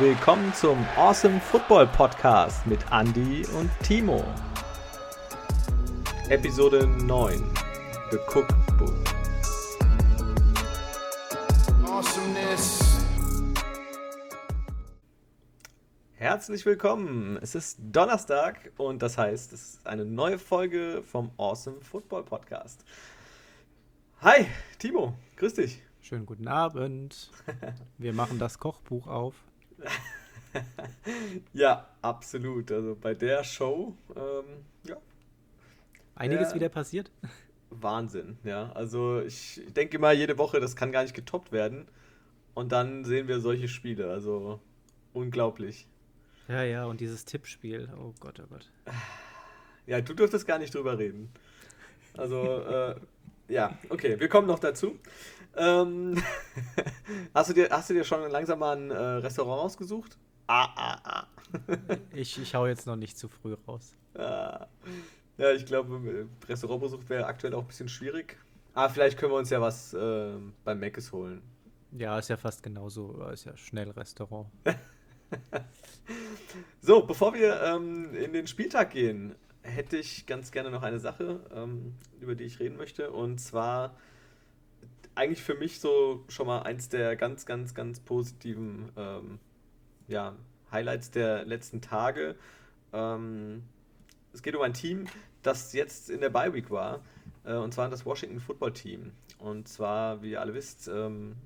willkommen 0.00 0.54
zum 0.54 0.82
Awesome 0.96 1.38
Football 1.40 1.86
Podcast 1.88 2.66
mit 2.66 2.80
Andy 2.90 3.44
und 3.58 3.70
Timo. 3.82 4.24
Episode 6.30 6.86
9 6.86 7.44
The 8.10 8.16
Cookbook. 8.16 8.94
Awesomeness. 11.84 13.04
Herzlich 16.14 16.64
willkommen. 16.64 17.38
Es 17.42 17.54
ist 17.54 17.76
Donnerstag 17.82 18.72
und 18.78 19.02
das 19.02 19.18
heißt, 19.18 19.52
es 19.52 19.74
ist 19.74 19.86
eine 19.86 20.06
neue 20.06 20.38
Folge 20.38 21.02
vom 21.02 21.30
Awesome 21.36 21.82
Football 21.82 22.22
Podcast. 22.22 22.86
Hi, 24.22 24.46
Timo, 24.78 25.12
grüß 25.36 25.52
dich. 25.52 25.82
Schönen 26.00 26.24
guten 26.24 26.48
Abend. 26.48 27.30
Wir 27.98 28.14
machen 28.14 28.38
das 28.38 28.58
Kochbuch 28.58 29.06
auf. 29.06 29.34
ja, 31.52 31.88
absolut. 32.02 32.70
Also 32.72 32.96
bei 33.00 33.14
der 33.14 33.44
Show, 33.44 33.96
ähm, 34.16 34.64
ja. 34.84 34.96
Einiges 36.14 36.50
ja, 36.50 36.54
wieder 36.56 36.68
passiert. 36.68 37.10
Wahnsinn, 37.70 38.38
ja. 38.44 38.72
Also 38.72 39.20
ich 39.20 39.62
denke 39.76 39.98
mal, 39.98 40.14
jede 40.14 40.38
Woche, 40.38 40.60
das 40.60 40.76
kann 40.76 40.92
gar 40.92 41.02
nicht 41.02 41.14
getoppt 41.14 41.52
werden. 41.52 41.86
Und 42.54 42.72
dann 42.72 43.04
sehen 43.04 43.28
wir 43.28 43.40
solche 43.40 43.68
Spiele. 43.68 44.10
Also 44.10 44.60
unglaublich. 45.12 45.86
Ja, 46.48 46.62
ja, 46.64 46.84
und 46.84 47.00
dieses 47.00 47.24
Tippspiel. 47.24 47.88
Oh 47.96 48.12
Gott, 48.18 48.40
oh 48.40 48.46
Gott. 48.50 48.68
Ja, 49.86 50.00
du 50.00 50.14
dürftest 50.14 50.46
gar 50.46 50.58
nicht 50.58 50.74
drüber 50.74 50.98
reden. 50.98 51.32
Also, 52.16 52.60
äh, 52.60 52.94
ja, 53.48 53.78
okay, 53.88 54.18
wir 54.18 54.28
kommen 54.28 54.46
noch 54.46 54.58
dazu. 54.58 54.98
Ähm, 55.56 56.22
hast, 57.34 57.50
du 57.50 57.54
dir, 57.54 57.68
hast 57.70 57.90
du 57.90 57.94
dir 57.94 58.04
schon 58.04 58.30
langsam 58.30 58.58
mal 58.58 58.76
ein 58.76 58.90
äh, 58.90 58.96
Restaurant 58.96 59.62
ausgesucht? 59.62 60.16
Ah, 60.46 60.68
ah, 60.76 60.98
ah. 61.04 61.26
ich, 62.14 62.40
ich 62.40 62.54
hau 62.54 62.66
jetzt 62.66 62.86
noch 62.86 62.96
nicht 62.96 63.18
zu 63.18 63.28
früh 63.28 63.54
raus. 63.66 63.94
Ah. 64.14 64.66
Ja, 65.38 65.52
ich 65.52 65.64
glaube, 65.64 66.28
Restaurantbesuch 66.48 67.08
wäre 67.08 67.26
aktuell 67.26 67.54
auch 67.54 67.62
ein 67.62 67.68
bisschen 67.68 67.88
schwierig. 67.88 68.36
Aber 68.74 68.86
ah, 68.86 68.88
vielleicht 68.88 69.18
können 69.18 69.32
wir 69.32 69.38
uns 69.38 69.50
ja 69.50 69.60
was 69.60 69.94
äh, 69.94 70.32
beim 70.64 70.78
Meckes 70.78 71.12
holen. 71.12 71.42
Ja, 71.92 72.18
ist 72.18 72.28
ja 72.28 72.36
fast 72.36 72.62
genauso. 72.62 73.20
Ist 73.32 73.44
ja 73.44 73.56
Schnellrestaurant. 73.56 74.48
so, 76.80 77.02
bevor 77.02 77.34
wir 77.34 77.60
ähm, 77.62 78.14
in 78.14 78.32
den 78.32 78.46
Spieltag 78.46 78.90
gehen, 78.90 79.34
hätte 79.62 79.96
ich 79.96 80.26
ganz 80.26 80.52
gerne 80.52 80.70
noch 80.70 80.82
eine 80.82 81.00
Sache, 81.00 81.40
ähm, 81.54 81.94
über 82.20 82.34
die 82.34 82.44
ich 82.44 82.60
reden 82.60 82.76
möchte. 82.76 83.10
Und 83.10 83.40
zwar 83.40 83.96
eigentlich 85.20 85.42
für 85.42 85.54
mich 85.54 85.80
so 85.80 86.24
schon 86.28 86.46
mal 86.46 86.62
eins 86.62 86.88
der 86.88 87.14
ganz, 87.14 87.44
ganz, 87.44 87.74
ganz 87.74 88.00
positiven 88.00 88.90
ähm, 88.96 89.38
ja, 90.08 90.34
Highlights 90.72 91.10
der 91.10 91.44
letzten 91.44 91.82
Tage. 91.82 92.36
Ähm, 92.94 93.62
es 94.32 94.42
geht 94.42 94.56
um 94.56 94.62
ein 94.62 94.72
Team, 94.72 95.06
das 95.42 95.74
jetzt 95.74 96.08
in 96.08 96.22
der 96.22 96.30
Bye 96.30 96.54
Week 96.54 96.70
war, 96.70 97.00
äh, 97.44 97.54
und 97.54 97.74
zwar 97.74 97.90
das 97.90 98.06
Washington 98.06 98.40
Football 98.40 98.72
Team. 98.72 99.12
Und 99.38 99.68
zwar, 99.68 100.22
wie 100.22 100.30
ihr 100.30 100.40
alle 100.40 100.54
wisst, 100.54 100.88
ähm, 100.88 101.36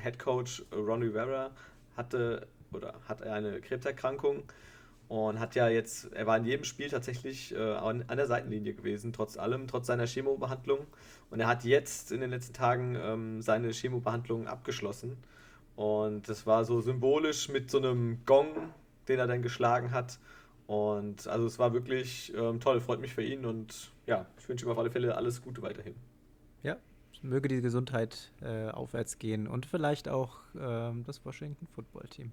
Head 0.00 0.20
Coach 0.20 0.62
Ron 0.72 1.02
Rivera 1.02 1.50
hatte 1.96 2.46
oder 2.72 2.94
hat 3.08 3.20
eine 3.22 3.60
Krebserkrankung 3.60 4.44
und 5.08 5.38
hat 5.38 5.54
ja 5.54 5.68
jetzt, 5.68 6.12
er 6.12 6.26
war 6.26 6.36
in 6.36 6.44
jedem 6.44 6.64
Spiel 6.64 6.88
tatsächlich 6.88 7.54
äh, 7.54 7.58
an, 7.58 8.04
an, 8.08 8.16
der 8.16 8.26
Seitenlinie 8.26 8.74
gewesen, 8.74 9.12
trotz 9.12 9.36
allem, 9.36 9.68
trotz 9.68 9.86
seiner 9.86 10.06
Chemobehandlung. 10.06 10.86
Und 11.30 11.40
er 11.40 11.46
hat 11.46 11.64
jetzt 11.64 12.12
in 12.12 12.20
den 12.20 12.30
letzten 12.30 12.54
Tagen 12.54 12.96
ähm, 12.96 13.42
seine 13.42 13.70
Chemobehandlung 13.72 14.46
abgeschlossen. 14.46 15.16
Und 15.76 16.28
das 16.28 16.46
war 16.46 16.64
so 16.64 16.80
symbolisch 16.80 17.48
mit 17.48 17.70
so 17.70 17.78
einem 17.78 18.24
Gong, 18.24 18.72
den 19.08 19.18
er 19.18 19.26
dann 19.26 19.42
geschlagen 19.42 19.90
hat. 19.90 20.18
Und 20.66 21.26
also 21.26 21.46
es 21.46 21.58
war 21.58 21.74
wirklich 21.74 22.32
ähm, 22.36 22.60
toll, 22.60 22.80
freut 22.80 23.00
mich 23.00 23.14
für 23.14 23.22
ihn 23.22 23.44
und 23.44 23.92
ja, 24.06 24.26
ich 24.38 24.48
wünsche 24.48 24.64
ihm 24.64 24.70
auf 24.70 24.78
alle 24.78 24.90
Fälle 24.90 25.14
alles 25.14 25.42
Gute 25.42 25.60
weiterhin. 25.60 25.94
Ja, 26.62 26.78
möge 27.20 27.48
die 27.48 27.60
Gesundheit 27.60 28.32
äh, 28.40 28.68
aufwärts 28.68 29.18
gehen 29.18 29.46
und 29.46 29.66
vielleicht 29.66 30.08
auch 30.08 30.38
ähm, 30.58 31.04
das 31.04 31.24
Washington 31.24 31.66
Football 31.74 32.06
Team. 32.08 32.32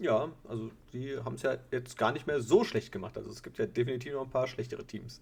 Ja, 0.00 0.32
also 0.48 0.70
die 0.94 1.18
haben 1.18 1.34
es 1.34 1.42
ja 1.42 1.58
jetzt 1.70 1.98
gar 1.98 2.10
nicht 2.12 2.26
mehr 2.26 2.40
so 2.40 2.64
schlecht 2.64 2.90
gemacht. 2.90 3.18
Also 3.18 3.30
es 3.30 3.42
gibt 3.42 3.58
ja 3.58 3.66
definitiv 3.66 4.14
noch 4.14 4.24
ein 4.24 4.30
paar 4.30 4.46
schlechtere 4.46 4.84
Teams. 4.84 5.20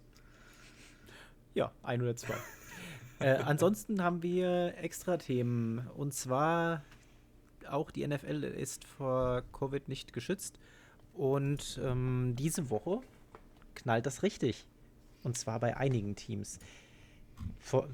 Ja, 1.55 1.73
ein 1.83 2.01
oder 2.01 2.15
zwei. 2.15 2.37
äh, 3.19 3.39
ansonsten 3.39 4.03
haben 4.05 4.23
wir 4.23 4.75
extra 4.79 5.17
Themen. 5.17 5.89
Und 5.97 6.15
zwar 6.15 6.85
auch 7.69 7.91
die 7.91 8.07
NFL 8.07 8.45
ist 8.45 8.85
vor 8.85 9.43
Covid 9.53 9.89
nicht 9.89 10.13
geschützt. 10.13 10.61
Und 11.13 11.81
ähm, 11.83 12.35
diese 12.39 12.71
Woche 12.71 13.01
knallt 13.75 14.07
das 14.07 14.23
richtig. 14.23 14.65
Und 15.25 15.37
zwar 15.37 15.59
bei 15.59 15.77
einigen 15.77 16.15
Teams. 16.15 16.61
Vor, 17.59 17.89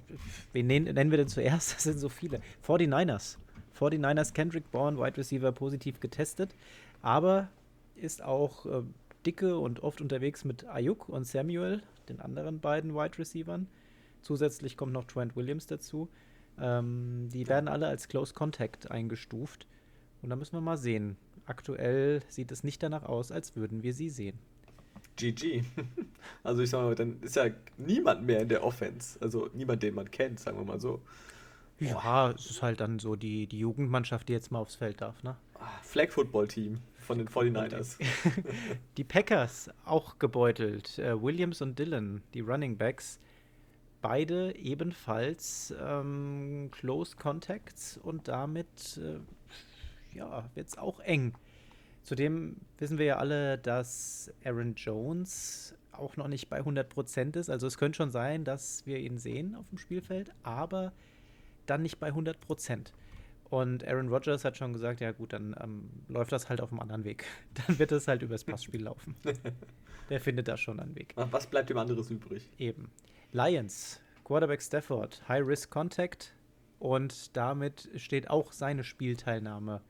wen 0.53 0.67
nennen, 0.67 0.95
nennen 0.95 1.11
wir 1.11 1.19
denn 1.19 1.29
zuerst? 1.29 1.73
Das 1.75 1.85
sind 1.85 1.99
so 1.99 2.11
viele. 2.11 2.43
49ers 2.67 3.39
49ers 3.79 4.33
Kendrick 4.33 4.71
Bourne, 4.71 4.99
Wide 4.99 5.17
Receiver, 5.17 5.53
positiv 5.53 6.01
getestet, 6.01 6.55
aber 7.03 7.49
ist 7.97 8.23
auch 8.23 8.67
äh, 8.67 8.83
dicke 9.27 9.59
und 9.59 9.83
oft 9.83 10.01
unterwegs 10.01 10.45
mit 10.45 10.67
Ayuk 10.69 11.09
und 11.09 11.27
Samuel, 11.27 11.83
den 12.09 12.21
anderen 12.21 12.61
beiden 12.61 12.95
Wide 12.95 13.19
Receivern. 13.19 13.69
Zusätzlich 14.21 14.77
kommt 14.77 14.93
noch 14.93 15.05
Trent 15.05 15.37
Williams 15.37 15.67
dazu. 15.67 16.09
Ähm, 16.59 17.29
die 17.33 17.49
werden 17.49 17.69
alle 17.69 17.89
als 17.89 18.09
Close 18.09 18.33
Contact 18.35 18.91
eingestuft. 18.91 19.67
Und 20.23 20.31
da 20.31 20.37
müssen 20.37 20.55
wir 20.55 20.61
mal 20.61 20.79
sehen. 20.79 21.17
Aktuell 21.47 22.23
sieht 22.29 22.51
es 22.51 22.65
nicht 22.65 22.83
danach 22.83 23.03
aus, 23.03 23.31
als 23.31 23.55
würden 23.57 23.83
wir 23.83 23.93
sie 23.93 24.09
sehen. 24.09 24.39
GG. 25.17 25.63
Also 26.43 26.63
ich 26.63 26.71
sag 26.71 26.83
mal, 26.83 26.95
dann 26.95 27.21
ist 27.21 27.37
ja 27.37 27.51
niemand 27.77 28.25
mehr 28.25 28.41
in 28.41 28.49
der 28.49 28.65
Offense. 28.65 29.19
Also 29.21 29.51
niemand, 29.53 29.83
den 29.83 29.95
man 29.95 30.11
kennt, 30.11 30.41
sagen 30.41 30.57
wir 30.57 30.65
mal 30.65 30.81
so. 30.81 31.03
Ja, 31.89 32.31
es 32.31 32.47
ist 32.51 32.63
halt 32.63 32.81
dann 32.81 32.99
so 32.99 33.17
die, 33.17 33.47
die 33.47 33.59
Jugendmannschaft, 33.59 34.29
die 34.29 34.33
jetzt 34.33 34.51
mal 34.51 34.59
aufs 34.59 34.77
Feld 34.77 35.01
darf, 35.01 35.23
ne? 35.23 35.37
Ah, 35.59 35.69
Flag 35.83 36.11
Football 36.11 36.49
Team 36.49 36.81
von 36.99 37.19
den 37.19 37.29
49ers. 37.29 37.99
die 38.97 39.05
Packers 39.05 39.71
auch 39.85 40.19
gebeutelt. 40.19 40.99
Äh, 40.99 41.21
Williams 41.21 41.63
und 41.63 41.79
Dillon, 41.79 42.23
die 42.35 42.41
Running 42.41 42.77
Backs, 42.77 43.21
beide 44.03 44.55
ebenfalls 44.57 45.75
ähm, 45.81 46.69
Close 46.73 47.17
Contacts 47.17 47.97
und 47.97 48.29
damit 48.29 48.99
äh, 48.99 49.21
ja, 50.17 50.49
wird 50.55 50.69
es 50.69 50.79
auch 50.79 51.01
eng. 51.01 51.35
Zudem 52.03 52.57
wissen 52.79 52.99
wir 52.99 53.07
ja 53.07 53.17
alle, 53.17 53.57
dass 53.57 54.31
Aaron 54.45 54.75
Jones 54.75 55.75
auch 55.93 56.17
noch 56.17 56.29
nicht 56.29 56.51
bei 56.51 56.61
100% 56.61 57.37
ist. 57.37 57.49
Also 57.49 57.67
es 57.67 57.79
könnte 57.79 57.97
schon 57.97 58.11
sein, 58.11 58.45
dass 58.45 58.85
wir 58.87 58.99
ihn 58.99 59.19
sehen 59.19 59.55
auf 59.55 59.69
dem 59.71 59.79
Spielfeld, 59.79 60.31
aber 60.43 60.93
dann 61.67 61.83
nicht 61.83 61.99
bei 61.99 62.09
100 62.09 62.41
Prozent. 62.41 62.93
Und 63.51 63.87
Aaron 63.87 64.09
Rodgers 64.09 64.45
hat 64.45 64.57
schon 64.57 64.73
gesagt, 64.73 65.01
ja 65.01 65.13
gut, 65.13 65.33
dann 65.33 65.55
ähm, 65.63 65.89
läuft 66.09 66.33
das 66.33 66.49
halt 66.49 66.61
auf 66.61 66.73
einem 66.73 66.81
anderen 66.81 67.05
Weg. 67.05 67.25
Dann 67.67 67.79
wird 67.79 67.93
es 67.93 68.09
halt 68.09 68.23
übers 68.23 68.43
Passspiel 68.43 68.83
laufen. 68.83 69.15
Der 70.11 70.21
findet 70.21 70.49
da 70.49 70.57
schon 70.57 70.81
einen 70.81 70.97
Weg. 70.97 71.15
Was 71.17 71.47
bleibt 71.47 71.71
dem 71.71 71.79
anderes 71.79 72.11
übrig? 72.11 72.51
Eben. 72.59 72.91
Lions, 73.33 74.01
Quarterback 74.25 74.61
Stafford, 74.61 75.23
High 75.29 75.47
Risk 75.47 75.71
Contact 75.71 76.35
und 76.79 77.37
damit 77.37 77.89
steht 77.97 78.29
auch 78.29 78.53
seine 78.53 78.85
Spielteilnahme 78.85 79.83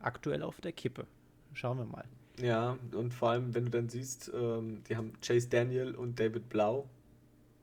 aktuell 0.00 0.42
auf 0.42 0.60
der 0.60 0.72
Kippe. 0.72 1.06
Schauen 1.52 1.78
wir 1.78 1.86
mal. 1.86 2.04
Ja, 2.40 2.78
und 2.92 3.14
vor 3.14 3.30
allem, 3.30 3.54
wenn 3.54 3.66
du 3.66 3.70
dann 3.70 3.88
siehst, 3.88 4.30
ähm, 4.34 4.82
die 4.88 4.96
haben 4.96 5.12
Chase 5.20 5.48
Daniel 5.48 5.94
und 5.94 6.20
David 6.20 6.48
Blau 6.48 6.88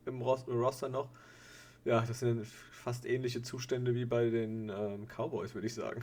im 0.05 0.21
Roster 0.21 0.89
noch. 0.89 1.09
Ja, 1.85 2.01
das 2.01 2.19
sind 2.19 2.45
fast 2.47 3.05
ähnliche 3.05 3.41
Zustände 3.41 3.95
wie 3.95 4.05
bei 4.05 4.29
den 4.29 4.69
ähm, 4.69 5.07
Cowboys, 5.07 5.53
würde 5.53 5.67
ich 5.67 5.73
sagen. 5.73 6.01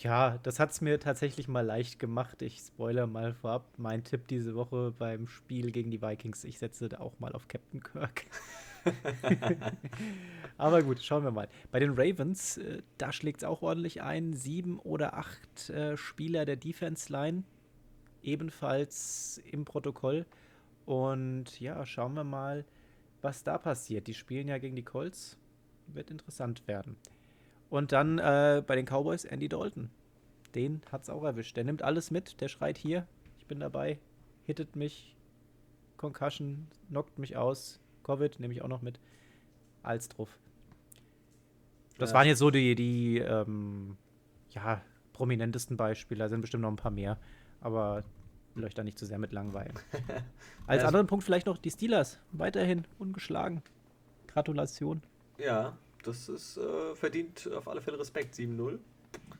Ja, 0.00 0.38
das 0.44 0.60
hat 0.60 0.70
es 0.70 0.80
mir 0.80 1.00
tatsächlich 1.00 1.48
mal 1.48 1.66
leicht 1.66 1.98
gemacht. 1.98 2.40
Ich 2.42 2.58
spoiler 2.60 3.08
mal 3.08 3.34
vorab. 3.34 3.66
Mein 3.78 4.04
Tipp 4.04 4.28
diese 4.28 4.54
Woche 4.54 4.94
beim 4.96 5.26
Spiel 5.26 5.72
gegen 5.72 5.90
die 5.90 6.00
Vikings. 6.00 6.44
Ich 6.44 6.58
setze 6.58 6.88
da 6.88 7.00
auch 7.00 7.18
mal 7.18 7.32
auf 7.32 7.48
Captain 7.48 7.82
Kirk. 7.82 8.26
Aber 10.56 10.82
gut, 10.82 11.02
schauen 11.02 11.24
wir 11.24 11.32
mal. 11.32 11.48
Bei 11.72 11.80
den 11.80 11.94
Ravens, 11.96 12.58
äh, 12.58 12.82
da 12.96 13.12
schlägt 13.12 13.38
es 13.38 13.44
auch 13.44 13.62
ordentlich 13.62 14.00
ein. 14.00 14.34
Sieben 14.34 14.78
oder 14.78 15.14
acht 15.14 15.68
äh, 15.70 15.96
Spieler 15.96 16.44
der 16.44 16.56
Defense 16.56 17.12
Line 17.12 17.42
ebenfalls 18.22 19.42
im 19.50 19.64
Protokoll. 19.64 20.26
Und 20.86 21.58
ja, 21.58 21.84
schauen 21.86 22.14
wir 22.14 22.24
mal, 22.24 22.64
was 23.22 23.44
da 23.44 23.58
passiert. 23.58 24.06
Die 24.06 24.14
spielen 24.14 24.48
ja 24.48 24.58
gegen 24.58 24.76
die 24.76 24.84
Colts 24.84 25.36
wird 25.94 26.10
interessant 26.10 26.66
werden. 26.68 26.96
Und 27.70 27.92
dann 27.92 28.18
äh, 28.18 28.62
bei 28.66 28.76
den 28.76 28.86
Cowboys 28.86 29.24
Andy 29.24 29.48
Dalton. 29.48 29.90
Den 30.54 30.82
hat 30.90 31.02
es 31.02 31.10
auch 31.10 31.24
erwischt. 31.24 31.56
Der 31.56 31.64
nimmt 31.64 31.82
alles 31.82 32.10
mit, 32.10 32.40
der 32.40 32.48
schreit 32.48 32.78
hier, 32.78 33.06
ich 33.38 33.46
bin 33.46 33.60
dabei, 33.60 33.98
hittet 34.44 34.76
mich, 34.76 35.14
Concussion, 35.96 36.68
knockt 36.88 37.18
mich 37.18 37.36
aus, 37.36 37.80
Covid 38.02 38.40
nehme 38.40 38.54
ich 38.54 38.62
auch 38.62 38.68
noch 38.68 38.82
mit. 38.82 38.98
Als 39.82 40.08
drauf. 40.08 40.38
Das 41.98 42.10
ja. 42.10 42.16
waren 42.16 42.26
jetzt 42.26 42.38
so 42.38 42.50
die, 42.50 42.74
die 42.74 43.18
ähm, 43.18 43.96
ja, 44.50 44.82
prominentesten 45.12 45.76
Beispiele. 45.76 46.24
Da 46.24 46.28
sind 46.28 46.40
bestimmt 46.40 46.62
noch 46.62 46.70
ein 46.70 46.76
paar 46.76 46.90
mehr. 46.90 47.18
Aber 47.60 48.04
will 48.58 48.64
euch 48.64 48.74
da 48.74 48.84
nicht 48.84 48.98
zu 48.98 49.06
sehr 49.06 49.18
mit 49.18 49.32
langweilen. 49.32 49.72
Als 50.66 50.84
anderen 50.84 51.06
Punkt 51.06 51.24
vielleicht 51.24 51.46
noch 51.46 51.56
die 51.56 51.70
Steelers. 51.70 52.18
Weiterhin 52.32 52.84
ungeschlagen. 52.98 53.62
Gratulation. 54.26 55.02
Ja, 55.38 55.78
das 56.02 56.28
ist 56.28 56.58
äh, 56.58 56.94
verdient 56.94 57.48
auf 57.54 57.68
alle 57.68 57.80
Fälle 57.80 57.98
Respekt. 57.98 58.34
7-0. 58.34 58.78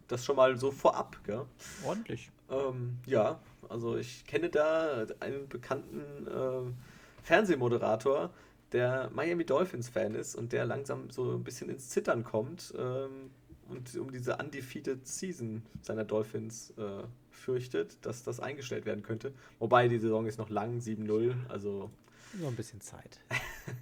Das 0.07 0.25
schon 0.25 0.37
mal 0.37 0.57
so 0.57 0.71
vorab, 0.71 1.19
gell? 1.25 1.45
Ordentlich. 1.85 2.31
Ähm, 2.49 2.97
ja, 3.05 3.41
also 3.69 3.97
ich 3.97 4.25
kenne 4.25 4.49
da 4.49 5.07
einen 5.21 5.49
bekannten 5.49 6.27
äh, 6.27 7.23
Fernsehmoderator, 7.23 8.31
der 8.73 9.11
Miami 9.13 9.45
Dolphins-Fan 9.45 10.15
ist 10.15 10.35
und 10.35 10.53
der 10.53 10.65
langsam 10.65 11.11
so 11.11 11.33
ein 11.33 11.45
bisschen 11.45 11.69
ins 11.69 11.91
Zittern 11.91 12.25
kommt 12.25 12.73
ähm, 12.79 13.31
und 13.69 13.95
um 13.97 14.11
diese 14.11 14.37
undefeated 14.37 15.07
Season 15.07 15.63
seiner 15.83 16.05
Dolphins 16.05 16.73
äh, 16.79 17.05
fürchtet, 17.31 17.99
dass 18.03 18.23
das 18.23 18.41
eingestellt 18.41 18.87
werden 18.87 19.03
könnte. 19.03 19.33
Wobei 19.59 19.89
die 19.89 19.99
Saison 19.99 20.27
ist 20.27 20.39
noch 20.39 20.51
lang, 20.51 20.79
7-0, 20.79 21.35
also. 21.49 21.91
Nur 22.35 22.49
ein 22.49 22.57
bisschen 22.57 22.81
Zeit. 22.81 23.21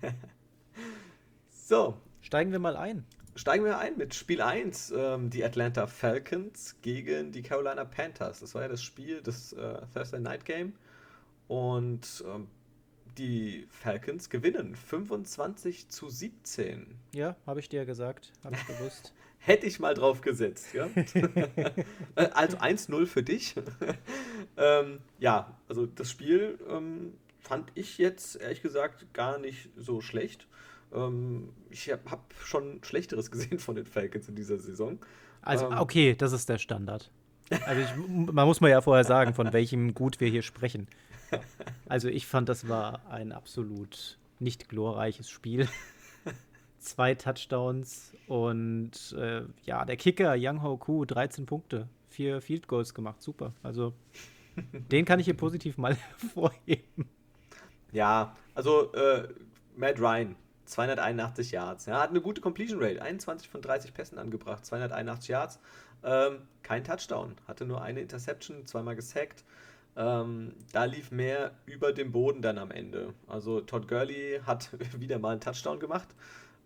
so. 1.50 1.97
Steigen 2.21 2.50
wir 2.50 2.59
mal 2.59 2.77
ein. 2.77 3.05
Steigen 3.37 3.65
wir 3.65 3.79
ein 3.79 3.97
mit 3.99 4.15
Spiel 4.15 4.41
1, 4.41 4.94
ähm, 4.97 5.31
die 5.31 5.44
Atlanta 5.44 5.87
Falcons 5.87 6.77
gegen 6.81 7.33
die 7.33 7.43
Carolina 7.43 7.85
Panthers. 7.85 8.41
Das 8.41 8.55
war 8.55 8.62
ja 8.62 8.69
das 8.69 8.83
Spiel, 8.83 9.21
das 9.23 9.53
äh, 9.53 9.83
Thursday 9.93 10.21
Night 10.21 10.44
Game. 10.44 10.73
Und 11.47 12.25
ähm, 12.27 12.49
die 13.19 13.67
Falcons 13.69 14.31
gewinnen 14.31 14.75
25 14.75 15.88
zu 15.88 16.09
17. 16.09 16.99
Ja, 17.12 17.37
habe 17.47 17.61
ich 17.61 17.69
dir 17.69 17.85
gesagt, 17.85 18.33
habe 18.43 18.56
ich 18.56 18.67
gewusst. 18.67 19.12
Hätte 19.46 19.66
ich 19.66 19.78
mal 19.78 19.94
drauf 19.94 20.22
gesetzt, 20.22 20.75
ja. 20.75 20.88
also 22.16 22.56
1-0 22.56 23.06
für 23.06 23.22
dich. 23.22 23.54
ähm, 24.56 24.98
ja, 25.20 25.56
also 25.69 25.87
das 25.87 26.10
Spiel 26.10 26.58
ähm, 26.69 27.14
fand 27.38 27.70
ich 27.76 27.96
jetzt 27.96 28.34
ehrlich 28.40 28.60
gesagt 28.60 29.06
gar 29.14 29.38
nicht 29.38 29.70
so 29.76 30.00
schlecht. 30.00 30.48
Ähm, 30.93 31.50
ich 31.70 31.88
habe 31.93 32.02
hab 32.10 32.34
schon 32.43 32.82
Schlechteres 32.82 33.31
gesehen 33.31 33.60
von 33.60 33.76
den 33.76 33.87
Falcons 33.87 34.28
in 34.28 34.34
dieser 34.34 34.58
Saison. 34.58 34.98
Also, 35.43 35.66
ähm, 35.66 35.78
okay, 35.78 36.16
das 36.16 36.32
ist 36.32 36.49
der 36.49 36.58
Standard. 36.58 37.12
Also, 37.66 37.82
ich, 37.82 38.08
man 38.08 38.49
muss 38.49 38.60
mal 38.60 38.70
ja 38.72 38.81
vorher 38.81 39.04
sagen, 39.04 39.32
von 39.32 39.52
welchem 39.52 39.94
Gut 39.94 40.19
wir 40.19 40.28
hier 40.28 40.42
sprechen. 40.42 40.88
Also, 41.88 42.08
ich 42.08 42.26
fand, 42.26 42.49
das 42.49 42.69
war 42.69 43.08
ein 43.10 43.31
absolut 43.31 44.19
nicht 44.40 44.69
glorreiches 44.69 45.31
Spiel. 45.31 45.69
Zwei 46.87 47.17
Touchdowns 47.17 48.15
und 48.29 49.12
äh, 49.19 49.43
ja, 49.65 49.85
der 49.85 49.97
Kicker, 49.97 50.37
Young 50.38 50.62
Ho 50.62 50.77
Ku, 50.77 51.05
13 51.05 51.44
Punkte, 51.44 51.88
vier 52.09 52.41
Field 52.41 52.69
Goals 52.69 52.94
gemacht, 52.94 53.21
super. 53.21 53.53
Also, 53.65 53.93
den 54.93 55.05
kann 55.05 55.19
ich 55.19 55.25
hier 55.25 55.37
positiv 55.37 55.79
mal 55.79 55.97
hervorheben. 56.21 57.09
Ja, 57.91 58.37
also 58.55 58.93
äh, 58.93 59.27
Matt 59.75 59.99
Ryan, 59.99 60.37
281 60.67 61.50
Yards. 61.50 61.87
Ja, 61.87 62.00
hat 62.00 62.11
eine 62.11 62.21
gute 62.21 62.41
Completion 62.41 62.81
Rate, 62.81 63.03
21 63.03 63.49
von 63.49 63.62
30 63.62 63.93
Pässen 63.93 64.19
angebracht, 64.19 64.65
281 64.65 65.29
Yards. 65.29 65.59
Ähm, 66.05 66.43
kein 66.62 66.85
Touchdown, 66.85 67.35
hatte 67.49 67.67
nur 67.67 67.83
eine 67.83 68.00
Interception, 68.00 68.65
zweimal 68.65 68.94
gesackt. 68.94 69.43
Ähm, 69.97 70.55
da 70.73 70.85
lief 70.85 71.11
mehr 71.11 71.50
über 71.65 71.93
dem 71.93 72.12
Boden 72.12 72.43
dann 72.43 72.59
am 72.59 72.71
Ende. 72.71 73.12
Also 73.27 73.61
Todd 73.61 73.88
Gurley 73.88 74.41
hat 74.47 74.71
wieder 75.00 75.19
mal 75.19 75.33
einen 75.33 75.41
Touchdown 75.41 75.81
gemacht. 75.81 76.15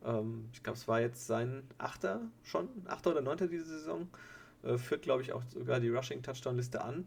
Ähm, 0.05 0.49
ich 0.53 0.63
glaube, 0.63 0.79
es 0.79 0.89
war 0.89 1.01
jetzt 1.01 1.27
sein 1.27 1.63
achter 1.79 2.21
schon, 2.43 2.69
achter 2.87 3.11
oder 3.11 3.21
neunter 3.21 3.47
diese 3.47 3.65
Saison. 3.65 4.09
Äh, 4.63 4.77
führt, 4.77 5.03
glaube 5.03 5.23
ich, 5.23 5.33
auch 5.33 5.43
sogar 5.49 5.81
die 5.81 5.89
Rushing-Touchdown-Liste 5.89 6.83
an. 6.83 7.07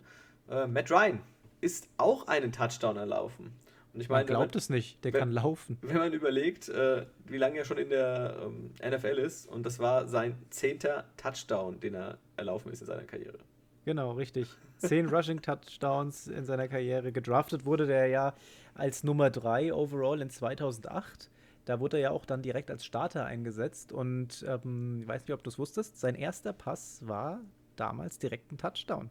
Äh, 0.50 0.68
Matt 0.68 0.90
Ryan 0.92 1.22
ist 1.62 1.88
auch 1.98 2.28
einen 2.28 2.52
Touchdown 2.52 2.98
erlaufen. 2.98 3.54
Und 3.94 4.02
ich 4.02 4.10
meine, 4.10 4.22
man 4.22 4.28
glaubt 4.28 4.56
man, 4.56 4.58
es 4.58 4.70
nicht, 4.70 5.04
der 5.06 5.14
wenn, 5.14 5.20
kann 5.20 5.32
laufen. 5.32 5.78
Wenn 5.82 5.98
man 5.98 6.14
überlegt, 6.14 6.68
äh, 6.70 7.06
wie 7.26 7.38
lange 7.38 7.60
er 7.60 7.66
schon 7.66 7.78
in 7.78 7.90
der 7.90 8.38
ähm, 8.42 8.72
NFL 8.84 9.20
ist, 9.20 9.48
und 9.48 9.66
das 9.66 9.78
war 9.78 10.08
sein 10.08 10.36
zehnter 10.50 11.06
Touchdown, 11.16 11.80
den 11.80 11.94
er 11.94 12.18
erlaufen 12.36 12.72
ist 12.72 12.82
in 12.82 12.88
seiner 12.88 13.04
Karriere. 13.04 13.38
Genau, 13.86 14.14
richtig. 14.14 14.48
Zehn 14.78 15.08
Rushing-Touchdowns 15.14 16.28
in 16.28 16.46
seiner 16.46 16.68
Karriere. 16.68 17.12
Gedraftet 17.12 17.66
wurde 17.66 17.86
der 17.86 18.08
ja 18.08 18.34
als 18.74 19.04
Nummer 19.04 19.30
3 19.30 19.74
overall 19.74 20.22
in 20.22 20.32
2008. 20.32 21.30
Da 21.66 21.80
wurde 21.80 21.98
er 21.98 22.04
ja 22.04 22.12
auch 22.12 22.26
dann 22.26 22.42
direkt 22.42 22.70
als 22.70 22.86
Starter 22.86 23.26
eingesetzt. 23.26 23.92
Und 23.92 24.46
ähm, 24.48 25.00
ich 25.02 25.08
weiß 25.08 25.22
nicht, 25.22 25.34
ob 25.34 25.44
du 25.44 25.50
es 25.50 25.58
wusstest, 25.58 26.00
sein 26.00 26.16
erster 26.16 26.54
Pass 26.54 27.08
war 27.08 27.40
damals 27.76 28.20
direkt 28.20 28.52
ein 28.52 28.58
Touchdown. 28.58 29.10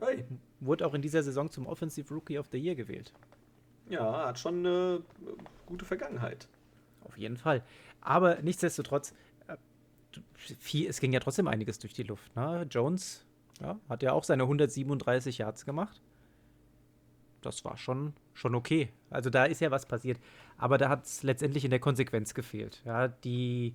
Hey. 0.00 0.24
Wurde 0.60 0.86
auch 0.86 0.94
in 0.94 1.02
dieser 1.02 1.22
Saison 1.22 1.50
zum 1.50 1.66
Offensive 1.66 2.12
Rookie 2.12 2.38
of 2.38 2.48
the 2.50 2.58
Year 2.58 2.74
gewählt. 2.74 3.12
Ja, 3.88 4.26
hat 4.26 4.38
schon 4.38 4.58
eine 4.58 5.02
gute 5.66 5.84
Vergangenheit. 5.84 6.48
Auf 7.04 7.16
jeden 7.16 7.36
Fall. 7.36 7.62
Aber 8.00 8.40
nichtsdestotrotz, 8.42 9.14
äh, 9.46 9.56
viel, 10.34 10.88
es 10.88 11.00
ging 11.00 11.12
ja 11.12 11.20
trotzdem 11.20 11.48
einiges 11.48 11.78
durch 11.78 11.92
die 11.92 12.02
Luft. 12.02 12.34
Ne? 12.34 12.66
Jones 12.70 13.26
ja, 13.60 13.78
hat 13.88 14.02
ja 14.02 14.12
auch 14.12 14.24
seine 14.24 14.44
137 14.44 15.38
Yards 15.38 15.64
gemacht. 15.64 16.00
Das 17.40 17.64
war 17.64 17.76
schon, 17.76 18.14
schon 18.32 18.54
okay. 18.54 18.88
Also 19.10 19.28
da 19.28 19.44
ist 19.44 19.60
ja 19.60 19.70
was 19.70 19.86
passiert. 19.86 20.18
Aber 20.56 20.78
da 20.78 20.88
hat 20.88 21.04
es 21.04 21.22
letztendlich 21.22 21.64
in 21.64 21.70
der 21.70 21.80
Konsequenz 21.80 22.34
gefehlt. 22.34 22.80
Ja, 22.84 23.08
die, 23.08 23.74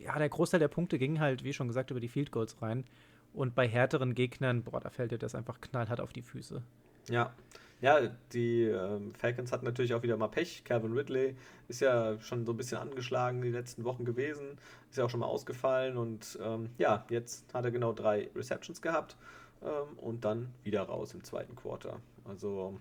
ja, 0.00 0.18
der 0.18 0.28
Großteil 0.28 0.60
der 0.60 0.68
Punkte 0.68 0.98
ging 0.98 1.20
halt, 1.20 1.44
wie 1.44 1.52
schon 1.52 1.68
gesagt, 1.68 1.90
über 1.90 2.00
die 2.00 2.08
Field 2.08 2.30
Goals 2.30 2.60
rein. 2.62 2.84
Und 3.32 3.54
bei 3.54 3.68
härteren 3.68 4.14
Gegnern, 4.14 4.62
boah, 4.62 4.80
da 4.80 4.90
fällt 4.90 5.10
dir 5.10 5.18
das 5.18 5.34
einfach 5.34 5.60
knallhart 5.60 6.00
auf 6.00 6.12
die 6.12 6.22
Füße. 6.22 6.62
Ja, 7.08 7.34
ja, 7.80 8.00
die 8.32 8.62
ähm, 8.62 9.12
Falcons 9.14 9.52
hatten 9.52 9.66
natürlich 9.66 9.92
auch 9.92 10.02
wieder 10.02 10.16
mal 10.16 10.28
Pech. 10.28 10.64
Calvin 10.64 10.92
Ridley 10.92 11.36
ist 11.68 11.80
ja 11.80 12.18
schon 12.20 12.46
so 12.46 12.52
ein 12.52 12.56
bisschen 12.56 12.78
angeschlagen 12.78 13.42
die 13.42 13.50
letzten 13.50 13.84
Wochen 13.84 14.06
gewesen, 14.06 14.58
ist 14.88 14.96
ja 14.96 15.04
auch 15.04 15.10
schon 15.10 15.20
mal 15.20 15.26
ausgefallen 15.26 15.98
und 15.98 16.38
ähm, 16.42 16.70
ja, 16.78 17.04
jetzt 17.10 17.52
hat 17.52 17.64
er 17.64 17.70
genau 17.70 17.92
drei 17.92 18.30
Receptions 18.34 18.80
gehabt 18.80 19.16
ähm, 19.62 19.98
und 19.98 20.24
dann 20.24 20.50
wieder 20.62 20.82
raus 20.82 21.12
im 21.12 21.24
zweiten 21.24 21.56
Quarter. 21.56 22.00
Also 22.24 22.80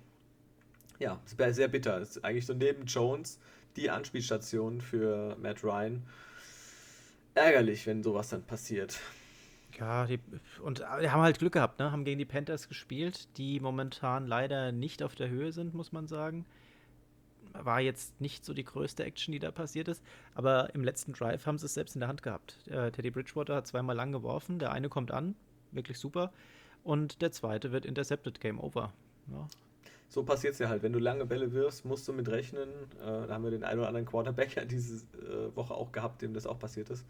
ja, 1.00 1.20
sehr 1.26 1.68
bitter. 1.68 2.00
Ist 2.00 2.24
eigentlich 2.24 2.46
so 2.46 2.54
neben 2.54 2.86
Jones 2.86 3.40
die 3.76 3.90
Anspielstation 3.90 4.82
für 4.82 5.36
Matt 5.42 5.64
Ryan. 5.64 6.04
Ärgerlich, 7.36 7.88
wenn 7.88 8.04
sowas 8.04 8.30
dann 8.30 8.44
passiert. 8.44 9.00
Ja, 9.80 10.06
die, 10.06 10.20
und 10.62 10.80
die 10.80 11.10
haben 11.10 11.22
halt 11.22 11.40
Glück 11.40 11.54
gehabt, 11.54 11.80
ne? 11.80 11.92
Haben 11.92 12.06
gegen 12.06 12.20
die 12.20 12.26
Panthers 12.26 12.68
gespielt, 12.68 13.28
die 13.38 13.60
momentan 13.60 14.28
leider 14.28 14.72
nicht 14.72 15.02
auf 15.02 15.16
der 15.16 15.30
Höhe 15.30 15.52
sind, 15.52 15.74
muss 15.74 15.92
man 15.92 16.08
sagen. 16.08 16.46
War 17.54 17.82
jetzt 17.82 18.20
nicht 18.22 18.46
so 18.46 18.54
die 18.54 18.64
größte 18.64 19.04
Action, 19.04 19.32
die 19.32 19.40
da 19.40 19.52
passiert 19.52 19.88
ist. 19.88 20.04
Aber 20.36 20.74
im 20.76 20.84
letzten 20.84 21.14
Drive 21.14 21.46
haben 21.46 21.58
sie 21.58 21.66
es 21.66 21.74
selbst 21.74 21.96
in 21.96 22.02
der 22.02 22.10
Hand 22.10 22.22
gehabt. 22.24 22.58
Äh, 22.68 22.92
Teddy 22.92 23.10
Bridgewater 23.12 23.56
hat 23.56 23.68
zweimal 23.68 23.96
lang 23.96 24.12
geworfen. 24.12 24.60
Der 24.60 24.72
eine 24.72 24.90
kommt 24.90 25.12
an, 25.12 25.36
wirklich 25.72 25.98
super. 25.98 26.32
Und 26.84 27.22
der 27.22 27.32
zweite 27.32 27.72
wird 27.72 27.86
intercepted, 27.86 28.42
Game 28.42 28.60
Over. 28.60 28.94
Ja. 29.32 29.48
So 30.14 30.22
passiert 30.22 30.54
es 30.54 30.60
ja 30.60 30.70
halt. 30.70 30.84
Wenn 30.84 30.94
du 30.94 31.00
lange 31.00 31.26
Bälle 31.26 31.54
wirfst, 31.54 31.86
musst 31.86 32.08
du 32.08 32.14
mit 32.14 32.30
rechnen. 32.30 32.70
Äh, 33.02 33.26
da 33.26 33.30
haben 33.30 33.44
wir 33.44 33.50
den 33.50 33.64
einen 33.64 33.80
oder 33.80 33.88
anderen 33.88 34.06
Quarterback 34.06 34.56
ja 34.56 34.64
diese 34.64 34.98
äh, 35.18 35.56
Woche 35.56 35.74
auch 35.74 35.92
gehabt, 35.92 36.22
dem 36.22 36.36
das 36.36 36.46
auch 36.46 36.60
passiert 36.60 36.92
ist. 36.92 37.04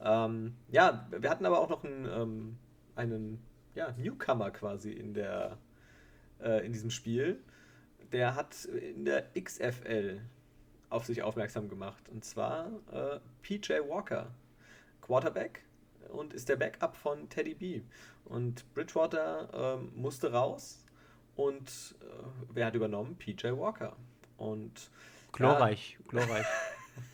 Ähm, 0.00 0.54
ja, 0.70 1.06
wir 1.10 1.28
hatten 1.28 1.44
aber 1.44 1.60
auch 1.60 1.68
noch 1.68 1.84
einen, 1.84 2.08
ähm, 2.10 2.56
einen 2.94 3.42
ja, 3.74 3.92
Newcomer 3.98 4.50
quasi 4.52 4.90
in, 4.90 5.12
der, 5.12 5.58
äh, 6.40 6.64
in 6.64 6.72
diesem 6.72 6.88
Spiel. 6.88 7.44
Der 8.10 8.34
hat 8.36 8.64
in 8.64 9.04
der 9.04 9.26
XFL 9.38 10.22
auf 10.88 11.04
sich 11.04 11.22
aufmerksam 11.22 11.68
gemacht. 11.68 12.08
Und 12.08 12.24
zwar 12.24 12.68
äh, 12.90 13.20
PJ 13.42 13.86
Walker, 13.86 14.28
Quarterback 15.02 15.62
und 16.08 16.32
ist 16.32 16.48
der 16.48 16.56
Backup 16.56 16.96
von 16.96 17.28
Teddy 17.28 17.52
B. 17.52 17.82
Und 18.24 18.64
Bridgewater 18.72 19.76
ähm, 19.78 19.92
musste 19.94 20.32
raus 20.32 20.85
und 21.36 21.94
äh, 22.00 22.04
wer 22.52 22.66
hat 22.66 22.74
übernommen? 22.74 23.16
PJ 23.16 23.48
Walker. 23.48 23.94
Und 24.36 24.90
glorreich, 25.32 25.96
ja, 25.98 26.06
glorreich. 26.08 26.46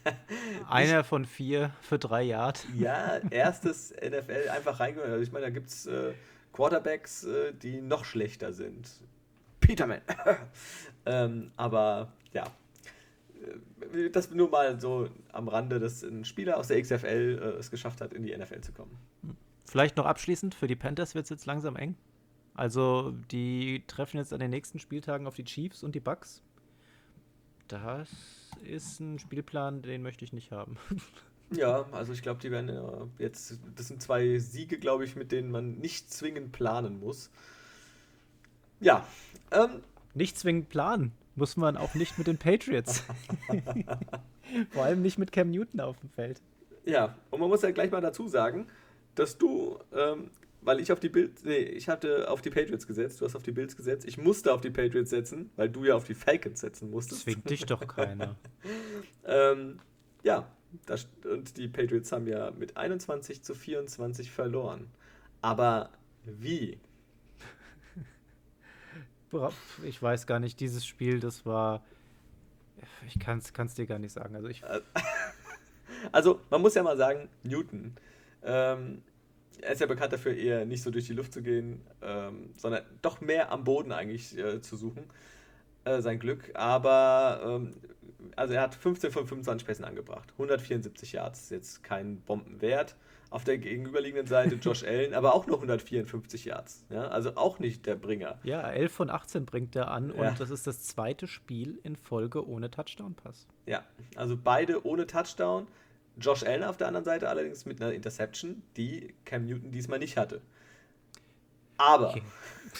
Einer 0.68 1.04
von 1.04 1.24
vier 1.24 1.72
für 1.80 1.98
drei 1.98 2.22
Yard. 2.22 2.66
Ja, 2.74 3.18
erstes 3.30 3.92
NFL 3.92 4.48
einfach 4.50 4.80
reingehört. 4.80 5.10
Also 5.10 5.22
ich 5.22 5.32
meine, 5.32 5.46
da 5.46 5.50
gibt 5.50 5.68
es 5.68 5.86
äh, 5.86 6.12
Quarterbacks, 6.52 7.24
äh, 7.24 7.52
die 7.52 7.80
noch 7.80 8.04
schlechter 8.04 8.52
sind. 8.52 8.90
Peterman. 9.60 10.00
ähm, 11.06 11.50
aber 11.56 12.12
ja, 12.32 12.44
äh, 13.92 14.10
das 14.10 14.30
nur 14.30 14.50
mal 14.50 14.80
so 14.80 15.08
am 15.32 15.48
Rande, 15.48 15.80
dass 15.80 16.02
ein 16.02 16.24
Spieler 16.24 16.58
aus 16.58 16.68
der 16.68 16.80
XFL 16.80 17.40
äh, 17.40 17.58
es 17.58 17.70
geschafft 17.70 18.00
hat, 18.00 18.12
in 18.12 18.22
die 18.22 18.36
NFL 18.36 18.60
zu 18.60 18.72
kommen. 18.72 18.96
Vielleicht 19.64 19.96
noch 19.96 20.06
abschließend, 20.06 20.54
für 20.54 20.66
die 20.66 20.76
Panthers 20.76 21.14
wird 21.14 21.24
es 21.24 21.30
jetzt 21.30 21.46
langsam 21.46 21.76
eng. 21.76 21.96
Also 22.54 23.14
die 23.30 23.82
treffen 23.86 24.18
jetzt 24.18 24.32
an 24.32 24.40
den 24.40 24.50
nächsten 24.50 24.78
Spieltagen 24.78 25.26
auf 25.26 25.34
die 25.34 25.44
Chiefs 25.44 25.82
und 25.82 25.94
die 25.94 26.00
Bucks. 26.00 26.42
Das 27.68 28.10
ist 28.62 29.00
ein 29.00 29.18
Spielplan, 29.18 29.82
den 29.82 30.02
möchte 30.02 30.24
ich 30.24 30.32
nicht 30.32 30.52
haben. 30.52 30.76
Ja, 31.54 31.84
also 31.92 32.14
ich 32.14 32.22
glaube, 32.22 32.40
die 32.40 32.50
werden 32.50 32.70
ja 32.70 33.06
jetzt, 33.18 33.58
das 33.76 33.88
sind 33.88 34.00
zwei 34.00 34.38
Siege, 34.38 34.78
glaube 34.78 35.04
ich, 35.04 35.16
mit 35.16 35.32
denen 35.32 35.50
man 35.50 35.80
nicht 35.80 36.10
zwingend 36.10 36.50
planen 36.52 36.98
muss. 36.98 37.30
Ja. 38.80 39.06
Ähm, 39.50 39.82
nicht 40.14 40.38
zwingend 40.38 40.70
planen 40.70 41.12
muss 41.34 41.56
man 41.56 41.76
auch 41.76 41.94
nicht 41.94 42.18
mit 42.18 42.26
den 42.26 42.38
Patriots. 42.38 43.04
Vor 44.70 44.84
allem 44.84 45.02
nicht 45.02 45.18
mit 45.18 45.32
Cam 45.32 45.50
Newton 45.50 45.80
auf 45.80 45.98
dem 46.00 46.10
Feld. 46.10 46.40
Ja, 46.84 47.14
und 47.30 47.40
man 47.40 47.48
muss 47.48 47.62
ja 47.62 47.70
gleich 47.70 47.90
mal 47.90 48.00
dazu 48.00 48.28
sagen, 48.28 48.66
dass 49.14 49.38
du, 49.38 49.78
ähm, 49.94 50.30
weil 50.62 50.80
ich 50.80 50.92
auf 50.92 51.00
die 51.00 51.08
Bills, 51.08 51.44
nee, 51.44 51.56
ich 51.56 51.88
hatte 51.88 52.30
auf 52.30 52.40
die 52.40 52.50
Patriots 52.50 52.86
gesetzt, 52.86 53.20
du 53.20 53.24
hast 53.24 53.34
auf 53.34 53.42
die 53.42 53.52
Bills 53.52 53.76
gesetzt, 53.76 54.06
ich 54.06 54.16
musste 54.16 54.52
auf 54.52 54.60
die 54.60 54.70
Patriots 54.70 55.10
setzen, 55.10 55.50
weil 55.56 55.68
du 55.68 55.84
ja 55.84 55.94
auf 55.94 56.04
die 56.04 56.14
Falcons 56.14 56.60
setzen 56.60 56.90
musstest. 56.90 57.22
Zwingt 57.22 57.50
dich 57.50 57.66
doch 57.66 57.86
keiner. 57.86 58.36
ähm, 59.24 59.80
ja, 60.22 60.48
das, 60.86 61.08
und 61.24 61.56
die 61.56 61.68
Patriots 61.68 62.12
haben 62.12 62.26
ja 62.26 62.50
mit 62.52 62.76
21 62.76 63.42
zu 63.42 63.54
24 63.54 64.30
verloren. 64.30 64.88
Aber 65.40 65.90
wie? 66.24 66.78
Ich 69.82 70.00
weiß 70.00 70.26
gar 70.26 70.38
nicht, 70.38 70.60
dieses 70.60 70.86
Spiel, 70.86 71.18
das 71.18 71.46
war. 71.46 71.82
Ich 73.06 73.18
kann 73.18 73.38
es 73.38 73.74
dir 73.74 73.86
gar 73.86 73.98
nicht 73.98 74.12
sagen. 74.12 74.36
Also, 74.36 74.48
ich 74.48 74.62
also, 76.12 76.40
man 76.50 76.60
muss 76.60 76.74
ja 76.74 76.82
mal 76.82 76.96
sagen, 76.96 77.28
Newton. 77.42 77.94
Ähm, 78.44 79.02
er 79.60 79.72
ist 79.72 79.80
ja 79.80 79.86
bekannt 79.86 80.12
dafür, 80.12 80.34
eher 80.34 80.64
nicht 80.64 80.82
so 80.82 80.90
durch 80.90 81.06
die 81.06 81.12
Luft 81.12 81.32
zu 81.32 81.42
gehen, 81.42 81.80
ähm, 82.02 82.50
sondern 82.56 82.82
doch 83.02 83.20
mehr 83.20 83.52
am 83.52 83.64
Boden 83.64 83.92
eigentlich 83.92 84.36
äh, 84.36 84.60
zu 84.60 84.76
suchen. 84.76 85.04
Äh, 85.84 86.00
sein 86.00 86.18
Glück. 86.18 86.50
Aber 86.54 87.40
ähm, 87.44 87.74
also 88.36 88.54
er 88.54 88.62
hat 88.62 88.74
15 88.74 89.10
von 89.10 89.26
25 89.26 89.66
Pässen 89.66 89.84
angebracht. 89.84 90.30
174 90.32 91.12
Yards, 91.12 91.50
jetzt 91.50 91.82
kein 91.82 92.20
Bombenwert. 92.20 92.96
Auf 93.30 93.44
der 93.44 93.56
gegenüberliegenden 93.56 94.26
Seite 94.26 94.54
Josh 94.62 94.84
Allen, 94.84 95.14
aber 95.14 95.34
auch 95.34 95.46
nur 95.46 95.56
154 95.56 96.44
Yards. 96.44 96.84
Ja, 96.90 97.08
also 97.08 97.34
auch 97.36 97.58
nicht 97.58 97.86
der 97.86 97.94
Bringer. 97.96 98.38
Ja, 98.42 98.60
11 98.70 98.92
von 98.92 99.10
18 99.10 99.46
bringt 99.46 99.74
er 99.74 99.90
an 99.90 100.12
ja. 100.14 100.28
und 100.28 100.38
das 100.38 100.50
ist 100.50 100.66
das 100.66 100.82
zweite 100.82 101.26
Spiel 101.26 101.80
in 101.82 101.96
Folge 101.96 102.46
ohne 102.46 102.70
Touchdown-Pass. 102.70 103.48
Ja, 103.66 103.82
also 104.16 104.36
beide 104.36 104.86
ohne 104.86 105.06
Touchdown. 105.06 105.66
Josh 106.16 106.42
Allen 106.42 106.64
auf 106.64 106.76
der 106.76 106.88
anderen 106.88 107.04
Seite 107.04 107.28
allerdings 107.28 107.64
mit 107.64 107.80
einer 107.80 107.92
Interception, 107.92 108.62
die 108.76 109.14
Cam 109.24 109.46
Newton 109.46 109.70
diesmal 109.70 109.98
nicht 109.98 110.16
hatte. 110.16 110.40
Aber 111.76 112.10
okay. 112.10 112.22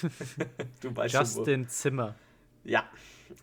du 0.80 0.94
weißt 0.94 1.14
Justin 1.14 1.62
schon, 1.62 1.68
Zimmer. 1.68 2.14
Ja, 2.64 2.88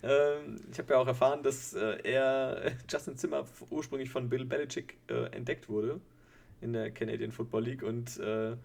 ähm, 0.04 0.62
ich 0.72 0.78
habe 0.80 0.94
ja 0.94 1.00
auch 1.00 1.08
erfahren, 1.08 1.44
dass 1.44 1.74
äh, 1.74 1.98
er 2.04 2.72
Justin 2.90 3.18
Zimmer 3.18 3.46
ursprünglich 3.70 4.10
von 4.10 4.30
Bill 4.30 4.46
Belichick 4.46 4.98
äh, 5.08 5.26
entdeckt 5.36 5.70
wurde 5.70 6.00
in 6.62 6.74
der 6.74 6.92
Canadian 6.92 7.32
Football 7.32 7.64
League 7.64 7.84
und 7.84 8.18
äh, 8.20 8.56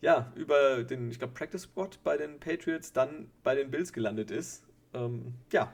ja, 0.00 0.32
über 0.34 0.82
den, 0.82 1.10
ich 1.10 1.18
glaube, 1.18 1.34
Practice 1.34 1.62
Squad 1.62 2.02
bei 2.02 2.16
den 2.16 2.40
Patriots 2.40 2.92
dann 2.92 3.30
bei 3.44 3.54
den 3.54 3.70
Bills 3.70 3.92
gelandet 3.92 4.32
ist. 4.32 4.64
Ähm, 4.94 5.34
ja, 5.52 5.72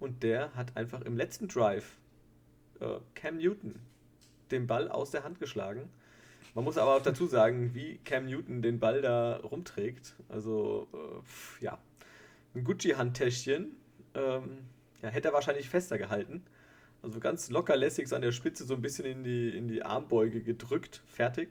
und 0.00 0.22
der 0.22 0.54
hat 0.54 0.76
einfach 0.76 1.02
im 1.02 1.16
letzten 1.16 1.48
Drive 1.48 1.98
äh, 2.80 2.98
Cam 3.14 3.36
Newton 3.36 3.74
den 4.52 4.66
Ball 4.66 4.88
aus 4.88 5.10
der 5.10 5.24
Hand 5.24 5.40
geschlagen. 5.40 5.88
Man 6.54 6.64
muss 6.64 6.78
aber 6.78 6.96
auch 6.96 7.02
dazu 7.02 7.26
sagen, 7.26 7.74
wie 7.74 7.98
Cam 8.04 8.26
Newton 8.26 8.62
den 8.62 8.80
Ball 8.80 9.02
da 9.02 9.36
rumträgt. 9.36 10.16
Also, 10.28 10.88
äh, 10.92 11.64
ja, 11.64 11.78
ein 12.54 12.64
Gucci-Handtäschchen. 12.64 13.76
Ähm, 14.14 14.58
ja, 15.02 15.08
hätte 15.08 15.28
er 15.28 15.34
wahrscheinlich 15.34 15.68
fester 15.68 15.98
gehalten. 15.98 16.42
Also 17.02 17.20
ganz 17.20 17.50
locker 17.50 17.76
lässig 17.76 18.08
so 18.08 18.16
an 18.16 18.22
der 18.22 18.32
Spitze 18.32 18.64
so 18.64 18.74
ein 18.74 18.82
bisschen 18.82 19.04
in 19.04 19.22
die, 19.22 19.56
in 19.56 19.68
die 19.68 19.82
Armbeuge 19.82 20.42
gedrückt. 20.42 21.02
Fertig. 21.06 21.48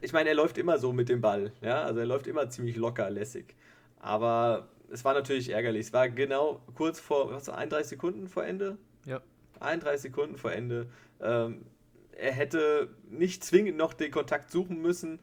Ich 0.00 0.12
meine, 0.12 0.28
er 0.28 0.34
läuft 0.34 0.58
immer 0.58 0.78
so 0.78 0.92
mit 0.92 1.08
dem 1.08 1.20
Ball. 1.20 1.52
Ja, 1.60 1.82
also 1.82 2.00
er 2.00 2.06
läuft 2.06 2.26
immer 2.26 2.48
ziemlich 2.50 2.76
locker 2.76 3.10
lässig. 3.10 3.56
Aber 3.98 4.68
es 4.90 5.04
war 5.04 5.14
natürlich 5.14 5.48
ärgerlich. 5.48 5.86
Es 5.86 5.92
war 5.92 6.08
genau 6.08 6.60
kurz 6.74 7.00
vor, 7.00 7.32
was, 7.32 7.48
31 7.48 7.88
Sekunden 7.88 8.28
vor 8.28 8.44
Ende? 8.44 8.76
Ja. 9.04 9.20
31 9.60 10.02
Sekunden 10.02 10.36
vor 10.36 10.52
Ende. 10.52 10.88
Ähm, 11.20 11.66
er 12.12 12.32
hätte 12.32 12.88
nicht 13.10 13.44
zwingend 13.44 13.76
noch 13.76 13.92
den 13.92 14.10
Kontakt 14.10 14.50
suchen 14.50 14.80
müssen, 14.80 15.20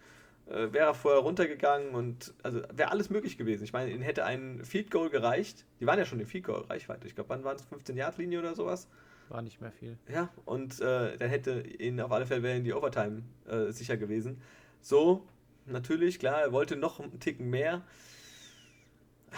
äh, 0.48 0.72
wäre 0.74 0.88
er 0.88 0.94
vorher 0.94 1.22
runtergegangen 1.22 1.96
und 1.96 2.34
also 2.44 2.62
wäre 2.74 2.92
alles 2.92 3.10
möglich 3.10 3.38
gewesen. 3.38 3.64
Ich 3.64 3.74
meine, 3.74 3.92
ihnen 3.92 4.02
hätte 4.02 4.26
ein 4.26 4.64
Field 4.64 4.92
Goal 4.92 5.10
gereicht. 5.10 5.66
Die 5.80 5.88
waren 5.88 5.98
ja 5.98 6.06
schon 6.06 6.20
in 6.20 6.28
Field 6.28 6.44
Goal 6.44 6.62
Reichweite. 6.64 7.08
Ich 7.08 7.16
glaube, 7.16 7.30
wann 7.30 7.44
waren 7.44 7.56
es 7.56 7.64
15 7.64 7.96
Yard 7.96 8.18
Linie 8.18 8.40
oder 8.40 8.56
sowas? 8.56 8.88
War 9.30 9.42
nicht 9.42 9.62
mehr 9.62 9.72
viel. 9.72 9.98
Ja, 10.10 10.30
und 10.46 10.80
äh, 10.82 11.18
dann 11.18 11.30
hätte 11.30 11.62
ihnen 11.62 12.02
auf 12.02 12.12
alle 12.12 12.26
Fälle 12.26 12.56
in 12.56 12.64
die 12.64 12.74
Overtime 12.74 13.24
äh, 13.48 13.72
sicher 13.72 13.98
gewesen. 13.98 14.42
So, 14.82 15.26
natürlich, 15.66 16.20
klar, 16.20 16.42
er 16.42 16.52
wollte 16.52 16.76
noch 16.76 17.00
einen 17.00 17.20
Ticken 17.20 17.50
mehr. 17.50 17.82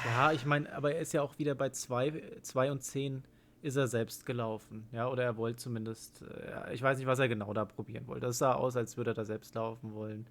Ja, 0.03 0.31
ich 0.31 0.45
meine, 0.45 0.73
aber 0.73 0.93
er 0.93 1.01
ist 1.01 1.13
ja 1.13 1.21
auch 1.21 1.37
wieder 1.37 1.55
bei 1.55 1.69
2 1.69 2.41
und 2.71 2.83
10 2.83 3.23
ist 3.65 3.75
er 3.75 3.87
selbst 3.87 4.25
gelaufen. 4.25 4.87
Ja, 4.91 5.09
oder 5.09 5.23
er 5.23 5.37
wollte 5.37 5.57
zumindest, 5.57 6.21
äh, 6.21 6.73
ich 6.73 6.81
weiß 6.81 6.97
nicht, 6.99 7.07
was 7.07 7.19
er 7.19 7.27
genau 7.27 7.51
da 7.53 7.65
probieren 7.65 8.07
wollte. 8.07 8.27
Das 8.27 8.37
sah 8.37 8.53
aus, 8.53 8.77
als 8.77 8.95
würde 8.95 9.11
er 9.11 9.13
da 9.15 9.25
selbst 9.25 9.55
laufen 9.55 9.93
wollen. 9.93 10.27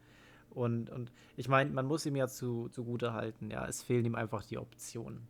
Und, 0.50 0.88
und 0.88 1.12
ich 1.36 1.48
meine, 1.48 1.70
man 1.70 1.84
muss 1.84 2.06
ihm 2.06 2.14
ja 2.14 2.28
zu, 2.28 2.68
zugute 2.68 3.12
halten, 3.12 3.50
ja, 3.50 3.66
es 3.66 3.82
fehlen 3.82 4.04
ihm 4.04 4.14
einfach 4.14 4.44
die 4.44 4.56
Optionen. 4.56 5.26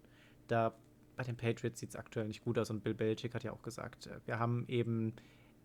Da 0.49 0.75
bei 1.17 1.25
den 1.25 1.37
Patriots 1.37 1.81
sieht 1.81 1.91
es 1.91 1.97
aktuell 1.97 2.27
nicht 2.27 2.45
gut 2.45 2.59
aus 2.59 2.69
und 2.71 2.85
Bill 2.85 2.93
Belichick 2.93 3.35
hat 3.35 3.43
ja 3.43 3.53
auch 3.53 3.63
gesagt, 3.63 4.07
äh, 4.07 4.21
wir 4.27 4.39
haben 4.39 4.67
eben 4.69 5.15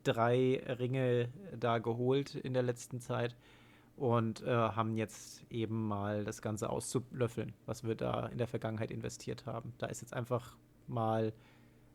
drei 0.04 0.64
Ringe 0.80 1.28
da 1.60 1.80
geholt 1.80 2.36
in 2.36 2.54
der 2.54 2.64
letzten 2.64 3.02
Zeit 3.02 3.36
und 3.98 4.42
äh, 4.44 4.48
haben 4.50 4.96
jetzt 4.96 5.44
eben 5.50 5.90
mal 5.90 6.24
das 6.24 6.42
Ganze 6.42 6.70
auszulöffeln, 6.70 7.54
was 7.66 7.84
wir 7.84 7.96
da 7.96 8.28
in 8.28 8.38
der 8.38 8.48
Vergangenheit 8.48 8.92
investiert 8.92 9.46
haben. 9.46 9.74
Da 9.78 9.88
ist 9.88 10.00
jetzt 10.00 10.14
einfach 10.14 10.56
mal 10.88 11.34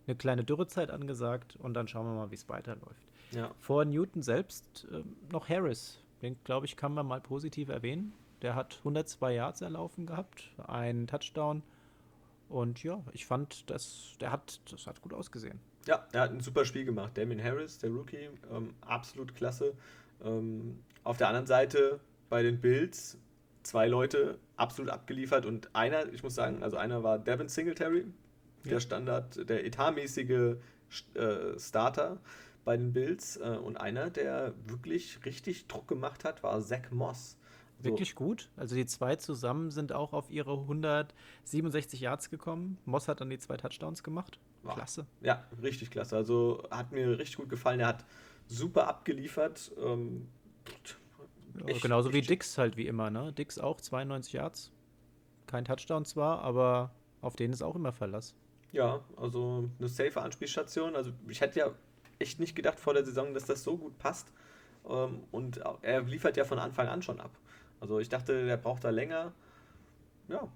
eine 0.06 0.16
kleine 0.16 0.44
Dürrezeit 0.44 0.90
angesagt 0.90 1.56
und 1.56 1.74
dann 1.74 1.88
schauen 1.88 2.06
wir 2.06 2.14
mal, 2.14 2.30
wie 2.30 2.36
es 2.36 2.48
weiterläuft. 2.48 3.06
Ja. 3.32 3.50
Vor 3.58 3.84
Newton 3.84 4.22
selbst 4.22 4.86
äh, 4.92 5.02
noch 5.32 5.48
Harris. 5.48 6.00
Den, 6.22 6.36
glaube 6.44 6.66
ich, 6.66 6.76
kann 6.76 6.94
man 6.94 7.06
mal 7.06 7.20
positiv 7.20 7.68
erwähnen. 7.68 8.12
Der 8.42 8.54
hat 8.54 8.78
102 8.78 9.34
Yards 9.34 9.60
erlaufen 9.62 10.06
gehabt, 10.06 10.50
einen 10.66 11.06
Touchdown. 11.06 11.62
Und 12.48 12.82
ja, 12.82 13.02
ich 13.12 13.26
fand, 13.26 13.68
das, 13.70 14.14
der 14.20 14.30
hat, 14.30 14.60
das 14.70 14.86
hat 14.86 15.00
gut 15.00 15.12
ausgesehen. 15.12 15.58
Ja, 15.86 16.06
er 16.12 16.22
hat 16.22 16.30
ein 16.30 16.40
super 16.40 16.64
Spiel 16.64 16.84
gemacht. 16.84 17.16
Damien 17.16 17.42
Harris, 17.42 17.78
der 17.78 17.90
Rookie, 17.90 18.28
ähm, 18.52 18.74
absolut 18.82 19.34
klasse. 19.34 19.74
Ähm, 20.22 20.78
auf 21.02 21.16
der 21.16 21.28
anderen 21.28 21.46
Seite 21.46 22.00
bei 22.28 22.42
den 22.42 22.60
Bills 22.60 23.18
zwei 23.62 23.86
Leute 23.86 24.38
absolut 24.56 24.90
abgeliefert 24.90 25.46
und 25.46 25.74
einer, 25.74 26.12
ich 26.12 26.22
muss 26.22 26.34
sagen, 26.34 26.62
also 26.62 26.76
einer 26.76 27.02
war 27.02 27.18
Devin 27.18 27.48
Singletary, 27.48 28.06
der 28.64 28.80
Standard, 28.80 29.48
der 29.48 29.64
etatmäßige 29.64 30.56
äh, 31.14 31.58
Starter 31.58 32.18
bei 32.64 32.76
den 32.76 32.92
Bills. 32.92 33.36
Äh, 33.36 33.58
und 33.62 33.76
einer, 33.76 34.10
der 34.10 34.54
wirklich 34.66 35.24
richtig 35.24 35.66
Druck 35.66 35.88
gemacht 35.88 36.24
hat, 36.24 36.42
war 36.42 36.60
Zach 36.60 36.90
Moss. 36.90 37.36
So. 37.78 37.90
Wirklich 37.90 38.14
gut. 38.14 38.48
Also 38.56 38.74
die 38.76 38.86
zwei 38.86 39.16
zusammen 39.16 39.70
sind 39.70 39.92
auch 39.92 40.12
auf 40.12 40.30
ihre 40.30 40.52
167 40.52 42.00
Yards 42.00 42.30
gekommen. 42.30 42.78
Moss 42.84 43.08
hat 43.08 43.20
dann 43.20 43.30
die 43.30 43.38
zwei 43.38 43.56
Touchdowns 43.56 44.02
gemacht. 44.02 44.38
Klasse. 44.66 45.06
Ja, 45.20 45.44
richtig 45.62 45.90
klasse. 45.90 46.16
Also 46.16 46.62
hat 46.70 46.92
mir 46.92 47.18
richtig 47.18 47.36
gut 47.36 47.50
gefallen. 47.50 47.80
Er 47.80 47.88
hat 47.88 48.04
super 48.46 48.88
abgeliefert. 48.88 49.72
Ähm, 49.78 50.28
ja, 51.66 51.78
genauso 51.78 52.12
wie 52.12 52.22
Dix 52.22 52.56
halt 52.56 52.76
wie 52.76 52.86
immer. 52.86 53.10
Ne? 53.10 53.32
Dix 53.32 53.58
auch 53.58 53.80
92 53.80 54.32
Yards. 54.32 54.72
Kein 55.46 55.66
Touchdown 55.66 56.04
zwar, 56.06 56.40
aber 56.40 56.94
auf 57.20 57.36
den 57.36 57.52
ist 57.52 57.62
auch 57.62 57.76
immer 57.76 57.92
Verlass. 57.92 58.34
Ja, 58.74 59.04
also 59.16 59.70
eine 59.78 59.88
safe 59.88 60.20
Anspielstation. 60.20 60.96
Also 60.96 61.12
ich 61.28 61.40
hätte 61.40 61.60
ja 61.60 61.70
echt 62.18 62.40
nicht 62.40 62.56
gedacht 62.56 62.80
vor 62.80 62.92
der 62.92 63.04
Saison, 63.04 63.32
dass 63.32 63.44
das 63.46 63.62
so 63.62 63.76
gut 63.76 63.96
passt. 64.00 64.32
Ähm, 64.88 65.22
und 65.30 65.60
er 65.82 66.02
liefert 66.02 66.36
ja 66.36 66.44
von 66.44 66.58
Anfang 66.58 66.88
an 66.88 67.00
schon 67.00 67.20
ab. 67.20 67.30
Also 67.80 68.00
ich 68.00 68.08
dachte, 68.08 68.46
der 68.46 68.56
braucht 68.56 68.82
da 68.82 68.90
länger. 68.90 69.32
Ja. 70.26 70.48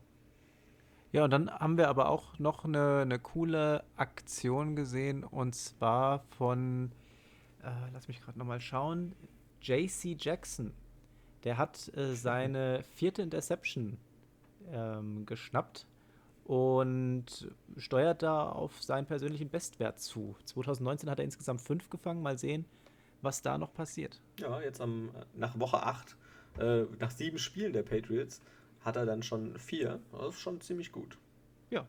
Ja, 1.12 1.24
und 1.24 1.30
dann 1.30 1.48
haben 1.48 1.78
wir 1.78 1.88
aber 1.88 2.08
auch 2.08 2.40
noch 2.40 2.64
eine, 2.64 3.02
eine 3.02 3.20
coole 3.20 3.84
Aktion 3.96 4.74
gesehen 4.74 5.22
und 5.22 5.54
zwar 5.54 6.24
von, 6.36 6.90
äh, 7.62 7.70
lass 7.92 8.08
mich 8.08 8.20
gerade 8.20 8.36
nochmal 8.36 8.60
schauen, 8.60 9.14
JC 9.62 10.16
Jackson. 10.18 10.74
Der 11.44 11.56
hat 11.56 11.88
äh, 11.96 12.14
seine 12.16 12.82
vierte 12.82 13.22
Interception 13.22 13.96
ähm, 14.72 15.24
geschnappt 15.24 15.86
und 16.48 17.26
steuert 17.76 18.22
da 18.22 18.48
auf 18.48 18.82
seinen 18.82 19.04
persönlichen 19.06 19.50
Bestwert 19.50 20.00
zu. 20.00 20.34
2019 20.46 21.10
hat 21.10 21.18
er 21.18 21.26
insgesamt 21.26 21.60
fünf 21.60 21.90
gefangen. 21.90 22.22
Mal 22.22 22.38
sehen, 22.38 22.64
was 23.20 23.42
da 23.42 23.58
noch 23.58 23.74
passiert. 23.74 24.18
Ja, 24.40 24.58
jetzt 24.62 24.80
am, 24.80 25.10
nach 25.34 25.60
Woche 25.60 25.82
8, 25.82 26.16
äh, 26.58 26.84
nach 26.98 27.10
sieben 27.10 27.38
Spielen 27.38 27.74
der 27.74 27.82
Patriots, 27.82 28.40
hat 28.80 28.96
er 28.96 29.04
dann 29.04 29.22
schon 29.22 29.58
vier. 29.58 30.00
Das 30.10 30.36
ist 30.36 30.40
schon 30.40 30.58
ziemlich 30.62 30.90
gut. 30.90 31.18
Ja. 31.68 31.86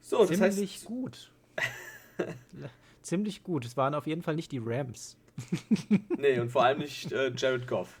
So, 0.00 0.26
ziemlich 0.26 0.40
das 0.40 0.58
heißt, 0.58 0.84
gut. 0.84 1.30
ziemlich 3.02 3.44
gut. 3.44 3.64
Es 3.64 3.76
waren 3.76 3.94
auf 3.94 4.08
jeden 4.08 4.22
Fall 4.22 4.34
nicht 4.34 4.50
die 4.50 4.60
Rams. 4.60 5.16
nee, 6.18 6.40
und 6.40 6.50
vor 6.50 6.64
allem 6.64 6.80
nicht 6.80 7.12
äh, 7.12 7.32
Jared 7.36 7.68
Goff. 7.68 8.00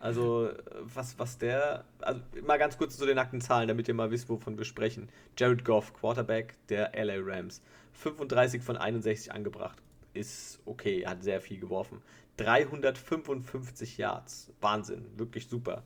Also, 0.00 0.50
was, 0.80 1.18
was 1.18 1.36
der. 1.36 1.84
Also, 2.00 2.22
mal 2.42 2.58
ganz 2.58 2.78
kurz 2.78 2.96
zu 2.96 3.04
den 3.04 3.16
nackten 3.16 3.42
Zahlen, 3.42 3.68
damit 3.68 3.86
ihr 3.86 3.94
mal 3.94 4.10
wisst, 4.10 4.30
wovon 4.30 4.56
wir 4.56 4.64
sprechen. 4.64 5.10
Jared 5.38 5.62
Goff, 5.62 5.92
Quarterback 5.92 6.54
der 6.68 6.92
LA 6.94 7.18
Rams. 7.18 7.60
35 7.92 8.62
von 8.62 8.78
61 8.78 9.30
angebracht. 9.30 9.76
Ist 10.14 10.58
okay, 10.64 11.02
er 11.02 11.10
hat 11.10 11.22
sehr 11.22 11.42
viel 11.42 11.60
geworfen. 11.60 12.00
355 12.38 13.98
Yards. 13.98 14.50
Wahnsinn, 14.62 15.06
wirklich 15.18 15.48
super. 15.48 15.84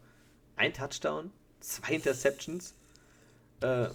Ein 0.54 0.72
Touchdown, 0.72 1.32
zwei 1.58 1.94
Interceptions. 1.94 2.76
Äh, 3.60 3.88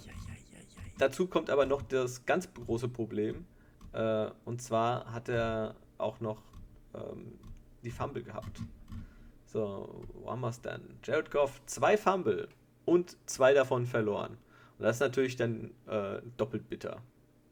dazu 0.98 1.28
kommt 1.28 1.48
aber 1.48 1.64
noch 1.64 1.80
das 1.80 2.26
ganz 2.26 2.52
große 2.52 2.88
Problem. 2.88 3.46
Äh, 3.92 4.26
und 4.44 4.60
zwar 4.60 5.10
hat 5.10 5.30
er 5.30 5.76
auch 5.96 6.20
noch 6.20 6.42
ähm, 6.94 7.38
die 7.82 7.90
Fumble 7.90 8.22
gehabt. 8.22 8.60
So, 9.52 10.04
wo 10.14 10.30
haben 10.30 10.42
wir 10.42 10.48
es 10.48 10.60
dann? 10.60 10.80
Jared 11.02 11.32
Goff, 11.32 11.60
zwei 11.66 11.96
Fumble 11.96 12.48
und 12.84 13.16
zwei 13.28 13.52
davon 13.52 13.84
verloren. 13.84 14.38
Und 14.78 14.84
das 14.84 14.96
ist 14.96 15.00
natürlich 15.00 15.34
dann 15.34 15.72
äh, 15.88 16.22
doppelt 16.36 16.68
bitter. 16.68 17.02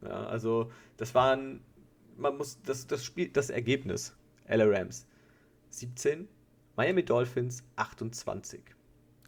Ja, 0.03 0.27
also, 0.27 0.71
das 0.97 1.13
waren, 1.17 1.61
man 2.17 2.37
muss, 2.37 2.63
das, 2.63 2.87
das 2.87 3.05
Spiel, 3.05 3.31
das 3.31 3.51
Ergebnis, 3.51 4.17
LA 4.47 4.67
Rams 4.67 5.09
17, 5.71 6.29
Miami 6.77 7.05
Dolphins 7.05 7.65
28. 7.75 8.63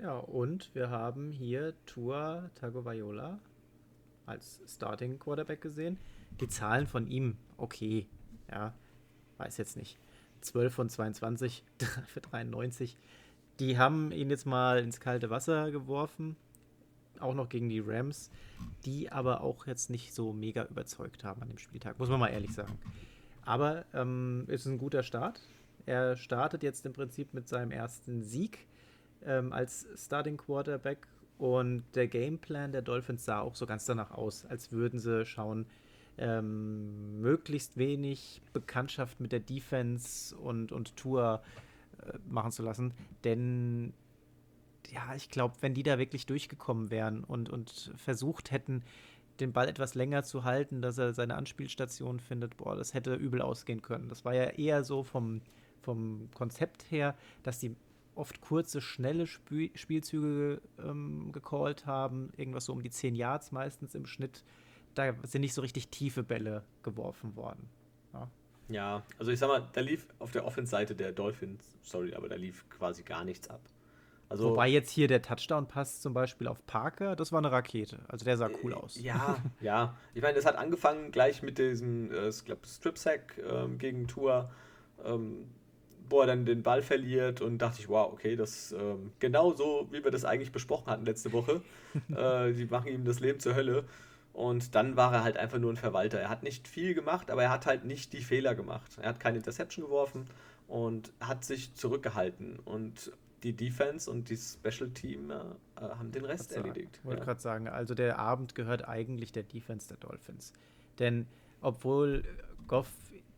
Ja, 0.01 0.19
und 0.19 0.73
wir 0.73 0.91
haben 0.91 1.33
hier 1.33 1.75
Tua 1.87 2.51
Tagovailoa 2.55 3.41
als 4.27 4.61
Starting 4.69 5.19
Quarterback 5.19 5.61
gesehen. 5.61 5.99
Die 6.41 6.49
Zahlen 6.49 6.87
von 6.87 7.09
ihm, 7.09 7.37
okay, 7.57 8.07
ja, 8.49 8.73
weiß 9.39 9.57
jetzt 9.57 9.77
nicht. 9.77 9.99
12 10.41 10.75
von 10.75 10.89
22 10.89 11.65
für 12.07 12.21
93. 12.21 12.97
Die 13.59 13.79
haben 13.79 14.11
ihn 14.13 14.31
jetzt 14.31 14.47
mal 14.47 14.79
ins 14.79 15.01
kalte 15.01 15.31
Wasser 15.31 15.71
geworfen, 15.71 16.37
auch 17.19 17.35
noch 17.35 17.49
gegen 17.49 17.69
die 17.69 17.81
Rams, 17.81 18.31
die 18.85 19.13
aber 19.13 19.43
auch 19.43 19.67
jetzt 19.67 19.91
nicht 19.91 20.15
so 20.15 20.33
mega 20.33 20.65
überzeugt 20.65 21.25
haben 21.25 21.43
an 21.43 21.49
dem 21.49 21.59
Spieltag, 21.59 21.99
muss 21.99 22.09
man 22.09 22.21
mal 22.21 22.29
ehrlich 22.29 22.53
sagen. 22.53 22.79
Aber 23.45 23.85
ähm, 23.93 24.45
ist 24.49 24.67
ein 24.67 24.79
guter 24.79 25.03
Start. 25.03 25.41
Er 25.87 26.17
startet 26.17 26.63
jetzt 26.63 26.87
im 26.87 26.93
Prinzip 26.93 27.35
mit 27.35 27.49
seinem 27.49 27.71
ersten 27.71 28.23
Sieg 28.23 28.67
ähm, 29.25 29.53
als 29.53 29.87
Starting 29.97 30.37
Quarterback 30.37 31.07
und 31.39 31.85
der 31.95 32.07
Gameplan 32.07 32.73
der 32.73 32.83
Dolphins 32.83 33.25
sah 33.25 33.41
auch 33.41 33.57
so 33.57 33.67
ganz 33.67 33.87
danach 33.87 34.11
aus, 34.11 34.45
als 34.45 34.73
würden 34.73 34.99
sie 34.99 35.25
schauen, 35.25 35.67
ähm, 36.21 37.21
möglichst 37.21 37.77
wenig 37.77 38.43
Bekanntschaft 38.53 39.21
mit 39.21 39.33
der 39.33 39.41
Defense 39.41 40.37
und, 40.37 40.71
und 40.71 40.97
Tour 40.97 41.43
äh, 42.03 42.19
machen 42.29 42.53
zu 42.53 42.63
lassen. 42.63 42.95
Denn 43.25 43.95
ja, 44.91 45.15
ich 45.15 45.31
glaube, 45.31 45.55
wenn 45.61 45.75
die 45.75 45.83
da 45.83 45.99
wirklich 45.99 46.27
durchgekommen 46.27 46.91
wären 46.91 47.25
und, 47.25 47.49
und 47.49 47.93
versucht 47.97 48.51
hätten, 48.51 48.83
den 49.41 49.53
Ball 49.53 49.69
etwas 49.69 49.95
länger 49.95 50.23
zu 50.23 50.45
halten, 50.45 50.83
dass 50.83 50.99
er 50.99 51.15
seine 51.15 51.37
Anspielstation 51.37 52.21
findet, 52.21 52.57
boah, 52.59 52.77
das 52.77 52.95
hätte 52.95 53.15
übel 53.15 53.41
ausgehen 53.41 53.81
können. 53.81 54.09
Das 54.09 54.25
war 54.25 54.35
ja 54.35 54.45
eher 54.45 54.85
so 54.85 55.03
vom, 55.03 55.41
vom 55.81 56.29
Konzept 56.35 56.91
her, 56.91 57.17
dass 57.43 57.59
die 57.59 57.75
oft 58.15 58.41
kurze, 58.43 58.83
schnelle 58.83 59.27
Spiel 59.27 59.71
Spielzüge 59.75 60.61
ähm, 60.79 61.33
gecallt 61.33 61.87
haben, 61.87 62.31
irgendwas 62.37 62.67
so 62.67 62.73
um 62.73 62.83
die 62.83 62.91
10 62.91 63.15
Yards 63.15 63.53
meistens 63.53 63.95
im 63.95 64.05
Schnitt. 64.05 64.45
Da 64.95 65.15
sind 65.23 65.43
nicht 65.43 65.55
so 65.55 65.63
richtig 65.63 65.89
tiefe 65.89 66.23
Bälle 66.23 66.65
geworfen 66.83 67.37
worden. 67.37 67.69
Ja, 68.13 68.31
ja 68.69 69.03
also 69.19 69.31
ich 69.31 69.39
sag 69.39 69.49
mal, 69.49 69.69
da 69.73 69.81
lief 69.81 70.07
auf 70.19 70.33
der 70.33 70.45
Offense-Seite 70.45 70.95
der 70.95 71.13
Dolphins, 71.13 71.77
sorry, 71.83 72.15
aber 72.15 72.29
da 72.29 72.37
lief 72.37 72.69
quasi 72.69 73.03
gar 73.03 73.25
nichts 73.25 73.49
ab. 73.49 73.61
Also, 74.29 74.51
Wobei 74.51 74.69
jetzt 74.69 74.91
hier 74.91 75.09
der 75.09 75.23
Touchdown-Pass 75.23 76.01
zum 76.01 76.15
Beispiel 76.15 76.47
auf 76.47 76.65
Parker, 76.65 77.17
das 77.17 77.33
war 77.33 77.39
eine 77.39 77.51
Rakete. 77.51 77.99
Also 78.07 78.25
der 78.25 78.37
sah 78.37 78.49
cool 78.63 78.75
aus. 78.75 79.01
Ja, 79.01 79.39
ja. 79.61 79.97
Ich 80.15 80.23
meine, 80.23 80.35
das 80.35 80.47
hat 80.47 80.55
angefangen 80.55 81.11
gleich 81.11 81.43
mit 81.43 81.59
diesem, 81.59 82.13
äh, 82.13 82.29
ich 82.29 82.45
glaube, 82.45 82.65
Strip-Sack 82.65 83.39
ähm, 83.45 83.79
gegen 83.79 84.07
Tour. 84.07 84.51
Ähm, 85.05 85.49
wo 86.11 86.21
er 86.21 86.27
dann 86.27 86.45
den 86.45 86.63
Ball 86.63 86.83
verliert 86.83 87.41
und 87.41 87.59
dachte 87.59 87.81
ich, 87.81 87.89
wow, 87.89 88.13
okay, 88.13 88.37
das 88.37 88.73
ähm, 88.73 89.13
genau 89.21 89.55
so, 89.55 89.87
wie 89.91 90.03
wir 90.03 90.11
das 90.11 90.25
eigentlich 90.25 90.53
besprochen 90.53 90.89
hatten 90.89 91.07
letzte 91.07 91.33
Woche. 91.33 91.63
äh, 92.15 92.53
die 92.53 92.67
machen 92.67 92.89
ihm 92.89 93.05
das 93.05 93.21
Leben 93.21 93.39
zur 93.39 93.55
Hölle. 93.55 93.85
Und 94.33 94.75
dann 94.75 94.97
war 94.97 95.13
er 95.13 95.25
halt 95.25 95.37
einfach 95.37 95.59
nur 95.59 95.73
ein 95.73 95.77
Verwalter. 95.77 96.21
Er 96.21 96.29
hat 96.29 96.43
nicht 96.43 96.69
viel 96.69 96.95
gemacht, 96.95 97.31
aber 97.31 97.43
er 97.43 97.51
hat 97.51 97.67
halt 97.67 97.85
nicht 97.85 98.13
die 98.13 98.23
Fehler 98.23 98.55
gemacht. 98.55 98.99
Er 99.01 99.09
hat 99.09 99.21
keine 99.21 99.39
Interception 99.39 99.85
geworfen 99.85 100.27
und 100.69 101.13
hat 101.21 101.45
sich 101.45 101.75
zurückgehalten. 101.75 102.59
Und 102.61 103.13
die 103.43 103.55
Defense 103.55 104.11
und 104.11 104.29
die 104.29 104.37
Special 104.37 104.91
Team 104.91 105.31
äh, 105.31 105.37
haben 105.77 106.13
den 106.13 106.25
Rest 106.25 106.53
erledigt. 106.53 106.99
Ich 106.99 107.05
wollte 107.05 107.21
ja. 107.21 107.25
gerade 107.25 107.41
sagen, 107.41 107.69
also 107.69 107.95
der 107.95 108.19
Abend 108.19 108.55
gehört 108.55 108.87
eigentlich 108.87 109.33
der 109.33 109.43
Defense 109.43 109.89
der 109.89 109.97
Dolphins. 109.97 110.53
Denn 110.99 111.27
obwohl 111.61 112.25
Goff 112.69 112.91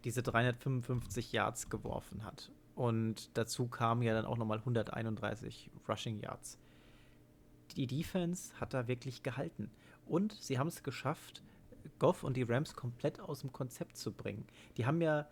diese 0.04 0.22
355 0.22 1.32
Yards 1.32 1.70
geworfen 1.70 2.24
hat 2.24 2.50
und 2.74 3.36
dazu 3.36 3.68
kamen 3.68 4.02
ja 4.02 4.14
dann 4.14 4.24
auch 4.24 4.36
nochmal 4.36 4.58
131 4.58 5.70
Rushing 5.88 6.20
Yards. 6.20 6.58
Die 7.76 7.86
Defense 7.86 8.52
hat 8.60 8.74
da 8.74 8.88
wirklich 8.88 9.22
gehalten. 9.22 9.70
Und 10.12 10.34
sie 10.34 10.58
haben 10.58 10.68
es 10.68 10.82
geschafft, 10.82 11.42
Goff 11.98 12.22
und 12.22 12.36
die 12.36 12.42
Rams 12.42 12.76
komplett 12.76 13.18
aus 13.18 13.40
dem 13.40 13.50
Konzept 13.50 13.96
zu 13.96 14.12
bringen. 14.12 14.44
Die 14.76 14.84
haben 14.84 15.00
ja 15.00 15.26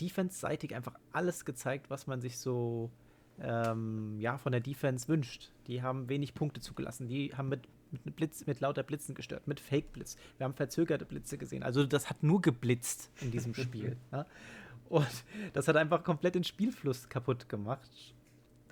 defense-seitig 0.00 0.74
einfach 0.74 0.94
alles 1.12 1.44
gezeigt, 1.44 1.90
was 1.90 2.06
man 2.06 2.22
sich 2.22 2.38
so 2.38 2.90
ähm, 3.38 4.18
ja, 4.18 4.38
von 4.38 4.52
der 4.52 4.62
Defense 4.62 5.08
wünscht. 5.08 5.52
Die 5.66 5.82
haben 5.82 6.08
wenig 6.08 6.32
Punkte 6.32 6.62
zugelassen. 6.62 7.06
Die 7.06 7.34
haben 7.34 7.50
mit, 7.50 7.68
mit, 7.90 8.16
Blitz, 8.16 8.46
mit 8.46 8.60
lauter 8.60 8.82
Blitzen 8.82 9.14
gestört, 9.14 9.46
mit 9.46 9.60
Fake-Blitz. 9.60 10.16
Wir 10.38 10.44
haben 10.44 10.54
verzögerte 10.54 11.04
Blitze 11.04 11.36
gesehen. 11.36 11.62
Also 11.62 11.84
das 11.84 12.08
hat 12.08 12.22
nur 12.22 12.40
geblitzt 12.40 13.10
in 13.20 13.30
diesem 13.30 13.52
Spiel. 13.54 13.98
ja? 14.10 14.24
Und 14.88 15.24
das 15.52 15.68
hat 15.68 15.76
einfach 15.76 16.02
komplett 16.02 16.34
den 16.34 16.44
Spielfluss 16.44 17.10
kaputt 17.10 17.50
gemacht. 17.50 18.14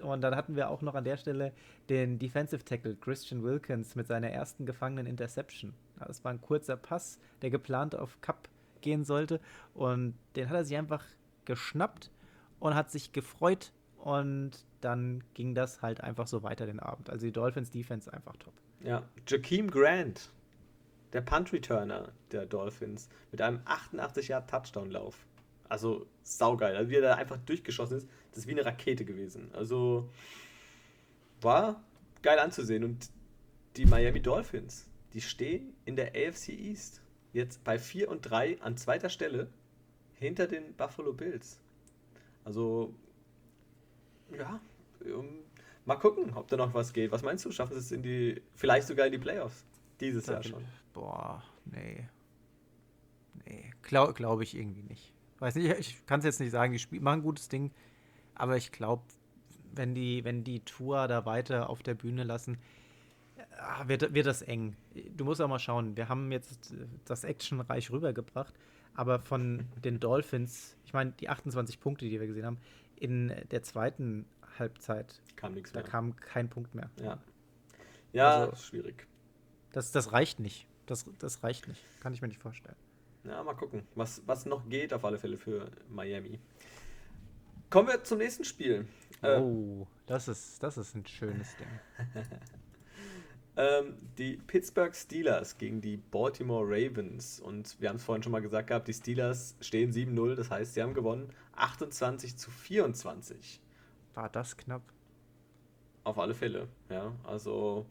Und 0.03 0.21
dann 0.21 0.37
hatten 0.37 0.57
wir 0.57 0.69
auch 0.69 0.83
noch 0.83 0.95
an 0.95 1.05
der 1.05 1.17
Stelle 1.17 1.53
den 1.89 2.19
Defensive 2.19 2.65
Tackle 2.65 2.97
Christian 2.97 3.43
Wilkins 3.43 3.95
mit 3.95 4.07
seiner 4.07 4.31
ersten 4.31 4.67
gefangenen 4.67 5.07
Interception. 5.07 5.75
Das 5.99 6.25
war 6.25 6.33
ein 6.33 6.41
kurzer 6.41 6.77
Pass, 6.77 7.19
der 7.43 7.51
geplant 7.51 7.95
auf 7.95 8.21
Cup 8.21 8.49
gehen 8.81 9.05
sollte. 9.05 9.41
Und 9.75 10.15
den 10.37 10.49
hat 10.49 10.57
er 10.57 10.65
sich 10.65 10.77
einfach 10.77 11.05
geschnappt 11.45 12.11
und 12.61 12.75
hat 12.75 12.91
sich 12.91 13.13
gefreut. 13.13 13.73
Und 13.99 14.67
dann 14.81 15.23
ging 15.35 15.55
das 15.55 15.81
halt 15.81 16.01
einfach 16.01 16.27
so 16.27 16.43
weiter 16.43 16.67
den 16.67 16.81
Abend. 16.81 17.09
Also 17.09 17.27
die 17.27 17.33
Dolphins 17.33 17.71
Defense 17.71 18.13
einfach 18.13 18.37
top. 18.37 18.55
Ja, 18.81 19.05
Jakeem 19.29 19.71
Grant, 19.71 20.31
der 21.13 21.21
Punt 21.21 21.53
Returner 21.53 22.09
der 22.33 22.47
Dolphins, 22.47 23.09
mit 23.31 23.41
einem 23.41 23.61
88 23.65 24.29
Yard 24.29 24.51
Touchdown-Lauf. 24.51 25.17
Also 25.69 26.07
saugeil. 26.23 26.77
Also 26.77 26.91
wie 26.91 26.97
er 26.97 27.03
da 27.03 27.15
einfach 27.15 27.39
durchgeschossen 27.39 27.99
ist, 27.99 28.09
das 28.33 28.41
ist 28.41 28.47
wie 28.47 28.53
eine 28.53 28.65
Rakete 28.65 29.05
gewesen. 29.05 29.51
Also 29.55 30.09
war 31.41 31.83
geil 32.23 32.39
anzusehen. 32.39 32.85
Und 32.85 33.11
die 33.77 33.87
Miami 33.87 34.21
Dolphins, 34.21 34.89
die 35.13 35.21
stehen 35.21 35.75
in 35.85 35.97
der 35.97 36.09
AFC 36.09 36.51
East 36.51 37.03
jetzt 37.33 37.63
bei 37.65 37.79
4 37.79 38.11
und 38.11 38.23
3 38.23 38.61
an 38.61 38.77
zweiter 38.77 39.09
Stelle 39.09 39.49
hinter 40.15 40.47
den 40.47 40.75
Buffalo 40.75 41.13
Bills. 41.13 41.61
Also, 42.45 42.95
ja, 44.37 44.61
um, 45.15 45.29
mal 45.85 45.97
gucken, 45.97 46.33
ob 46.35 46.49
da 46.49 46.57
noch 46.57 46.75
was 46.75 46.93
geht. 46.93 47.13
Was 47.13 47.23
meinst 47.23 47.45
du? 47.45 47.53
Schaffen 47.53 47.75
sie 47.75 47.81
es 47.81 47.93
in 47.93 48.03
die, 48.03 48.41
vielleicht 48.55 48.87
sogar 48.87 49.07
in 49.07 49.13
die 49.13 49.19
Playoffs? 49.19 49.65
Dieses 50.01 50.27
Jahr 50.27 50.43
schon. 50.43 50.65
Boah, 50.93 51.43
nee. 51.65 52.09
Nee, 53.45 53.73
glaube 53.83 54.15
glaub 54.15 54.41
ich 54.41 54.57
irgendwie 54.57 54.83
nicht. 54.83 55.13
Weiß 55.39 55.55
nicht, 55.55 55.79
ich 55.79 56.07
kann 56.07 56.21
es 56.21 56.25
jetzt 56.25 56.41
nicht 56.41 56.51
sagen, 56.51 56.77
die 56.77 57.01
machen 57.01 57.21
ein 57.21 57.23
gutes 57.23 57.49
Ding, 57.49 57.73
aber 58.35 58.57
ich 58.57 58.73
glaube, 58.73 59.03
wenn 59.75 59.95
die, 59.95 60.25
wenn 60.25 60.45
die 60.45 60.61
Tour 60.61 61.09
da 61.09 61.25
weiter 61.25 61.71
auf 61.71 61.83
der 61.83 61.95
Bühne 61.95 62.25
lassen, 62.25 62.59
äh, 63.37 63.89
wird, 63.89 64.15
wird 64.15 64.27
das 64.27 64.43
eng. 64.43 64.77
Du 65.17 65.25
musst 65.25 65.41
auch 65.41 65.49
mal 65.49 65.59
schauen, 65.59 65.97
wir 65.97 66.09
haben 66.09 66.31
jetzt 66.33 66.75
das 67.05 67.25
actionreich 67.25 67.91
rübergebracht, 67.91 68.55
aber 68.95 69.19
von 69.19 69.67
den 69.83 70.01
Dolphins, 70.01 70.77
ich 70.85 70.93
meine, 70.93 71.13
die 71.13 71.29
28 71.29 71.81
Punkte, 71.81 72.05
die 72.05 72.21
wir 72.21 72.27
gesehen 72.27 72.47
haben, 72.47 72.59
in 72.97 73.35
der 73.51 73.63
zweiten 73.63 74.27
Halbzeit 74.59 75.21
kam 75.37 75.55
nichts 75.55 75.73
mehr. 75.73 75.83
Da 75.83 75.89
kam 75.89 76.15
kein 76.17 76.49
Punkt 76.49 76.75
mehr. 76.75 76.91
Ja, 77.03 77.19
ja 78.13 78.41
also, 78.41 78.57
schwierig. 78.57 79.07
Das, 79.73 79.93
das 79.93 80.13
reicht 80.13 80.39
nicht. 80.39 80.67
Das, 80.87 81.07
das 81.19 81.43
reicht 81.43 81.69
nicht. 81.69 81.83
Kann 82.01 82.13
ich 82.13 82.21
mir 82.21 82.29
nicht 82.29 82.41
vorstellen. 82.41 82.77
Ja, 83.25 83.43
mal 83.43 83.55
gucken, 83.55 83.83
was, 83.95 84.23
was 84.27 84.47
noch 84.47 84.69
geht 84.69 84.93
auf 84.93 85.05
alle 85.05 85.19
Fälle 85.19 85.39
für 85.39 85.71
Miami. 85.89 86.39
Kommen 87.73 87.89
wir 87.89 88.05
zum 88.05 88.19
nächsten 88.19 88.45
Spiel. 88.45 88.87
Äh, 89.23 89.39
oh, 89.39 89.87
das 90.05 90.29
ist, 90.29 90.63
das 90.63 90.77
ist 90.77 90.95
ein 90.95 91.07
schönes 91.07 91.57
Ding. 91.57 91.69
Ähm, 93.55 93.99
die 94.17 94.39
Pittsburgh 94.47 94.97
Steelers 94.97 95.59
gegen 95.59 95.83
die 95.83 95.99
Baltimore 95.99 96.65
Ravens. 96.65 97.39
Und 97.39 97.79
wir 97.83 97.91
haben 97.91 97.97
es 97.97 98.03
vorhin 98.03 98.23
schon 98.23 98.33
mal 98.33 98.41
gesagt 98.41 98.69
gehabt, 98.69 98.89
die 98.89 98.95
Steelers 98.95 99.57
stehen 99.61 99.93
7-0, 99.93 100.37
das 100.37 100.51
heißt, 100.51 100.73
sie 100.73 100.83
haben 100.83 100.95
gewonnen 100.95 101.29
28 101.57 102.39
zu 102.39 102.51
24. 102.51 103.61
War 104.15 104.31
das 104.31 104.57
knapp? 104.57 104.81
Auf 106.03 106.19
alle 106.19 106.35
Fälle, 106.35 106.67
ja. 106.89 107.13
Also, 107.25 107.85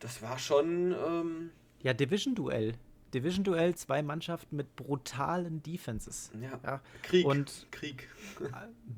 das 0.00 0.22
war 0.22 0.40
schon. 0.40 0.92
Ähm, 0.92 1.50
ja, 1.80 1.94
Division-Duell. 1.94 2.74
Division-Duell, 3.14 3.74
zwei 3.74 4.02
Mannschaften 4.02 4.56
mit 4.56 4.74
brutalen 4.76 5.62
Defenses. 5.62 6.30
Ja. 6.40 6.58
ja. 6.64 6.80
Krieg. 7.02 7.26
Und 7.26 7.66
Krieg. 7.70 8.08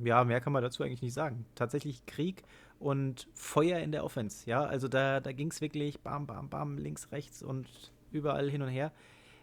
ja, 0.03 0.25
mehr 0.25 0.41
kann 0.41 0.53
man 0.53 0.63
dazu 0.63 0.83
eigentlich 0.83 1.03
nicht 1.03 1.15
sagen. 1.15 1.45
Tatsächlich 1.55 2.07
Krieg 2.07 2.43
und 2.79 3.29
Feuer 3.35 3.79
in 3.81 3.93
der 3.93 4.05
Offense. 4.05 4.49
Ja, 4.49 4.65
also 4.65 4.89
da, 4.89 5.21
da 5.21 5.33
ging 5.33 5.51
es 5.51 5.61
wirklich 5.61 6.01
bam, 6.01 6.27
bam, 6.27 6.49
bam, 6.49 6.79
links, 6.79 7.11
rechts 7.13 7.43
und 7.43 7.69
überall 8.13 8.51
hin 8.51 8.63
und 8.63 8.69
her. 8.69 8.93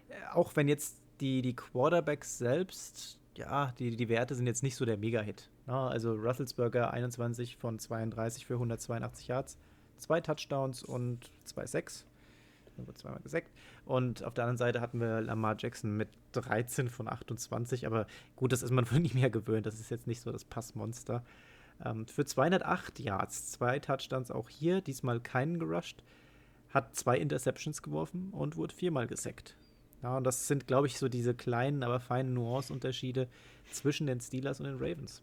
Äh, 0.08 0.14
auch 0.32 0.56
wenn 0.56 0.68
jetzt 0.68 1.00
die, 1.20 1.42
die 1.42 1.54
Quarterbacks 1.54 2.38
selbst, 2.38 3.18
ja, 3.36 3.72
die, 3.78 3.96
die 3.96 4.08
Werte 4.08 4.34
sind 4.34 4.46
jetzt 4.46 4.62
nicht 4.62 4.76
so 4.76 4.84
der 4.84 4.96
Mega-Hit. 4.96 5.50
Ja, 5.66 5.88
also 5.88 6.12
Russelsberger 6.12 6.92
21 6.92 7.56
von 7.56 7.78
32 7.78 8.46
für 8.46 8.54
182 8.54 9.28
Yards, 9.28 9.58
zwei 9.96 10.20
Touchdowns 10.20 10.82
und 10.82 11.30
zwei 11.44 11.66
Sacks. 11.66 12.06
Wird 12.76 12.98
zweimal 12.98 13.20
gesackt. 13.20 13.50
Und 13.84 14.24
auf 14.24 14.34
der 14.34 14.44
anderen 14.44 14.58
Seite 14.58 14.80
hatten 14.80 15.00
wir 15.00 15.20
Lamar 15.20 15.56
Jackson 15.58 15.96
mit 15.96 16.08
13 16.32 16.88
von 16.88 17.08
28. 17.08 17.86
Aber 17.86 18.06
gut, 18.36 18.52
das 18.52 18.62
ist 18.62 18.70
man 18.70 18.84
von 18.86 19.04
ihm 19.04 19.16
ja 19.16 19.28
gewöhnt. 19.28 19.66
Das 19.66 19.78
ist 19.78 19.90
jetzt 19.90 20.06
nicht 20.06 20.20
so 20.20 20.32
das 20.32 20.44
Passmonster. 20.44 21.22
Ähm, 21.84 22.06
für 22.06 22.24
208 22.24 23.00
Yards, 23.00 23.52
zwei 23.52 23.78
Touchdowns 23.78 24.30
auch 24.30 24.48
hier, 24.48 24.80
diesmal 24.80 25.20
keinen 25.20 25.58
gerusht. 25.58 26.02
Hat 26.70 26.96
zwei 26.96 27.18
Interceptions 27.18 27.82
geworfen 27.82 28.30
und 28.32 28.56
wurde 28.56 28.74
viermal 28.74 29.06
gesackt. 29.06 29.56
Ja, 30.02 30.16
und 30.16 30.24
das 30.24 30.48
sind, 30.48 30.66
glaube 30.66 30.88
ich, 30.88 30.98
so 30.98 31.08
diese 31.08 31.34
kleinen, 31.34 31.82
aber 31.82 32.00
feinen 32.00 32.34
Nuance-Unterschiede 32.34 33.28
zwischen 33.70 34.06
den 34.06 34.20
Steelers 34.20 34.58
und 34.58 34.66
den 34.66 34.76
Ravens. 34.76 35.22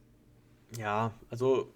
Ja, 0.78 1.12
also 1.30 1.74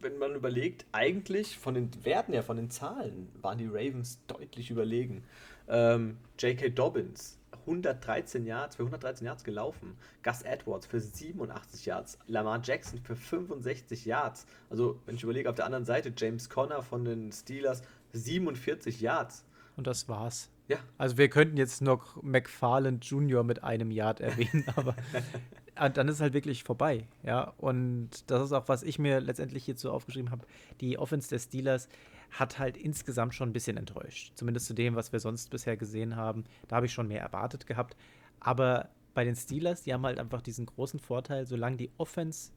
wenn 0.00 0.18
man 0.18 0.34
überlegt, 0.34 0.86
eigentlich 0.92 1.58
von 1.58 1.74
den 1.74 1.90
Werten 2.04 2.32
her, 2.32 2.42
von 2.42 2.56
den 2.56 2.70
Zahlen, 2.70 3.28
waren 3.40 3.58
die 3.58 3.66
Ravens 3.66 4.20
deutlich 4.26 4.70
überlegen. 4.70 5.24
Ähm, 5.68 6.18
J.K. 6.38 6.70
Dobbins, 6.70 7.38
113 7.60 8.46
Yards, 8.46 8.76
für 8.76 8.82
113 8.82 9.26
Yards 9.26 9.44
gelaufen. 9.44 9.96
Gus 10.22 10.42
Edwards 10.42 10.86
für 10.86 11.00
87 11.00 11.86
Yards. 11.86 12.18
Lamar 12.26 12.60
Jackson 12.62 13.00
für 13.00 13.16
65 13.16 14.04
Yards. 14.04 14.46
Also, 14.70 15.00
wenn 15.06 15.16
ich 15.16 15.22
überlege, 15.22 15.48
auf 15.48 15.56
der 15.56 15.66
anderen 15.66 15.84
Seite 15.84 16.12
James 16.16 16.48
Conner 16.48 16.82
von 16.82 17.04
den 17.04 17.32
Steelers 17.32 17.82
47 18.12 19.00
Yards. 19.00 19.44
Und 19.76 19.86
das 19.86 20.08
war's. 20.08 20.50
Ja. 20.70 20.78
Also 20.98 21.18
wir 21.18 21.28
könnten 21.28 21.56
jetzt 21.56 21.82
noch 21.82 22.22
McFarland 22.22 23.04
Jr. 23.04 23.42
mit 23.42 23.64
einem 23.64 23.90
Yard 23.90 24.20
erwähnen, 24.20 24.64
aber 24.76 24.94
dann 25.74 26.08
ist 26.08 26.16
es 26.16 26.20
halt 26.20 26.34
wirklich 26.34 26.64
vorbei. 26.64 27.06
Ja, 27.22 27.54
und 27.58 28.30
das 28.30 28.44
ist 28.44 28.52
auch, 28.52 28.68
was 28.68 28.82
ich 28.82 28.98
mir 28.98 29.20
letztendlich 29.20 29.64
hierzu 29.64 29.90
aufgeschrieben 29.90 30.30
habe. 30.30 30.46
Die 30.80 30.98
Offense 30.98 31.28
der 31.28 31.38
Steelers 31.38 31.88
hat 32.30 32.58
halt 32.58 32.76
insgesamt 32.76 33.34
schon 33.34 33.50
ein 33.50 33.52
bisschen 33.52 33.76
enttäuscht. 33.76 34.32
Zumindest 34.34 34.66
zu 34.66 34.74
dem, 34.74 34.94
was 34.94 35.12
wir 35.12 35.20
sonst 35.20 35.50
bisher 35.50 35.76
gesehen 35.76 36.16
haben. 36.16 36.44
Da 36.68 36.76
habe 36.76 36.86
ich 36.86 36.92
schon 36.92 37.08
mehr 37.08 37.20
erwartet 37.20 37.66
gehabt. 37.66 37.96
Aber 38.38 38.88
bei 39.14 39.24
den 39.24 39.36
Steelers, 39.36 39.82
die 39.82 39.92
haben 39.92 40.06
halt 40.06 40.18
einfach 40.18 40.42
diesen 40.42 40.66
großen 40.66 41.00
Vorteil, 41.00 41.46
solange 41.46 41.76
die 41.76 41.90
Offense 41.98 42.52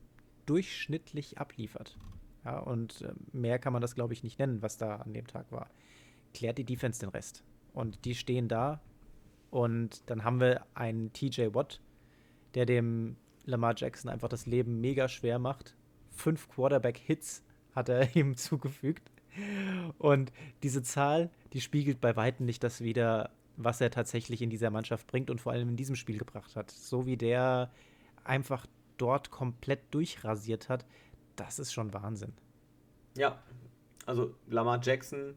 durchschnittlich 0.46 1.38
abliefert. 1.38 1.98
Ja, 2.46 2.60
und 2.60 3.02
äh, 3.02 3.14
mehr 3.32 3.58
kann 3.58 3.74
man 3.74 3.82
das, 3.82 3.96
glaube 3.96 4.14
ich, 4.14 4.24
nicht 4.24 4.38
nennen, 4.38 4.62
was 4.62 4.78
da 4.78 4.98
an 4.98 5.14
dem 5.14 5.28
Tag 5.28 5.52
war. 5.52 5.70
Klärt 6.34 6.58
die 6.58 6.66
Defense 6.66 7.00
den 7.00 7.10
Rest. 7.10 7.44
Und 7.74 8.06
die 8.06 8.16
stehen 8.16 8.48
da. 8.48 8.82
Und 9.50 10.10
dann 10.10 10.24
haben 10.24 10.40
wir 10.40 10.66
einen 10.74 11.14
TJ 11.14 11.54
Watt, 11.54 11.80
der 12.56 12.66
dem 12.66 13.16
Lamar 13.46 13.74
Jackson 13.76 14.10
einfach 14.10 14.30
das 14.30 14.46
Leben 14.46 14.80
mega 14.82 15.08
schwer 15.08 15.40
macht. 15.40 15.76
Fünf 16.12 16.48
Quarterback-Hits 16.50 17.44
hat 17.76 17.90
er 17.90 18.16
ihm 18.16 18.36
zugefügt. 18.36 19.12
Und 19.98 20.32
diese 20.62 20.84
Zahl, 20.84 21.32
die 21.54 21.62
spiegelt 21.62 22.00
bei 22.00 22.16
Weitem 22.16 22.46
nicht 22.46 22.64
das 22.64 22.82
wieder, 22.82 23.32
was 23.58 23.82
er 23.82 23.92
tatsächlich 23.92 24.42
in 24.42 24.50
dieser 24.50 24.70
Mannschaft 24.70 25.08
bringt 25.08 25.30
und 25.30 25.42
vor 25.42 25.52
allem 25.52 25.70
in 25.70 25.76
diesem 25.76 25.96
Spiel 25.96 26.18
gebracht 26.18 26.56
hat. 26.56 26.72
So 26.72 27.06
wie 27.06 27.18
der 27.18 27.72
einfach 28.24 28.66
dort 28.98 29.32
komplett 29.32 29.82
durchrasiert 29.92 30.70
hat, 30.70 30.86
das 31.36 31.60
ist 31.60 31.74
schon 31.74 31.94
Wahnsinn. 31.94 32.34
Ja, 33.18 33.42
also 34.06 34.36
Lamar 34.48 34.80
Jackson 34.82 35.36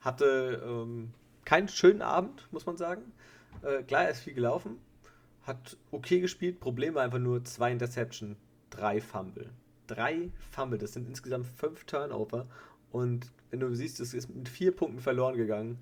hatte 0.00 0.62
ähm, 0.64 1.12
keinen 1.44 1.68
schönen 1.68 2.02
Abend, 2.02 2.48
muss 2.50 2.66
man 2.66 2.76
sagen. 2.76 3.12
Äh, 3.62 3.82
klar, 3.82 4.04
er 4.04 4.10
ist 4.10 4.20
viel 4.20 4.34
gelaufen, 4.34 4.78
hat 5.42 5.76
okay 5.90 6.20
gespielt. 6.20 6.60
Problem 6.60 6.94
war 6.94 7.02
einfach 7.02 7.18
nur 7.18 7.44
zwei 7.44 7.72
Interception, 7.72 8.36
drei 8.70 9.00
Fumble. 9.00 9.50
Drei 9.86 10.30
Fumble, 10.50 10.78
das 10.78 10.92
sind 10.92 11.08
insgesamt 11.08 11.46
fünf 11.46 11.84
Turnover. 11.84 12.46
Und 12.92 13.30
wenn 13.50 13.60
du 13.60 13.74
siehst, 13.74 14.00
es 14.00 14.14
ist 14.14 14.34
mit 14.34 14.48
vier 14.48 14.74
Punkten 14.74 15.00
verloren 15.00 15.36
gegangen, 15.36 15.78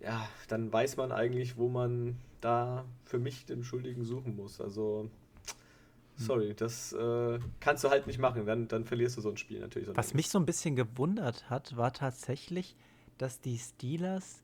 ja, 0.00 0.28
dann 0.48 0.72
weiß 0.72 0.96
man 0.96 1.12
eigentlich, 1.12 1.56
wo 1.56 1.68
man 1.68 2.16
da 2.40 2.84
für 3.04 3.18
mich 3.18 3.46
den 3.46 3.62
Schuldigen 3.62 4.04
suchen 4.04 4.36
muss. 4.36 4.60
Also, 4.60 5.08
sorry, 6.16 6.48
hm. 6.50 6.56
das 6.56 6.92
äh, 6.92 7.38
kannst 7.60 7.84
du 7.84 7.90
halt 7.90 8.06
nicht 8.06 8.18
machen. 8.18 8.44
Dann, 8.46 8.68
dann 8.68 8.84
verlierst 8.84 9.16
du 9.16 9.20
so 9.20 9.30
ein 9.30 9.36
Spiel 9.36 9.60
natürlich. 9.60 9.86
So 9.86 9.96
Was 9.96 10.14
mich 10.14 10.28
so 10.28 10.38
ein 10.38 10.46
bisschen 10.46 10.76
gewundert 10.76 11.48
hat, 11.50 11.76
war 11.76 11.92
tatsächlich, 11.92 12.76
dass 13.18 13.40
die 13.40 13.58
Steelers 13.58 14.42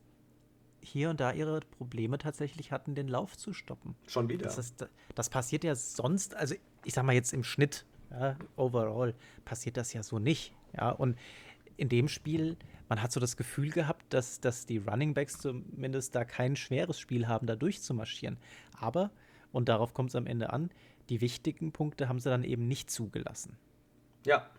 hier 0.83 1.11
und 1.11 1.21
da 1.21 1.33
ihre 1.33 1.61
Probleme 1.61 2.19
tatsächlich 2.19 2.73
hatten, 2.73 2.95
den 2.95 3.09
Lauf 3.09 3.37
zu 3.37 3.53
stoppen. 3.53 3.95
Schon 4.07 4.29
wieder. 4.29 4.45
Das, 4.45 4.59
ist, 4.59 4.87
das 5.15 5.31
passiert 5.31 5.65
ja 5.65 5.75
sonst, 5.75 6.35
also 6.35 6.55
ich 6.85 6.95
sag 6.95 7.05
mal 7.05 7.15
jetzt 7.15 7.33
im 7.33 7.45
Schnitt, 7.45 7.85
ja, 8.11 8.37
overall, 8.57 9.15
passiert 9.45 9.77
das 9.77 9.93
ja 9.93 10.03
so 10.03 10.19
nicht. 10.19 10.55
Ja, 10.75 10.91
und 10.91 11.17
in 11.77 11.89
dem 11.89 12.09
Spiel, 12.09 12.57
man 12.89 13.03
hat 13.03 13.13
so 13.13 13.21
das 13.21 13.37
Gefühl 13.37 13.71
gehabt, 13.71 14.13
dass, 14.13 14.41
dass 14.41 14.67
die 14.67 14.79
Running 14.79 15.15
Backs 15.15 15.39
zumindest 15.39 16.15
da 16.15 16.25
kein 16.25 16.57
schweres 16.57 16.99
Spiel 16.99 17.29
haben, 17.29 17.47
da 17.47 17.57
durchzumarschieren. 17.57 18.39
Aber, 18.79 19.11
und 19.53 19.69
darauf 19.69 19.95
kommt 19.95 20.11
es 20.11 20.17
am 20.17 20.27
Ende 20.27 20.53
an, 20.53 20.71
die 21.09 21.21
wichtigen 21.21 21.73
Punkte 21.73 22.09
haben 22.09 22.19
sie 22.19 22.31
dann 22.31 22.45
eben 22.45 22.69
nicht 22.69 22.91
zugelassen. 22.91 23.57
Ja, 24.27 24.51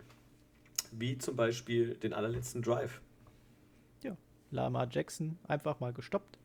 wie 0.92 1.18
zum 1.18 1.36
Beispiel 1.36 1.94
den 1.94 2.12
allerletzten 2.12 2.62
Drive. 2.62 3.00
Lama 4.50 4.86
Jackson 4.90 5.38
einfach 5.46 5.80
mal 5.80 5.92
gestoppt. 5.92 6.38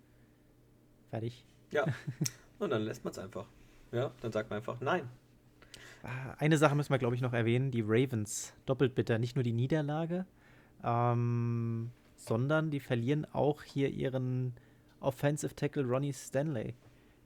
Fertig. 1.09 1.45
Ja. 1.71 1.85
Und 2.59 2.69
dann 2.69 2.83
lässt 2.83 3.03
man 3.03 3.11
es 3.11 3.19
einfach. 3.19 3.45
Ja, 3.91 4.11
dann 4.21 4.31
sagt 4.31 4.49
man 4.49 4.57
einfach 4.57 4.79
nein. 4.81 5.09
Ah, 6.03 6.35
eine 6.37 6.57
Sache 6.57 6.75
müssen 6.75 6.91
wir, 6.91 6.99
glaube 6.99 7.15
ich, 7.15 7.21
noch 7.21 7.33
erwähnen: 7.33 7.71
die 7.71 7.81
Ravens. 7.81 8.53
Doppelt 8.65 8.95
bitter. 8.95 9.17
Nicht 9.17 9.35
nur 9.35 9.43
die 9.43 9.53
Niederlage, 9.53 10.25
ähm, 10.83 11.91
sondern 12.15 12.69
die 12.71 12.79
verlieren 12.79 13.25
auch 13.33 13.63
hier 13.63 13.89
ihren 13.89 14.53
Offensive 14.99 15.55
Tackle 15.55 15.83
Ronnie 15.83 16.13
Stanley. 16.13 16.75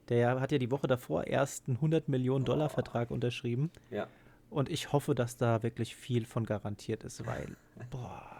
Der 0.08 0.40
hat 0.40 0.50
ja 0.50 0.58
die 0.58 0.70
Woche 0.70 0.86
davor 0.86 1.26
erst 1.26 1.68
einen 1.68 1.76
100 1.76 2.08
Millionen 2.08 2.44
Dollar 2.44 2.68
Vertrag 2.68 3.10
unterschrieben. 3.10 3.70
Ja. 3.90 4.08
Und 4.50 4.68
ich 4.68 4.92
hoffe, 4.92 5.14
dass 5.14 5.36
da 5.36 5.62
wirklich 5.62 5.94
viel 5.94 6.26
von 6.26 6.44
garantiert 6.44 7.04
ist, 7.04 7.24
weil, 7.26 7.56
boah. 7.90 8.39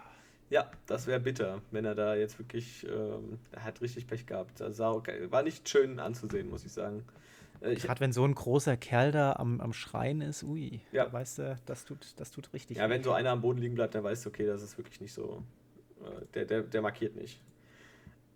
Ja, 0.51 0.69
das 0.87 1.07
wäre 1.07 1.21
bitter, 1.21 1.63
wenn 1.71 1.85
er 1.85 1.95
da 1.95 2.17
jetzt 2.17 2.39
wirklich, 2.41 2.85
ähm, 2.87 3.39
er 3.53 3.65
hat 3.65 3.81
richtig 3.81 4.09
Pech 4.09 4.27
gehabt. 4.27 4.61
Also 4.61 5.03
war 5.31 5.43
nicht 5.45 5.69
schön 5.69 6.01
anzusehen, 6.01 6.51
muss 6.51 6.65
ich 6.65 6.73
sagen. 6.73 7.05
Äh, 7.61 7.77
Gerade 7.77 8.01
wenn 8.01 8.13
so 8.13 8.25
ein 8.25 8.35
großer 8.35 8.77
Kerl 8.77 9.13
da 9.13 9.35
am, 9.35 9.61
am 9.61 9.73
Schreien 9.73 10.21
ist, 10.21 10.43
ui, 10.43 10.81
ja. 10.91 11.05
da 11.05 11.13
weißt 11.13 11.39
du, 11.39 11.57
das 11.67 11.85
tut, 11.85 12.15
das 12.17 12.33
tut 12.33 12.53
richtig. 12.53 12.79
Ja, 12.79 12.89
wenn 12.89 13.03
so 13.03 13.13
einer 13.13 13.31
am 13.31 13.43
Boden 13.43 13.61
liegen 13.61 13.77
bleibt, 13.77 13.95
dann 13.95 14.03
weißt 14.03 14.25
du, 14.25 14.31
okay, 14.31 14.45
das 14.45 14.63
ist 14.63 14.77
wirklich 14.77 15.01
nicht 15.01 15.13
so, 15.13 15.43
äh, 16.03 16.27
der, 16.35 16.45
der, 16.47 16.63
der 16.63 16.83
markiert 16.83 17.15
nicht. 17.15 17.41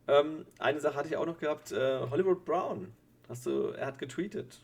Ähm, 0.06 0.46
eine 0.58 0.80
Sache 0.80 0.94
hatte 0.94 1.08
ich 1.08 1.16
auch 1.16 1.26
noch 1.26 1.38
gehabt, 1.38 1.72
äh, 1.72 2.00
Hollywood 2.10 2.44
Brown, 2.44 2.92
hast 3.28 3.46
du, 3.46 3.68
er 3.70 3.86
hat 3.86 3.98
getweetet. 3.98 4.60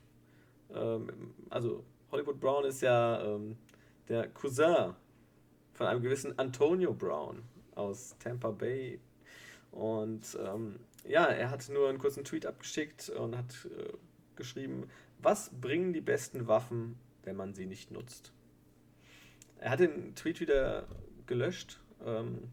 Ähm, 0.72 1.34
also 1.48 1.82
Hollywood 2.12 2.38
Brown 2.38 2.64
ist 2.64 2.82
ja 2.82 3.22
ähm, 3.24 3.56
der 4.08 4.28
Cousin 4.28 4.94
von 5.80 5.86
einem 5.86 6.02
gewissen 6.02 6.38
Antonio 6.38 6.92
Brown 6.92 7.42
aus 7.74 8.14
Tampa 8.18 8.50
Bay. 8.50 9.00
Und 9.72 10.36
ähm, 10.44 10.78
ja, 11.08 11.24
er 11.24 11.50
hat 11.50 11.66
nur 11.70 11.88
einen 11.88 11.96
kurzen 11.96 12.22
Tweet 12.22 12.44
abgeschickt 12.44 13.08
und 13.08 13.34
hat 13.34 13.66
äh, 13.78 13.90
geschrieben, 14.36 14.90
was 15.22 15.48
bringen 15.58 15.94
die 15.94 16.02
besten 16.02 16.46
Waffen, 16.46 16.98
wenn 17.22 17.34
man 17.34 17.54
sie 17.54 17.64
nicht 17.64 17.92
nutzt? 17.92 18.34
Er 19.58 19.70
hat 19.70 19.80
den 19.80 20.14
Tweet 20.14 20.42
wieder 20.42 20.86
gelöscht. 21.26 21.80
Ähm, 22.04 22.50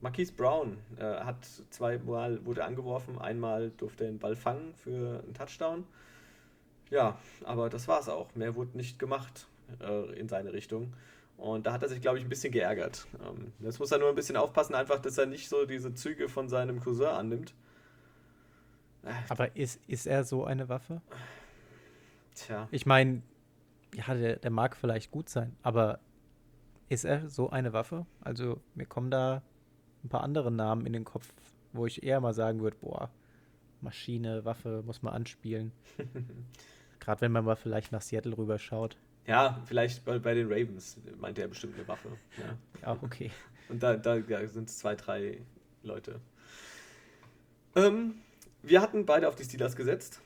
Marquise 0.00 0.32
Brown 0.32 0.78
äh, 0.96 1.02
hat 1.02 1.44
zweimal 1.68 2.42
wurde 2.46 2.64
angeworfen, 2.64 3.18
einmal 3.18 3.70
durfte 3.76 4.04
er 4.04 4.12
den 4.12 4.18
Ball 4.18 4.34
fangen 4.34 4.72
für 4.76 5.22
einen 5.22 5.34
Touchdown. 5.34 5.84
Ja, 6.88 7.18
aber 7.44 7.68
das 7.68 7.86
war 7.86 8.00
es 8.00 8.08
auch. 8.08 8.34
Mehr 8.34 8.54
wurde 8.54 8.78
nicht 8.78 8.98
gemacht 8.98 9.46
äh, 9.82 10.18
in 10.18 10.30
seine 10.30 10.54
Richtung. 10.54 10.94
Und 11.36 11.66
da 11.66 11.72
hat 11.72 11.82
er 11.82 11.88
sich, 11.88 12.00
glaube 12.00 12.18
ich, 12.18 12.24
ein 12.24 12.28
bisschen 12.28 12.52
geärgert. 12.52 13.06
Ähm, 13.20 13.52
jetzt 13.60 13.80
muss 13.80 13.90
er 13.90 13.98
nur 13.98 14.08
ein 14.08 14.14
bisschen 14.14 14.36
aufpassen, 14.36 14.74
einfach, 14.74 15.00
dass 15.00 15.18
er 15.18 15.26
nicht 15.26 15.48
so 15.48 15.66
diese 15.66 15.92
Züge 15.94 16.28
von 16.28 16.48
seinem 16.48 16.80
Cousin 16.80 17.06
annimmt. 17.06 17.54
Aber 19.28 19.56
ist, 19.56 19.80
ist 19.88 20.06
er 20.06 20.24
so 20.24 20.44
eine 20.44 20.68
Waffe? 20.68 21.02
Tja. 22.34 22.68
Ich 22.70 22.86
meine, 22.86 23.22
ja, 23.94 24.14
der, 24.14 24.36
der 24.36 24.50
mag 24.50 24.76
vielleicht 24.76 25.10
gut 25.10 25.28
sein, 25.28 25.56
aber 25.62 25.98
ist 26.88 27.04
er 27.04 27.28
so 27.28 27.50
eine 27.50 27.72
Waffe? 27.72 28.06
Also, 28.20 28.60
mir 28.74 28.86
kommen 28.86 29.10
da 29.10 29.42
ein 30.04 30.08
paar 30.08 30.22
andere 30.22 30.50
Namen 30.50 30.86
in 30.86 30.92
den 30.92 31.04
Kopf, 31.04 31.32
wo 31.72 31.86
ich 31.86 32.02
eher 32.02 32.20
mal 32.20 32.34
sagen 32.34 32.60
würde, 32.60 32.76
boah, 32.80 33.10
Maschine, 33.80 34.44
Waffe, 34.44 34.82
muss 34.86 35.02
man 35.02 35.14
anspielen. 35.14 35.72
Gerade 37.00 37.20
wenn 37.22 37.32
man 37.32 37.44
mal 37.44 37.56
vielleicht 37.56 37.92
nach 37.92 38.02
Seattle 38.02 38.36
rüberschaut. 38.36 38.96
Ja, 39.26 39.60
vielleicht 39.66 40.04
bei, 40.04 40.18
bei 40.18 40.34
den 40.34 40.48
Ravens 40.48 40.98
meint 41.18 41.38
er 41.38 41.48
bestimmt 41.48 41.74
eine 41.76 41.86
Waffe. 41.86 42.08
Ja, 42.38 42.58
ja 42.82 42.98
okay. 43.02 43.30
Und 43.68 43.82
da, 43.82 43.96
da 43.96 44.16
ja, 44.16 44.46
sind 44.46 44.68
es 44.68 44.78
zwei, 44.78 44.94
drei 44.94 45.38
Leute. 45.82 46.20
Ähm, 47.74 48.16
wir 48.62 48.80
hatten 48.80 49.06
beide 49.06 49.28
auf 49.28 49.36
die 49.36 49.44
Steelers 49.44 49.76
gesetzt. 49.76 50.20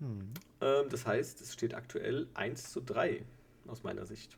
Hm. 0.00 0.32
Ähm, 0.60 0.88
das 0.90 1.06
heißt, 1.06 1.40
es 1.40 1.52
steht 1.52 1.74
aktuell 1.74 2.28
1 2.34 2.72
zu 2.72 2.80
3 2.80 3.24
aus 3.66 3.82
meiner 3.82 4.06
Sicht. 4.06 4.36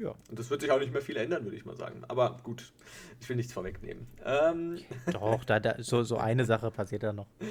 Ja. 0.00 0.14
Und 0.30 0.38
das 0.38 0.50
wird 0.50 0.60
sich 0.60 0.70
auch 0.70 0.78
nicht 0.78 0.92
mehr 0.92 1.02
viel 1.02 1.16
ändern, 1.16 1.44
würde 1.44 1.56
ich 1.56 1.64
mal 1.64 1.76
sagen. 1.76 2.02
Aber 2.06 2.38
gut, 2.44 2.72
ich 3.20 3.28
will 3.28 3.36
nichts 3.36 3.52
vorwegnehmen. 3.52 4.06
Ähm, 4.24 4.78
Doch, 5.12 5.44
da, 5.44 5.58
da, 5.58 5.82
so, 5.82 6.04
so 6.04 6.18
eine 6.18 6.44
Sache 6.44 6.70
passiert 6.70 7.02
da 7.02 7.12
noch. 7.12 7.26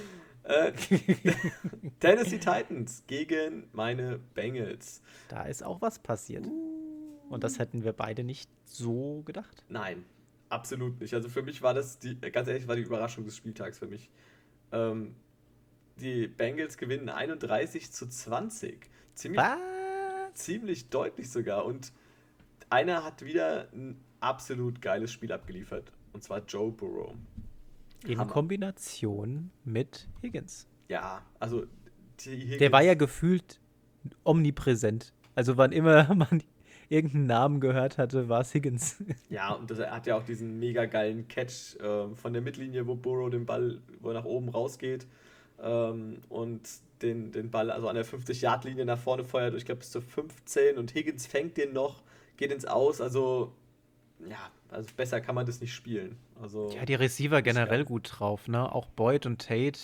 Äh, 0.48 0.72
Tennessee 2.00 2.40
Titans 2.40 3.04
gegen 3.06 3.68
meine 3.74 4.18
Bengals. 4.34 5.02
Da 5.28 5.44
ist 5.44 5.62
auch 5.62 5.82
was 5.82 6.00
passiert. 6.00 6.48
Und 7.30 7.44
das 7.44 7.60
hätten 7.60 7.84
wir 7.84 7.92
beide 7.92 8.24
nicht 8.24 8.50
so 8.64 9.24
gedacht. 9.26 9.66
Nein, 9.68 10.06
absolut 10.48 11.02
nicht. 11.02 11.14
Also 11.14 11.28
für 11.28 11.42
mich 11.42 11.62
war 11.62 11.74
das, 11.74 12.00
die, 12.00 12.16
ganz 12.16 12.48
ehrlich, 12.48 12.66
war 12.68 12.78
die 12.78 12.84
Überraschung 12.84 13.26
des 13.26 13.36
Spieltags 13.36 13.80
für 13.80 13.88
mich. 13.88 14.10
Ähm, 14.72 15.16
die 15.98 16.28
Bengals 16.28 16.78
gewinnen 16.78 17.10
31 17.10 17.92
zu 17.92 18.08
20. 18.08 18.90
Ziemlich, 19.16 19.42
ziemlich 20.34 20.90
deutlich 20.90 21.30
sogar. 21.30 21.66
Und 21.66 21.92
einer 22.70 23.04
hat 23.04 23.26
wieder 23.26 23.68
ein 23.74 24.00
absolut 24.22 24.82
geiles 24.82 25.12
Spiel 25.12 25.34
abgeliefert. 25.34 25.92
Und 26.14 26.24
zwar 26.24 26.40
Joe 26.46 26.72
Burrow. 26.72 27.16
In 28.06 28.20
Hammer. 28.20 28.32
Kombination 28.32 29.52
mit 29.64 30.08
Higgins. 30.22 30.68
Ja, 30.88 31.22
also 31.40 31.66
Der 32.60 32.72
war 32.72 32.82
ja 32.82 32.94
gefühlt 32.94 33.60
omnipräsent. 34.24 35.14
Also 35.36 35.58
wann 35.58 35.72
immer 35.72 36.14
man 36.16 36.44
irgendeinen 36.90 37.26
Namen 37.26 37.60
gehört 37.60 37.98
hatte, 37.98 38.30
war 38.30 38.42
es 38.42 38.54
Higgins. 38.54 39.04
Ja, 39.30 39.54
und 39.54 39.70
das, 39.70 39.80
er 39.80 39.92
hat 39.92 40.08
ja 40.08 40.18
auch 40.18 40.24
diesen 40.24 40.60
mega 40.60 40.86
geilen 40.86 41.28
Catch 41.28 41.76
äh, 41.80 42.16
von 42.16 42.34
der 42.34 42.42
Mittellinie, 42.42 42.88
wo 42.88 42.96
Burrow 42.96 43.30
den 43.30 43.46
Ball, 43.46 43.82
wo 44.00 44.10
er 44.10 44.14
nach 44.14 44.26
oben 44.26 44.50
rausgeht 44.50 45.06
ähm, 45.62 46.20
und 46.30 46.62
den, 47.02 47.32
den 47.32 47.52
Ball 47.52 47.70
also 47.72 47.88
an 47.90 47.96
der 47.96 48.06
50-Yard-Linie 48.06 48.86
nach 48.86 48.98
vorne 48.98 49.24
feuert, 49.24 49.54
ich 49.56 49.66
glaube 49.66 49.80
bis 49.80 49.92
zur 49.92 50.02
15 50.02 50.78
und 50.78 50.94
Higgins 50.96 51.28
fängt 51.28 51.58
den 51.58 51.74
noch, 51.74 52.02
geht 52.38 52.52
ins 52.52 52.66
Aus, 52.66 53.02
also 53.02 53.52
ja, 54.28 54.52
also 54.70 54.90
besser 54.96 55.22
kann 55.22 55.36
man 55.36 55.46
das 55.46 55.62
nicht 55.62 55.74
spielen. 55.74 56.18
Also, 56.42 56.72
ja, 56.72 56.86
die 56.86 56.96
Receiver 56.96 57.42
generell 57.42 57.86
gut 57.86 58.12
drauf, 58.14 58.48
ne? 58.48 58.74
Auch 58.74 58.88
Boyd 58.88 59.26
und 59.26 59.42
Tate, 59.42 59.80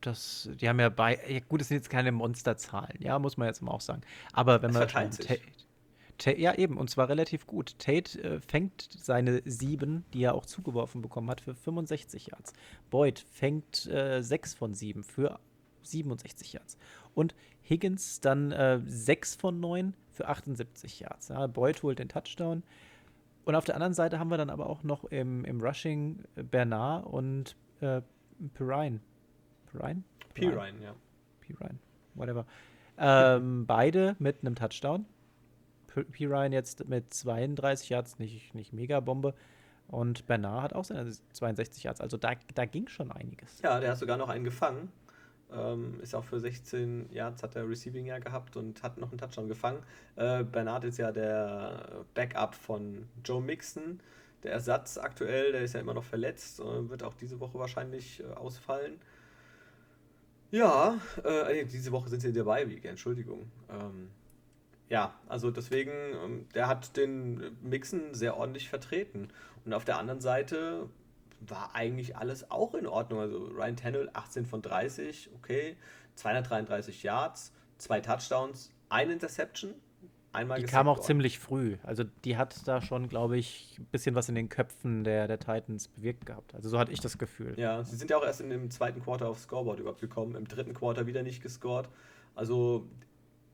das, 0.00 0.50
die 0.60 0.68
haben 0.68 0.80
ja 0.80 0.88
bei, 0.88 1.18
ja, 1.28 1.40
gut, 1.40 1.60
das 1.60 1.68
sind 1.68 1.76
jetzt 1.76 1.90
keine 1.90 2.12
Monsterzahlen, 2.12 2.98
ja, 3.00 3.18
muss 3.18 3.36
man 3.36 3.46
jetzt 3.46 3.62
mal 3.62 3.72
auch 3.72 3.80
sagen. 3.80 4.02
Aber 4.32 4.62
wenn 4.62 4.70
es 4.70 4.76
man 4.76 4.88
schon 4.88 5.10
Tate, 5.10 5.40
Tate, 6.18 6.40
ja, 6.40 6.54
eben, 6.54 6.76
und 6.76 6.90
zwar 6.90 7.08
relativ 7.08 7.46
gut. 7.46 7.78
Tate 7.78 8.22
äh, 8.22 8.40
fängt 8.40 8.88
seine 8.98 9.42
sieben, 9.44 10.04
die 10.12 10.22
er 10.22 10.34
auch 10.34 10.46
zugeworfen 10.46 11.02
bekommen 11.02 11.30
hat, 11.30 11.40
für 11.40 11.54
65 11.54 12.28
Yards. 12.28 12.52
Boyd 12.90 13.18
fängt 13.18 13.86
äh, 13.86 14.22
sechs 14.22 14.54
von 14.54 14.74
sieben 14.74 15.04
für 15.04 15.38
67 15.82 16.52
Yards. 16.52 16.76
Und 17.14 17.34
Higgins 17.68 18.20
dann 18.20 18.52
äh, 18.52 18.80
sechs 18.86 19.34
von 19.34 19.60
neun 19.60 19.94
für 20.12 20.28
78 20.28 21.00
Yards. 21.00 21.28
Ja, 21.28 21.46
Boyd 21.46 21.82
holt 21.82 21.98
den 21.98 22.08
Touchdown. 22.08 22.62
Und 23.44 23.54
auf 23.54 23.64
der 23.64 23.74
anderen 23.74 23.94
Seite 23.94 24.18
haben 24.18 24.30
wir 24.30 24.36
dann 24.38 24.50
aber 24.50 24.68
auch 24.68 24.82
noch 24.82 25.04
im, 25.04 25.44
im 25.44 25.60
Rushing 25.60 26.24
äh, 26.36 26.42
Bernard 26.42 27.06
und 27.06 27.56
äh, 27.80 28.00
Pirine. 28.54 29.00
Pirine? 29.70 30.02
Pirine, 30.34 30.82
ja. 30.82 30.94
Pirine, 31.40 31.78
whatever. 32.14 32.46
Ähm, 32.98 33.66
beide 33.66 34.16
mit 34.18 34.38
einem 34.40 34.54
Touchdown. 34.54 35.06
Pirine 36.12 36.54
jetzt 36.54 36.88
mit 36.88 37.12
32 37.12 37.90
Yards, 37.90 38.18
nicht, 38.18 38.54
nicht 38.54 38.72
Mega-Bombe. 38.72 39.34
Und 39.88 40.26
Bernard 40.26 40.62
hat 40.62 40.72
auch 40.74 40.84
seine 40.84 41.10
62 41.10 41.82
Yards. 41.84 42.00
Also 42.00 42.16
da, 42.16 42.32
da 42.54 42.64
ging 42.64 42.88
schon 42.88 43.10
einiges. 43.10 43.60
Ja, 43.62 43.78
der 43.78 43.90
hat 43.90 43.98
sogar 43.98 44.16
noch 44.16 44.28
einen 44.28 44.44
gefangen. 44.44 44.90
Ähm, 45.54 46.00
ist 46.00 46.14
auch 46.14 46.24
für 46.24 46.40
16 46.40 47.10
Yards 47.12 47.42
hat 47.42 47.56
er 47.56 47.68
Receiving 47.68 48.06
ja 48.06 48.18
gehabt 48.18 48.56
und 48.56 48.82
hat 48.82 48.98
noch 48.98 49.10
einen 49.10 49.18
Touchdown 49.18 49.48
gefangen. 49.48 49.82
Äh, 50.16 50.44
Bernard 50.44 50.84
ist 50.84 50.98
ja 50.98 51.12
der 51.12 52.04
Backup 52.14 52.54
von 52.54 53.08
Joe 53.24 53.42
Mixon. 53.42 54.00
Der 54.42 54.52
Ersatz 54.52 54.98
aktuell, 54.98 55.52
der 55.52 55.62
ist 55.62 55.74
ja 55.74 55.80
immer 55.80 55.94
noch 55.94 56.04
verletzt, 56.04 56.60
äh, 56.60 56.88
wird 56.88 57.02
auch 57.02 57.14
diese 57.14 57.40
Woche 57.40 57.58
wahrscheinlich 57.58 58.20
äh, 58.20 58.32
ausfallen. 58.34 58.98
Ja, 60.50 60.98
äh, 61.24 61.64
diese 61.64 61.92
Woche 61.92 62.08
sind 62.08 62.20
sie 62.20 62.28
in 62.28 62.34
der 62.34 62.44
Bye-Week, 62.44 62.84
Entschuldigung. 62.84 63.50
Ähm, 63.70 64.10
ja, 64.88 65.14
also 65.26 65.50
deswegen, 65.50 65.92
ähm, 66.22 66.46
der 66.54 66.68
hat 66.68 66.96
den 66.98 67.56
Mixen 67.62 68.12
sehr 68.14 68.36
ordentlich 68.36 68.68
vertreten. 68.68 69.28
Und 69.64 69.72
auf 69.72 69.86
der 69.86 69.98
anderen 69.98 70.20
Seite 70.20 70.90
war 71.48 71.74
eigentlich 71.74 72.16
alles 72.16 72.50
auch 72.50 72.74
in 72.74 72.86
Ordnung. 72.86 73.20
Also 73.20 73.46
Ryan 73.46 73.76
Tannehill 73.76 74.10
18 74.12 74.46
von 74.46 74.62
30, 74.62 75.30
okay, 75.34 75.76
233 76.16 77.02
Yards, 77.02 77.52
zwei 77.78 78.00
Touchdowns, 78.00 78.70
eine 78.88 79.12
Interception. 79.12 79.74
Einmal 80.34 80.60
die 80.60 80.66
kam 80.66 80.88
auch 80.88 80.96
worden. 80.96 81.06
ziemlich 81.06 81.38
früh. 81.38 81.76
Also 81.82 82.04
die 82.24 82.38
hat 82.38 82.66
da 82.66 82.80
schon, 82.80 83.08
glaube 83.08 83.36
ich, 83.36 83.76
ein 83.78 83.84
bisschen 83.86 84.14
was 84.14 84.30
in 84.30 84.34
den 84.34 84.48
Köpfen 84.48 85.04
der, 85.04 85.28
der 85.28 85.38
Titans 85.38 85.88
bewirkt 85.88 86.24
gehabt. 86.24 86.54
Also 86.54 86.70
so 86.70 86.78
hatte 86.78 86.90
ich 86.90 87.00
das 87.00 87.18
Gefühl. 87.18 87.52
Ja, 87.58 87.84
sie 87.84 87.96
sind 87.96 88.10
ja 88.10 88.16
auch 88.16 88.24
erst 88.24 88.40
in 88.40 88.48
dem 88.48 88.70
zweiten 88.70 89.02
Quarter 89.02 89.28
aufs 89.28 89.42
Scoreboard 89.42 89.80
überhaupt 89.80 90.00
gekommen, 90.00 90.34
im 90.34 90.48
dritten 90.48 90.72
Quarter 90.72 91.06
wieder 91.06 91.22
nicht 91.22 91.42
gescored. 91.42 91.90
Also 92.34 92.88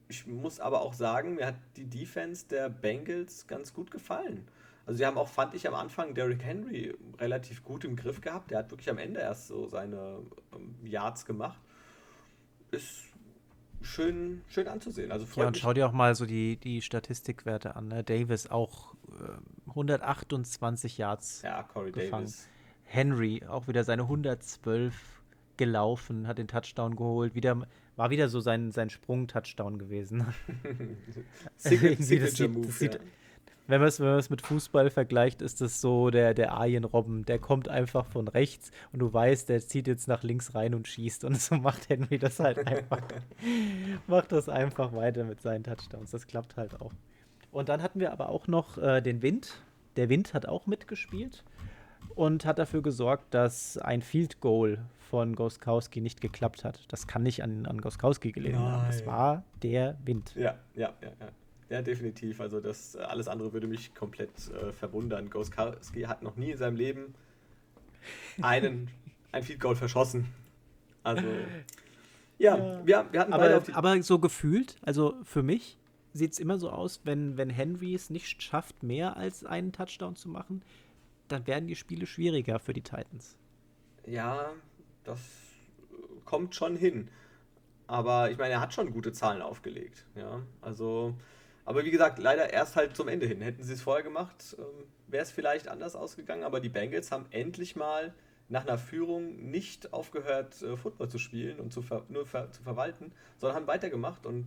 ich 0.06 0.26
muss 0.26 0.60
aber 0.60 0.82
auch 0.82 0.94
sagen, 0.94 1.34
mir 1.34 1.46
hat 1.46 1.56
die 1.76 1.86
Defense 1.86 2.46
der 2.46 2.68
Bengals 2.68 3.48
ganz 3.48 3.74
gut 3.74 3.90
gefallen. 3.90 4.46
Also 4.88 4.96
sie 4.96 5.04
haben 5.04 5.18
auch, 5.18 5.28
fand 5.28 5.54
ich 5.54 5.68
am 5.68 5.74
Anfang, 5.74 6.14
Derrick 6.14 6.42
Henry 6.42 6.96
relativ 7.18 7.62
gut 7.62 7.84
im 7.84 7.94
Griff 7.94 8.22
gehabt. 8.22 8.50
Der 8.50 8.60
hat 8.60 8.70
wirklich 8.70 8.88
am 8.88 8.96
Ende 8.96 9.20
erst 9.20 9.48
so 9.48 9.68
seine 9.68 10.22
ähm, 10.54 10.76
Yards 10.82 11.26
gemacht. 11.26 11.60
Ist 12.70 13.04
schön, 13.82 14.40
schön 14.48 14.66
anzusehen. 14.66 15.12
Also 15.12 15.26
ja, 15.38 15.46
und 15.46 15.58
schau 15.58 15.74
dir 15.74 15.86
auch 15.86 15.92
mal 15.92 16.14
so 16.14 16.24
die, 16.24 16.56
die 16.56 16.80
Statistikwerte 16.80 17.76
an. 17.76 17.88
Ne? 17.88 18.02
Davis 18.02 18.46
auch 18.50 18.94
äh, 19.08 19.68
128 19.68 20.96
Yards 20.96 21.42
ja, 21.42 21.64
Corey 21.64 21.92
gefangen. 21.92 22.24
Davis. 22.24 22.48
Henry 22.84 23.42
auch 23.46 23.68
wieder 23.68 23.84
seine 23.84 24.04
112 24.04 24.94
gelaufen, 25.58 26.26
hat 26.26 26.38
den 26.38 26.48
Touchdown 26.48 26.96
geholt. 26.96 27.34
Wieder, 27.34 27.68
war 27.96 28.08
wieder 28.08 28.30
so 28.30 28.40
sein, 28.40 28.72
sein 28.72 28.88
Sprung-Touchdown 28.88 29.78
gewesen. 29.78 30.32
Signature 31.58 31.96
das 31.96 32.36
sieht, 32.38 32.64
das 32.64 32.78
sieht, 32.78 32.94
ja 32.94 33.00
wenn 33.68 33.80
man 33.80 33.88
es 33.88 34.30
mit 34.30 34.40
Fußball 34.40 34.88
vergleicht, 34.88 35.42
ist 35.42 35.60
das 35.60 35.82
so 35.82 36.08
der, 36.08 36.32
der 36.32 36.52
Arjen 36.52 36.84
Robben. 36.84 37.26
Der 37.26 37.38
kommt 37.38 37.68
einfach 37.68 38.06
von 38.06 38.26
rechts 38.26 38.70
und 38.92 39.00
du 39.00 39.12
weißt, 39.12 39.50
der 39.50 39.60
zieht 39.60 39.86
jetzt 39.86 40.08
nach 40.08 40.22
links 40.22 40.54
rein 40.54 40.74
und 40.74 40.88
schießt. 40.88 41.24
Und 41.24 41.36
so 41.40 41.56
macht 41.56 41.90
Henry 41.90 42.18
das 42.18 42.40
halt 42.40 42.66
einfach. 42.66 43.02
macht 44.06 44.32
das 44.32 44.48
einfach 44.48 44.94
weiter 44.94 45.24
mit 45.24 45.42
seinen 45.42 45.64
Touchdowns. 45.64 46.10
Das 46.10 46.26
klappt 46.26 46.56
halt 46.56 46.80
auch. 46.80 46.92
Und 47.52 47.68
dann 47.68 47.82
hatten 47.82 48.00
wir 48.00 48.10
aber 48.10 48.30
auch 48.30 48.46
noch 48.46 48.78
äh, 48.78 49.02
den 49.02 49.20
Wind. 49.20 49.60
Der 49.96 50.08
Wind 50.08 50.32
hat 50.32 50.46
auch 50.46 50.66
mitgespielt 50.66 51.44
und 52.14 52.46
hat 52.46 52.58
dafür 52.58 52.82
gesorgt, 52.82 53.34
dass 53.34 53.76
ein 53.76 54.00
Field 54.00 54.40
Goal 54.40 54.78
von 55.10 55.36
Goskowski 55.36 56.00
nicht 56.00 56.22
geklappt 56.22 56.64
hat. 56.64 56.80
Das 56.88 57.06
kann 57.06 57.22
nicht 57.22 57.42
an, 57.42 57.66
an 57.66 57.80
Goskowski 57.80 58.32
gelegen 58.32 58.58
haben. 58.58 58.86
Das 58.86 59.04
war 59.04 59.44
der 59.62 59.98
Wind. 60.04 60.34
Ja, 60.36 60.54
ja, 60.74 60.92
ja, 61.02 61.08
ja. 61.20 61.28
Ja, 61.70 61.82
definitiv. 61.82 62.40
Also 62.40 62.60
das 62.60 62.96
alles 62.96 63.28
andere 63.28 63.52
würde 63.52 63.66
mich 63.66 63.94
komplett 63.94 64.30
äh, 64.50 64.72
verwundern. 64.72 65.30
Gostkowski 65.30 66.02
hat 66.02 66.22
noch 66.22 66.36
nie 66.36 66.52
in 66.52 66.58
seinem 66.58 66.76
Leben 66.76 67.14
einen 68.40 68.88
ein 69.32 69.42
Field 69.42 69.60
Goal 69.60 69.76
verschossen. 69.76 70.28
Also 71.02 71.26
ja, 72.38 72.56
ja. 72.56 72.86
Wir, 72.86 73.06
wir 73.10 73.20
hatten 73.20 73.32
aber, 73.32 73.62
aber 73.72 74.02
so 74.02 74.18
gefühlt, 74.18 74.76
also 74.82 75.14
für 75.24 75.42
mich 75.42 75.78
sieht 76.14 76.32
es 76.32 76.38
immer 76.38 76.58
so 76.58 76.70
aus, 76.70 77.00
wenn, 77.04 77.36
wenn 77.36 77.50
Henry 77.50 77.94
es 77.94 78.10
nicht 78.10 78.42
schafft, 78.42 78.82
mehr 78.82 79.16
als 79.16 79.44
einen 79.44 79.72
Touchdown 79.72 80.16
zu 80.16 80.28
machen, 80.28 80.62
dann 81.28 81.46
werden 81.46 81.66
die 81.66 81.76
Spiele 81.76 82.06
schwieriger 82.06 82.58
für 82.58 82.72
die 82.72 82.80
Titans. 82.80 83.36
Ja, 84.06 84.52
das 85.04 85.20
kommt 86.24 86.54
schon 86.54 86.76
hin. 86.76 87.08
Aber 87.86 88.30
ich 88.30 88.38
meine, 88.38 88.54
er 88.54 88.60
hat 88.60 88.74
schon 88.74 88.90
gute 88.90 89.12
Zahlen 89.12 89.42
aufgelegt. 89.42 90.06
Ja, 90.14 90.42
also 90.60 91.14
Aber 91.68 91.84
wie 91.84 91.90
gesagt, 91.90 92.18
leider 92.18 92.50
erst 92.50 92.76
halt 92.76 92.96
zum 92.96 93.08
Ende 93.08 93.26
hin. 93.26 93.42
Hätten 93.42 93.62
sie 93.62 93.74
es 93.74 93.82
vorher 93.82 94.02
gemacht, 94.02 94.56
ähm, 94.58 94.64
wäre 95.06 95.22
es 95.22 95.30
vielleicht 95.30 95.68
anders 95.68 95.96
ausgegangen. 95.96 96.42
Aber 96.44 96.60
die 96.60 96.70
Bengals 96.70 97.12
haben 97.12 97.26
endlich 97.28 97.76
mal 97.76 98.14
nach 98.48 98.62
einer 98.62 98.78
Führung 98.78 99.50
nicht 99.50 99.92
aufgehört, 99.92 100.62
äh, 100.62 100.78
Football 100.78 101.10
zu 101.10 101.18
spielen 101.18 101.60
und 101.60 101.70
zu 101.70 101.84
nur 102.08 102.24
zu 102.24 102.62
verwalten, 102.62 103.12
sondern 103.36 103.56
haben 103.56 103.66
weitergemacht 103.66 104.24
und 104.24 104.46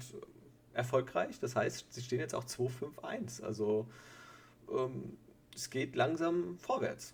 erfolgreich. 0.74 1.40
Das 1.40 1.56
heißt, 1.56 1.94
sie 1.94 2.02
stehen 2.02 2.20
jetzt 2.20 2.34
auch 2.34 2.44
2-5-1. 2.44 3.44
Also 3.44 3.88
ähm, 4.72 5.16
es 5.56 5.70
geht 5.70 5.96
langsam 5.96 6.58
vorwärts. 6.58 7.14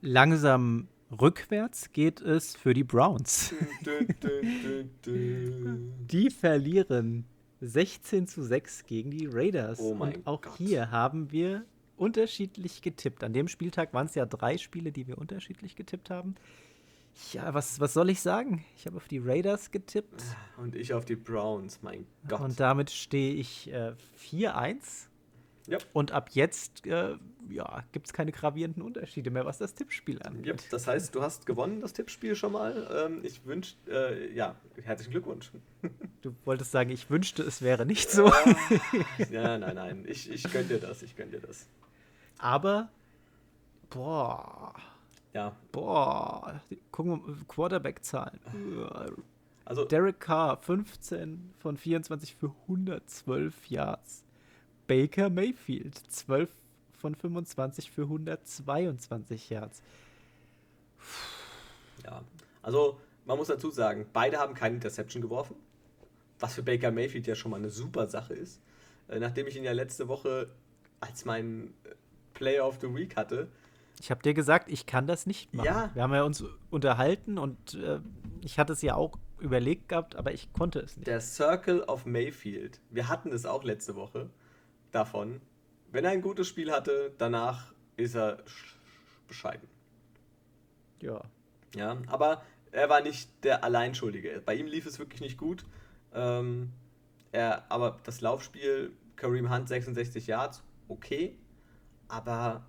Langsam 0.00 0.88
rückwärts 1.12 1.92
geht 1.92 2.20
es 2.20 2.56
für 2.56 2.74
die 2.74 2.82
Browns. 2.82 3.54
die 6.10 6.30
verlieren 6.30 7.24
16 7.60 8.26
zu 8.26 8.42
6 8.42 8.84
gegen 8.84 9.10
die 9.10 9.26
Raiders. 9.26 9.80
Oh 9.80 9.90
Und 9.90 10.26
auch 10.26 10.42
Gott. 10.42 10.56
hier 10.56 10.90
haben 10.90 11.32
wir 11.32 11.64
unterschiedlich 11.96 12.82
getippt. 12.82 13.24
An 13.24 13.32
dem 13.32 13.48
Spieltag 13.48 13.92
waren 13.92 14.06
es 14.06 14.14
ja 14.14 14.26
drei 14.26 14.58
Spiele, 14.58 14.92
die 14.92 15.06
wir 15.06 15.18
unterschiedlich 15.18 15.76
getippt 15.76 16.10
haben. 16.10 16.36
Ja, 17.32 17.52
was, 17.52 17.80
was 17.80 17.94
soll 17.94 18.10
ich 18.10 18.20
sagen? 18.20 18.64
Ich 18.76 18.86
habe 18.86 18.96
auf 18.96 19.08
die 19.08 19.18
Raiders 19.18 19.72
getippt. 19.72 20.22
Und 20.56 20.76
ich 20.76 20.94
auf 20.94 21.04
die 21.04 21.16
Browns, 21.16 21.80
mein 21.82 22.06
Gott. 22.28 22.40
Und 22.40 22.60
damit 22.60 22.90
stehe 22.90 23.34
ich 23.34 23.72
äh, 23.72 23.94
4-1. 24.30 25.08
Ja. 25.68 25.78
Und 25.92 26.12
ab 26.12 26.30
jetzt 26.32 26.86
äh, 26.86 27.16
ja, 27.50 27.84
gibt 27.92 28.06
es 28.06 28.12
keine 28.12 28.32
gravierenden 28.32 28.82
Unterschiede 28.82 29.30
mehr, 29.30 29.44
was 29.44 29.58
das 29.58 29.74
Tippspiel 29.74 30.22
angeht. 30.22 30.46
Ja, 30.62 30.68
das 30.70 30.86
heißt, 30.86 31.14
du 31.14 31.22
hast 31.22 31.44
gewonnen, 31.46 31.80
das 31.80 31.92
Tippspiel 31.92 32.34
schon 32.34 32.52
mal. 32.52 33.06
Ähm, 33.06 33.20
ich 33.22 33.44
wünsche, 33.44 33.74
äh, 33.86 34.32
ja, 34.34 34.54
herzlichen 34.82 35.10
Glückwunsch. 35.12 35.50
Du 36.20 36.34
wolltest 36.44 36.72
sagen, 36.72 36.90
ich 36.90 37.08
wünschte, 37.10 37.44
es 37.44 37.62
wäre 37.62 37.86
nicht 37.86 38.10
so. 38.10 38.32
ja, 39.30 39.56
nein, 39.56 39.76
nein, 39.76 40.04
ich, 40.08 40.28
ich 40.28 40.42
gönn 40.52 40.66
dir 40.66 40.80
das, 40.80 41.02
ich 41.04 41.14
gönn 41.14 41.30
dir 41.30 41.38
das. 41.40 41.68
Aber, 42.38 42.88
boah, 43.88 44.74
Ja, 45.32 45.54
boah, 45.70 46.60
gucken 46.90 47.12
wir 47.12 47.16
mal, 47.34 47.36
Quarterback-Zahlen. 47.46 48.40
also 49.64 49.84
Derek 49.84 50.18
Carr, 50.18 50.56
15 50.56 51.54
von 51.58 51.76
24 51.76 52.34
für 52.34 52.52
112 52.62 53.70
Yards. 53.70 54.24
Baker 54.88 55.30
Mayfield, 55.30 55.96
12 56.08 56.50
von 56.98 57.14
25 57.14 57.90
für 57.92 58.02
122 58.02 59.50
Yards. 59.50 59.82
Ja, 62.04 62.22
also 62.62 62.98
man 63.24 63.36
muss 63.38 63.48
dazu 63.48 63.70
sagen, 63.70 64.06
beide 64.12 64.38
haben 64.38 64.54
keine 64.54 64.74
Interception 64.76 65.22
geworfen, 65.22 65.54
was 66.40 66.54
für 66.54 66.62
Baker 66.62 66.90
Mayfield 66.90 67.26
ja 67.26 67.36
schon 67.36 67.52
mal 67.52 67.58
eine 67.58 67.70
super 67.70 68.08
Sache 68.08 68.34
ist. 68.34 68.60
Äh, 69.08 69.20
nachdem 69.20 69.46
ich 69.46 69.56
ihn 69.56 69.64
ja 69.64 69.72
letzte 69.72 70.08
Woche 70.08 70.48
als 71.00 71.24
mein 71.24 71.74
äh, 71.84 71.94
Player 72.34 72.66
of 72.66 72.78
the 72.80 72.92
Week 72.92 73.16
hatte, 73.16 73.48
Ich 74.00 74.10
habe 74.10 74.22
dir 74.22 74.34
gesagt, 74.34 74.70
ich 74.70 74.86
kann 74.86 75.06
das 75.06 75.26
nicht 75.26 75.52
machen. 75.52 75.66
Ja. 75.66 75.90
Wir 75.94 76.02
haben 76.02 76.14
ja 76.14 76.22
uns 76.22 76.44
unterhalten 76.70 77.36
und 77.38 77.74
äh, 77.74 78.00
ich 78.42 78.58
hatte 78.58 78.72
es 78.72 78.82
ja 78.82 78.94
auch 78.94 79.18
überlegt 79.40 79.88
gehabt, 79.88 80.16
aber 80.16 80.32
ich 80.32 80.52
konnte 80.52 80.80
es 80.80 80.96
nicht. 80.96 81.06
der 81.06 81.20
Circle 81.20 81.82
of 81.82 82.06
Mayfield, 82.06 82.80
wir 82.90 83.08
hatten 83.08 83.30
es 83.30 83.44
auch 83.46 83.62
letzte 83.62 83.94
Woche 83.94 84.30
davon, 84.92 85.40
wenn 85.90 86.04
er 86.04 86.10
ein 86.10 86.22
gutes 86.22 86.48
Spiel 86.48 86.70
hatte, 86.70 87.12
danach 87.18 87.72
ist 87.96 88.14
er 88.14 88.38
sch- 88.44 88.74
bescheiden. 89.26 89.68
Ja. 91.00 91.22
Ja, 91.74 91.98
aber 92.06 92.42
er 92.72 92.88
war 92.88 93.00
nicht 93.02 93.30
der 93.44 93.64
Alleinschuldige. 93.64 94.42
Bei 94.44 94.54
ihm 94.54 94.66
lief 94.66 94.86
es 94.86 94.98
wirklich 94.98 95.20
nicht 95.20 95.38
gut. 95.38 95.64
Ähm, 96.14 96.72
er, 97.32 97.70
aber 97.70 97.98
das 98.04 98.20
Laufspiel, 98.20 98.92
Kareem 99.16 99.50
Hunt 99.54 99.68
66 99.68 100.26
Yards, 100.26 100.62
okay. 100.88 101.36
Aber 102.08 102.64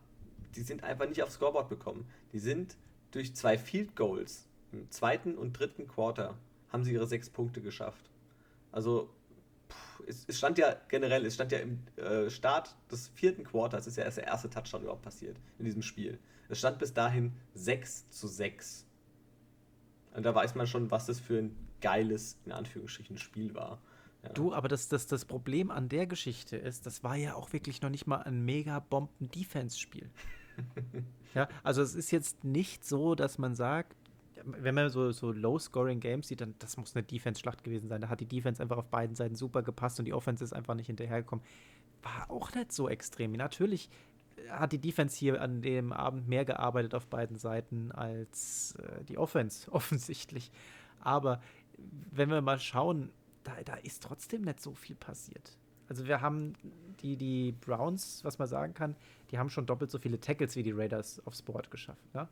die 0.55 0.61
sind 0.61 0.83
einfach 0.83 1.07
nicht 1.07 1.23
aufs 1.23 1.35
Scoreboard 1.35 1.69
bekommen. 1.69 2.09
Die 2.33 2.39
sind 2.39 2.75
durch 3.11 3.35
zwei 3.35 3.57
Field 3.57 3.95
Goals 3.95 4.47
im 4.71 4.89
zweiten 4.91 5.37
und 5.37 5.53
dritten 5.53 5.87
Quarter 5.87 6.35
haben 6.71 6.83
sie 6.83 6.93
ihre 6.93 7.07
sechs 7.07 7.29
Punkte 7.29 7.61
geschafft. 7.61 8.09
Also 8.71 9.09
es, 10.07 10.25
es 10.27 10.37
stand 10.37 10.57
ja 10.57 10.75
generell, 10.87 11.25
es 11.25 11.35
stand 11.35 11.51
ja 11.51 11.59
im 11.59 11.79
äh, 11.97 12.29
Start 12.29 12.75
des 12.91 13.09
vierten 13.09 13.43
Quarters, 13.43 13.87
ist 13.87 13.97
ja 13.97 14.03
erst 14.03 14.17
der 14.17 14.27
erste 14.27 14.49
Touchdown 14.49 14.81
überhaupt 14.81 15.03
passiert 15.03 15.37
in 15.57 15.65
diesem 15.65 15.81
Spiel. 15.81 16.19
Es 16.49 16.59
stand 16.59 16.79
bis 16.79 16.93
dahin 16.93 17.33
6 17.53 18.09
zu 18.09 18.27
6. 18.27 18.85
Und 20.15 20.23
da 20.23 20.33
weiß 20.33 20.55
man 20.55 20.65
schon, 20.67 20.89
was 20.89 21.05
das 21.05 21.19
für 21.19 21.37
ein 21.37 21.55
geiles, 21.81 22.39
in 22.45 22.51
Anführungsstrichen, 22.51 23.17
Spiel 23.17 23.53
war. 23.53 23.81
Ja. 24.23 24.29
Du, 24.29 24.53
aber 24.53 24.67
das, 24.67 24.89
das, 24.89 25.07
das 25.07 25.25
Problem 25.25 25.71
an 25.71 25.87
der 25.87 26.07
Geschichte 26.07 26.57
ist, 26.57 26.85
das 26.85 27.03
war 27.03 27.15
ja 27.15 27.35
auch 27.35 27.53
wirklich 27.53 27.81
noch 27.81 27.89
nicht 27.89 28.07
mal 28.07 28.23
ein 28.23 28.43
mega 28.43 28.79
Bomben-Defense-Spiel. 28.79 30.09
ja, 31.35 31.47
also 31.63 31.81
es 31.81 31.95
ist 31.95 32.11
jetzt 32.11 32.43
nicht 32.43 32.83
so, 32.83 33.15
dass 33.15 33.37
man 33.37 33.55
sagt, 33.55 33.95
wenn 34.45 34.75
man 34.75 34.89
so, 34.89 35.11
so 35.11 35.31
Low-Scoring-Games 35.31 36.27
sieht, 36.27 36.41
dann 36.41 36.55
das 36.59 36.77
muss 36.77 36.95
eine 36.95 37.03
Defense-Schlacht 37.03 37.63
gewesen 37.63 37.89
sein. 37.89 38.01
Da 38.01 38.09
hat 38.09 38.19
die 38.19 38.25
Defense 38.25 38.61
einfach 38.61 38.77
auf 38.77 38.87
beiden 38.89 39.15
Seiten 39.15 39.35
super 39.35 39.61
gepasst 39.61 39.99
und 39.99 40.05
die 40.05 40.13
Offense 40.13 40.43
ist 40.43 40.53
einfach 40.53 40.75
nicht 40.75 40.87
hinterhergekommen. 40.87 41.43
War 42.01 42.29
auch 42.29 42.53
nicht 42.53 42.71
so 42.71 42.89
extrem. 42.89 43.33
Natürlich 43.33 43.89
hat 44.49 44.71
die 44.71 44.79
Defense 44.79 45.17
hier 45.17 45.41
an 45.41 45.61
dem 45.61 45.91
Abend 45.91 46.27
mehr 46.27 46.45
gearbeitet 46.45 46.95
auf 46.95 47.07
beiden 47.07 47.37
Seiten 47.37 47.91
als 47.91 48.75
äh, 48.79 49.03
die 49.03 49.17
Offense, 49.17 49.71
offensichtlich. 49.71 50.51
Aber 51.01 51.41
wenn 52.11 52.29
wir 52.29 52.41
mal 52.41 52.59
schauen, 52.59 53.11
da, 53.43 53.53
da 53.63 53.75
ist 53.75 54.03
trotzdem 54.03 54.41
nicht 54.41 54.61
so 54.61 54.73
viel 54.73 54.95
passiert. 54.95 55.57
Also 55.87 56.05
wir 56.05 56.21
haben 56.21 56.53
die, 57.01 57.17
die 57.17 57.51
Browns, 57.51 58.23
was 58.23 58.37
man 58.37 58.47
sagen 58.47 58.73
kann, 58.73 58.95
die 59.31 59.39
haben 59.39 59.49
schon 59.49 59.65
doppelt 59.65 59.89
so 59.89 59.97
viele 59.97 60.19
Tackles 60.19 60.55
wie 60.55 60.63
die 60.63 60.71
Raiders 60.71 61.25
aufs 61.25 61.41
Board 61.41 61.71
geschafft. 61.71 62.13
Ne? 62.13 62.27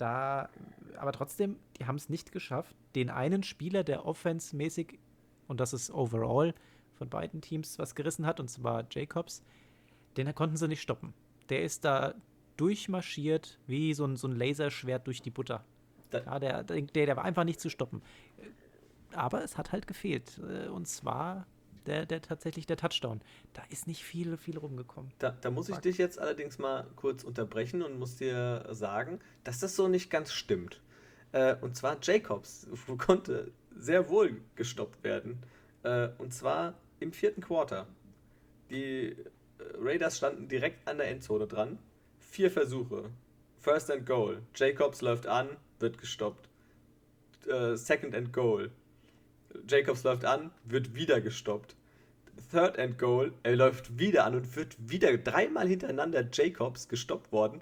Da, 0.00 0.48
aber 0.96 1.12
trotzdem, 1.12 1.56
die 1.78 1.86
haben 1.86 1.96
es 1.96 2.08
nicht 2.08 2.32
geschafft, 2.32 2.74
den 2.94 3.10
einen 3.10 3.42
Spieler, 3.42 3.84
der 3.84 4.06
offensemäßig, 4.06 4.98
und 5.46 5.60
das 5.60 5.74
ist 5.74 5.90
overall 5.90 6.54
von 6.94 7.10
beiden 7.10 7.42
Teams 7.42 7.78
was 7.78 7.94
gerissen 7.94 8.24
hat, 8.24 8.40
und 8.40 8.48
zwar 8.48 8.86
Jacobs, 8.90 9.42
den 10.16 10.34
konnten 10.34 10.56
sie 10.56 10.68
nicht 10.68 10.80
stoppen. 10.80 11.12
Der 11.50 11.62
ist 11.62 11.84
da 11.84 12.14
durchmarschiert 12.56 13.58
wie 13.66 13.92
so 13.92 14.06
ein, 14.06 14.16
so 14.16 14.28
ein 14.28 14.36
Laserschwert 14.36 15.06
durch 15.06 15.20
die 15.20 15.30
Butter. 15.30 15.64
Ja, 16.12 16.38
der, 16.38 16.64
der, 16.64 16.82
der 16.82 17.16
war 17.16 17.24
einfach 17.24 17.44
nicht 17.44 17.60
zu 17.60 17.68
stoppen. 17.68 18.02
Aber 19.12 19.44
es 19.44 19.58
hat 19.58 19.72
halt 19.72 19.86
gefehlt. 19.86 20.38
äh, 20.38 20.68
Und 20.68 20.88
zwar 20.88 21.46
der, 21.86 22.06
der 22.06 22.22
tatsächlich 22.22 22.66
der 22.66 22.76
Touchdown. 22.76 23.20
Da 23.52 23.62
ist 23.70 23.86
nicht 23.86 24.04
viel, 24.04 24.36
viel 24.36 24.58
rumgekommen. 24.58 25.12
Da, 25.18 25.30
da 25.40 25.50
muss 25.50 25.68
ich 25.68 25.76
Fuck. 25.76 25.82
dich 25.82 25.98
jetzt 25.98 26.18
allerdings 26.18 26.58
mal 26.58 26.86
kurz 26.96 27.24
unterbrechen 27.24 27.82
und 27.82 27.98
muss 27.98 28.16
dir 28.16 28.66
sagen, 28.70 29.20
dass 29.44 29.60
das 29.60 29.76
so 29.76 29.88
nicht 29.88 30.10
ganz 30.10 30.32
stimmt. 30.32 30.80
Äh, 31.32 31.56
und 31.60 31.76
zwar 31.76 31.98
Jacobs 32.02 32.66
konnte 32.98 33.52
sehr 33.76 34.08
wohl 34.08 34.40
gestoppt 34.56 35.04
werden. 35.04 35.42
Äh, 35.82 36.08
und 36.18 36.34
zwar 36.34 36.74
im 36.98 37.12
vierten 37.12 37.40
Quarter. 37.40 37.86
Die 38.70 39.10
äh, 39.10 39.16
Raiders 39.78 40.18
standen 40.18 40.48
direkt 40.48 40.86
an 40.88 40.98
der 40.98 41.08
Endzone 41.08 41.46
dran. 41.46 41.78
Vier 42.18 42.50
Versuche. 42.50 43.10
First 43.58 43.90
and 43.90 44.06
Goal. 44.06 44.42
Jacobs 44.54 45.00
läuft 45.02 45.26
an, 45.26 45.56
wird 45.78 45.98
gestoppt. 45.98 46.48
Äh, 47.46 47.76
second 47.76 48.14
and 48.14 48.32
Goal. 48.32 48.70
Jacobs 49.68 50.04
läuft 50.04 50.24
an, 50.24 50.50
wird 50.64 50.94
wieder 50.94 51.20
gestoppt. 51.20 51.76
Third 52.50 52.78
and 52.78 52.98
Goal, 52.98 53.32
er 53.42 53.56
läuft 53.56 53.98
wieder 53.98 54.24
an 54.24 54.34
und 54.34 54.56
wird 54.56 54.76
wieder 54.78 55.16
dreimal 55.18 55.68
hintereinander 55.68 56.24
Jacobs 56.32 56.88
gestoppt 56.88 57.32
worden, 57.32 57.60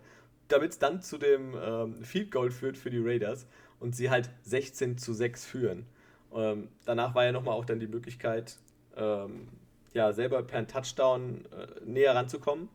damit 0.48 0.72
es 0.72 0.78
dann 0.78 1.02
zu 1.02 1.18
dem 1.18 1.54
ähm, 1.60 2.02
Field 2.04 2.30
Goal 2.30 2.50
führt 2.50 2.78
für 2.78 2.90
die 2.90 3.00
Raiders 3.02 3.46
und 3.80 3.94
sie 3.94 4.10
halt 4.10 4.30
16 4.42 4.98
zu 4.98 5.12
6 5.12 5.44
führen. 5.44 5.86
Ähm, 6.34 6.68
danach 6.84 7.14
war 7.14 7.24
ja 7.24 7.32
nochmal 7.32 7.54
auch 7.54 7.64
dann 7.64 7.80
die 7.80 7.86
Möglichkeit, 7.86 8.56
ähm, 8.96 9.48
ja, 9.94 10.12
selber 10.12 10.42
per 10.42 10.66
Touchdown 10.66 11.44
äh, 11.46 11.84
näher 11.84 12.14
ranzukommen 12.14 12.68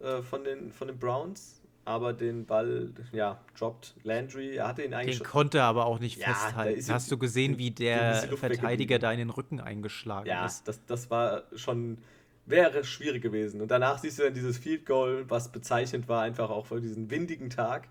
äh, 0.00 0.22
von, 0.22 0.44
den, 0.44 0.72
von 0.72 0.88
den 0.88 0.98
Browns. 0.98 1.55
Aber 1.86 2.12
den 2.12 2.46
Ball, 2.46 2.90
ja, 3.12 3.40
droppt 3.56 3.94
Landry. 4.02 4.56
Er 4.56 4.66
hatte 4.68 4.82
ihn 4.82 4.92
eigentlich 4.92 5.16
Den 5.16 5.24
schon. 5.24 5.32
konnte 5.32 5.58
er 5.58 5.64
aber 5.64 5.86
auch 5.86 6.00
nicht 6.00 6.18
Ja, 6.18 6.26
festhalten. 6.26 6.92
Hast 6.92 7.10
du 7.12 7.16
gesehen, 7.16 7.58
wie 7.58 7.70
der 7.70 8.22
Verteidiger 8.36 8.98
da 8.98 9.12
in 9.12 9.18
den 9.18 9.30
Rücken 9.30 9.60
eingeschlagen 9.60 10.26
Ja, 10.28 10.46
ist? 10.46 10.66
das, 10.66 10.84
das 10.86 11.10
war 11.10 11.44
schon, 11.54 11.98
wäre 12.44 12.82
schwierig 12.84 13.22
gewesen. 13.22 13.60
Und 13.60 13.70
danach 13.70 13.98
siehst 13.98 14.18
du 14.18 14.24
dann 14.24 14.34
dieses 14.34 14.58
Field 14.58 14.84
Goal, 14.84 15.24
was 15.28 15.52
bezeichnend 15.52 16.08
war, 16.08 16.22
einfach 16.22 16.50
auch 16.50 16.66
für 16.66 16.80
diesen 16.80 17.08
windigen 17.10 17.50
Tag. 17.50 17.88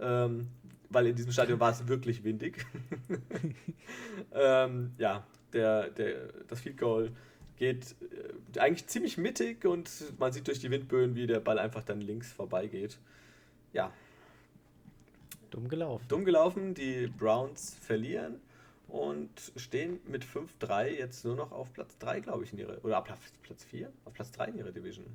Ähm, 0.00 0.48
weil 0.88 1.06
in 1.08 1.14
diesem 1.16 1.32
Stadion 1.32 1.60
war 1.60 1.70
es 1.72 1.86
wirklich 1.86 2.24
windig. 2.24 2.64
ähm, 4.32 4.92
ja, 4.98 5.26
der, 5.52 5.90
der, 5.90 6.28
das 6.48 6.60
Field 6.60 6.78
Goal 6.78 7.12
geht 7.56 7.94
äh, 8.54 8.58
eigentlich 8.60 8.86
ziemlich 8.86 9.18
mittig 9.18 9.64
und 9.64 9.90
man 10.18 10.32
sieht 10.32 10.46
durch 10.48 10.60
die 10.60 10.70
Windböen, 10.70 11.14
wie 11.14 11.26
der 11.26 11.40
Ball 11.40 11.58
einfach 11.58 11.82
dann 11.84 12.00
links 12.00 12.32
vorbeigeht. 12.32 12.98
Ja, 13.74 13.92
Dumm 15.54 15.68
gelaufen. 15.68 16.04
dumm 16.08 16.24
gelaufen, 16.24 16.74
die 16.74 17.06
Browns 17.06 17.76
verlieren 17.80 18.40
und 18.88 19.30
stehen 19.54 20.00
mit 20.08 20.24
5-3 20.24 20.88
jetzt 20.88 21.24
nur 21.24 21.36
noch 21.36 21.52
auf 21.52 21.72
Platz 21.72 21.96
3, 21.98 22.18
glaube 22.20 22.42
ich, 22.42 22.52
in 22.52 22.58
ihre. 22.58 22.80
Oder 22.80 23.00
Platz 23.02 23.64
4? 23.64 23.92
Auf 24.04 24.14
Platz 24.14 24.32
3 24.32 24.46
in 24.46 24.58
ihrer 24.58 24.72
Division. 24.72 25.06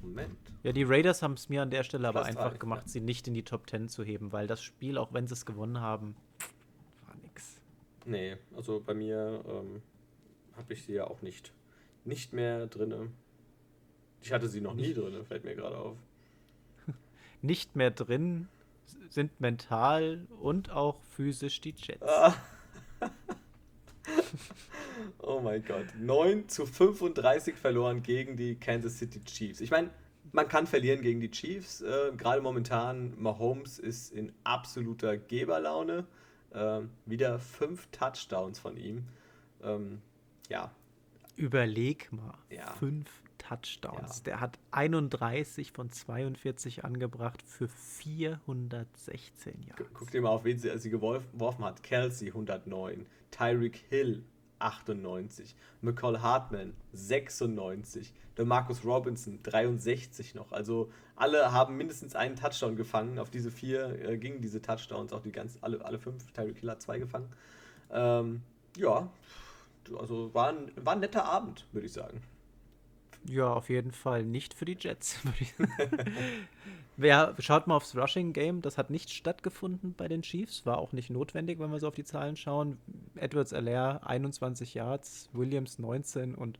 Moment. 0.00 0.38
Ja, 0.62 0.72
die 0.72 0.84
Raiders 0.84 1.20
haben 1.22 1.34
es 1.34 1.50
mir 1.50 1.60
an 1.60 1.70
der 1.70 1.84
Stelle 1.84 2.08
aber 2.08 2.20
Platz 2.20 2.34
einfach 2.34 2.52
3, 2.52 2.58
gemacht, 2.58 2.82
ja. 2.86 2.88
sie 2.88 3.00
nicht 3.02 3.28
in 3.28 3.34
die 3.34 3.42
Top 3.42 3.68
10 3.68 3.90
zu 3.90 4.04
heben, 4.04 4.32
weil 4.32 4.46
das 4.46 4.62
Spiel, 4.62 4.96
auch 4.96 5.12
wenn 5.12 5.26
sie 5.26 5.34
es 5.34 5.44
gewonnen 5.44 5.80
haben, 5.80 6.16
war 7.06 7.14
nix. 7.22 7.60
Nee, 8.06 8.38
also 8.56 8.80
bei 8.80 8.94
mir 8.94 9.44
ähm, 9.46 9.82
habe 10.56 10.72
ich 10.72 10.84
sie 10.84 10.94
ja 10.94 11.06
auch 11.06 11.20
nicht, 11.20 11.52
nicht 12.06 12.32
mehr 12.32 12.68
drin. 12.68 13.12
Ich 14.22 14.32
hatte 14.32 14.48
sie 14.48 14.62
noch 14.62 14.72
nie 14.72 14.94
drin, 14.94 15.22
fällt 15.26 15.44
mir 15.44 15.54
gerade 15.54 15.76
auf. 15.76 15.98
Nicht 17.42 17.76
mehr 17.76 17.90
drin 17.90 18.48
sind 19.10 19.40
mental 19.40 20.26
und 20.40 20.70
auch 20.70 21.00
physisch 21.02 21.60
die 21.60 21.74
Jets. 21.76 22.06
Oh 25.18 25.40
mein 25.40 25.64
Gott. 25.64 25.86
9 25.98 26.48
zu 26.48 26.66
35 26.66 27.54
verloren 27.56 28.02
gegen 28.02 28.36
die 28.36 28.56
Kansas 28.56 28.98
City 28.98 29.22
Chiefs. 29.24 29.60
Ich 29.60 29.70
meine, 29.70 29.90
man 30.32 30.48
kann 30.48 30.66
verlieren 30.66 31.02
gegen 31.02 31.20
die 31.20 31.30
Chiefs. 31.30 31.80
Äh, 31.80 32.12
Gerade 32.16 32.40
momentan, 32.40 33.14
Mahomes 33.20 33.78
ist 33.78 34.12
in 34.12 34.32
absoluter 34.44 35.16
Geberlaune. 35.16 36.06
Äh, 36.52 36.80
wieder 37.06 37.38
fünf 37.38 37.88
Touchdowns 37.88 38.58
von 38.58 38.76
ihm. 38.76 39.04
Ähm, 39.62 40.00
ja. 40.48 40.72
Überleg 41.36 42.12
mal. 42.12 42.38
Ja. 42.50 42.72
Fünf 42.74 43.10
Touchdowns. 43.50 44.18
Ja. 44.18 44.22
Der 44.24 44.40
hat 44.40 44.58
31 44.70 45.72
von 45.72 45.90
42 45.90 46.84
angebracht 46.84 47.42
für 47.42 47.68
416 47.68 49.62
Yards. 49.66 49.82
Guck 49.92 50.10
dir 50.10 50.22
mal 50.22 50.30
auf, 50.30 50.44
wen 50.44 50.58
sie, 50.58 50.76
sie 50.78 50.90
geworfen 50.90 51.64
hat. 51.64 51.82
Kelsey 51.82 52.28
109, 52.28 53.06
Tyreek 53.30 53.76
Hill 53.88 54.22
98, 54.60 55.56
McCall 55.80 56.20
Hartman 56.20 56.74
96, 56.92 58.12
der 58.36 58.44
Marcus 58.44 58.84
Robinson 58.84 59.40
63 59.42 60.34
noch. 60.34 60.52
Also 60.52 60.92
alle 61.16 61.50
haben 61.52 61.76
mindestens 61.76 62.14
einen 62.14 62.36
Touchdown 62.36 62.76
gefangen. 62.76 63.18
Auf 63.18 63.30
diese 63.30 63.50
vier 63.50 64.08
äh, 64.08 64.16
gingen 64.18 64.42
diese 64.42 64.62
Touchdowns, 64.62 65.12
auch 65.12 65.22
die 65.22 65.32
ganz, 65.32 65.58
alle, 65.60 65.84
alle 65.84 65.98
fünf. 65.98 66.30
Tyreek 66.32 66.58
Hill 66.58 66.70
hat 66.70 66.82
zwei 66.82 66.98
gefangen. 66.98 67.32
Ähm, 67.90 68.42
ja, 68.76 69.10
also 69.98 70.32
war 70.34 70.50
ein, 70.50 70.70
war 70.76 70.92
ein 70.92 71.00
netter 71.00 71.24
Abend, 71.24 71.66
würde 71.72 71.86
ich 71.86 71.92
sagen. 71.92 72.22
Ja, 73.28 73.52
auf 73.52 73.68
jeden 73.68 73.92
Fall 73.92 74.24
nicht 74.24 74.54
für 74.54 74.64
die 74.64 74.76
Jets. 74.78 75.18
ja, 76.96 77.34
schaut 77.38 77.66
mal 77.66 77.76
aufs 77.76 77.94
Rushing 77.96 78.32
Game. 78.32 78.62
Das 78.62 78.78
hat 78.78 78.90
nicht 78.90 79.10
stattgefunden 79.10 79.94
bei 79.94 80.08
den 80.08 80.22
Chiefs. 80.22 80.64
War 80.64 80.78
auch 80.78 80.92
nicht 80.92 81.10
notwendig, 81.10 81.58
wenn 81.58 81.70
wir 81.70 81.78
so 81.80 81.88
auf 81.88 81.94
die 81.94 82.04
Zahlen 82.04 82.36
schauen. 82.36 82.78
Edwards 83.16 83.52
Alaire 83.52 84.06
21 84.06 84.74
Yards, 84.74 85.28
Williams 85.32 85.78
19 85.78 86.34
und 86.34 86.58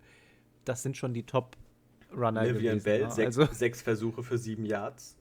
das 0.65 0.83
sind 0.83 0.97
schon 0.97 1.15
die 1.15 1.23
Top-Runner. 1.23 2.45
Vivian 2.45 2.83
Bell, 2.83 3.05
ne? 3.05 3.11
sechs, 3.11 3.39
also, 3.39 3.53
sechs 3.55 3.81
Versuche 3.81 4.23
für 4.23 4.37
sieben 4.37 4.67
Yards 4.67 5.17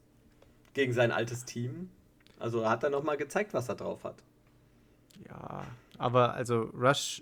gegen 0.73 0.93
sein 0.93 1.11
altes 1.11 1.45
Team. 1.45 1.89
Also 2.37 2.69
hat 2.69 2.83
er 2.83 2.89
nochmal 2.89 3.17
gezeigt, 3.17 3.53
was 3.53 3.69
er 3.69 3.75
drauf 3.75 4.03
hat. 4.03 4.23
Ja, 5.27 5.65
aber 5.97 6.33
also 6.33 6.69
Rush 6.73 7.21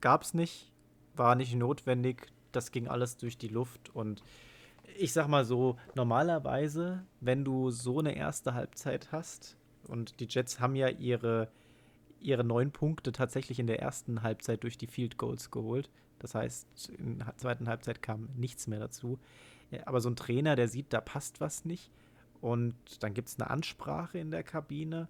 gab 0.00 0.22
es 0.22 0.34
nicht, 0.34 0.70
war 1.14 1.34
nicht 1.34 1.54
notwendig 1.54 2.26
das 2.52 2.72
ging 2.72 2.88
alles 2.88 3.16
durch 3.16 3.38
die 3.38 3.48
Luft 3.48 3.94
und 3.94 4.22
ich 4.96 5.12
sag 5.12 5.28
mal 5.28 5.44
so, 5.44 5.76
normalerweise, 5.94 7.04
wenn 7.20 7.44
du 7.44 7.70
so 7.70 8.00
eine 8.00 8.16
erste 8.16 8.54
Halbzeit 8.54 9.12
hast, 9.12 9.56
und 9.90 10.20
die 10.20 10.26
Jets 10.28 10.60
haben 10.60 10.76
ja 10.76 10.88
ihre, 10.88 11.50
ihre 12.20 12.44
neun 12.44 12.70
Punkte 12.70 13.12
tatsächlich 13.12 13.58
in 13.58 13.66
der 13.66 13.80
ersten 13.80 14.22
Halbzeit 14.22 14.62
durch 14.62 14.78
die 14.78 14.86
Field 14.86 15.16
Goals 15.16 15.50
geholt. 15.50 15.90
Das 16.18 16.34
heißt, 16.34 16.90
in 16.90 17.18
der 17.18 17.36
zweiten 17.36 17.68
Halbzeit 17.68 18.02
kam 18.02 18.28
nichts 18.36 18.66
mehr 18.66 18.78
dazu. 18.78 19.18
Aber 19.86 20.00
so 20.00 20.10
ein 20.10 20.16
Trainer, 20.16 20.54
der 20.54 20.68
sieht, 20.68 20.92
da 20.92 21.00
passt 21.00 21.40
was 21.40 21.64
nicht. 21.64 21.90
Und 22.40 22.74
dann 23.02 23.14
gibt 23.14 23.28
es 23.28 23.40
eine 23.40 23.50
Ansprache 23.50 24.18
in 24.18 24.30
der 24.30 24.42
Kabine 24.42 25.08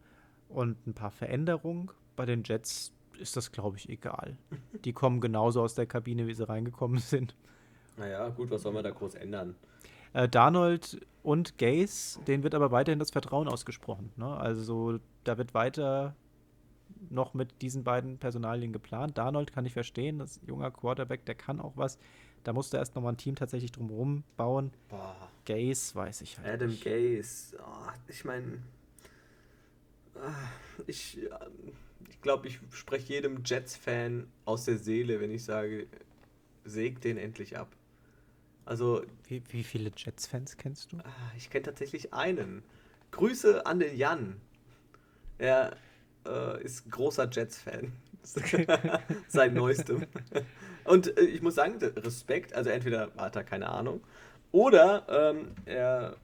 und 0.49 0.87
ein 0.87 0.95
paar 0.95 1.11
Veränderungen. 1.11 1.91
Bei 2.17 2.27
den 2.27 2.43
Jets 2.45 2.93
ist 3.21 3.37
das, 3.37 3.53
glaube 3.53 3.77
ich, 3.77 3.89
egal. 3.89 4.37
Die 4.85 4.93
kommen 4.93 5.21
genauso 5.21 5.63
aus 5.63 5.75
der 5.75 5.87
Kabine, 5.87 6.27
wie 6.27 6.35
sie 6.35 6.49
reingekommen 6.49 6.99
sind. 6.99 7.35
Naja, 7.97 8.29
gut, 8.31 8.51
was 8.51 8.63
soll 8.63 8.73
man 8.73 8.85
da 8.85 8.91
groß 8.91 9.15
ändern? 9.15 9.55
Äh, 10.13 10.29
Darnold 10.29 11.07
und 11.23 11.59
Gaze, 11.59 12.21
denen 12.25 12.43
wird 12.43 12.55
aber 12.55 12.71
weiterhin 12.71 12.99
das 12.99 13.11
Vertrauen 13.11 13.49
ausgesprochen. 13.49 14.11
Ne? 14.17 14.27
Also 14.27 14.99
da 15.25 15.39
wird 15.39 15.55
weiter 15.55 16.17
noch 17.09 17.35
mit 17.35 17.63
diesen 17.63 17.85
beiden 17.85 18.19
Personalien 18.19 18.73
geplant. 18.73 19.19
Darnold 19.19 19.53
kann 19.53 19.65
ich 19.67 19.73
verstehen, 19.73 20.19
das 20.19 20.41
junger 20.47 20.71
Quarterback, 20.71 21.25
der 21.25 21.35
kann 21.35 21.61
auch 21.61 21.73
was. 21.77 21.99
Da 22.43 22.53
musste 22.53 22.79
erst 22.79 22.95
nochmal 22.95 23.13
ein 23.13 23.19
Team 23.19 23.35
tatsächlich 23.35 23.71
drumherum 23.71 24.25
bauen. 24.37 24.73
Boah. 24.89 25.29
Gaze 25.45 25.95
weiß 25.95 26.23
ich 26.23 26.39
halt 26.39 26.49
Adam 26.49 26.71
nicht. 26.71 26.85
Gaze, 26.85 27.57
oh, 27.59 27.91
ich 28.09 28.25
meine, 28.25 28.63
ah, 30.17 30.49
ich, 30.87 31.19
ich 32.09 32.21
glaube, 32.21 32.49
ich 32.49 32.59
spreche 32.71 33.13
jedem 33.13 33.43
Jets-Fan 33.45 34.27
aus 34.45 34.65
der 34.65 34.79
Seele, 34.79 35.21
wenn 35.21 35.31
ich 35.31 35.45
sage, 35.45 35.87
säg 36.65 37.01
den 37.01 37.17
endlich 37.19 37.57
ab. 37.57 37.69
Also. 38.65 39.03
Wie, 39.27 39.43
wie 39.49 39.65
viele 39.65 39.91
Jets-Fans 39.97 40.57
kennst 40.57 40.93
du? 40.93 40.99
Ah, 40.99 41.33
ich 41.37 41.51
kenne 41.51 41.65
tatsächlich 41.65 42.13
einen. 42.13 42.63
Grüße 43.11 43.67
an 43.67 43.81
den 43.81 43.97
Jan. 43.97 44.41
Er 45.39 45.77
äh, 46.27 46.63
ist 46.63 46.91
großer 46.91 47.29
Jets-Fan. 47.31 47.93
Seit 49.29 49.55
neuestem. 49.55 50.07
Und 50.85 51.17
äh, 51.17 51.23
ich 51.23 51.43
muss 51.43 51.55
sagen, 51.55 51.79
Respekt, 51.79 52.53
also 52.55 52.71
entweder 52.71 53.11
hat 53.17 53.35
er 53.37 53.45
keine 53.45 53.71
Ahnung 53.71 54.03
oder 54.53 55.07
ähm, 55.09 55.53
er 55.65 56.17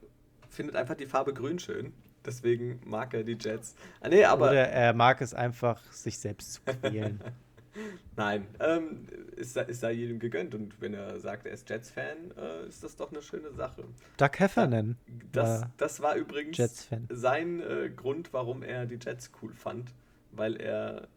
findet 0.49 0.77
einfach 0.77 0.97
die 0.97 1.07
Farbe 1.07 1.33
grün 1.33 1.59
schön. 1.59 1.93
Deswegen 2.27 2.81
mag 2.85 3.14
er 3.14 3.22
die 3.22 3.39
Jets. 3.41 3.74
Ah, 4.01 4.09
nee, 4.09 4.24
aber 4.24 4.51
Oder 4.51 4.68
er 4.68 4.93
mag 4.93 5.20
es 5.20 5.33
einfach, 5.33 5.81
sich 5.93 6.18
selbst 6.18 6.55
zu 6.55 6.61
quälen. 6.62 7.20
Nein, 8.16 8.47
ähm, 8.59 9.07
ist, 9.37 9.57
ist 9.57 9.83
da 9.83 9.91
jedem 9.91 10.18
gegönnt. 10.18 10.55
Und 10.55 10.81
wenn 10.81 10.95
er 10.95 11.20
sagt, 11.20 11.47
er 11.47 11.53
ist 11.53 11.68
Jets-Fan, 11.68 12.33
äh, 12.37 12.66
ist 12.66 12.83
das 12.83 12.97
doch 12.97 13.12
eine 13.12 13.22
schöne 13.22 13.53
Sache. 13.53 13.85
Doug 14.16 14.31
Heffernan. 14.39 14.97
Das, 15.33 15.66
das 15.77 16.01
war 16.01 16.16
übrigens 16.16 16.89
sein 17.11 17.61
äh, 17.61 17.91
Grund, 17.95 18.33
warum 18.33 18.62
er 18.62 18.87
die 18.87 18.99
Jets 19.01 19.31
cool 19.43 19.53
fand. 19.53 19.93
Weil 20.33 20.57
er, 20.57 21.09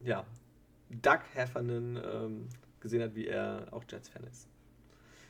ja, 0.00 0.24
Doug 0.90 1.20
Heffernan 1.34 1.96
ähm, 1.96 2.48
gesehen 2.80 3.02
hat, 3.02 3.14
wie 3.14 3.26
er 3.26 3.68
auch 3.70 3.84
Jets-Fan 3.88 4.24
ist. 4.24 4.48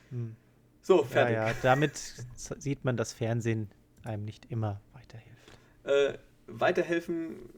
Hm. 0.09 0.35
So, 0.81 1.03
fertig. 1.03 1.35
Ja, 1.35 1.49
ja, 1.49 1.55
damit 1.61 1.97
sieht 2.35 2.83
man, 2.83 2.97
dass 2.97 3.13
Fernsehen 3.13 3.69
einem 4.03 4.25
nicht 4.25 4.51
immer. 4.51 4.81
Äh, 5.83 6.17
weiterhelfen, 6.47 7.49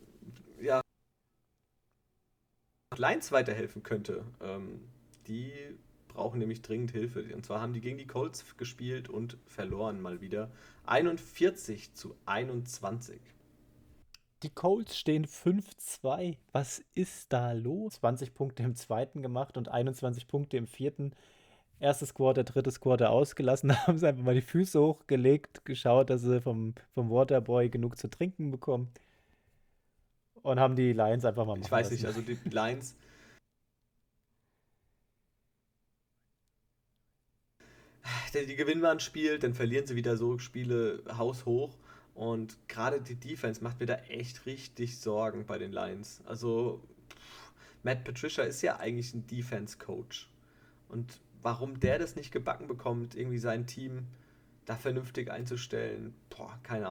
ja, 0.62 0.82
Lions 2.98 3.32
weiterhelfen 3.32 3.84
könnte. 3.84 4.24
Ähm, 4.42 4.82
die 5.28 5.52
brauchen 6.08 6.40
nämlich 6.40 6.62
dringend 6.62 6.92
Hilfe. 6.92 7.24
Und 7.34 7.46
zwar 7.46 7.62
haben 7.62 7.74
die 7.74 7.82
gegen 7.82 7.98
die 7.98 8.08
Colts 8.08 8.58
gespielt 8.58 9.10
und 9.10 9.38
verloren 9.46 10.02
mal 10.02 10.22
wieder. 10.22 10.52
41 10.86 11.94
zu 11.94 12.16
21. 12.26 13.20
Die 14.44 14.50
Colts 14.50 14.98
stehen 14.98 15.26
5-2. 15.26 16.38
Was 16.52 16.84
ist 16.96 17.32
da 17.32 17.54
los? 17.54 17.96
20 17.96 18.34
Punkte 18.34 18.64
im 18.64 18.76
zweiten 18.76 19.22
gemacht 19.22 19.58
und 19.58 19.70
21 19.70 20.28
Punkte 20.28 20.58
im 20.58 20.68
vierten. 20.68 21.14
Erstes 21.84 22.14
Quarter, 22.14 22.44
drittes 22.46 22.80
Quarter 22.80 23.10
ausgelassen, 23.10 23.68
Da 23.70 23.88
haben 23.88 23.98
sie 23.98 24.08
einfach 24.08 24.24
mal 24.24 24.36
die 24.36 24.42
Füße 24.42 24.80
hochgelegt, 24.80 25.66
geschaut, 25.66 26.10
dass 26.10 26.22
sie 26.22 26.42
vom, 26.42 26.74
vom 26.94 27.10
Waterboy 27.10 27.70
genug 27.70 27.98
zu 27.98 28.10
trinken 28.10 28.52
bekommen 28.52 28.92
und 30.44 30.60
haben 30.60 30.76
die 30.76 30.94
Lions 30.94 31.26
einfach 31.26 31.46
mal 31.46 31.56
machen 31.56 31.64
Ich 31.66 31.72
weiß 31.72 31.90
lassen. 31.90 31.94
nicht, 31.96 32.06
also 32.06 32.22
die 32.22 32.38
Lions. 32.50 32.96
die 38.34 38.56
gewinnen 38.56 38.82
mal 38.82 38.92
ein 38.92 39.00
Spiel, 39.00 39.40
dann 39.40 39.54
verlieren 39.54 39.88
sie 39.88 39.96
wieder 39.96 40.18
so 40.18 40.38
Spiele 40.38 41.04
haushoch. 41.18 41.76
Und 42.14 42.58
gerade 42.68 43.02
die 43.02 43.16
Defense 43.16 43.64
macht 43.64 43.80
mir 43.80 43.88
da 43.88 43.96
echt 44.08 44.46
richtig 44.46 45.00
Sorgen 45.00 45.46
bei 45.46 45.58
den 45.58 45.72
Lions. 45.72 46.22
Also, 46.26 46.82
Matt 47.82 48.04
Patricia 48.04 48.44
ist 48.44 48.62
ja 48.62 48.78
eigentlich 48.78 49.14
ein 49.14 49.26
Defense-Coach. 49.26 50.30
Und 50.90 51.20
warum 51.44 51.80
der 51.80 52.00
das 52.00 52.16
nicht 52.16 52.32
gebacken 52.32 52.68
bekommt, 52.68 53.16
irgendwie 53.16 53.38
sein 53.38 53.68
Team 53.68 54.08
da 54.66 54.76
vernünftig 54.76 55.30
einzustellen, 55.32 56.16
boah, 56.30 56.60
keine 56.64 56.86
Ahnung. 56.86 56.90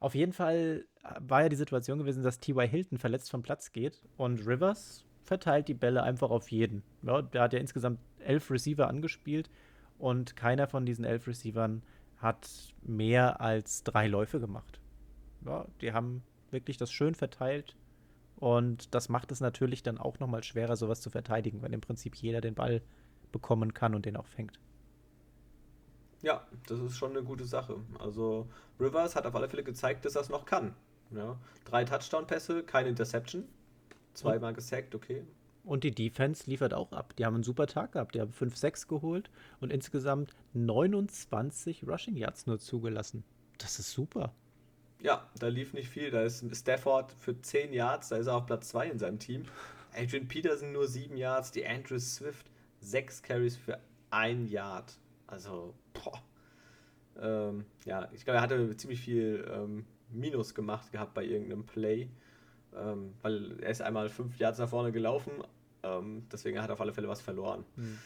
Auf 0.00 0.14
jeden 0.14 0.32
Fall 0.32 0.86
war 1.20 1.42
ja 1.42 1.48
die 1.48 1.56
Situation 1.56 1.98
gewesen, 1.98 2.22
dass 2.22 2.40
T.Y. 2.40 2.68
Hilton 2.68 2.98
verletzt 2.98 3.30
vom 3.30 3.42
Platz 3.42 3.72
geht 3.72 4.02
und 4.16 4.46
Rivers 4.46 5.04
verteilt 5.22 5.68
die 5.68 5.74
Bälle 5.74 6.02
einfach 6.02 6.30
auf 6.30 6.50
jeden. 6.50 6.82
Ja, 7.02 7.22
der 7.22 7.42
hat 7.42 7.52
ja 7.52 7.58
insgesamt 7.60 8.00
elf 8.20 8.50
Receiver 8.50 8.88
angespielt 8.88 9.50
und 9.98 10.36
keiner 10.36 10.66
von 10.68 10.86
diesen 10.86 11.04
elf 11.04 11.26
Receivern 11.26 11.82
hat 12.18 12.74
mehr 12.82 13.40
als 13.40 13.82
drei 13.84 14.06
Läufe 14.08 14.40
gemacht. 14.40 14.80
Ja, 15.44 15.66
die 15.80 15.92
haben 15.92 16.22
wirklich 16.50 16.76
das 16.76 16.92
schön 16.92 17.14
verteilt 17.14 17.76
Und 18.36 18.94
das 18.94 19.08
macht 19.08 19.32
es 19.32 19.40
natürlich 19.40 19.82
dann 19.82 19.98
auch 19.98 20.18
nochmal 20.18 20.42
schwerer, 20.42 20.76
sowas 20.76 21.00
zu 21.00 21.10
verteidigen, 21.10 21.62
weil 21.62 21.72
im 21.72 21.80
Prinzip 21.80 22.16
jeder 22.16 22.40
den 22.40 22.54
Ball 22.54 22.82
bekommen 23.32 23.74
kann 23.74 23.94
und 23.94 24.06
den 24.06 24.16
auch 24.16 24.26
fängt. 24.26 24.58
Ja, 26.22 26.46
das 26.66 26.80
ist 26.80 26.96
schon 26.96 27.10
eine 27.10 27.22
gute 27.22 27.44
Sache. 27.44 27.76
Also 27.98 28.48
Rivers 28.80 29.14
hat 29.14 29.26
auf 29.26 29.34
alle 29.34 29.48
Fälle 29.48 29.62
gezeigt, 29.62 30.04
dass 30.04 30.16
er 30.16 30.22
es 30.22 30.28
noch 30.28 30.44
kann. 30.44 30.74
Ja, 31.10 31.38
drei 31.64 31.84
Touchdown-Pässe, 31.84 32.64
keine 32.64 32.88
Interception. 32.88 33.44
Zweimal 34.14 34.54
gesackt, 34.54 34.94
okay. 34.94 35.24
Und 35.62 35.84
die 35.84 35.90
Defense 35.90 36.48
liefert 36.48 36.74
auch 36.74 36.92
ab. 36.92 37.14
Die 37.16 37.26
haben 37.26 37.34
einen 37.34 37.42
super 37.42 37.66
Tag 37.66 37.92
gehabt. 37.92 38.14
Die 38.14 38.20
haben 38.20 38.32
5-6 38.32 38.88
geholt 38.88 39.30
und 39.60 39.72
insgesamt 39.72 40.32
29 40.54 41.86
Rushing 41.86 42.16
Yards 42.16 42.46
nur 42.46 42.58
zugelassen. 42.58 43.24
Das 43.58 43.78
ist 43.78 43.92
super. 43.92 44.32
Ja, 45.02 45.28
da 45.38 45.48
lief 45.48 45.74
nicht 45.74 45.88
viel. 45.88 46.10
Da 46.10 46.22
ist 46.22 46.44
Stafford 46.56 47.12
für 47.12 47.40
10 47.40 47.72
Yards, 47.72 48.08
da 48.08 48.16
ist 48.16 48.28
er 48.28 48.36
auf 48.36 48.46
Platz 48.46 48.68
2 48.70 48.90
in 48.90 48.98
seinem 48.98 49.18
Team. 49.18 49.44
Adrian 49.94 50.28
Peterson 50.28 50.72
nur 50.72 50.86
7 50.86 51.16
Yards, 51.16 51.50
die 51.50 51.66
Andrew 51.66 51.98
Swift 51.98 52.46
6 52.80 53.22
Carries 53.22 53.56
für 53.56 53.78
1 54.10 54.50
Yard. 54.50 54.98
Also, 55.26 55.74
boah. 55.92 56.22
Ähm, 57.20 57.64
ja, 57.84 58.08
ich 58.12 58.24
glaube, 58.24 58.38
er 58.38 58.42
hatte 58.42 58.76
ziemlich 58.76 59.00
viel 59.00 59.48
ähm, 59.52 59.86
Minus 60.10 60.54
gemacht 60.54 60.92
gehabt 60.92 61.14
bei 61.14 61.24
irgendeinem 61.24 61.64
Play. 61.64 62.08
Ähm, 62.74 63.14
weil 63.22 63.58
er 63.60 63.70
ist 63.70 63.80
einmal 63.80 64.08
5 64.08 64.38
Yards 64.38 64.58
nach 64.58 64.68
vorne 64.68 64.92
gelaufen, 64.92 65.32
ähm, 65.82 66.26
deswegen 66.30 66.60
hat 66.60 66.68
er 66.68 66.74
auf 66.74 66.80
alle 66.80 66.92
Fälle 66.92 67.08
was 67.08 67.22
verloren. 67.22 67.64
Hm. 67.76 67.98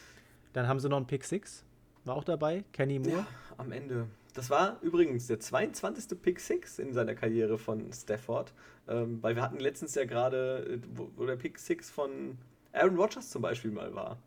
Dann 0.53 0.69
haben 0.69 0.79
sie 0.79 0.89
noch 0.89 0.97
einen 0.97 1.07
Pick 1.07 1.25
6, 1.25 1.65
war 2.05 2.15
auch 2.15 2.25
dabei, 2.25 2.65
Kenny 2.73 2.99
Moore. 2.99 3.19
Ja, 3.19 3.27
am 3.57 3.73
Ende. 3.73 4.07
Das 4.35 4.49
war 4.49 4.79
übrigens 4.81 5.27
der 5.27 5.41
22. 5.41 6.21
Pick 6.23 6.39
6 6.39 6.79
in 6.79 6.93
seiner 6.93 7.15
Karriere 7.15 7.59
von 7.59 7.93
Stafford, 7.93 8.53
ähm, 8.87 9.21
weil 9.23 9.35
wir 9.35 9.43
hatten 9.43 9.59
letztens 9.59 9.95
ja 9.97 10.05
gerade, 10.05 10.65
äh, 10.67 10.79
wo, 10.95 11.11
wo, 11.17 11.27
der 11.27 11.37
Pick 11.37 11.59
6 11.59 11.91
von 11.91 12.39
Aaron 12.73 12.97
Rodgers 12.97 13.31
zum 13.31 13.43
Beispiel 13.43 13.73
mal 13.73 13.93
war. 13.95 14.19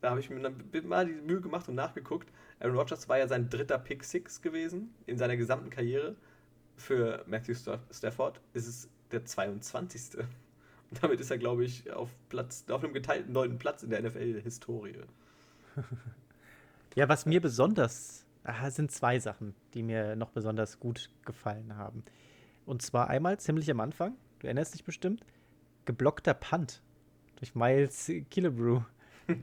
Da 0.00 0.10
habe 0.10 0.20
ich 0.20 0.30
mir 0.30 0.40
mal 0.82 1.06
die 1.06 1.12
Mühe 1.12 1.40
gemacht 1.40 1.68
und 1.68 1.74
nachgeguckt. 1.74 2.32
Aaron 2.58 2.76
Rodgers 2.76 3.08
war 3.08 3.18
ja 3.18 3.28
sein 3.28 3.50
dritter 3.50 3.78
Pick 3.78 4.04
6 4.04 4.40
gewesen 4.42 4.94
in 5.06 5.18
seiner 5.18 5.36
gesamten 5.36 5.70
Karriere. 5.70 6.16
Für 6.76 7.24
Matthew 7.26 7.54
Stafford 7.90 8.40
ist 8.54 8.66
es 8.66 8.88
der 9.12 9.24
22. 9.24 10.18
Und 10.90 11.02
damit 11.02 11.20
ist 11.20 11.30
er, 11.30 11.38
glaube 11.38 11.64
ich, 11.64 11.92
auf, 11.92 12.10
Platz, 12.28 12.64
auf 12.68 12.82
einem 12.82 12.94
geteilten 12.94 13.32
neunten 13.32 13.58
Platz 13.58 13.82
in 13.82 13.90
der 13.90 14.02
NFL-Historie. 14.02 14.96
ja, 16.94 17.08
was 17.08 17.26
mir 17.26 17.40
besonders 17.40 18.26
aha, 18.44 18.70
sind 18.70 18.90
zwei 18.90 19.18
Sachen, 19.18 19.54
die 19.74 19.82
mir 19.82 20.16
noch 20.16 20.30
besonders 20.30 20.80
gut 20.80 21.10
gefallen 21.24 21.76
haben. 21.76 22.04
Und 22.66 22.82
zwar 22.82 23.08
einmal 23.08 23.38
ziemlich 23.38 23.70
am 23.70 23.80
Anfang, 23.80 24.16
du 24.38 24.46
erinnerst 24.46 24.74
dich 24.74 24.84
bestimmt, 24.84 25.24
geblockter 25.84 26.34
Punt 26.34 26.82
durch 27.36 27.54
Miles 27.54 28.10
Killebrew. 28.30 28.82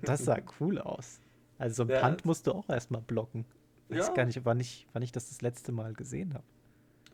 Das 0.02 0.26
sah 0.26 0.40
cool 0.60 0.80
aus. 0.80 1.20
Also 1.58 1.76
so 1.76 1.84
ein 1.84 1.90
ja, 1.90 2.02
Punt 2.02 2.26
musst 2.26 2.48
du 2.48 2.52
auch 2.52 2.70
erstmal 2.70 3.02
blocken. 3.02 3.46
Ich 3.90 3.98
weiß 3.98 4.08
ja. 4.08 4.14
gar 4.14 4.26
nicht 4.26 4.46
wann, 4.46 4.60
ich, 4.60 4.88
wann 4.94 5.02
ich 5.02 5.12
das 5.12 5.30
das 5.30 5.42
letzte 5.42 5.72
Mal 5.72 5.94
gesehen 5.94 6.34
habe. 6.34 6.44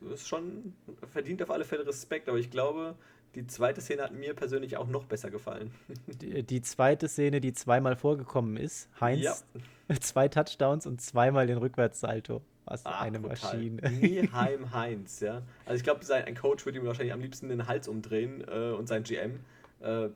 Das 0.01 0.21
ist 0.21 0.27
schon 0.27 0.73
verdient 1.11 1.41
auf 1.43 1.51
alle 1.51 1.63
Fälle 1.63 1.85
Respekt, 1.85 2.27
aber 2.27 2.37
ich 2.37 2.49
glaube, 2.49 2.95
die 3.35 3.47
zweite 3.47 3.81
Szene 3.81 4.03
hat 4.03 4.13
mir 4.13 4.33
persönlich 4.33 4.77
auch 4.77 4.87
noch 4.87 5.05
besser 5.05 5.31
gefallen. 5.31 5.71
Die, 6.07 6.43
die 6.43 6.61
zweite 6.61 7.07
Szene, 7.07 7.41
die 7.41 7.53
zweimal 7.53 7.95
vorgekommen 7.95 8.57
ist, 8.57 8.89
Heinz, 8.99 9.21
ja. 9.21 9.35
zwei 9.99 10.27
Touchdowns 10.27 10.85
und 10.85 11.01
zweimal 11.01 11.47
den 11.47 11.57
Rückwärtssalto. 11.57 12.41
Was 12.65 12.85
ah, 12.85 13.01
eine 13.01 13.21
total. 13.21 13.29
Maschine. 13.29 13.89
Nieheim 13.89 14.71
Heinz, 14.73 15.19
ja. 15.19 15.41
Also 15.65 15.77
ich 15.77 15.83
glaube, 15.83 16.01
ein 16.13 16.35
Coach 16.35 16.65
würde 16.65 16.79
ihm 16.79 16.85
wahrscheinlich 16.85 17.13
am 17.13 17.19
liebsten 17.19 17.49
den 17.49 17.67
Hals 17.67 17.87
umdrehen 17.87 18.43
äh, 18.47 18.71
und 18.71 18.87
sein 18.87 19.03
GM. 19.03 19.39
Äh, 19.83 20.09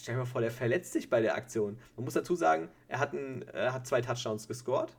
stell 0.00 0.14
dir 0.14 0.20
mal 0.20 0.24
vor, 0.24 0.40
der 0.40 0.50
verletzt 0.50 0.92
sich 0.92 1.10
bei 1.10 1.20
der 1.20 1.34
Aktion. 1.34 1.78
Man 1.96 2.04
muss 2.04 2.14
dazu 2.14 2.34
sagen, 2.34 2.68
er 2.88 3.00
hat, 3.00 3.12
ein, 3.12 3.46
er 3.48 3.74
hat 3.74 3.86
zwei 3.86 4.00
Touchdowns 4.00 4.48
gescored 4.48 4.96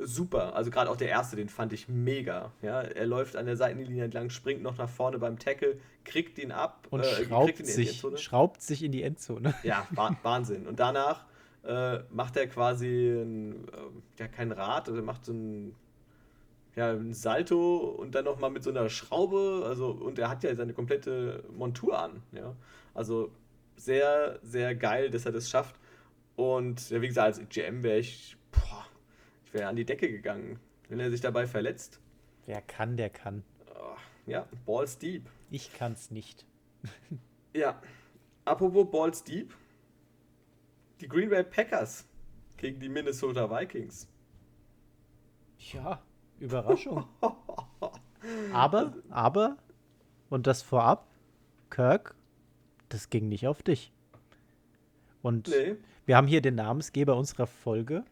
super. 0.00 0.54
Also 0.54 0.70
gerade 0.70 0.90
auch 0.90 0.96
der 0.96 1.08
erste, 1.08 1.36
den 1.36 1.48
fand 1.48 1.72
ich 1.72 1.88
mega. 1.88 2.52
Ja, 2.62 2.82
er 2.82 3.06
läuft 3.06 3.36
an 3.36 3.46
der 3.46 3.56
Seitenlinie 3.56 4.04
entlang, 4.04 4.30
springt 4.30 4.62
noch 4.62 4.78
nach 4.78 4.88
vorne 4.88 5.18
beim 5.18 5.38
Tackle, 5.38 5.78
kriegt 6.04 6.38
ihn 6.38 6.52
ab 6.52 6.86
und 6.90 7.00
äh, 7.00 7.24
schraubt, 7.24 7.66
sich, 7.66 8.02
schraubt 8.16 8.62
sich 8.62 8.82
in 8.82 8.92
die 8.92 9.02
Endzone. 9.02 9.54
Ja, 9.62 9.86
Wahnsinn. 10.22 10.66
Und 10.66 10.80
danach 10.80 11.24
äh, 11.64 12.00
macht 12.10 12.36
er 12.36 12.46
quasi 12.46 13.10
ein, 13.10 13.68
äh, 13.68 14.20
ja, 14.20 14.28
kein 14.28 14.52
Rad, 14.52 14.88
also 14.88 15.02
macht 15.02 15.24
so 15.24 15.32
ein 15.32 15.74
ja, 16.76 16.92
ein 16.92 17.12
Salto 17.12 17.78
und 17.78 18.14
dann 18.14 18.24
nochmal 18.24 18.48
mit 18.48 18.62
so 18.62 18.70
einer 18.70 18.88
Schraube, 18.88 19.64
also 19.66 19.90
und 19.90 20.20
er 20.20 20.30
hat 20.30 20.44
ja 20.44 20.54
seine 20.54 20.72
komplette 20.72 21.42
Montur 21.52 21.98
an, 21.98 22.22
ja. 22.30 22.54
Also 22.94 23.32
sehr, 23.80 24.38
sehr 24.42 24.74
geil, 24.74 25.10
dass 25.10 25.26
er 25.26 25.32
das 25.32 25.50
schafft. 25.50 25.76
Und 26.36 26.90
ja, 26.90 27.00
wie 27.00 27.08
gesagt, 27.08 27.38
als 27.38 27.48
GM 27.48 27.82
wäre 27.82 27.98
ich 27.98 28.36
ich 29.50 29.54
wäre 29.54 29.68
an 29.68 29.74
die 29.74 29.84
Decke 29.84 30.08
gegangen, 30.08 30.60
wenn 30.88 31.00
er 31.00 31.10
sich 31.10 31.20
dabei 31.20 31.44
verletzt. 31.44 32.00
Wer 32.46 32.62
kann, 32.62 32.96
der 32.96 33.10
kann. 33.10 33.42
Ja, 34.26 34.46
Balls 34.64 34.96
Deep. 34.96 35.28
Ich 35.50 35.72
kann's 35.76 36.12
nicht. 36.12 36.46
ja. 37.52 37.82
Apropos 38.44 38.88
Balls 38.88 39.24
Deep. 39.24 39.52
Die 41.00 41.08
Green 41.08 41.30
Bay 41.30 41.42
Packers 41.42 42.06
gegen 42.58 42.78
die 42.78 42.88
Minnesota 42.88 43.50
Vikings. 43.50 44.08
Ja, 45.58 46.00
Überraschung. 46.38 47.08
aber, 48.52 48.94
aber, 49.08 49.56
und 50.28 50.46
das 50.46 50.62
vorab, 50.62 51.08
Kirk, 51.70 52.14
das 52.90 53.10
ging 53.10 53.28
nicht 53.28 53.46
auf 53.46 53.62
dich. 53.62 53.92
Und 55.22 55.48
nee. 55.48 55.76
wir 56.06 56.16
haben 56.16 56.26
hier 56.26 56.40
den 56.40 56.54
Namensgeber 56.54 57.16
unserer 57.16 57.46
Folge, 57.46 58.04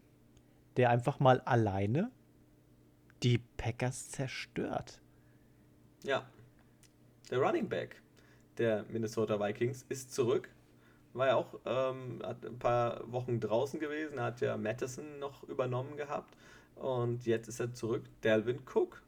der 0.76 0.90
einfach 0.90 1.20
mal 1.20 1.40
alleine 1.42 2.10
die 3.22 3.38
Packers 3.56 4.10
zerstört. 4.10 5.00
Ja. 6.04 6.26
Der 7.30 7.38
Running 7.38 7.68
Back 7.68 8.00
der 8.58 8.84
Minnesota 8.88 9.38
Vikings 9.40 9.84
ist 9.88 10.12
zurück. 10.12 10.48
War 11.14 11.28
ja 11.28 11.36
auch 11.36 11.58
ähm, 11.64 12.20
hat 12.22 12.44
ein 12.44 12.58
paar 12.58 13.10
Wochen 13.10 13.40
draußen 13.40 13.80
gewesen, 13.80 14.20
hat 14.20 14.40
ja 14.40 14.56
Madison 14.56 15.18
noch 15.18 15.42
übernommen 15.44 15.96
gehabt. 15.96 16.36
Und 16.74 17.26
jetzt 17.26 17.48
ist 17.48 17.60
er 17.60 17.72
zurück. 17.72 18.04
Delvin 18.22 18.60
Cook. 18.72 19.02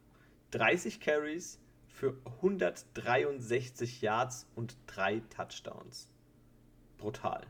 30 0.52 0.98
Carries 0.98 1.60
für 2.00 2.16
163 2.36 4.00
Yards 4.00 4.46
und 4.54 4.74
drei 4.86 5.20
Touchdowns. 5.28 6.08
Brutal. 6.96 7.42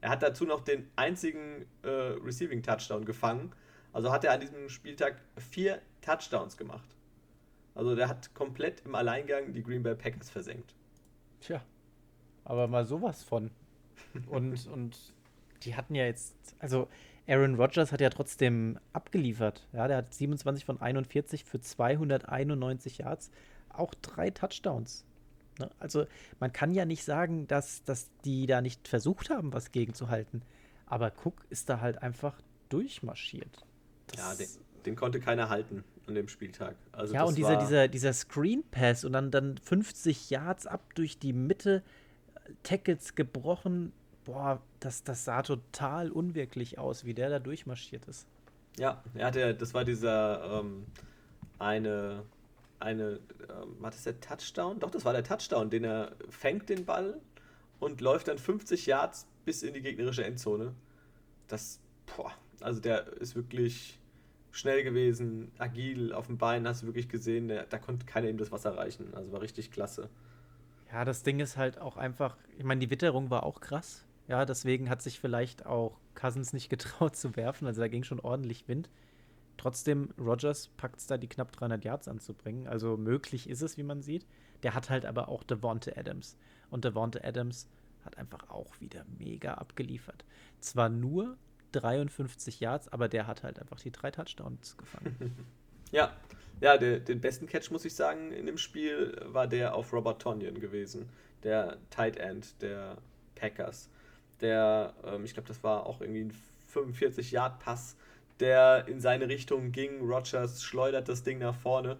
Er 0.00 0.10
hat 0.10 0.24
dazu 0.24 0.44
noch 0.44 0.62
den 0.62 0.90
einzigen 0.96 1.64
äh, 1.84 1.88
Receiving 1.88 2.64
Touchdown 2.64 3.04
gefangen. 3.04 3.52
Also 3.92 4.10
hat 4.10 4.24
er 4.24 4.32
an 4.32 4.40
diesem 4.40 4.68
Spieltag 4.68 5.22
vier 5.36 5.80
Touchdowns 6.00 6.56
gemacht. 6.56 6.96
Also 7.76 7.94
der 7.94 8.08
hat 8.08 8.34
komplett 8.34 8.82
im 8.84 8.96
Alleingang 8.96 9.52
die 9.52 9.62
Green 9.62 9.84
Bay 9.84 9.94
Packers 9.94 10.28
versenkt. 10.28 10.74
Tja, 11.40 11.62
aber 12.44 12.66
mal 12.66 12.84
sowas 12.84 13.22
von. 13.22 13.52
Und, 14.26 14.66
und 14.72 14.98
die 15.62 15.76
hatten 15.76 15.94
ja 15.94 16.04
jetzt, 16.04 16.34
also 16.58 16.88
Aaron 17.28 17.54
Rodgers 17.54 17.92
hat 17.92 18.00
ja 18.00 18.10
trotzdem 18.10 18.80
abgeliefert. 18.92 19.68
Ja, 19.72 19.86
der 19.86 19.98
hat 19.98 20.14
27 20.14 20.64
von 20.64 20.80
41 20.80 21.44
für 21.44 21.60
291 21.60 22.98
Yards, 22.98 23.30
auch 23.78 23.94
drei 23.94 24.30
Touchdowns. 24.30 25.04
Ne? 25.58 25.70
Also 25.78 26.06
man 26.40 26.52
kann 26.52 26.72
ja 26.72 26.84
nicht 26.84 27.04
sagen, 27.04 27.46
dass, 27.46 27.82
dass 27.84 28.08
die 28.24 28.46
da 28.46 28.60
nicht 28.60 28.88
versucht 28.88 29.30
haben, 29.30 29.52
was 29.52 29.72
gegenzuhalten. 29.72 30.42
Aber 30.86 31.12
Cook 31.24 31.44
ist 31.50 31.68
da 31.68 31.80
halt 31.80 32.02
einfach 32.02 32.40
durchmarschiert. 32.68 33.66
Das 34.08 34.18
ja, 34.18 34.34
den, 34.34 34.48
den, 34.86 34.96
konnte 34.96 35.20
keiner 35.20 35.48
halten 35.48 35.84
an 36.06 36.14
dem 36.14 36.28
Spieltag. 36.28 36.76
Also 36.92 37.14
ja, 37.14 37.24
und 37.24 37.36
dieser, 37.36 37.56
dieser, 37.56 37.88
dieser 37.88 38.12
Screen 38.12 38.64
Pass 38.70 39.04
und 39.04 39.12
dann, 39.12 39.30
dann 39.30 39.58
50 39.58 40.30
Yards 40.30 40.66
ab 40.66 40.94
durch 40.94 41.18
die 41.18 41.32
Mitte, 41.32 41.82
Tackles 42.62 43.14
gebrochen. 43.14 43.92
Boah, 44.24 44.62
das, 44.80 45.04
das 45.04 45.24
sah 45.24 45.42
total 45.42 46.10
unwirklich 46.10 46.78
aus, 46.78 47.04
wie 47.04 47.14
der 47.14 47.28
da 47.28 47.38
durchmarschiert 47.38 48.06
ist. 48.06 48.26
Ja, 48.78 49.02
er 49.14 49.26
hatte, 49.26 49.54
das 49.54 49.74
war 49.74 49.84
dieser 49.84 50.60
ähm, 50.60 50.86
eine 51.58 52.22
eine, 52.80 53.20
ähm, 53.48 53.76
war 53.80 53.90
das 53.90 54.04
der 54.04 54.20
Touchdown? 54.20 54.80
Doch, 54.80 54.90
das 54.90 55.04
war 55.04 55.12
der 55.12 55.24
Touchdown, 55.24 55.70
den 55.70 55.84
er 55.84 56.12
fängt 56.28 56.68
den 56.68 56.84
Ball 56.84 57.20
und 57.80 58.00
läuft 58.00 58.28
dann 58.28 58.38
50 58.38 58.86
Yards 58.86 59.26
bis 59.44 59.62
in 59.62 59.74
die 59.74 59.82
gegnerische 59.82 60.24
Endzone. 60.24 60.74
Das, 61.48 61.80
boah, 62.16 62.32
also 62.60 62.80
der 62.80 63.06
ist 63.14 63.34
wirklich 63.34 63.98
schnell 64.50 64.82
gewesen, 64.82 65.52
agil, 65.58 66.12
auf 66.12 66.26
dem 66.26 66.38
Bein, 66.38 66.66
hast 66.66 66.82
du 66.82 66.86
wirklich 66.86 67.08
gesehen, 67.08 67.48
der, 67.48 67.64
da 67.64 67.78
konnte 67.78 68.06
keiner 68.06 68.28
ihm 68.28 68.38
das 68.38 68.50
Wasser 68.50 68.76
reichen. 68.76 69.14
Also 69.14 69.32
war 69.32 69.40
richtig 69.40 69.70
klasse. 69.70 70.08
Ja, 70.92 71.04
das 71.04 71.22
Ding 71.22 71.40
ist 71.40 71.56
halt 71.56 71.78
auch 71.78 71.96
einfach, 71.96 72.36
ich 72.56 72.64
meine, 72.64 72.80
die 72.80 72.90
Witterung 72.90 73.30
war 73.30 73.44
auch 73.44 73.60
krass. 73.60 74.04
Ja, 74.26 74.44
deswegen 74.44 74.90
hat 74.90 75.02
sich 75.02 75.20
vielleicht 75.20 75.66
auch 75.66 75.98
Cousins 76.14 76.52
nicht 76.52 76.68
getraut 76.70 77.16
zu 77.16 77.36
werfen. 77.36 77.66
Also 77.66 77.80
da 77.80 77.88
ging 77.88 78.04
schon 78.04 78.20
ordentlich 78.20 78.68
Wind. 78.68 78.88
Trotzdem, 79.58 80.14
Rogers 80.18 80.68
packt 80.76 81.00
es 81.00 81.06
da, 81.06 81.18
die 81.18 81.28
knapp 81.28 81.52
300 81.52 81.84
Yards 81.84 82.08
anzubringen. 82.08 82.66
Also 82.66 82.96
möglich 82.96 83.50
ist 83.50 83.60
es, 83.60 83.76
wie 83.76 83.82
man 83.82 84.00
sieht. 84.00 84.24
Der 84.62 84.74
hat 84.74 84.88
halt 84.88 85.04
aber 85.04 85.28
auch 85.28 85.42
Devonte 85.42 85.96
Adams. 85.96 86.36
Und 86.70 86.84
Devonta 86.84 87.20
Adams 87.22 87.68
hat 88.04 88.16
einfach 88.18 88.48
auch 88.48 88.80
wieder 88.80 89.04
mega 89.18 89.54
abgeliefert. 89.54 90.24
Zwar 90.60 90.88
nur 90.88 91.36
53 91.72 92.60
Yards, 92.60 92.88
aber 92.88 93.08
der 93.08 93.26
hat 93.26 93.42
halt 93.42 93.58
einfach 93.58 93.80
die 93.80 93.90
drei 93.90 94.10
Touchdowns 94.10 94.76
gefangen. 94.76 95.36
ja, 95.90 96.16
ja, 96.60 96.78
der, 96.78 97.00
den 97.00 97.20
besten 97.20 97.46
Catch, 97.46 97.70
muss 97.70 97.84
ich 97.84 97.94
sagen, 97.94 98.32
in 98.32 98.46
dem 98.46 98.58
Spiel 98.58 99.20
war 99.26 99.46
der 99.46 99.74
auf 99.74 99.92
Robert 99.92 100.22
Tonyan 100.22 100.58
gewesen, 100.58 101.08
der 101.42 101.78
Tight 101.90 102.16
End 102.16 102.60
der 102.62 102.98
Packers. 103.34 103.90
Der, 104.40 104.94
ähm, 105.04 105.24
ich 105.24 105.34
glaube, 105.34 105.48
das 105.48 105.62
war 105.62 105.86
auch 105.86 106.00
irgendwie 106.00 106.24
ein 106.24 106.32
45-Yard-Pass, 106.72 107.96
der 108.40 108.86
in 108.88 109.00
seine 109.00 109.28
Richtung 109.28 109.72
ging. 109.72 110.00
Rogers 110.00 110.62
schleudert 110.62 111.08
das 111.08 111.22
Ding 111.22 111.38
nach 111.38 111.54
vorne 111.54 111.98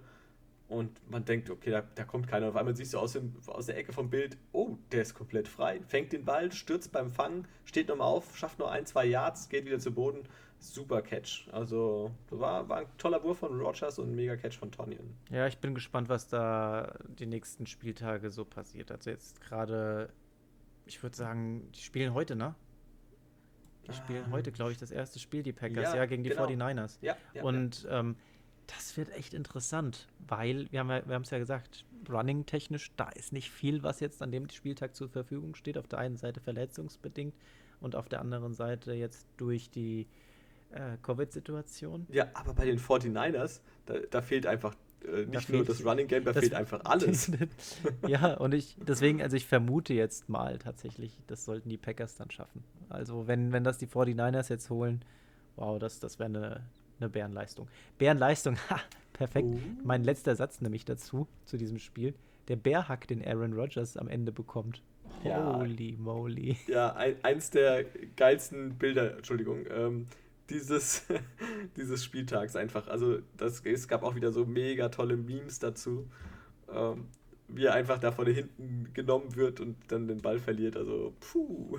und 0.69 1.11
man 1.11 1.25
denkt, 1.25 1.49
okay, 1.51 1.71
da, 1.71 1.83
da 1.95 2.05
kommt 2.05 2.29
keiner. 2.29 2.49
Auf 2.49 2.57
einmal 2.57 2.77
siehst 2.77 2.93
du 2.93 2.99
aus, 2.99 3.15
dem, 3.15 3.35
aus 3.47 3.67
der 3.67 3.79
Ecke 3.79 3.93
vom 3.93 4.11
Bild, 4.11 4.37
oh, 4.53 4.77
der 4.93 5.03
ist 5.03 5.15
komplett 5.15 5.49
frei. 5.49 5.81
Fängt 5.87 6.13
den 6.13 6.25
Ball, 6.25 6.53
stürzt 6.53 6.93
beim 6.93 7.11
Fangen, 7.11 7.49
steht 7.65 7.89
nochmal 7.89 8.09
auf, 8.09 8.37
schafft 8.37 8.59
nur 8.59 8.71
ein, 8.71 8.85
zwei 8.85 9.07
Yards, 9.07 9.49
geht 9.49 9.65
wieder 9.65 9.79
zu 9.79 9.93
Boden. 9.93 10.25
Super 10.61 11.03
Catch. 11.03 11.49
Also 11.53 12.11
war, 12.31 12.69
war 12.69 12.79
ein 12.79 12.87
toller 12.99 13.23
Wurf 13.23 13.39
von 13.39 13.59
Rogers 13.59 13.99
und 13.99 14.11
ein 14.11 14.15
mega 14.15 14.37
Catch 14.37 14.59
von 14.59 14.71
Tonyan. 14.71 15.15
Ja, 15.31 15.47
ich 15.47 15.59
bin 15.59 15.75
gespannt, 15.75 16.09
was 16.09 16.29
da 16.29 16.99
die 17.07 17.27
nächsten 17.27 17.67
Spieltage 17.67 18.31
so 18.31 18.45
passiert. 18.45 18.91
Also 18.91 19.11
jetzt 19.11 19.41
gerade, 19.41 20.13
ich 20.85 21.03
würde 21.03 21.17
sagen, 21.17 21.71
die 21.73 21.81
spielen 21.81 22.13
heute, 22.13 22.35
ne? 22.37 22.57
Die 23.89 23.95
spielen 23.95 24.25
ah. 24.29 24.33
heute, 24.33 24.53
glaube 24.53 24.73
ich, 24.73 24.79
das 24.79 24.91
erste 24.91 25.19
Spiel, 25.19 25.43
die 25.43 25.53
Packers, 25.53 25.93
ja, 25.93 25.97
ja 25.97 26.07
gegen 26.07 26.23
die 26.23 26.31
genau. 26.31 26.47
49ers. 26.47 26.99
Ja, 27.01 27.17
ja 27.35 27.43
und. 27.43 27.87
Ähm, 27.91 28.17
das 28.69 28.99
wird 28.99 29.09
echt 29.17 29.33
interessant, 29.33 30.09
weil 30.27 30.71
wir 30.71 30.81
haben 30.81 30.91
ja, 30.91 31.07
wir 31.07 31.15
haben 31.15 31.23
es 31.23 31.31
ja 31.31 31.39
gesagt, 31.39 31.87
running 32.09 32.45
technisch, 32.45 32.93
da 32.97 33.09
ist 33.09 33.33
nicht 33.33 33.51
viel, 33.51 33.83
was 33.83 34.01
jetzt 34.01 34.23
an 34.23 34.31
dem 34.31 34.49
Spieltag 34.51 34.95
zur 34.95 35.09
Verfügung 35.09 35.55
steht. 35.55 35.79
Auf 35.79 35.89
der 35.89 35.99
einen 35.99 36.19
Seite 36.19 36.41
verletzungsbedingt 36.41 37.35
und 37.81 37.97
auf 37.97 38.09
der 38.09 38.21
anderen 38.21 38.53
Seite 38.53 38.93
jetzt 38.93 39.27
durch 39.39 39.71
die 39.71 40.07
äh, 40.71 40.99
Covid-Situation. 41.03 42.07
Ja, 42.11 42.27
aber 42.35 42.55
bei 42.55 42.67
den 42.67 42.79
49ers, 42.79 43.61
da, 43.87 43.95
da 44.11 44.21
fehlt 44.21 44.47
einfach 44.47 44.75
äh, 45.13 45.27
nicht 45.27 45.49
da 45.49 45.53
nur 45.53 45.65
das 45.65 45.85
Running 45.85 46.07
Game, 46.07 46.25
da 46.25 46.33
fehlt 46.33 46.55
einfach 46.55 46.81
alles. 46.85 47.31
ja, 48.07 48.35
und 48.35 48.55
ich, 48.55 48.77
deswegen, 48.87 49.23
also 49.23 49.37
ich 49.37 49.47
vermute 49.47 49.95
jetzt 49.95 50.29
mal 50.29 50.59
tatsächlich, 50.59 51.19
das 51.27 51.45
sollten 51.45 51.69
die 51.69 51.79
Packers 51.79 52.17
dann 52.17 52.31
schaffen. 52.31 52.63
Also 52.89 53.27
wenn, 53.27 53.53
wenn 53.53 53.65
das 53.65 53.79
die 53.79 53.87
49ers 53.87 54.51
jetzt 54.51 54.71
holen, 54.71 55.05
wow, 55.57 55.79
das, 55.79 56.01
das 56.01 56.19
wäre 56.19 56.29
eine 56.29 56.63
eine 57.01 57.09
Bärenleistung. 57.09 57.69
Bärenleistung, 57.99 58.57
ha, 58.71 58.81
perfekt. 59.13 59.47
Uh. 59.47 59.61
Mein 59.85 60.05
letzter 60.05 60.37
Satz 60.37 60.61
nämlich 60.61 60.85
dazu, 60.85 61.27
zu 61.45 61.57
diesem 61.57 61.79
Spiel. 61.79 62.15
Der 62.49 62.57
Bärhack, 62.57 63.07
den 63.09 63.25
Aaron 63.25 63.53
Rodgers 63.53 63.97
am 63.97 64.09
Ende 64.09 64.33
bekommt. 64.33 64.83
Ja. 65.25 65.59
Holy 65.59 65.97
moly. 65.99 66.57
Ja, 66.67 66.95
ein, 66.95 67.17
eins 67.23 67.51
der 67.51 67.85
geilsten 68.17 68.75
Bilder, 68.79 69.17
Entschuldigung, 69.17 69.65
ähm, 69.71 70.07
dieses, 70.51 71.07
dieses 71.77 72.05
Spieltags 72.05 72.57
einfach. 72.57 72.89
Also 72.89 73.19
das, 73.37 73.61
es 73.65 73.89
gab 73.89 74.03
auch 74.03 74.15
wieder 74.15 74.33
so 74.33 74.45
mega 74.45 74.89
tolle 74.89 75.17
Memes 75.17 75.59
dazu. 75.59 76.09
Ähm, 76.73 77.07
wie 77.51 77.65
er 77.65 77.73
einfach 77.73 77.99
da 77.99 78.13
von 78.13 78.27
hinten 78.27 78.93
genommen 78.93 79.35
wird 79.35 79.61
und 79.61 79.77
dann 79.89 80.07
den 80.07 80.21
Ball 80.21 80.39
verliert. 80.39 80.77
Also, 80.77 81.15
puh. 81.19 81.79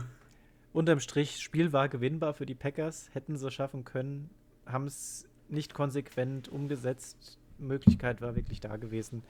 Unterm 0.73 0.99
Strich, 0.99 1.37
Spiel 1.37 1.73
war 1.73 1.89
gewinnbar 1.89 2.33
für 2.33 2.47
die 2.47 2.55
Packers, 2.55 3.09
hätten 3.13 3.37
sie 3.37 3.51
schaffen 3.51 3.85
können 3.85 4.31
haben 4.71 4.87
es 4.87 5.27
nicht 5.47 5.73
konsequent 5.73 6.47
umgesetzt. 6.47 7.37
Möglichkeit 7.57 8.21
war 8.21 8.35
wirklich 8.35 8.59
da 8.59 8.77
gewesen. 8.77 9.23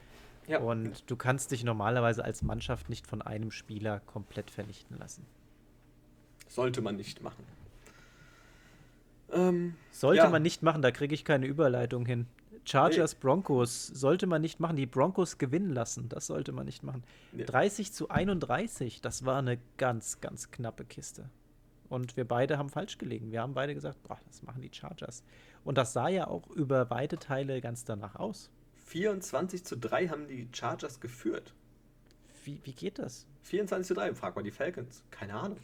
Ja. 0.47 0.59
Und 0.59 1.09
du 1.09 1.15
kannst 1.15 1.51
dich 1.51 1.63
normalerweise 1.63 2.23
als 2.23 2.41
Mannschaft 2.41 2.89
nicht 2.89 3.07
von 3.07 3.21
einem 3.21 3.51
Spieler 3.51 3.99
komplett 4.01 4.51
vernichten 4.51 4.97
lassen. 4.97 5.25
Sollte 6.47 6.81
man 6.81 6.95
nicht 6.95 7.21
machen. 7.21 7.43
Ähm, 9.31 9.75
sollte 9.91 10.23
ja. 10.23 10.29
man 10.29 10.41
nicht 10.41 10.63
machen, 10.63 10.81
da 10.81 10.91
kriege 10.91 11.13
ich 11.13 11.25
keine 11.25 11.45
Überleitung 11.45 12.05
hin. 12.05 12.27
Chargers, 12.65 13.13
nee. 13.13 13.19
Broncos 13.21 13.87
sollte 13.87 14.27
man 14.27 14.41
nicht 14.41 14.59
machen. 14.59 14.75
Die 14.75 14.85
Broncos 14.85 15.37
gewinnen 15.37 15.71
lassen, 15.71 16.09
das 16.09 16.27
sollte 16.27 16.51
man 16.51 16.65
nicht 16.65 16.83
machen. 16.83 17.03
Nee. 17.31 17.45
30 17.45 17.93
zu 17.93 18.09
31, 18.09 19.01
das 19.01 19.25
war 19.25 19.39
eine 19.39 19.57
ganz, 19.77 20.21
ganz 20.21 20.51
knappe 20.51 20.85
Kiste. 20.85 21.29
Und 21.89 22.15
wir 22.17 22.25
beide 22.25 22.57
haben 22.57 22.69
falsch 22.69 22.99
gelegen. 22.99 23.31
Wir 23.31 23.41
haben 23.41 23.55
beide 23.55 23.73
gesagt, 23.73 24.03
boah, 24.03 24.19
das 24.27 24.43
machen 24.43 24.61
die 24.61 24.71
Chargers. 24.71 25.23
Und 25.63 25.77
das 25.77 25.93
sah 25.93 26.07
ja 26.07 26.27
auch 26.27 26.47
über 26.51 26.89
weite 26.91 27.17
Teile 27.17 27.61
ganz 27.61 27.83
danach 27.83 28.15
aus. 28.15 28.51
24 28.85 29.65
zu 29.65 29.75
3 29.77 30.07
haben 30.09 30.27
die 30.27 30.47
Chargers 30.51 30.99
geführt. 30.99 31.53
Wie, 32.43 32.59
wie 32.63 32.73
geht 32.73 32.99
das? 32.99 33.25
24 33.43 33.87
zu 33.87 33.93
3, 33.95 34.13
frag 34.13 34.35
mal 34.35 34.43
die 34.43 34.51
Falcons. 34.51 35.03
Keine 35.09 35.33
Ahnung. 35.33 35.59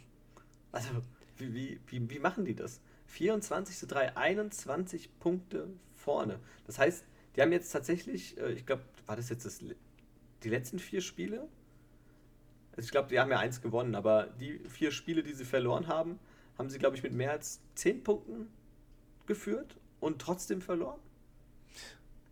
Also, 0.72 0.90
wie, 1.38 1.54
wie, 1.54 1.80
wie, 1.86 2.10
wie 2.10 2.18
machen 2.18 2.44
die 2.44 2.54
das? 2.54 2.80
24 3.16 3.78
zu 3.78 3.86
3, 3.86 4.14
21 4.14 5.18
Punkte 5.18 5.68
vorne. 5.94 6.38
Das 6.66 6.78
heißt, 6.78 7.04
die 7.34 7.40
haben 7.40 7.50
jetzt 7.50 7.70
tatsächlich, 7.70 8.38
äh, 8.38 8.52
ich 8.52 8.66
glaube, 8.66 8.82
war 9.06 9.16
das 9.16 9.30
jetzt 9.30 9.46
das, 9.46 9.60
die 10.42 10.48
letzten 10.48 10.78
vier 10.78 11.00
Spiele? 11.00 11.48
Also 12.72 12.86
ich 12.86 12.90
glaube, 12.90 13.08
die 13.08 13.18
haben 13.18 13.30
ja 13.30 13.38
eins 13.38 13.62
gewonnen, 13.62 13.94
aber 13.94 14.26
die 14.38 14.58
vier 14.68 14.90
Spiele, 14.90 15.22
die 15.22 15.32
sie 15.32 15.46
verloren 15.46 15.88
haben, 15.88 16.18
haben 16.58 16.68
sie, 16.68 16.78
glaube 16.78 16.94
ich, 16.96 17.02
mit 17.02 17.14
mehr 17.14 17.30
als 17.30 17.60
zehn 17.74 18.04
Punkten 18.04 18.48
geführt 19.24 19.78
und 19.98 20.20
trotzdem 20.20 20.60
verloren. 20.60 21.00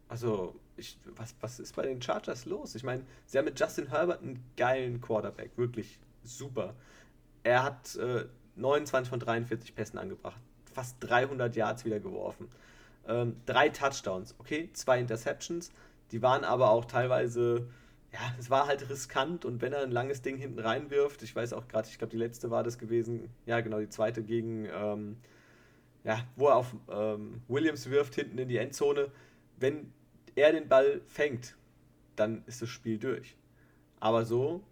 Also, 0.08 0.54
ich, 0.76 0.98
was, 1.16 1.34
was 1.40 1.60
ist 1.60 1.74
bei 1.74 1.82
den 1.82 2.02
Chargers 2.02 2.44
los? 2.44 2.74
Ich 2.74 2.82
meine, 2.82 3.04
sie 3.24 3.38
haben 3.38 3.46
mit 3.46 3.58
Justin 3.58 3.88
Herbert 3.88 4.22
einen 4.22 4.44
geilen 4.58 5.00
Quarterback, 5.00 5.56
wirklich 5.56 5.98
super. 6.24 6.74
Er 7.42 7.62
hat 7.62 7.96
äh, 7.96 8.26
29 8.56 9.08
von 9.08 9.18
43 9.18 9.74
Pässen 9.74 9.98
angebracht, 9.98 10.40
fast 10.74 10.96
300 11.00 11.54
Yards 11.56 11.84
wieder 11.84 12.00
geworfen. 12.00 12.48
Ähm, 13.06 13.36
drei 13.46 13.68
Touchdowns, 13.68 14.34
okay, 14.38 14.70
zwei 14.72 14.98
Interceptions, 14.98 15.72
die 16.10 16.22
waren 16.22 16.44
aber 16.44 16.70
auch 16.70 16.84
teilweise 16.84 17.68
ja, 18.14 18.20
es 18.38 18.48
war 18.48 18.68
halt 18.68 18.88
riskant 18.88 19.44
und 19.44 19.60
wenn 19.60 19.72
er 19.72 19.82
ein 19.82 19.90
langes 19.90 20.22
Ding 20.22 20.36
hinten 20.36 20.60
reinwirft, 20.60 21.22
ich 21.24 21.34
weiß 21.34 21.52
auch 21.52 21.66
gerade, 21.66 21.88
ich 21.88 21.98
glaube, 21.98 22.12
die 22.12 22.16
letzte 22.16 22.48
war 22.48 22.62
das 22.62 22.78
gewesen, 22.78 23.28
ja, 23.44 23.60
genau, 23.60 23.80
die 23.80 23.88
zweite 23.88 24.22
gegen, 24.22 24.66
ähm, 24.72 25.16
ja, 26.04 26.20
wo 26.36 26.46
er 26.46 26.56
auf 26.56 26.76
ähm, 26.88 27.42
Williams 27.48 27.90
wirft, 27.90 28.14
hinten 28.14 28.38
in 28.38 28.48
die 28.48 28.58
Endzone. 28.58 29.10
Wenn 29.58 29.92
er 30.36 30.52
den 30.52 30.68
Ball 30.68 31.00
fängt, 31.08 31.56
dann 32.14 32.44
ist 32.46 32.62
das 32.62 32.68
Spiel 32.68 32.98
durch. 32.98 33.36
Aber 33.98 34.24
so 34.24 34.62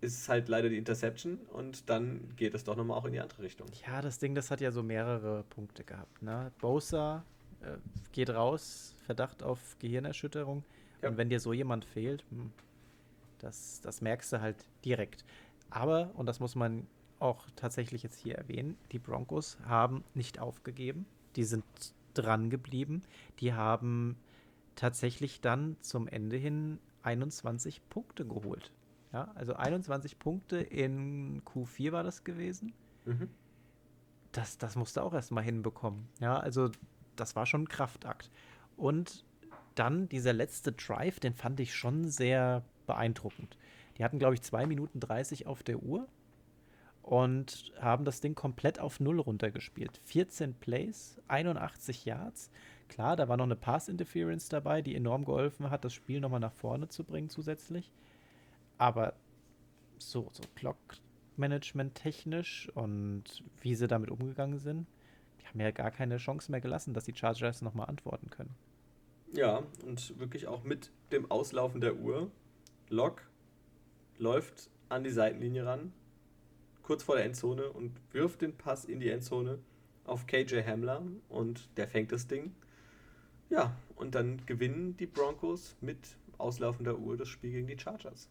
ist 0.00 0.20
es 0.20 0.28
halt 0.28 0.48
leider 0.48 0.68
die 0.68 0.78
Interception 0.78 1.38
und 1.52 1.88
dann 1.88 2.34
geht 2.36 2.54
es 2.54 2.64
doch 2.64 2.76
nochmal 2.76 2.98
auch 2.98 3.04
in 3.04 3.12
die 3.12 3.20
andere 3.20 3.42
Richtung. 3.42 3.68
Ja, 3.86 4.00
das 4.00 4.18
Ding, 4.18 4.34
das 4.34 4.50
hat 4.50 4.60
ja 4.60 4.70
so 4.70 4.82
mehrere 4.82 5.44
Punkte 5.50 5.84
gehabt. 5.84 6.22
Ne? 6.22 6.52
Bosa 6.60 7.24
äh, 7.60 7.76
geht 8.12 8.30
raus, 8.30 8.94
Verdacht 9.04 9.42
auf 9.42 9.76
Gehirnerschütterung. 9.78 10.64
Ja. 11.02 11.08
Und 11.08 11.16
wenn 11.16 11.28
dir 11.28 11.40
so 11.40 11.52
jemand 11.52 11.84
fehlt, 11.84 12.24
hm, 12.30 12.52
das, 13.38 13.80
das 13.80 14.00
merkst 14.00 14.32
du 14.32 14.40
halt 14.40 14.56
direkt. 14.84 15.24
Aber, 15.70 16.10
und 16.14 16.26
das 16.26 16.40
muss 16.40 16.54
man 16.54 16.86
auch 17.18 17.46
tatsächlich 17.56 18.02
jetzt 18.02 18.18
hier 18.18 18.36
erwähnen, 18.36 18.76
die 18.92 18.98
Broncos 18.98 19.58
haben 19.64 20.04
nicht 20.14 20.38
aufgegeben. 20.38 21.06
Die 21.36 21.44
sind 21.44 21.64
dran 22.14 22.50
geblieben. 22.50 23.02
Die 23.40 23.52
haben 23.52 24.16
tatsächlich 24.74 25.40
dann 25.40 25.76
zum 25.80 26.08
Ende 26.08 26.36
hin 26.36 26.78
21 27.02 27.88
Punkte 27.88 28.26
geholt. 28.26 28.72
Ja, 29.16 29.32
also 29.34 29.54
21 29.54 30.18
Punkte 30.18 30.58
in 30.58 31.40
Q4 31.46 31.90
war 31.90 32.02
das 32.02 32.22
gewesen. 32.22 32.74
Mhm. 33.06 33.30
Das, 34.32 34.58
das 34.58 34.76
musste 34.76 35.02
auch 35.02 35.14
erstmal 35.14 35.42
hinbekommen. 35.42 36.06
Ja, 36.20 36.38
also 36.38 36.70
das 37.16 37.34
war 37.34 37.46
schon 37.46 37.62
ein 37.62 37.68
Kraftakt. 37.68 38.30
Und 38.76 39.24
dann 39.74 40.06
dieser 40.10 40.34
letzte 40.34 40.72
Drive, 40.72 41.18
den 41.18 41.32
fand 41.32 41.60
ich 41.60 41.74
schon 41.74 42.10
sehr 42.10 42.62
beeindruckend. 42.86 43.56
Die 43.96 44.04
hatten, 44.04 44.18
glaube 44.18 44.34
ich, 44.34 44.42
2 44.42 44.66
Minuten 44.66 45.00
30 45.00 45.46
auf 45.46 45.62
der 45.62 45.82
Uhr 45.82 46.06
und 47.00 47.72
haben 47.80 48.04
das 48.04 48.20
Ding 48.20 48.34
komplett 48.34 48.80
auf 48.80 49.00
Null 49.00 49.18
runtergespielt. 49.18 49.98
14 50.04 50.52
Plays, 50.52 51.18
81 51.28 52.04
Yards. 52.04 52.50
Klar, 52.88 53.16
da 53.16 53.30
war 53.30 53.38
noch 53.38 53.44
eine 53.44 53.56
Pass-Interference 53.56 54.50
dabei, 54.50 54.82
die 54.82 54.94
enorm 54.94 55.24
geholfen 55.24 55.70
hat, 55.70 55.86
das 55.86 55.94
Spiel 55.94 56.20
nochmal 56.20 56.40
nach 56.40 56.52
vorne 56.52 56.88
zu 56.88 57.02
bringen 57.02 57.30
zusätzlich. 57.30 57.94
Aber 58.78 59.14
so, 59.98 60.28
so 60.32 60.42
Clock-Management 60.54 61.94
technisch 61.94 62.70
und 62.74 63.24
wie 63.60 63.74
sie 63.74 63.88
damit 63.88 64.10
umgegangen 64.10 64.58
sind, 64.58 64.86
die 65.40 65.46
haben 65.46 65.60
ja 65.60 65.70
gar 65.70 65.90
keine 65.90 66.18
Chance 66.18 66.50
mehr 66.50 66.60
gelassen, 66.60 66.94
dass 66.94 67.04
die 67.04 67.14
Chargers 67.14 67.62
nochmal 67.62 67.88
antworten 67.88 68.30
können. 68.30 68.54
Ja, 69.32 69.62
und 69.84 70.18
wirklich 70.18 70.46
auch 70.46 70.64
mit 70.64 70.90
dem 71.12 71.30
Auslaufen 71.30 71.80
der 71.80 71.96
Uhr 71.96 72.30
Lok 72.88 73.22
läuft 74.18 74.70
an 74.88 75.04
die 75.04 75.10
Seitenlinie 75.10 75.66
ran, 75.66 75.92
kurz 76.82 77.02
vor 77.02 77.16
der 77.16 77.24
Endzone 77.24 77.70
und 77.70 77.92
wirft 78.12 78.42
den 78.42 78.56
Pass 78.56 78.84
in 78.84 79.00
die 79.00 79.10
Endzone 79.10 79.58
auf 80.04 80.26
KJ 80.26 80.62
Hamler 80.62 81.02
und 81.28 81.68
der 81.76 81.88
fängt 81.88 82.12
das 82.12 82.28
Ding. 82.28 82.54
Ja, 83.50 83.76
und 83.96 84.14
dann 84.14 84.44
gewinnen 84.46 84.96
die 84.96 85.06
Broncos 85.06 85.76
mit 85.80 85.98
auslaufender 86.38 86.98
Uhr 86.98 87.16
das 87.16 87.28
Spiel 87.28 87.52
gegen 87.52 87.66
die 87.66 87.78
Chargers. 87.78 88.28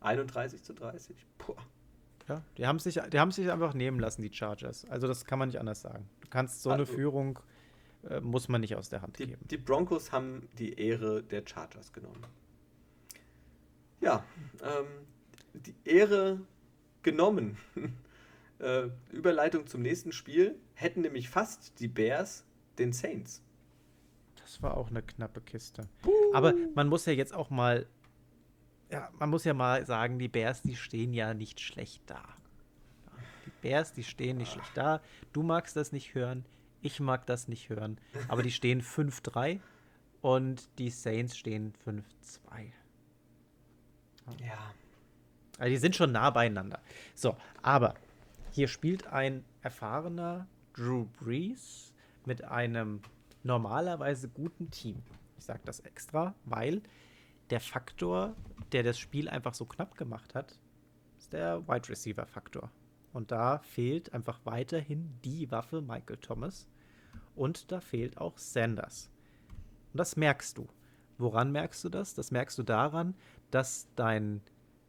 31 0.00 0.62
zu 0.62 0.74
30. 0.74 1.16
Puh. 1.38 1.54
Ja, 2.28 2.42
die 2.56 2.66
haben, 2.66 2.78
sich, 2.78 3.00
die 3.12 3.18
haben 3.18 3.32
sich 3.32 3.50
einfach 3.50 3.74
nehmen 3.74 3.98
lassen, 3.98 4.22
die 4.22 4.32
Chargers. 4.32 4.84
Also 4.88 5.08
das 5.08 5.24
kann 5.24 5.38
man 5.38 5.48
nicht 5.48 5.58
anders 5.58 5.80
sagen. 5.80 6.08
Du 6.20 6.28
kannst 6.28 6.62
so 6.62 6.70
also, 6.70 6.84
eine 6.84 6.86
Führung, 6.86 7.40
äh, 8.08 8.20
muss 8.20 8.48
man 8.48 8.60
nicht 8.60 8.76
aus 8.76 8.88
der 8.88 9.02
Hand 9.02 9.18
die, 9.18 9.26
geben. 9.26 9.44
Die 9.50 9.56
Broncos 9.56 10.12
haben 10.12 10.48
die 10.58 10.74
Ehre 10.74 11.22
der 11.22 11.42
Chargers 11.44 11.92
genommen. 11.92 12.24
Ja, 14.00 14.24
ähm, 14.62 14.86
die 15.54 15.74
Ehre 15.84 16.40
genommen. 17.02 17.58
äh, 18.60 18.88
Überleitung 19.10 19.66
zum 19.66 19.82
nächsten 19.82 20.12
Spiel. 20.12 20.56
Hätten 20.74 21.00
nämlich 21.00 21.28
fast 21.28 21.80
die 21.80 21.88
Bears 21.88 22.44
den 22.78 22.92
Saints. 22.92 23.42
Das 24.36 24.62
war 24.62 24.76
auch 24.76 24.90
eine 24.90 25.02
knappe 25.02 25.40
Kiste. 25.40 25.88
Puh. 26.02 26.12
Aber 26.32 26.54
man 26.74 26.88
muss 26.88 27.06
ja 27.06 27.12
jetzt 27.12 27.34
auch 27.34 27.50
mal 27.50 27.86
ja, 28.90 29.10
man 29.18 29.30
muss 29.30 29.44
ja 29.44 29.54
mal 29.54 29.86
sagen, 29.86 30.18
die 30.18 30.28
Bears, 30.28 30.62
die 30.62 30.76
stehen 30.76 31.12
ja 31.12 31.34
nicht 31.34 31.60
schlecht 31.60 32.02
da. 32.06 32.22
Die 33.46 33.52
Bears, 33.62 33.92
die 33.92 34.04
stehen 34.04 34.38
nicht 34.38 34.52
schlecht 34.52 34.76
da. 34.76 35.00
Du 35.32 35.42
magst 35.42 35.76
das 35.76 35.92
nicht 35.92 36.14
hören, 36.14 36.44
ich 36.82 37.00
mag 37.00 37.26
das 37.26 37.48
nicht 37.48 37.68
hören. 37.68 37.98
Aber 38.28 38.42
die 38.42 38.50
stehen 38.50 38.82
5-3 38.82 39.60
und 40.20 40.68
die 40.78 40.90
Saints 40.90 41.36
stehen 41.36 41.72
5-2. 41.86 42.02
Ja. 44.38 44.74
Also 45.58 45.70
die 45.70 45.78
sind 45.78 45.96
schon 45.96 46.12
nah 46.12 46.30
beieinander. 46.30 46.80
So, 47.14 47.36
aber 47.62 47.94
hier 48.50 48.68
spielt 48.68 49.06
ein 49.06 49.44
erfahrener 49.62 50.46
Drew 50.72 51.06
Brees 51.20 51.92
mit 52.24 52.44
einem 52.44 53.02
normalerweise 53.42 54.28
guten 54.28 54.70
Team. 54.70 55.02
Ich 55.38 55.44
sage 55.44 55.60
das 55.64 55.80
extra, 55.80 56.34
weil 56.44 56.82
der 57.50 57.60
Faktor, 57.60 58.34
der 58.72 58.82
das 58.82 58.98
Spiel 58.98 59.28
einfach 59.28 59.54
so 59.54 59.64
knapp 59.64 59.96
gemacht 59.96 60.34
hat, 60.34 60.58
ist 61.18 61.32
der 61.32 61.66
Wide 61.68 61.88
Receiver 61.88 62.26
Faktor. 62.26 62.70
Und 63.12 63.32
da 63.32 63.58
fehlt 63.58 64.14
einfach 64.14 64.40
weiterhin 64.44 65.18
die 65.24 65.50
Waffe 65.50 65.82
Michael 65.82 66.18
Thomas. 66.18 66.68
Und 67.34 67.72
da 67.72 67.80
fehlt 67.80 68.18
auch 68.18 68.38
Sanders. 68.38 69.10
Und 69.92 69.98
das 69.98 70.16
merkst 70.16 70.56
du. 70.56 70.68
Woran 71.18 71.50
merkst 71.50 71.84
du 71.84 71.88
das? 71.88 72.14
Das 72.14 72.30
merkst 72.30 72.56
du 72.58 72.62
daran, 72.62 73.14
dass 73.50 73.88
dein 73.96 74.40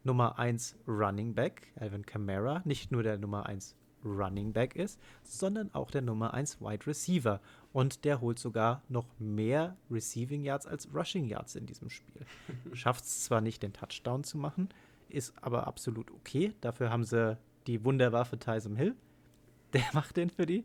Nummer 0.04 0.38
1 0.38 0.76
Running 0.86 1.34
Back, 1.34 1.72
Alvin 1.78 2.06
Kamara, 2.06 2.62
nicht 2.64 2.92
nur 2.92 3.02
der 3.02 3.18
Nummer 3.18 3.46
1 3.46 3.76
Running 4.04 4.52
Back 4.52 4.76
ist, 4.76 5.00
sondern 5.22 5.72
auch 5.74 5.90
der 5.90 6.02
Nummer 6.02 6.34
1 6.34 6.60
Wide 6.60 6.86
Receiver. 6.86 7.40
Und 7.72 8.04
der 8.04 8.20
holt 8.20 8.38
sogar 8.38 8.82
noch 8.88 9.06
mehr 9.18 9.76
Receiving 9.90 10.42
Yards 10.42 10.66
als 10.66 10.88
Rushing 10.94 11.26
Yards 11.26 11.54
in 11.54 11.66
diesem 11.66 11.90
Spiel. 11.90 12.22
Schafft 12.74 13.04
es 13.04 13.24
zwar 13.24 13.40
nicht, 13.40 13.62
den 13.62 13.72
Touchdown 13.72 14.24
zu 14.24 14.38
machen, 14.38 14.68
ist 15.08 15.34
aber 15.40 15.66
absolut 15.66 16.10
okay. 16.10 16.52
Dafür 16.60 16.90
haben 16.90 17.04
sie 17.04 17.38
die 17.66 17.84
Wunderwaffe 17.84 18.38
Tyson 18.38 18.76
Hill. 18.76 18.94
Der 19.72 19.84
macht 19.92 20.16
den 20.18 20.28
für 20.28 20.44
die. 20.44 20.64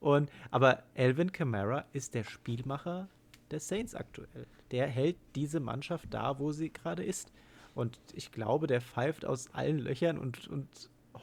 Und, 0.00 0.30
aber 0.50 0.82
Alvin 0.96 1.30
Kamara 1.30 1.84
ist 1.92 2.14
der 2.14 2.24
Spielmacher 2.24 3.08
der 3.50 3.60
Saints 3.60 3.94
aktuell. 3.94 4.46
Der 4.70 4.86
hält 4.86 5.16
diese 5.34 5.60
Mannschaft 5.60 6.06
da, 6.10 6.38
wo 6.38 6.52
sie 6.52 6.72
gerade 6.72 7.04
ist. 7.04 7.32
Und 7.74 7.98
ich 8.14 8.32
glaube, 8.32 8.66
der 8.66 8.80
pfeift 8.80 9.24
aus 9.24 9.54
allen 9.54 9.78
Löchern 9.78 10.18
und, 10.18 10.48
und 10.48 10.68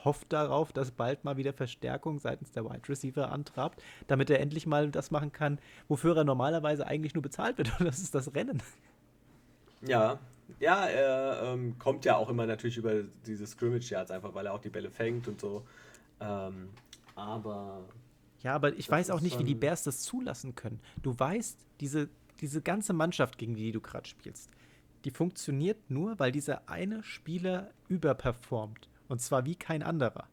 hofft 0.05 0.31
darauf, 0.31 0.71
dass 0.71 0.91
bald 0.91 1.23
mal 1.23 1.37
wieder 1.37 1.53
Verstärkung 1.53 2.19
seitens 2.19 2.51
der 2.51 2.65
Wide 2.65 2.87
Receiver 2.87 3.31
antrabt, 3.31 3.81
damit 4.07 4.29
er 4.29 4.39
endlich 4.39 4.65
mal 4.65 4.89
das 4.89 5.11
machen 5.11 5.31
kann, 5.31 5.59
wofür 5.87 6.15
er 6.15 6.23
normalerweise 6.23 6.87
eigentlich 6.87 7.13
nur 7.13 7.23
bezahlt 7.23 7.57
wird. 7.57 7.71
Und 7.79 7.85
das 7.87 7.99
ist 7.99 8.15
das 8.15 8.33
Rennen. 8.33 8.61
Ja, 9.81 10.19
ja, 10.59 10.85
er 10.85 11.53
ähm, 11.53 11.77
kommt 11.79 12.05
ja 12.05 12.15
auch 12.15 12.29
immer 12.29 12.45
natürlich 12.45 12.77
über 12.77 13.03
diese 13.25 13.47
Scrimmage 13.47 13.89
Yards 13.89 14.11
einfach, 14.11 14.33
weil 14.33 14.45
er 14.45 14.53
auch 14.53 14.61
die 14.61 14.69
Bälle 14.69 14.91
fängt 14.91 15.27
und 15.27 15.41
so. 15.41 15.65
Ähm, 16.19 16.69
aber. 17.15 17.83
Ja, 18.43 18.53
aber 18.53 18.73
ich 18.73 18.89
weiß 18.89 19.09
auch 19.09 19.21
nicht, 19.21 19.39
wie 19.39 19.43
die 19.43 19.55
Bears 19.55 19.83
das 19.83 20.01
zulassen 20.01 20.53
können. 20.53 20.79
Du 21.01 21.17
weißt, 21.17 21.57
diese, 21.79 22.09
diese 22.41 22.61
ganze 22.61 22.93
Mannschaft, 22.93 23.37
gegen 23.37 23.55
die 23.55 23.71
du 23.71 23.81
gerade 23.81 24.07
spielst, 24.07 24.51
die 25.03 25.11
funktioniert 25.11 25.89
nur, 25.89 26.19
weil 26.19 26.31
dieser 26.31 26.69
eine 26.69 27.03
Spieler 27.03 27.71
überperformt. 27.87 28.87
Und 29.07 29.21
zwar 29.21 29.45
wie 29.45 29.55
kein 29.55 29.83
anderer. 29.83 30.27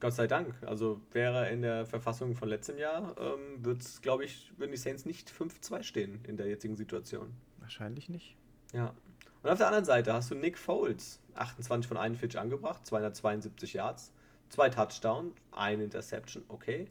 Gott 0.00 0.12
sei 0.12 0.26
Dank. 0.26 0.54
Also 0.64 1.00
wäre 1.12 1.48
in 1.50 1.62
der 1.62 1.86
Verfassung 1.86 2.34
von 2.34 2.48
letztem 2.48 2.78
Jahr, 2.78 3.16
ähm, 3.18 3.64
wird's, 3.64 4.00
glaube 4.00 4.24
ich, 4.24 4.52
würden 4.56 4.70
die 4.70 4.76
Saints 4.76 5.04
nicht 5.04 5.30
5-2 5.30 5.82
stehen 5.82 6.20
in 6.24 6.36
der 6.36 6.46
jetzigen 6.46 6.76
Situation. 6.76 7.34
Wahrscheinlich 7.58 8.08
nicht. 8.08 8.36
Ja. 8.72 8.94
Und 9.42 9.50
auf 9.50 9.58
der 9.58 9.66
anderen 9.66 9.84
Seite 9.84 10.12
hast 10.12 10.30
du 10.30 10.34
Nick 10.34 10.58
Foles, 10.58 11.20
28 11.34 11.88
von 11.88 11.96
41 11.96 12.38
angebracht, 12.38 12.86
272 12.86 13.74
Yards, 13.74 14.12
zwei 14.48 14.68
Touchdowns, 14.68 15.34
eine 15.52 15.84
Interception, 15.84 16.44
okay. 16.48 16.88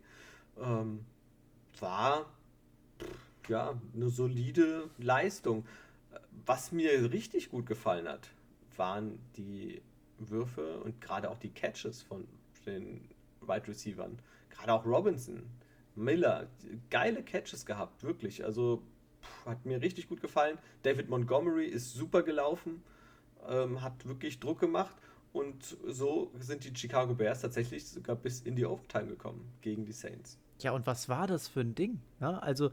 Ähm, 0.60 1.06
war 1.80 2.26
ja 3.48 3.80
eine 3.94 4.10
solide 4.10 4.90
Leistung. 4.98 5.66
Was 6.46 6.72
mir 6.72 7.12
richtig 7.12 7.52
gut 7.52 7.66
gefallen 7.66 8.08
hat, 8.08 8.30
waren 8.76 9.20
die 9.36 9.82
Würfe 10.20 10.80
und 10.80 11.02
gerade 11.02 11.30
auch 11.30 11.38
die 11.38 11.50
Catches 11.50 12.02
von 12.02 12.28
den 12.66 13.08
Wide 13.42 13.68
Receivern. 13.68 14.20
Gerade 14.50 14.74
auch 14.74 14.86
Robinson, 14.86 15.44
Miller, 15.96 16.48
geile 16.90 17.24
Catches 17.24 17.66
gehabt, 17.66 18.04
wirklich. 18.04 18.44
Also 18.44 18.84
pff, 19.22 19.46
hat 19.46 19.66
mir 19.66 19.82
richtig 19.82 20.08
gut 20.10 20.22
gefallen. 20.22 20.58
David 20.84 21.10
Montgomery 21.10 21.66
ist 21.66 21.94
super 21.94 22.24
gelaufen, 22.24 22.84
ähm, 23.48 23.82
hat 23.82 24.08
wirklich 24.08 24.40
Druck 24.40 24.60
gemacht 24.60 24.96
und 25.34 25.78
so 25.86 26.32
sind 26.40 26.64
die 26.64 26.76
Chicago 26.76 27.14
Bears 27.14 27.42
tatsächlich 27.42 27.88
sogar 27.88 28.16
bis 28.16 28.42
in 28.42 28.56
die 28.56 28.66
Overtime 28.66 29.08
gekommen 29.08 29.52
gegen 29.62 29.86
die 29.86 29.92
Saints. 29.92 30.40
Ja, 30.60 30.72
und 30.72 30.88
was 30.88 31.10
war 31.10 31.28
das 31.28 31.48
für 31.48 31.62
ein 31.62 31.76
Ding? 31.76 32.00
Ja, 32.20 32.40
also, 32.40 32.72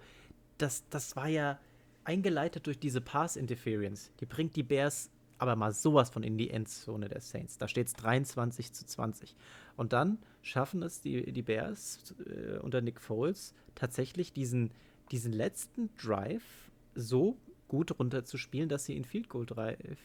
das, 0.57 0.85
das 0.89 1.17
war 1.17 1.29
ja 1.29 1.59
eingeleitet 2.05 2.67
durch 2.67 2.79
diese 2.79 3.01
Pass-Interference. 3.01 4.13
Die 4.21 4.27
bringt 4.27 4.57
die 4.57 4.63
Bears 4.63 5.11
aber 5.39 5.57
mal 5.57 5.73
sowas 5.73 6.11
von 6.11 6.23
in 6.23 6.39
die 6.39 6.51
Endzone 6.51 7.09
der 7.09 7.21
Saints. 7.21 7.59
Da 7.59 7.69
steht 7.69 7.89
es 7.89 7.95
23 7.95 8.73
zu 8.73 8.87
20. 8.87 9.35
Und 9.77 9.93
dann 9.93 10.19
schaffen 10.43 10.83
es 10.83 11.01
die, 11.01 11.33
die 11.33 11.43
Bears 11.43 12.15
äh, 12.27 12.59
unter 12.59 12.81
Nick 12.81 13.01
Foles 13.01 13.55
tatsächlich 13.75 14.33
diesen, 14.33 14.71
diesen 15.11 15.33
letzten 15.33 15.91
Drive 15.97 16.71
so 16.95 17.37
gut 17.69 17.99
runterzuspielen, 17.99 18.69
dass 18.69 18.85
sie 18.85 18.97
in 18.97 19.05
Field 19.05 19.29
Goal, 19.29 19.47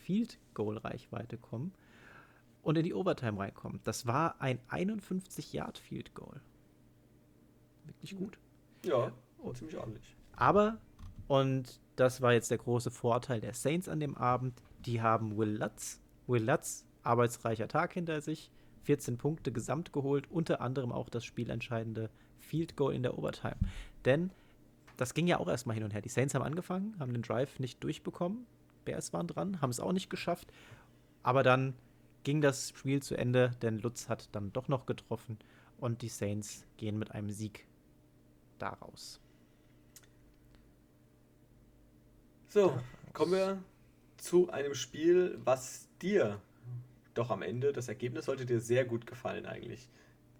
Field 0.03 0.39
Goal 0.53 0.77
Reichweite 0.77 1.37
kommen 1.37 1.73
und 2.61 2.77
in 2.77 2.83
die 2.83 2.93
Overtime 2.93 3.39
reinkommen. 3.39 3.79
Das 3.83 4.07
war 4.07 4.41
ein 4.41 4.59
51 4.69 5.53
Yard 5.53 5.77
Field 5.77 6.13
Goal. 6.15 6.41
Wirklich 7.85 8.15
gut. 8.15 8.39
Ja, 8.83 9.11
oh, 9.39 9.53
ziemlich 9.53 9.77
ordentlich. 9.77 10.15
Aber 10.35 10.79
und 11.29 11.79
das 11.95 12.21
war 12.21 12.33
jetzt 12.33 12.49
der 12.49 12.57
große 12.57 12.89
Vorteil 12.89 13.39
der 13.39 13.53
Saints 13.53 13.87
an 13.87 13.99
dem 13.99 14.17
Abend. 14.17 14.59
Die 14.85 15.01
haben 15.01 15.37
Will 15.37 15.57
Lutz. 15.57 15.99
Will 16.27 16.43
Lutz, 16.43 16.85
arbeitsreicher 17.03 17.67
Tag 17.67 17.93
hinter 17.93 18.21
sich. 18.21 18.51
14 18.83 19.17
Punkte 19.17 19.51
gesamt 19.51 19.93
geholt, 19.93 20.29
unter 20.31 20.61
anderem 20.61 20.91
auch 20.91 21.09
das 21.09 21.25
spielentscheidende 21.25 22.09
Field 22.39 22.75
Goal 22.75 22.93
in 22.93 23.03
der 23.03 23.17
Overtime. 23.17 23.57
Denn 24.05 24.31
das 24.97 25.13
ging 25.13 25.27
ja 25.27 25.39
auch 25.39 25.47
erstmal 25.47 25.75
hin 25.75 25.83
und 25.83 25.93
her. 25.93 26.01
Die 26.01 26.09
Saints 26.09 26.33
haben 26.33 26.43
angefangen, 26.43 26.95
haben 26.99 27.13
den 27.13 27.21
Drive 27.21 27.59
nicht 27.59 27.83
durchbekommen. 27.83 28.45
Bears 28.85 29.13
waren 29.13 29.27
dran, 29.27 29.61
haben 29.61 29.69
es 29.69 29.79
auch 29.79 29.91
nicht 29.91 30.09
geschafft. 30.09 30.51
Aber 31.23 31.43
dann 31.43 31.75
ging 32.23 32.41
das 32.41 32.69
Spiel 32.69 33.01
zu 33.01 33.15
Ende, 33.15 33.51
denn 33.61 33.79
Lutz 33.79 34.09
hat 34.09 34.29
dann 34.31 34.51
doch 34.53 34.67
noch 34.67 34.85
getroffen 34.85 35.37
und 35.77 36.01
die 36.01 36.09
Saints 36.09 36.65
gehen 36.77 36.97
mit 36.97 37.11
einem 37.11 37.29
Sieg 37.29 37.65
daraus. 38.57 39.19
So, 42.47 42.77
kommen 43.13 43.31
wir 43.33 43.63
zu 44.21 44.49
einem 44.49 44.75
Spiel, 44.75 45.39
was 45.43 45.87
dir 46.01 46.41
doch 47.13 47.29
am 47.31 47.41
Ende, 47.41 47.73
das 47.73 47.87
Ergebnis 47.87 48.25
sollte 48.25 48.45
dir 48.45 48.59
sehr 48.59 48.85
gut 48.85 49.05
gefallen 49.05 49.45
eigentlich. 49.45 49.89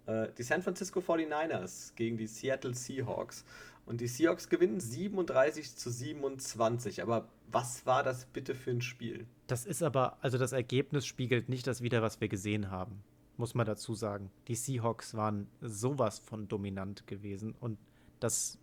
Äh, 0.06 0.28
die 0.38 0.42
San 0.42 0.62
Francisco 0.62 1.00
49ers 1.00 1.94
gegen 1.94 2.16
die 2.16 2.26
Seattle 2.26 2.74
Seahawks. 2.74 3.44
Und 3.86 4.00
die 4.00 4.06
Seahawks 4.06 4.48
gewinnen 4.48 4.80
37 4.80 5.76
zu 5.76 5.90
27. 5.90 7.02
Aber 7.02 7.28
was 7.50 7.86
war 7.86 8.02
das 8.02 8.26
bitte 8.26 8.54
für 8.54 8.70
ein 8.70 8.82
Spiel? 8.82 9.26
Das 9.46 9.66
ist 9.66 9.82
aber, 9.82 10.18
also 10.22 10.38
das 10.38 10.52
Ergebnis 10.52 11.06
spiegelt 11.06 11.48
nicht 11.48 11.66
das 11.66 11.82
wider, 11.82 12.02
was 12.02 12.20
wir 12.20 12.28
gesehen 12.28 12.70
haben. 12.70 13.02
Muss 13.36 13.54
man 13.54 13.66
dazu 13.66 13.94
sagen. 13.94 14.30
Die 14.48 14.54
Seahawks 14.54 15.14
waren 15.14 15.48
sowas 15.60 16.18
von 16.18 16.46
dominant 16.46 17.06
gewesen 17.06 17.54
und 17.58 17.78
das 18.20 18.58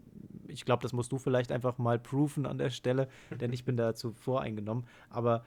ich 0.48 0.66
glaube, 0.66 0.84
das 0.84 0.94
musst 0.94 1.12
du 1.12 1.18
vielleicht 1.18 1.52
einfach 1.52 1.78
mal 1.78 2.00
proven 2.00 2.46
an 2.46 2.58
der 2.58 2.70
Stelle, 2.70 3.08
denn 3.32 3.52
ich 3.54 3.66
bin 3.66 3.78
dazu 3.78 4.14
voreingenommen. 4.14 4.86
Aber 5.10 5.44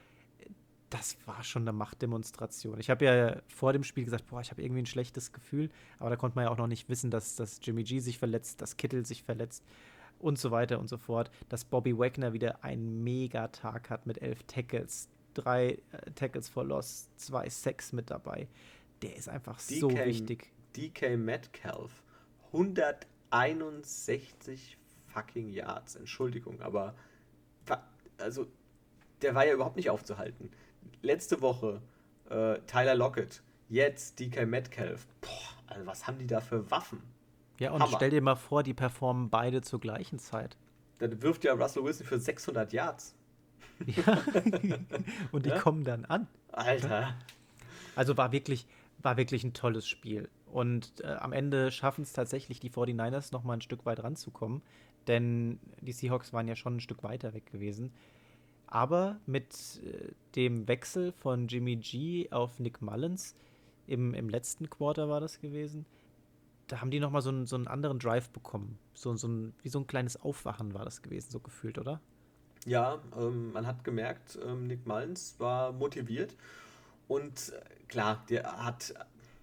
das 0.91 1.17
war 1.25 1.43
schon 1.45 1.63
eine 1.63 1.73
Machtdemonstration. 1.73 2.79
Ich 2.81 2.91
habe 2.91 3.05
ja 3.05 3.41
vor 3.49 3.73
dem 3.73 3.85
Spiel 3.85 4.05
gesagt, 4.05 4.27
boah, 4.27 4.41
ich 4.41 4.51
habe 4.51 4.61
irgendwie 4.61 4.83
ein 4.83 4.87
schlechtes 4.87 5.31
Gefühl, 5.33 5.71
aber 5.99 6.11
da 6.11 6.17
konnte 6.17 6.35
man 6.35 6.45
ja 6.45 6.51
auch 6.51 6.59
noch 6.59 6.67
nicht 6.67 6.89
wissen, 6.89 7.13
dass, 7.13 7.37
dass 7.37 7.61
Jimmy 7.63 7.85
G 7.85 8.01
sich 8.01 8.19
verletzt, 8.19 8.61
dass 8.61 8.77
Kittel 8.77 9.07
sich 9.07 9.23
verletzt 9.23 9.65
und 10.19 10.37
so 10.39 10.51
weiter 10.51 10.81
und 10.81 10.89
so 10.89 10.99
fort, 10.99 11.31
dass 11.49 11.65
Bobby 11.65 11.97
Wagner 11.97 12.33
wieder 12.33 12.65
einen 12.65 13.05
Megatag 13.05 13.89
hat 13.89 14.07
mit 14.07 14.21
elf 14.21 14.43
Tackles. 14.45 15.09
drei 15.35 15.79
äh, 15.93 16.11
Tackles 16.17 16.49
for 16.49 16.65
Loss, 16.65 17.09
zwei 17.17 17.49
Sacks 17.49 17.93
mit 17.93 18.11
dabei. 18.11 18.49
Der 19.03 19.15
ist 19.15 19.29
einfach 19.29 19.61
DK, 19.63 19.81
so 19.81 19.91
wichtig. 19.91 20.51
DK 20.77 21.17
Metcalf, 21.17 22.03
161 22.53 24.77
fucking 25.13 25.51
Yards. 25.51 25.97
Entschuldigung, 25.97 26.61
aber 26.61 26.95
also 28.19 28.47
der 29.23 29.35
war 29.35 29.47
ja 29.47 29.55
überhaupt 29.55 29.77
nicht 29.77 29.91
aufzuhalten. 29.91 30.51
Letzte 31.03 31.41
Woche 31.41 31.81
äh, 32.29 32.59
Tyler 32.67 32.95
Lockett, 32.95 33.43
jetzt 33.69 34.19
DK 34.21 34.47
Metcalf. 34.47 35.07
Boah, 35.21 35.75
also 35.75 35.87
was 35.87 36.07
haben 36.07 36.19
die 36.19 36.27
da 36.27 36.41
für 36.41 36.71
Waffen? 36.71 37.03
Ja, 37.59 37.73
und 37.73 37.83
Hammer. 37.83 37.97
stell 37.97 38.11
dir 38.11 38.23
mal 38.23 38.37
vor, 38.37 38.63
die 38.63 38.73
performen 38.73 39.29
beide 39.29 39.61
zur 39.61 39.81
gleichen 39.81 40.19
Zeit. 40.19 40.57
Dann 40.99 41.21
wirft 41.23 41.45
ja 41.45 41.53
Russell 41.53 41.85
Wilson 41.85 42.07
für 42.07 42.19
600 42.19 42.73
Yards. 42.73 43.15
Ja. 43.87 44.19
und 45.33 45.47
die 45.47 45.49
ja? 45.49 45.59
kommen 45.59 45.85
dann 45.85 46.05
an. 46.05 46.29
Alter. 46.53 47.15
Also 47.97 48.15
war 48.19 48.31
wirklich, 48.31 48.67
war 48.99 49.17
wirklich 49.17 49.43
ein 49.43 49.55
tolles 49.55 49.89
Spiel. 49.89 50.29
Und 50.53 51.01
äh, 51.01 51.07
am 51.07 51.33
Ende 51.33 51.73
schaffen 51.73 52.03
es 52.03 52.13
tatsächlich 52.13 52.61
die 52.61 52.71
49ers 52.71 53.33
noch 53.33 53.43
mal 53.43 53.55
ein 53.55 53.63
Stück 53.63 53.87
weit 53.87 54.03
ranzukommen. 54.03 54.61
Denn 55.07 55.59
die 55.81 55.93
Seahawks 55.93 56.33
waren 56.33 56.49
ja 56.49 56.57
schon 56.57 56.77
ein 56.77 56.81
Stück 56.81 57.03
weiter 57.03 57.35
weg 57.35 57.47
gewesen. 57.47 57.93
Aber 58.67 59.19
mit 59.27 59.81
äh, 59.85 60.13
dem 60.37 60.69
Wechsel 60.69 61.13
von 61.13 61.49
Jimmy 61.49 61.77
G 61.77 62.31
auf 62.31 62.61
Nick 62.61 62.81
Mullins, 62.81 63.35
im, 63.87 64.15
im 64.15 64.29
letzten 64.29 64.71
Quarter 64.71 65.09
war 65.09 65.21
das 65.21 65.41
gewesen, 65.41 65.85
da 66.69 66.81
haben 66.81 66.93
die 66.93 67.01
nochmal 67.01 67.23
so, 67.23 67.31
einen, 67.31 67.47
so 67.47 67.57
einen 67.57 67.67
anderen 67.67 67.99
Drive 67.99 68.31
bekommen. 68.31 68.79
So, 68.95 69.15
so 69.17 69.27
ein, 69.27 69.55
wie 69.63 69.69
so 69.69 69.81
ein 69.81 69.89
kleines 69.89 70.21
Aufwachen 70.21 70.73
war 70.73 70.85
das 70.85 71.03
gewesen, 71.03 71.31
so 71.31 71.41
gefühlt, 71.41 71.79
oder? 71.79 72.01
Ja, 72.67 73.01
ähm, 73.19 73.53
man 73.53 73.67
hat 73.67 73.83
gemerkt, 73.83 74.39
ähm, 74.47 74.69
Nick 74.69 74.87
Mullins 74.87 75.35
war 75.39 75.73
motiviert. 75.73 76.37
Und 77.09 77.53
äh, 77.53 77.61
klar, 77.89 78.25
der 78.29 78.65
hat, 78.65 78.95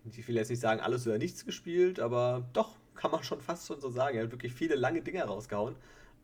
ich 0.10 0.26
will 0.28 0.36
jetzt 0.36 0.50
nicht 0.50 0.62
sagen, 0.62 0.80
alles 0.80 1.06
oder 1.06 1.18
nichts 1.18 1.46
gespielt, 1.46 2.00
aber 2.00 2.48
doch, 2.54 2.78
kann 2.98 3.12
man 3.12 3.24
schon 3.24 3.42
fast 3.42 3.68
schon 3.68 3.80
so 3.80 3.90
sagen. 3.90 4.18
Er 4.18 4.24
hat 4.24 4.32
wirklich 4.32 4.54
viele 4.54 4.76
lange 4.76 5.02
Dinge 5.02 5.24
rausgehauen. 5.24 5.76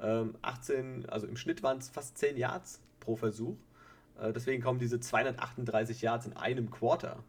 Ähm, 0.02 0.36
18, 0.42 1.08
also 1.10 1.28
im 1.28 1.38
Schnitt 1.38 1.64
waren 1.64 1.78
es 1.78 1.90
fast 1.90 2.18
10 2.18 2.38
Yards 2.38 2.82
pro 3.00 3.16
Versuch. 3.16 3.56
Äh, 4.20 4.34
deswegen 4.34 4.62
kommen 4.62 4.80
diese 4.80 5.00
238 5.00 6.02
Yards 6.02 6.26
in 6.26 6.34
einem 6.34 6.70
Quarter 6.72 7.24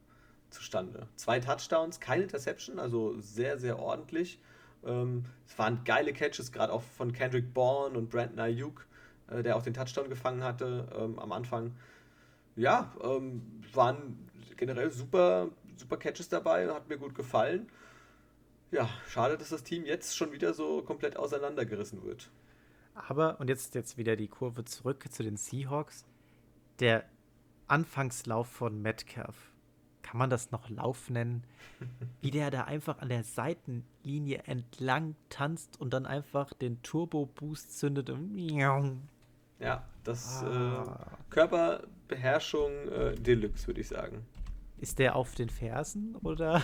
zustande. 0.51 1.07
Zwei 1.17 1.41
Touchdowns, 1.41 2.01
keine 2.01 2.25
Interception, 2.25 2.79
also 2.79 3.19
sehr, 3.21 3.59
sehr 3.59 3.79
ordentlich. 3.79 4.39
Ähm, 4.85 5.25
es 5.47 5.59
waren 5.59 5.83
geile 5.85 6.13
Catches, 6.13 6.53
gerade 6.53 6.73
auch 6.73 6.83
von 6.83 7.13
Kendrick 7.13 7.53
Bourne 7.53 7.97
und 7.97 8.11
Brandon 8.11 8.41
Ayuk, 8.41 8.87
äh, 9.29 9.43
der 9.43 9.57
auch 9.57 9.63
den 9.63 9.75
Touchdown 9.75 10.09
gefangen 10.09 10.43
hatte 10.43 10.89
ähm, 10.99 11.19
am 11.19 11.33
Anfang. 11.33 11.75
Ja, 12.57 12.93
ähm, 13.03 13.43
waren 13.73 14.29
generell 14.57 14.91
super, 14.93 15.49
super 15.77 15.97
Catches 15.97 16.29
dabei, 16.29 16.69
hat 16.69 16.89
mir 16.89 16.99
gut 16.99 17.15
gefallen. 17.15 17.69
Ja, 18.75 18.89
schade, 19.09 19.39
dass 19.39 19.51
das 19.51 19.63
Team 19.63 19.87
jetzt 19.87 20.17
schon 20.17 20.33
wieder 20.33 20.53
so 20.53 20.83
komplett 20.83 21.17
auseinandergerissen 21.17 22.03
wird. 22.03 22.29
Aber, 22.95 23.39
und 23.39 23.49
jetzt, 23.49 23.77
jetzt 23.77 23.99
wieder 23.99 24.17
die 24.17 24.27
Kurve 24.27 24.65
zurück 24.65 25.05
zu 25.13 25.23
den 25.23 25.37
Seahawks. 25.37 26.05
Der 26.81 27.05
Anfangslauf 27.69 28.49
von 28.49 28.83
Metcalf, 28.83 29.53
kann 30.03 30.19
man 30.19 30.29
das 30.29 30.51
noch 30.51 30.69
Lauf 30.71 31.09
nennen? 31.09 31.45
Wie 32.21 32.33
der 32.33 32.51
da 32.51 32.65
einfach 32.65 32.99
an 32.99 33.11
der 33.11 33.23
Seitenlinie 33.23 34.43
entlang 34.47 35.15
tanzt 35.29 35.81
und 35.81 35.95
dann 35.95 36.05
einfach 36.05 36.53
den 36.53 36.83
Turbo-Boost 36.83 37.79
zündet 37.79 38.11
und 38.11 38.37
ja, 39.61 39.85
das 40.03 40.43
ah. 40.43 40.99
äh, 40.99 41.31
Körperbeherrschung 41.31 42.89
äh, 42.89 43.15
Deluxe, 43.15 43.69
würde 43.69 43.83
ich 43.83 43.89
sagen. 43.89 44.27
Ist 44.79 44.99
der 44.99 45.15
auf 45.15 45.37
den 45.37 45.49
Fersen 45.49 46.17
oder? 46.17 46.61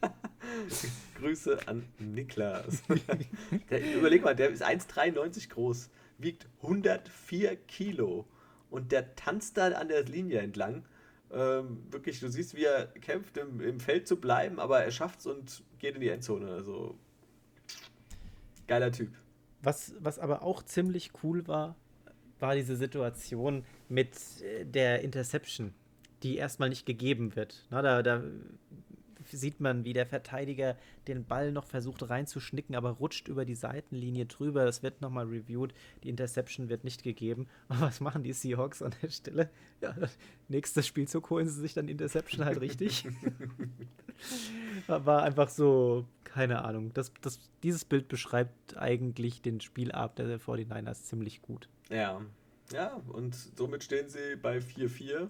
Grüße 1.16 1.66
an 1.66 1.84
Niklas. 1.98 2.82
der, 3.70 3.96
überleg 3.96 4.22
mal, 4.22 4.36
der 4.36 4.50
ist 4.50 4.64
1,93 4.64 5.48
groß, 5.50 5.90
wiegt 6.18 6.46
104 6.62 7.56
Kilo 7.56 8.26
und 8.70 8.92
der 8.92 9.14
tanzt 9.14 9.56
da 9.56 9.68
an 9.68 9.88
der 9.88 10.04
Linie 10.04 10.40
entlang. 10.40 10.84
Ähm, 11.30 11.84
wirklich, 11.90 12.20
du 12.20 12.28
siehst, 12.28 12.54
wie 12.54 12.64
er 12.64 12.86
kämpft, 12.86 13.36
im, 13.36 13.60
im 13.60 13.80
Feld 13.80 14.08
zu 14.08 14.16
bleiben, 14.16 14.58
aber 14.58 14.82
er 14.82 14.90
schafft 14.90 15.20
es 15.20 15.26
und 15.26 15.62
geht 15.78 15.94
in 15.94 16.00
die 16.00 16.08
Endzone. 16.08 16.50
Also, 16.50 16.98
geiler 18.66 18.90
Typ. 18.92 19.10
Was, 19.62 19.94
was 19.98 20.18
aber 20.18 20.42
auch 20.42 20.62
ziemlich 20.62 21.10
cool 21.22 21.46
war, 21.46 21.76
war 22.38 22.54
diese 22.54 22.76
Situation 22.76 23.64
mit 23.88 24.16
äh, 24.42 24.64
der 24.64 25.02
Interception, 25.02 25.74
die 26.22 26.36
erstmal 26.36 26.68
nicht 26.68 26.86
gegeben 26.86 27.36
wird. 27.36 27.66
Na, 27.70 27.82
da, 27.82 28.02
da 28.02 28.22
sieht 29.30 29.60
man, 29.60 29.84
wie 29.84 29.92
der 29.92 30.06
Verteidiger 30.06 30.76
den 31.06 31.24
Ball 31.24 31.52
noch 31.52 31.64
versucht 31.64 32.08
reinzuschnicken, 32.08 32.74
aber 32.74 32.90
rutscht 32.90 33.28
über 33.28 33.44
die 33.44 33.54
Seitenlinie 33.54 34.26
drüber. 34.26 34.64
Das 34.64 34.82
wird 34.82 35.00
nochmal 35.00 35.26
reviewed. 35.26 35.74
Die 36.02 36.08
Interception 36.08 36.68
wird 36.68 36.84
nicht 36.84 37.02
gegeben. 37.02 37.46
Aber 37.68 37.80
was 37.88 38.00
machen 38.00 38.22
die 38.22 38.32
Seahawks 38.32 38.82
an 38.82 38.94
der 39.02 39.10
Stelle? 39.10 39.50
Ja, 39.80 39.94
nächstes 40.48 40.86
Spielzug 40.86 41.30
holen 41.30 41.48
sie 41.48 41.60
sich 41.60 41.74
dann 41.74 41.88
Interception 41.88 42.44
halt 42.44 42.60
richtig. 42.60 43.06
War 44.86 45.22
einfach 45.22 45.48
so, 45.48 46.06
keine 46.24 46.64
Ahnung. 46.64 46.92
Das, 46.94 47.12
das, 47.20 47.38
dieses 47.62 47.84
Bild 47.84 48.08
beschreibt 48.08 48.76
eigentlich 48.76 49.42
den 49.42 49.60
Spielabend 49.60 50.18
der 50.18 50.40
49ers 50.40 51.04
ziemlich 51.04 51.42
gut. 51.42 51.68
Ja, 51.90 52.20
ja, 52.72 53.00
und 53.08 53.34
somit 53.34 53.84
stehen 53.84 54.08
sie 54.08 54.36
bei 54.36 54.58
4-4 54.58 55.28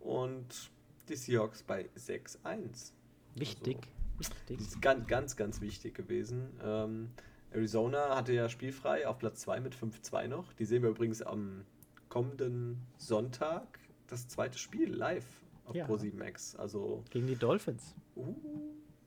und 0.00 0.70
die 1.08 1.16
Seahawks 1.16 1.62
bei 1.62 1.88
6-1. 1.96 2.92
Wichtig. 3.34 3.76
Also, 3.76 4.30
wichtig. 4.30 4.58
Das 4.58 4.66
ist 4.66 4.82
ganz, 4.82 5.06
ganz, 5.06 5.36
ganz 5.36 5.60
wichtig 5.60 5.94
gewesen. 5.94 6.48
Ähm, 6.62 7.10
Arizona 7.52 8.16
hatte 8.16 8.32
ja 8.32 8.48
spielfrei 8.48 9.06
auf 9.06 9.18
Platz 9.18 9.40
2 9.40 9.60
mit 9.60 9.74
5-2 9.74 10.28
noch. 10.28 10.52
Die 10.54 10.64
sehen 10.64 10.82
wir 10.82 10.90
übrigens 10.90 11.22
am 11.22 11.64
kommenden 12.08 12.80
Sonntag 12.96 13.78
das 14.06 14.28
zweite 14.28 14.58
Spiel 14.58 14.92
live 14.92 15.26
auf 15.64 15.74
ja. 15.74 15.86
Pro7 15.86 16.16
Max. 16.16 16.56
Also, 16.56 17.04
Gegen 17.10 17.26
die 17.26 17.36
Dolphins. 17.36 17.94
Uh, 18.16 18.34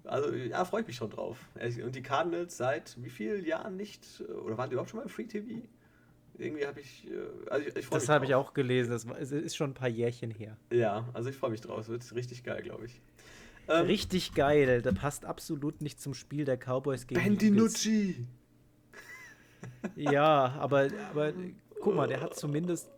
also 0.05 0.33
ja, 0.33 0.65
freue 0.65 0.81
ich 0.81 0.87
mich 0.87 0.95
schon 0.95 1.09
drauf. 1.09 1.37
Und 1.55 1.95
die 1.95 2.01
Cardinals 2.01 2.57
seit 2.57 3.01
wie 3.01 3.09
vielen 3.09 3.45
Jahren 3.45 3.77
nicht, 3.77 4.05
oder 4.45 4.57
waren 4.57 4.69
die 4.69 4.73
überhaupt 4.73 4.89
schon 4.89 4.97
mal 4.97 5.03
im 5.03 5.09
Free 5.09 5.25
TV? 5.25 5.65
Irgendwie 6.37 6.65
habe 6.65 6.79
ich, 6.79 7.07
äh, 7.07 7.49
also 7.49 7.67
ich, 7.67 7.75
ich 7.75 7.89
Das 7.89 8.09
habe 8.09 8.25
ich 8.25 8.33
auch 8.33 8.53
gelesen, 8.53 8.91
das 8.91 9.05
ist 9.31 9.55
schon 9.55 9.71
ein 9.71 9.75
paar 9.75 9.89
Jährchen 9.89 10.31
her. 10.31 10.57
Ja, 10.71 11.07
also 11.13 11.29
ich 11.29 11.35
freue 11.35 11.51
mich 11.51 11.61
drauf, 11.61 11.79
es 11.81 11.89
wird 11.89 12.15
richtig 12.15 12.43
geil, 12.43 12.63
glaube 12.63 12.85
ich. 12.85 13.01
Ähm, 13.67 13.85
Richtig 13.85 14.33
geil. 14.33 14.81
Der 14.81 14.91
passt 14.91 15.25
absolut 15.25 15.81
nicht 15.81 16.01
zum 16.01 16.13
Spiel 16.13 16.45
der 16.45 16.57
Cowboys 16.57 17.07
gegen 17.07 17.21
Ben 17.21 17.37
DiNucci. 17.37 18.25
Ja, 19.95 20.55
aber, 20.59 20.89
aber 21.09 21.33
guck 21.81 21.95
mal, 21.95 22.07
der 22.07 22.21
hat 22.21 22.35
zumindest, 22.35 22.89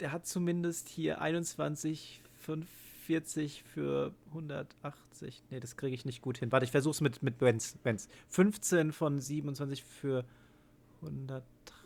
der 0.00 0.12
hat 0.12 0.26
zumindest 0.26 0.88
hier 0.88 1.20
21, 1.20 2.22
45 2.40 3.62
für 3.62 4.14
180. 4.28 5.42
Nee, 5.50 5.60
das 5.60 5.76
kriege 5.76 5.94
ich 5.94 6.04
nicht 6.04 6.22
gut 6.22 6.38
hin. 6.38 6.52
Warte, 6.52 6.64
ich 6.64 6.70
versuche 6.70 6.92
es 6.92 7.00
mit, 7.00 7.22
mit 7.22 7.38
Benz. 7.38 7.76
Benz. 7.82 8.08
15 8.28 8.92
von 8.92 9.20
27 9.20 9.84
für 9.84 10.24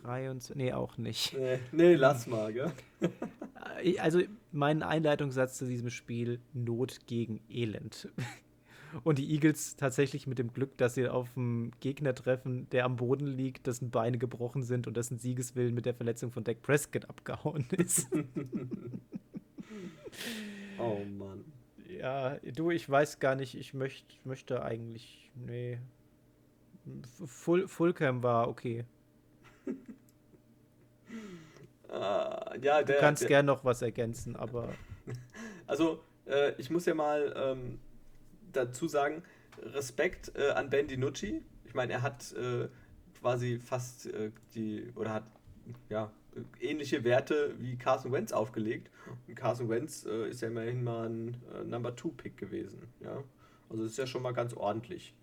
123. 0.03 0.55
Nee, 0.55 0.73
auch 0.73 0.97
nicht. 0.97 1.37
Nee, 1.37 1.59
nee 1.71 1.95
lass 1.95 2.27
mal, 2.27 2.53
gell? 2.53 2.71
also 3.99 4.21
mein 4.51 4.83
Einleitungssatz 4.83 5.57
zu 5.57 5.65
diesem 5.65 5.89
Spiel: 5.89 6.39
Not 6.53 7.05
gegen 7.07 7.41
Elend. 7.49 8.09
Und 9.03 9.19
die 9.19 9.31
Eagles 9.31 9.75
tatsächlich 9.75 10.25
mit 10.25 10.39
dem 10.39 10.51
Glück, 10.51 10.77
dass 10.77 10.95
sie 10.95 11.07
auf 11.07 11.29
einen 11.37 11.71
Gegner 11.79 12.15
treffen, 12.15 12.67
der 12.71 12.85
am 12.85 12.95
Boden 12.95 13.27
liegt, 13.27 13.67
dessen 13.67 13.91
Beine 13.91 14.17
gebrochen 14.17 14.63
sind 14.63 14.87
und 14.87 14.97
dessen 14.97 15.19
Siegeswillen 15.19 15.75
mit 15.75 15.85
der 15.85 15.93
Verletzung 15.93 16.31
von 16.31 16.43
Dak 16.43 16.63
Prescott 16.63 17.07
abgehauen 17.07 17.67
ist. 17.77 18.07
oh 20.79 21.01
Mann. 21.17 21.45
Ja, 21.99 22.37
du, 22.37 22.71
ich 22.71 22.89
weiß 22.89 23.19
gar 23.19 23.35
nicht, 23.35 23.55
ich 23.55 23.73
möcht, 23.73 24.19
möchte 24.25 24.63
eigentlich. 24.63 25.31
Nee. 25.35 25.79
Full, 27.25 27.67
Fullcam 27.67 28.23
war 28.23 28.47
okay. 28.47 28.85
Uh, 31.89 32.55
ja, 32.61 32.83
der, 32.83 32.83
du 32.83 32.99
kannst 32.99 33.27
gern 33.27 33.47
noch 33.47 33.65
was 33.65 33.81
ergänzen, 33.81 34.35
aber. 34.35 34.69
Also, 35.65 36.03
äh, 36.25 36.53
ich 36.57 36.71
muss 36.71 36.87
ja 36.87 36.95
mal 36.95 37.31
ähm, 37.35 37.79
dazu 38.51 38.87
sagen: 38.87 39.21
Respekt 39.61 40.31
äh, 40.35 40.49
an 40.49 40.71
Ben 40.71 40.87
DiNucci. 40.87 41.43
Ich 41.63 41.75
meine, 41.75 41.93
er 41.93 42.01
hat 42.01 42.31
äh, 42.33 42.67
quasi 43.19 43.59
fast 43.59 44.07
äh, 44.07 44.31
die, 44.55 44.91
oder 44.95 45.13
hat, 45.13 45.23
ja, 45.89 46.11
ähnliche 46.59 47.03
Werte 47.03 47.53
wie 47.59 47.77
Carson 47.77 48.11
Wentz 48.11 48.31
aufgelegt. 48.31 48.89
Und 49.27 49.35
Carson 49.35 49.69
Wentz 49.69 50.07
äh, 50.07 50.29
ist 50.29 50.41
ja 50.41 50.47
immerhin 50.47 50.83
mal 50.83 51.07
ein 51.07 51.37
äh, 51.53 51.63
Number 51.63 51.95
Two 51.95 52.09
Pick 52.09 52.37
gewesen. 52.37 52.87
Ja? 52.99 53.23
Also, 53.69 53.83
das 53.83 53.91
ist 53.91 53.97
ja 53.97 54.07
schon 54.07 54.23
mal 54.23 54.33
ganz 54.33 54.53
ordentlich. 54.55 55.13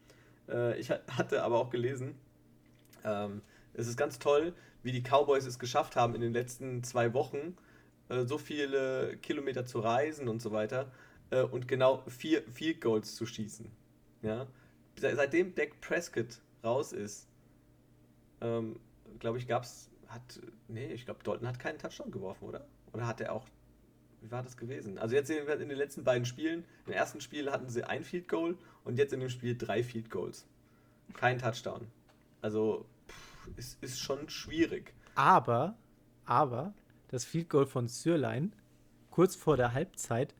ich 0.79 0.91
hatte 0.91 1.43
aber 1.43 1.59
auch 1.59 1.71
gelesen, 1.71 2.15
ähm, 3.03 3.43
es 3.75 3.89
ist 3.89 3.97
ganz 3.97 4.21
toll, 4.21 4.55
wie 4.87 4.93
die 4.93 5.03
Cowboys 5.03 5.45
es 5.47 5.59
geschafft 5.59 5.97
haben, 5.97 6.15
in 6.15 6.21
den 6.21 6.33
letzten 6.33 6.85
zwei 6.85 7.13
Wochen 7.13 7.57
äh, 8.09 8.25
so 8.25 8.39
viele 8.39 9.17
Kilometer 9.17 9.67
zu 9.67 9.81
reisen 9.81 10.29
und 10.29 10.41
so 10.41 10.53
weiter 10.53 10.93
äh, 11.31 11.43
und 11.43 11.67
genau 11.67 12.05
vier 12.07 12.43
Field 12.45 12.81
Goals 12.81 13.17
zu 13.17 13.27
schießen. 13.27 13.69
Ja? 14.23 14.47
Seitdem 14.97 15.57
Dak 15.57 15.81
Prescott 15.81 16.41
raus 16.63 16.93
ist, 16.93 17.27
ähm, 18.41 18.79
glaube 19.19 19.39
ich, 19.39 19.49
gab 19.49 19.65
es, 19.65 19.91
hat, 20.07 20.41
nee, 20.69 20.93
ich 20.93 21.05
glaube, 21.05 21.25
Dalton 21.25 21.49
hat 21.49 21.59
keinen 21.59 21.79
Touchdown 21.79 22.13
geworfen, 22.13 22.45
oder? 22.45 22.65
Oder 22.93 23.09
hat 23.09 23.21
er 23.21 23.33
auch, 23.33 23.45
wie 24.21 24.31
war 24.31 24.45
das 24.45 24.57
gewesen? 24.57 24.99
Also 24.99 25.17
jetzt 25.17 25.31
in 25.31 25.47
den 25.47 25.71
letzten 25.71 26.05
beiden 26.05 26.27
Spielen, 26.27 26.65
im 26.87 26.93
ersten 26.93 27.21
Spiel 27.21 27.51
hatten 27.51 27.69
sie 27.69 27.83
ein 27.83 28.05
Field 28.05 28.29
Goal 28.29 28.57
und 28.85 28.99
jetzt 28.99 29.13
in 29.13 29.19
dem 29.19 29.31
Spiel 29.31 29.59
drei 29.59 29.83
Field 29.83 30.11
Goals. 30.11 30.47
Kein 31.15 31.41
Touchdown. 31.41 31.89
Also, 32.41 32.87
ist, 33.57 33.83
ist 33.83 34.01
schon 34.01 34.29
schwierig. 34.29 34.93
Aber, 35.15 35.77
aber, 36.25 36.75
das 37.09 37.25
Field 37.25 37.49
Goal 37.49 37.67
von 37.67 37.89
Sürlein, 37.89 38.53
kurz 39.11 39.37
vor 39.37 39.57
der 39.57 39.73
Halbzeit, 39.73 40.35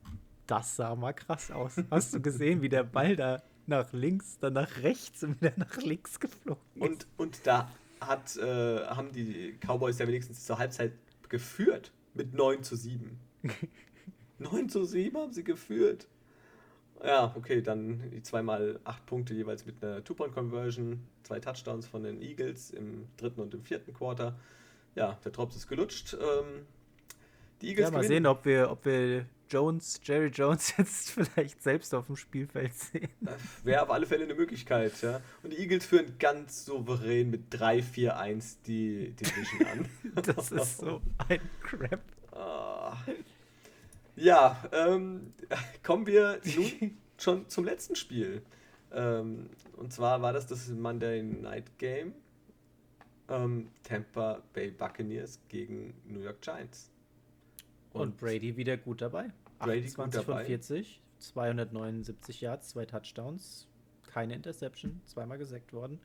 das 0.45 0.75
sah 0.75 0.95
mal 0.95 1.13
krass 1.13 1.51
aus. 1.51 1.75
Hast 1.91 2.13
du 2.13 2.21
gesehen, 2.21 2.61
wie 2.61 2.69
der 2.69 2.83
Ball 2.83 3.15
da 3.15 3.43
nach 3.65 3.91
links, 3.93 4.37
dann 4.39 4.53
nach 4.53 4.77
rechts 4.77 5.23
und 5.23 5.41
wieder 5.41 5.53
nach 5.57 5.77
links 5.77 6.19
geflogen 6.19 6.61
ist? 6.75 6.81
Und, 6.81 7.07
und 7.17 7.47
da 7.47 7.69
hat, 7.99 8.37
äh, 8.37 8.85
haben 8.85 9.11
die 9.11 9.57
Cowboys 9.59 9.97
ja 9.99 10.07
wenigstens 10.07 10.45
zur 10.45 10.57
Halbzeit 10.57 10.93
geführt 11.29 11.91
mit 12.13 12.33
9 12.33 12.63
zu 12.63 12.75
7. 12.75 13.19
9 14.39 14.69
zu 14.69 14.85
7 14.85 15.17
haben 15.17 15.33
sie 15.33 15.43
geführt. 15.43 16.07
Ja, 17.03 17.33
okay, 17.35 17.61
dann 17.61 18.09
die 18.11 18.23
zweimal 18.23 18.79
acht 18.83 19.05
Punkte 19.05 19.33
jeweils 19.33 19.65
mit 19.65 19.83
einer 19.83 20.03
Two-Point-Conversion, 20.03 20.99
zwei 21.23 21.39
Touchdowns 21.39 21.87
von 21.87 22.03
den 22.03 22.21
Eagles 22.21 22.71
im 22.71 23.07
dritten 23.17 23.41
und 23.41 23.53
im 23.53 23.63
vierten 23.63 23.93
Quarter. 23.93 24.35
Ja, 24.95 25.17
der 25.23 25.31
Drops 25.31 25.55
ist 25.55 25.67
gelutscht. 25.67 26.15
Ähm, 26.15 26.65
die 27.61 27.69
Eagles 27.69 27.87
ja, 27.87 27.91
mal 27.91 27.97
gewinnen. 28.01 28.23
sehen, 28.23 28.25
ob 28.25 28.45
wir, 28.45 28.71
ob 28.71 28.85
wir 28.85 29.25
Jones, 29.49 30.01
Jerry 30.03 30.27
Jones 30.27 30.75
jetzt 30.77 31.11
vielleicht 31.11 31.61
selbst 31.61 31.93
auf 31.93 32.07
dem 32.07 32.15
Spielfeld 32.15 32.73
sehen. 32.73 33.09
Wäre 33.63 33.83
auf 33.83 33.91
alle 33.91 34.05
Fälle 34.05 34.25
eine 34.25 34.35
Möglichkeit, 34.35 34.99
ja. 35.01 35.21
Und 35.43 35.53
die 35.53 35.57
Eagles 35.57 35.85
führen 35.85 36.17
ganz 36.19 36.65
souverän 36.65 37.29
mit 37.29 37.53
3-4-1 37.53 38.57
die 38.65 39.11
Division 39.11 39.67
an. 39.67 39.89
das 40.35 40.51
ist 40.51 40.77
so 40.79 41.01
ein 41.27 41.39
Crap. 41.61 42.01
Ah. 42.31 42.97
Ja, 44.17 44.63
ähm, 44.71 45.33
kommen 45.83 46.07
wir 46.07 46.41
nun 46.43 46.97
schon 47.17 47.47
zum 47.49 47.65
letzten 47.65 47.95
Spiel. 47.95 48.41
Ähm, 48.91 49.49
und 49.75 49.93
zwar 49.93 50.21
war 50.21 50.33
das 50.33 50.47
das 50.47 50.67
Monday 50.69 51.21
Night 51.21 51.77
Game. 51.77 52.13
Ähm, 53.29 53.69
Tampa 53.83 54.41
Bay 54.53 54.71
Buccaneers 54.71 55.39
gegen 55.49 55.93
New 56.07 56.21
York 56.21 56.41
Giants. 56.41 56.89
Und, 57.93 58.01
und 58.01 58.17
Brady 58.17 58.57
wieder 58.57 58.75
gut 58.75 59.01
dabei. 59.01 59.31
Brady 59.59 59.87
28 59.87 60.25
von 60.25 60.45
40, 60.45 61.01
279 61.19 62.41
Yards, 62.41 62.69
zwei 62.69 62.85
Touchdowns, 62.85 63.67
keine 64.07 64.33
Interception, 64.35 65.01
zweimal 65.05 65.37
gesackt 65.37 65.73
worden. 65.73 65.99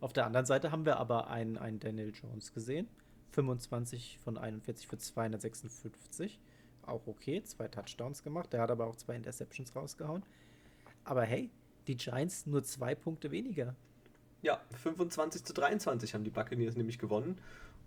Auf 0.00 0.12
der 0.12 0.26
anderen 0.26 0.46
Seite 0.46 0.70
haben 0.70 0.84
wir 0.84 0.98
aber 0.98 1.30
einen, 1.30 1.56
einen 1.56 1.80
Daniel 1.80 2.12
Jones 2.12 2.52
gesehen. 2.52 2.88
25 3.32 4.18
von 4.22 4.38
41 4.38 4.86
für 4.86 4.98
256. 4.98 6.38
Auch 6.86 7.06
okay, 7.06 7.42
zwei 7.42 7.68
Touchdowns 7.68 8.22
gemacht. 8.22 8.52
Der 8.52 8.60
hat 8.60 8.70
aber 8.70 8.86
auch 8.86 8.96
zwei 8.96 9.16
Interceptions 9.16 9.74
rausgehauen. 9.74 10.22
Aber 11.04 11.22
hey, 11.22 11.50
die 11.86 11.96
Giants 11.96 12.46
nur 12.46 12.64
zwei 12.64 12.94
Punkte 12.94 13.30
weniger. 13.30 13.74
Ja, 14.42 14.60
25 14.82 15.44
zu 15.44 15.52
23 15.52 16.14
haben 16.14 16.24
die 16.24 16.30
Buccaneers 16.30 16.76
nämlich 16.76 16.98
gewonnen. 16.98 17.38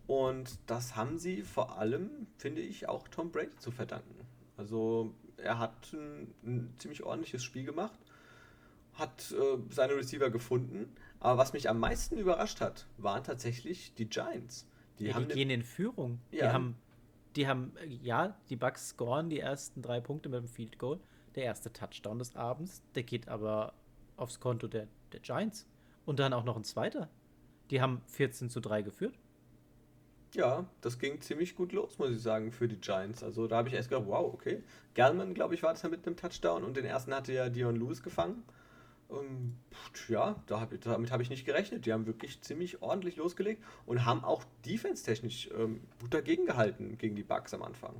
Und 0.07 0.57
das 0.65 0.95
haben 0.95 1.19
sie 1.19 1.43
vor 1.43 1.77
allem, 1.77 2.27
finde 2.37 2.61
ich, 2.61 2.89
auch 2.89 3.07
Tom 3.07 3.31
Brady 3.31 3.55
zu 3.57 3.71
verdanken. 3.71 4.15
Also 4.57 5.13
er 5.37 5.59
hat 5.59 5.93
ein, 5.93 6.33
ein 6.43 6.73
ziemlich 6.79 7.03
ordentliches 7.03 7.43
Spiel 7.43 7.63
gemacht, 7.63 7.99
hat 8.95 9.31
äh, 9.31 9.57
seine 9.69 9.95
Receiver 9.95 10.29
gefunden. 10.29 10.91
Aber 11.19 11.37
was 11.37 11.53
mich 11.53 11.69
am 11.69 11.79
meisten 11.79 12.17
überrascht 12.17 12.59
hat, 12.59 12.87
waren 12.97 13.23
tatsächlich 13.23 13.93
die 13.95 14.09
Giants. 14.09 14.65
Die, 14.99 15.05
ja, 15.05 15.19
die 15.19 15.33
gehen 15.33 15.49
in 15.49 15.63
Führung. 15.63 16.19
Ja. 16.31 16.47
Die 16.47 16.53
haben, 16.53 16.75
die 17.39 17.47
haben, 17.47 17.71
ja, 17.87 18.35
die 18.49 18.57
Bucks 18.57 18.89
scoren 18.89 19.29
die 19.29 19.39
ersten 19.39 19.81
drei 19.81 20.01
Punkte 20.01 20.27
mit 20.27 20.41
dem 20.41 20.49
Field 20.49 20.77
Goal. 20.77 20.99
Der 21.35 21.45
erste 21.45 21.71
Touchdown 21.71 22.19
des 22.19 22.35
Abends, 22.35 22.83
der 22.95 23.03
geht 23.03 23.29
aber 23.29 23.73
aufs 24.17 24.41
Konto 24.41 24.67
der, 24.67 24.89
der 25.13 25.21
Giants. 25.21 25.65
Und 26.05 26.19
dann 26.19 26.33
auch 26.33 26.43
noch 26.43 26.57
ein 26.57 26.65
zweiter. 26.65 27.07
Die 27.69 27.79
haben 27.79 28.01
14 28.07 28.49
zu 28.49 28.59
3 28.59 28.81
geführt. 28.81 29.17
Ja, 30.33 30.65
das 30.81 30.99
ging 30.99 31.21
ziemlich 31.21 31.55
gut 31.55 31.71
los, 31.71 31.97
muss 31.97 32.09
ich 32.09 32.21
sagen, 32.21 32.51
für 32.51 32.67
die 32.67 32.75
Giants. 32.75 33.23
Also 33.23 33.47
da 33.47 33.55
habe 33.55 33.69
ich 33.69 33.75
erst 33.75 33.87
gedacht, 33.87 34.07
wow, 34.07 34.33
okay. 34.33 34.61
German, 34.93 35.33
glaube 35.33 35.55
ich, 35.55 35.63
war 35.63 35.71
das 35.71 35.81
ja 35.83 35.87
mit 35.87 36.05
einem 36.05 36.17
Touchdown 36.17 36.65
und 36.65 36.75
den 36.75 36.83
ersten 36.83 37.13
hatte 37.13 37.31
ja 37.31 37.47
Dion 37.47 37.77
Lewis 37.77 38.03
gefangen. 38.03 38.43
Ähm, 39.09 39.57
ja, 40.07 40.41
damit 40.47 40.85
habe 40.85 41.23
ich 41.23 41.29
nicht 41.29 41.45
gerechnet. 41.45 41.85
Die 41.85 41.93
haben 41.93 42.05
wirklich 42.05 42.41
ziemlich 42.41 42.81
ordentlich 42.81 43.15
losgelegt 43.15 43.63
und 43.85 44.05
haben 44.05 44.23
auch 44.23 44.43
defense-technisch 44.65 45.49
ähm, 45.57 45.81
gut 45.99 46.13
dagegen 46.13 46.45
gehalten 46.45 46.97
gegen 46.97 47.15
die 47.15 47.23
Bugs 47.23 47.53
am 47.53 47.63
Anfang. 47.63 47.95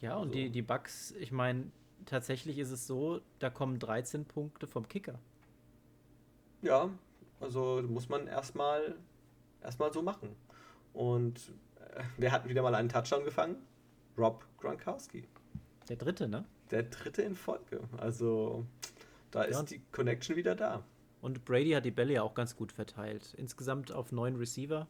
Ja, 0.00 0.16
und 0.16 0.28
also. 0.28 0.34
die, 0.34 0.50
die 0.50 0.62
Bugs, 0.62 1.12
ich 1.18 1.32
meine, 1.32 1.70
tatsächlich 2.06 2.58
ist 2.58 2.70
es 2.70 2.86
so, 2.86 3.20
da 3.38 3.50
kommen 3.50 3.78
13 3.78 4.24
Punkte 4.24 4.66
vom 4.66 4.88
Kicker. 4.88 5.18
Ja, 6.62 6.90
also 7.40 7.82
muss 7.86 8.08
man 8.08 8.26
erstmal 8.26 8.96
erstmal 9.62 9.92
so 9.92 10.02
machen. 10.02 10.34
Und 10.92 11.52
wir 12.16 12.32
hatten 12.32 12.48
wieder 12.48 12.62
mal 12.62 12.74
einen 12.74 12.88
Touchdown 12.88 13.24
gefangen. 13.24 13.56
Rob 14.16 14.46
Gronkowski. 14.58 15.28
Der 15.88 15.96
dritte, 15.96 16.28
ne? 16.28 16.44
Der 16.70 16.84
dritte 16.84 17.22
in 17.22 17.34
Folge. 17.34 17.80
Also 17.98 18.64
da 19.30 19.44
ja, 19.44 19.60
ist 19.60 19.70
die 19.70 19.80
Connection 19.92 20.36
wieder 20.36 20.54
da. 20.54 20.84
Und 21.20 21.44
Brady 21.44 21.70
hat 21.70 21.84
die 21.84 21.90
Bälle 21.90 22.14
ja 22.14 22.22
auch 22.22 22.34
ganz 22.34 22.56
gut 22.56 22.72
verteilt. 22.72 23.34
Insgesamt 23.36 23.92
auf 23.92 24.12
neun 24.12 24.36
Receiver. 24.36 24.86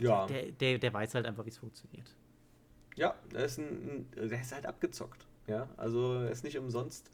Ja. 0.00 0.26
Der, 0.26 0.52
der, 0.52 0.78
der 0.78 0.92
weiß 0.92 1.14
halt 1.14 1.26
einfach, 1.26 1.44
wie 1.44 1.50
es 1.50 1.58
funktioniert. 1.58 2.16
Ja, 2.96 3.14
der 3.32 3.44
ist, 3.44 3.58
ein, 3.58 4.06
der 4.14 4.40
ist 4.40 4.52
halt 4.52 4.66
abgezockt. 4.66 5.26
Ja, 5.46 5.68
also 5.76 6.14
er 6.14 6.30
ist 6.30 6.44
nicht 6.44 6.58
umsonst 6.58 7.10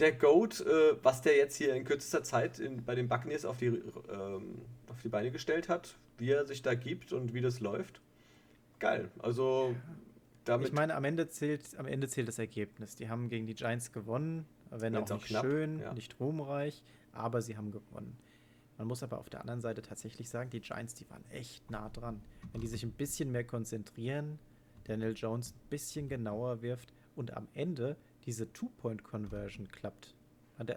der 0.00 0.12
Goat, 0.12 0.60
äh, 0.60 0.96
was 1.02 1.22
der 1.22 1.36
jetzt 1.36 1.56
hier 1.56 1.74
in 1.74 1.84
kürzester 1.84 2.24
Zeit 2.24 2.58
in, 2.58 2.84
bei 2.84 2.94
den 2.94 3.08
Buccaneers 3.08 3.44
auf 3.44 3.58
die, 3.58 3.66
ähm, 3.66 4.62
auf 4.88 5.00
die 5.02 5.08
Beine 5.08 5.30
gestellt 5.30 5.68
hat, 5.68 5.96
wie 6.18 6.30
er 6.30 6.46
sich 6.46 6.62
da 6.62 6.74
gibt 6.74 7.12
und 7.12 7.34
wie 7.34 7.40
das 7.40 7.60
läuft. 7.60 8.00
Geil. 8.78 9.10
Also 9.18 9.74
damit. 10.44 10.68
Ich 10.68 10.72
meine, 10.72 10.94
am 10.94 11.04
Ende 11.04 11.28
zählt, 11.28 11.78
am 11.78 11.86
Ende 11.86 12.08
zählt 12.08 12.28
das 12.28 12.38
Ergebnis. 12.38 12.96
Die 12.96 13.08
haben 13.08 13.28
gegen 13.28 13.46
die 13.46 13.54
Giants 13.54 13.92
gewonnen, 13.92 14.46
wenn 14.70 14.96
auch, 14.96 15.02
auch 15.02 15.14
nicht 15.14 15.26
knapp, 15.26 15.44
schön, 15.44 15.80
ja. 15.80 15.92
nicht 15.92 16.18
ruhmreich, 16.20 16.82
aber 17.12 17.42
sie 17.42 17.56
haben 17.56 17.70
gewonnen. 17.70 18.16
Man 18.78 18.86
muss 18.86 19.02
aber 19.02 19.18
auf 19.18 19.28
der 19.28 19.40
anderen 19.40 19.60
Seite 19.60 19.82
tatsächlich 19.82 20.28
sagen, 20.30 20.48
die 20.50 20.60
Giants, 20.60 20.94
die 20.94 21.08
waren 21.10 21.24
echt 21.30 21.70
nah 21.70 21.90
dran. 21.90 22.22
Wenn 22.52 22.62
die 22.62 22.66
sich 22.66 22.82
ein 22.82 22.92
bisschen 22.92 23.30
mehr 23.30 23.44
konzentrieren, 23.44 24.38
Daniel 24.84 25.12
Jones 25.14 25.52
ein 25.52 25.68
bisschen 25.68 26.08
genauer 26.08 26.62
wirft 26.62 26.94
und 27.14 27.36
am 27.36 27.46
Ende 27.52 27.96
diese 28.24 28.50
Two-Point-Conversion 28.52 29.68
klappt. 29.68 30.14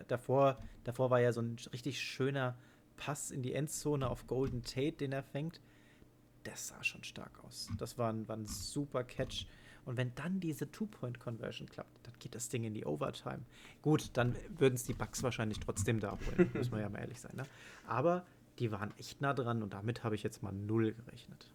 Davor, 0.08 0.62
davor 0.84 1.12
war 1.12 1.22
ja 1.22 1.32
so 1.32 1.42
ein 1.42 1.58
richtig 1.72 2.02
schöner 2.02 2.58
Pass 2.98 3.32
in 3.32 3.42
die 3.42 3.54
Endzone 3.54 4.10
auf 4.10 4.28
Golden 4.28 4.64
Tate, 4.64 4.94
den 4.94 5.12
er 5.12 5.24
fängt. 5.24 5.62
Das 6.44 6.70
sah 6.70 6.84
schon 6.84 7.04
stark 7.04 7.44
aus. 7.44 7.70
Das 7.78 7.98
war 7.98 8.12
ein, 8.12 8.28
war 8.28 8.36
ein 8.36 8.48
super 8.48 9.04
Catch. 9.04 9.46
Und 9.86 9.98
wenn 9.98 10.14
dann 10.16 10.40
diese 10.40 10.72
Two-Point-Conversion 10.72 11.70
klappt, 11.70 12.08
dann 12.08 12.14
geht 12.20 12.36
das 12.36 12.50
Ding 12.50 12.64
in 12.64 12.74
die 12.74 12.86
Overtime. 12.86 13.42
Gut, 13.82 14.12
dann 14.14 14.36
würden 14.58 14.76
es 14.76 14.86
die 14.86 14.94
Bugs 14.94 15.24
wahrscheinlich 15.24 15.60
trotzdem 15.60 16.00
da 16.00 16.12
holen, 16.12 16.50
muss 16.54 16.72
man 16.72 16.82
ja 16.82 16.90
mal 16.90 17.00
ehrlich 17.00 17.20
sein. 17.20 17.36
Ne? 17.36 17.44
Aber 17.88 18.26
die 18.60 18.72
waren 18.72 18.94
echt 18.98 19.22
nah 19.22 19.34
dran 19.34 19.64
und 19.64 19.74
damit 19.74 20.04
habe 20.04 20.16
ich 20.16 20.24
jetzt 20.24 20.44
mal 20.44 20.54
null 20.54 20.94
gerechnet. 20.94 21.50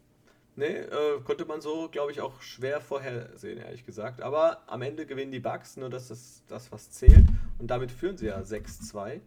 Nee, 0.57 0.77
äh, 0.77 1.21
konnte 1.23 1.45
man 1.45 1.61
so, 1.61 1.89
glaube 1.89 2.11
ich, 2.11 2.21
auch 2.21 2.43
schwer 2.43 2.81
vorhersehen, 2.81 3.59
ehrlich 3.59 3.87
gesagt. 3.87 4.21
Aber 4.21 4.63
am 4.67 4.83
Ende 4.83 5.07
gewinnen 5.07 5.31
die 5.31 5.39
Bugs, 5.39 5.77
nur 5.77 5.89
das 5.89 6.11
ist 6.11 6.43
das, 6.49 6.73
was 6.73 6.91
zählt. 6.91 7.25
Und 7.61 7.69
damit 7.69 7.93
führen 7.93 8.17
sie 8.17 8.27
ja 8.27 8.41
6-2. 8.41 9.21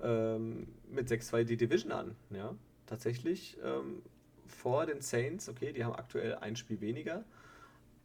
Ähm, 0.00 0.68
mit 0.90 1.08
6-2 1.08 1.44
die 1.44 1.58
Division 1.58 1.92
an. 1.92 2.16
Ja, 2.30 2.54
tatsächlich 2.86 3.58
ähm, 3.62 4.00
vor 4.46 4.86
den 4.86 5.02
Saints. 5.02 5.50
Okay, 5.50 5.74
die 5.74 5.84
haben 5.84 5.94
aktuell 5.94 6.36
ein 6.36 6.56
Spiel 6.56 6.80
weniger. 6.80 7.22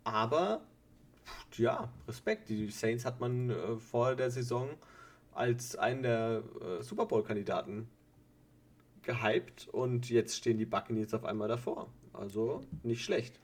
Aber 0.04 0.62
ja, 1.58 1.90
Respekt. 2.08 2.50
Die 2.50 2.70
Saints 2.70 3.06
hat 3.06 3.20
man 3.20 3.50
äh, 3.50 3.76
vor 3.78 4.16
der 4.16 4.32
Saison 4.32 4.70
als 5.34 5.76
einen 5.76 6.04
der 6.04 6.44
äh, 6.62 6.84
Super 6.84 7.06
Bowl-Kandidaten 7.06 7.88
gehypt 9.02 9.68
und 9.72 10.10
jetzt 10.10 10.38
stehen 10.38 10.58
die 10.58 10.66
Buccaneers 10.66 11.14
auf 11.14 11.26
einmal 11.26 11.48
davor. 11.48 11.88
Also 12.14 12.62
nicht 12.84 13.04
schlecht. 13.04 13.40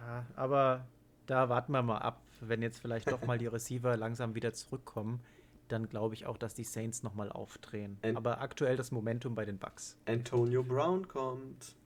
Ja, 0.00 0.26
aber 0.36 0.86
da 1.26 1.48
warten 1.48 1.72
wir 1.72 1.82
mal 1.82 1.98
ab, 1.98 2.20
wenn 2.40 2.62
jetzt 2.62 2.80
vielleicht 2.80 3.10
doch 3.10 3.24
mal 3.26 3.38
die 3.38 3.46
Receiver 3.48 3.96
langsam 3.96 4.34
wieder 4.34 4.52
zurückkommen, 4.52 5.20
dann 5.68 5.88
glaube 5.88 6.14
ich 6.14 6.26
auch, 6.26 6.38
dass 6.38 6.54
die 6.54 6.64
Saints 6.64 7.02
nochmal 7.02 7.30
aufdrehen. 7.30 7.98
An 8.02 8.16
aber 8.16 8.40
aktuell 8.40 8.76
das 8.76 8.90
Momentum 8.90 9.34
bei 9.34 9.44
den 9.44 9.58
Bucks. 9.58 9.96
Antonio 10.06 10.62
Brown 10.62 11.06
kommt. 11.06 11.76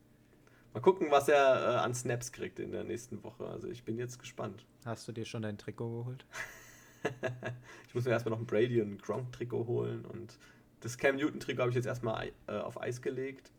Mal 0.74 0.80
gucken, 0.80 1.08
was 1.10 1.28
er 1.28 1.36
äh, 1.36 1.76
an 1.78 1.94
Snaps 1.94 2.32
kriegt 2.32 2.58
in 2.58 2.72
der 2.72 2.84
nächsten 2.84 3.22
Woche. 3.22 3.46
Also 3.46 3.68
ich 3.68 3.84
bin 3.84 3.98
jetzt 3.98 4.18
gespannt. 4.18 4.64
Hast 4.84 5.06
du 5.06 5.12
dir 5.12 5.26
schon 5.26 5.42
dein 5.42 5.58
Trikot 5.58 5.98
geholt? 5.98 6.26
ich 7.88 7.94
muss 7.94 8.04
mir 8.04 8.12
erstmal 8.12 8.30
noch 8.30 8.40
ein 8.40 8.46
Brady 8.46 8.80
und 8.80 8.92
ein 8.92 8.98
Gronk-Trikot 8.98 9.66
holen 9.66 10.04
und 10.06 10.38
das 10.80 10.96
Cam 10.98 11.16
Newton-Trikot 11.16 11.60
habe 11.60 11.70
ich 11.70 11.76
jetzt 11.76 11.86
erstmal 11.86 12.32
äh, 12.46 12.58
auf 12.58 12.80
Eis 12.80 13.02
gelegt. 13.02 13.52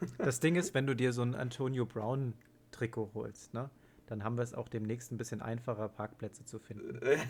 das 0.18 0.40
Ding 0.40 0.56
ist, 0.56 0.74
wenn 0.74 0.86
du 0.86 0.94
dir 0.94 1.12
so 1.12 1.22
ein 1.22 1.34
Antonio 1.34 1.86
Brown-Trikot 1.86 3.10
holst, 3.14 3.54
ne? 3.54 3.70
Dann 4.06 4.24
haben 4.24 4.36
wir 4.36 4.42
es 4.42 4.54
auch 4.54 4.68
demnächst 4.68 5.12
ein 5.12 5.16
bisschen 5.16 5.40
einfacher, 5.40 5.88
Parkplätze 5.88 6.44
zu 6.44 6.58
finden. 6.58 6.98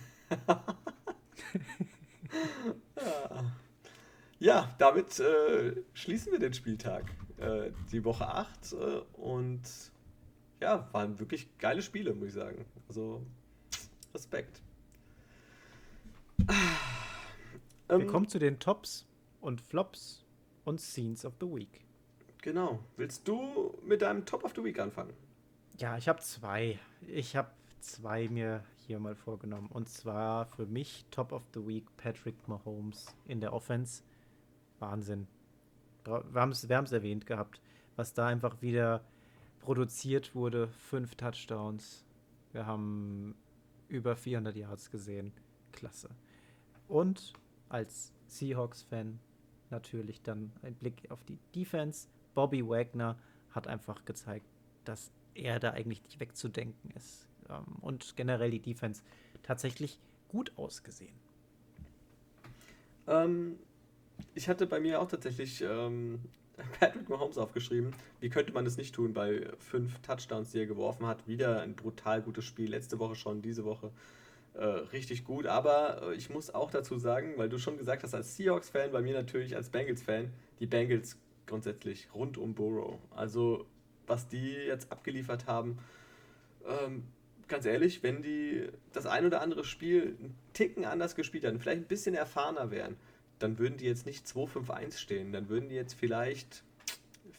ja, 4.38 4.74
damit 4.78 5.20
äh, 5.20 5.76
schließen 5.92 6.32
wir 6.32 6.38
den 6.38 6.54
Spieltag. 6.54 7.04
Äh, 7.40 7.72
die 7.90 8.04
Woche 8.04 8.26
8 8.26 8.72
äh, 8.72 8.76
und 9.14 9.62
ja, 10.60 10.88
waren 10.92 11.18
wirklich 11.18 11.48
geile 11.58 11.80
Spiele, 11.80 12.14
muss 12.14 12.28
ich 12.28 12.34
sagen. 12.34 12.66
Also 12.86 13.24
Respekt. 14.12 14.62
Wir 16.36 16.56
ähm, 17.88 18.06
kommen 18.06 18.28
zu 18.28 18.38
den 18.38 18.58
Tops 18.58 19.06
und 19.40 19.60
Flops 19.60 20.24
und 20.64 20.80
Scenes 20.80 21.24
of 21.24 21.34
the 21.40 21.46
Week. 21.46 21.86
Genau. 22.42 22.80
Willst 22.96 23.26
du 23.26 23.74
mit 23.84 24.02
deinem 24.02 24.26
Top 24.26 24.44
of 24.44 24.52
the 24.54 24.62
Week 24.62 24.78
anfangen? 24.78 25.14
Ja, 25.78 25.96
ich 25.96 26.08
habe 26.08 26.20
zwei. 26.20 26.78
Ich 27.06 27.36
habe 27.36 27.50
zwei 27.80 28.28
mir 28.28 28.64
hier 28.86 28.98
mal 28.98 29.14
vorgenommen. 29.14 29.68
Und 29.68 29.88
zwar 29.88 30.44
für 30.44 30.66
mich 30.66 31.06
Top 31.10 31.32
of 31.32 31.42
the 31.54 31.66
Week 31.66 31.86
Patrick 31.96 32.48
Mahomes 32.48 33.14
in 33.26 33.40
der 33.40 33.52
Offense. 33.54 34.02
Wahnsinn. 34.78 35.26
Wir 36.04 36.40
haben 36.40 36.52
es 36.52 36.68
wir 36.68 36.92
erwähnt 36.92 37.26
gehabt, 37.26 37.60
was 37.96 38.14
da 38.14 38.26
einfach 38.26 38.60
wieder 38.62 39.04
produziert 39.60 40.34
wurde. 40.34 40.68
Fünf 40.68 41.14
Touchdowns. 41.14 42.04
Wir 42.52 42.66
haben 42.66 43.34
über 43.88 44.16
400 44.16 44.56
Yards 44.56 44.90
gesehen. 44.90 45.32
Klasse. 45.72 46.10
Und 46.88 47.34
als 47.68 48.12
Seahawks-Fan 48.26 49.20
natürlich 49.70 50.22
dann 50.22 50.52
ein 50.62 50.74
Blick 50.74 51.10
auf 51.10 51.22
die 51.24 51.38
Defense. 51.54 52.08
Bobby 52.34 52.66
Wagner 52.66 53.16
hat 53.50 53.68
einfach 53.68 54.04
gezeigt, 54.04 54.46
dass 54.84 55.12
er 55.34 55.60
da 55.60 55.70
eigentlich 55.70 56.02
nicht 56.02 56.20
wegzudenken 56.20 56.90
ist. 56.96 57.28
Ähm, 57.48 57.76
und 57.80 58.16
generell 58.16 58.50
die 58.50 58.60
Defense 58.60 59.02
tatsächlich 59.42 59.98
gut 60.28 60.52
ausgesehen. 60.56 61.14
Ähm, 63.06 63.58
ich 64.34 64.48
hatte 64.48 64.66
bei 64.66 64.80
mir 64.80 65.00
auch 65.00 65.08
tatsächlich 65.08 65.62
ähm, 65.62 66.20
Patrick 66.80 67.08
Mahomes 67.08 67.38
aufgeschrieben. 67.38 67.94
Wie 68.20 68.28
könnte 68.28 68.52
man 68.52 68.64
das 68.64 68.76
nicht 68.76 68.94
tun 68.94 69.12
bei 69.12 69.46
fünf 69.58 69.98
Touchdowns, 70.00 70.50
die 70.52 70.60
er 70.60 70.66
geworfen 70.66 71.06
hat? 71.06 71.26
Wieder 71.26 71.62
ein 71.62 71.74
brutal 71.74 72.22
gutes 72.22 72.44
Spiel. 72.44 72.70
Letzte 72.70 72.98
Woche 72.98 73.14
schon, 73.14 73.42
diese 73.42 73.64
Woche 73.64 73.90
äh, 74.54 74.64
richtig 74.64 75.24
gut. 75.24 75.46
Aber 75.46 76.02
äh, 76.10 76.14
ich 76.14 76.30
muss 76.30 76.54
auch 76.54 76.70
dazu 76.70 76.98
sagen, 76.98 77.34
weil 77.36 77.48
du 77.48 77.58
schon 77.58 77.78
gesagt 77.78 78.02
hast, 78.02 78.14
als 78.14 78.36
Seahawks-Fan, 78.36 78.92
bei 78.92 79.02
mir 79.02 79.14
natürlich 79.14 79.56
als 79.56 79.70
Bengals-Fan, 79.70 80.32
die 80.58 80.66
Bengals 80.66 81.18
grundsätzlich 81.46 82.08
rund 82.14 82.38
um 82.38 82.54
Burrow. 82.54 82.98
Also, 83.10 83.66
was 84.06 84.28
die 84.28 84.52
jetzt 84.52 84.90
abgeliefert 84.92 85.46
haben, 85.46 85.78
ähm, 86.66 87.04
ganz 87.48 87.66
ehrlich, 87.66 88.02
wenn 88.02 88.22
die 88.22 88.68
das 88.92 89.06
ein 89.06 89.26
oder 89.26 89.40
andere 89.40 89.64
Spiel 89.64 90.16
einen 90.18 90.36
Ticken 90.52 90.84
anders 90.84 91.14
gespielt 91.14 91.44
hätten, 91.44 91.60
vielleicht 91.60 91.82
ein 91.82 91.88
bisschen 91.88 92.14
erfahrener 92.14 92.70
wären, 92.70 92.96
dann 93.40 93.58
würden 93.58 93.78
die 93.78 93.86
jetzt 93.86 94.06
nicht 94.06 94.26
2-5-1 94.26 94.96
stehen. 94.96 95.32
Dann 95.32 95.48
würden 95.48 95.68
die 95.68 95.74
jetzt 95.74 95.94
vielleicht 95.94 96.62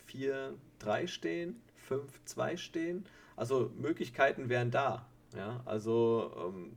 4-3 0.10 1.08
stehen, 1.08 1.62
5-2 1.90 2.58
stehen. 2.58 3.06
Also 3.38 3.72
Möglichkeiten 3.78 4.50
wären 4.50 4.72
da. 4.72 5.08
Ja, 5.36 5.62
also 5.66 6.34
ähm, 6.38 6.76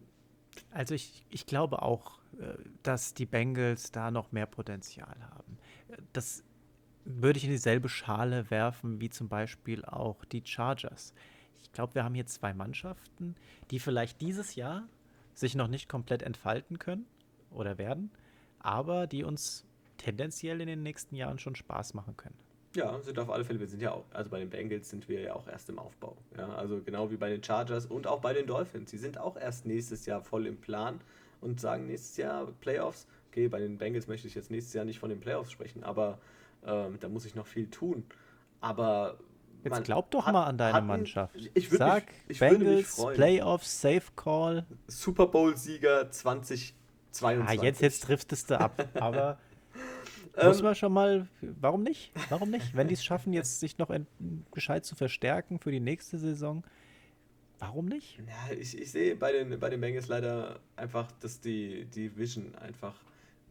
also 0.70 0.95
ich, 0.95 1.25
ich 1.31 1.47
glaube 1.47 1.83
auch, 1.83 2.18
äh, 2.39 2.55
dass 2.83 3.14
die 3.14 3.27
Bengals 3.27 3.91
da 3.91 4.11
noch 4.11 4.33
mehr 4.33 4.47
Potenzial 4.47 5.16
haben. 5.31 5.59
Das 6.12 6.45
würde 7.05 7.39
ich 7.39 7.45
in 7.45 7.51
dieselbe 7.51 7.89
Schale 7.89 8.51
werfen 8.51 9.01
wie 9.01 9.11
zum 9.11 9.29
Beispiel 9.29 9.85
auch 9.85 10.25
die 10.25 10.43
Chargers. 10.45 11.14
Ich 11.62 11.72
glaube, 11.72 11.95
wir 11.95 12.05
haben 12.05 12.14
hier 12.14 12.27
zwei 12.27 12.55
Mannschaften, 12.55 13.35
die 13.70 13.79
vielleicht 13.79 14.20
dieses 14.20 14.55
Jahr 14.55 14.87
sich 15.35 15.55
noch 15.55 15.68
nicht 15.68 15.89
komplett 15.89 16.22
entfalten 16.22 16.79
können 16.79 17.07
oder 17.51 17.79
werden, 17.79 18.11
aber 18.65 19.07
die 19.07 19.25
uns 19.25 19.65
tendenziell 19.99 20.61
in 20.61 20.67
den 20.67 20.83
nächsten 20.83 21.15
Jahren 21.15 21.39
schon 21.39 21.55
Spaß 21.55 21.95
machen 21.95 22.17
können. 22.17 22.37
Ja, 22.75 22.99
sind 23.01 23.19
auf 23.19 23.31
alle 23.31 23.45
Fälle. 23.45 23.61
Wir 23.61 23.69
sind 23.69 23.83
ja 23.83 23.93
auch, 23.93 24.05
also 24.12 24.31
bei 24.31 24.41
den 24.41 24.51
Bengals 24.51 24.89
sind 24.91 25.09
wir 25.09 25.21
ja 25.21 25.35
auch 25.35 25.47
erst 25.47 25.69
im 25.69 25.79
Aufbau. 25.79 26.17
Ja, 26.37 26.49
also 26.55 26.81
genau 26.83 27.11
wie 27.11 27.17
bei 27.17 27.29
den 27.29 27.43
Chargers 27.45 27.87
und 27.87 28.07
auch 28.07 28.21
bei 28.21 28.33
den 28.33 28.47
Dolphins. 28.47 28.91
Sie 28.91 28.99
sind 28.99 29.19
auch 29.19 29.37
erst 29.37 29.67
nächstes 29.67 30.07
Jahr 30.07 30.23
voll 30.23 30.47
im 30.47 30.57
Plan 30.57 31.01
und 31.41 31.61
sagen 31.61 31.87
nächstes 31.87 32.17
Jahr 32.17 32.47
Playoffs. 32.61 33.07
Okay, 33.31 33.49
bei 33.49 33.61
den 33.61 33.79
Bengals 33.79 34.09
möchte 34.09 34.27
ich 34.27 34.35
jetzt 34.35 34.51
nächstes 34.51 34.75
Jahr 34.75 34.85
nicht 34.85 34.99
von 34.99 35.11
den 35.11 35.21
Playoffs 35.21 35.53
sprechen, 35.53 35.85
aber 35.85 36.19
ähm, 36.67 36.99
da 36.99 37.09
muss 37.09 37.27
ich 37.27 37.35
noch 37.35 37.47
viel 37.47 37.69
tun. 37.71 38.05
Aber 38.61 39.19
Jetzt 39.62 39.85
glaub 39.85 40.11
doch 40.11 40.27
hat, 40.27 40.33
mal 40.33 40.45
an 40.45 40.59
deine 40.59 40.75
hatten, 40.75 40.87
Mannschaft. 40.87 41.37
Ich 41.55 41.71
Sag 41.71 42.07
mich, 42.07 42.15
ich 42.29 42.39
Bengals, 42.39 43.03
Playoffs, 43.15 43.81
Safe 43.81 44.03
Call. 44.17 44.67
Super 44.89 45.27
Bowl-Sieger 45.27 46.11
2022. 47.15 47.61
Ah, 47.61 47.65
jetzt, 47.65 47.81
jetzt 47.81 48.03
triffst 48.05 48.51
du 48.51 48.59
ab. 48.59 48.89
Aber 48.95 49.39
muss 50.43 50.59
ähm, 50.59 50.65
man 50.65 50.75
schon 50.75 50.93
mal, 50.93 51.29
warum 51.41 51.83
nicht? 51.83 52.12
Warum 52.29 52.51
nicht? 52.51 52.75
Wenn 52.77 52.89
die 52.89 52.95
es 52.95 53.05
schaffen, 53.05 53.33
jetzt 53.33 53.61
sich 53.61 53.79
noch 53.79 53.91
gescheit 54.53 54.85
zu 54.85 54.95
verstärken 54.95 55.59
für 55.59 55.71
die 55.71 55.81
nächste 55.81 56.19
Saison, 56.19 56.65
warum 57.59 57.87
nicht? 57.87 58.19
Ja, 58.19 58.57
ich, 58.57 58.79
ich 58.79 58.91
sehe 58.91 59.17
bei 59.17 59.33
den, 59.33 59.59
bei 59.59 59.71
den 59.71 59.81
Bengals 59.81 60.09
leider 60.09 60.61
einfach, 60.77 61.11
dass 61.21 61.41
die, 61.41 61.87
die 61.87 62.17
Vision 62.17 62.55
einfach 62.57 62.95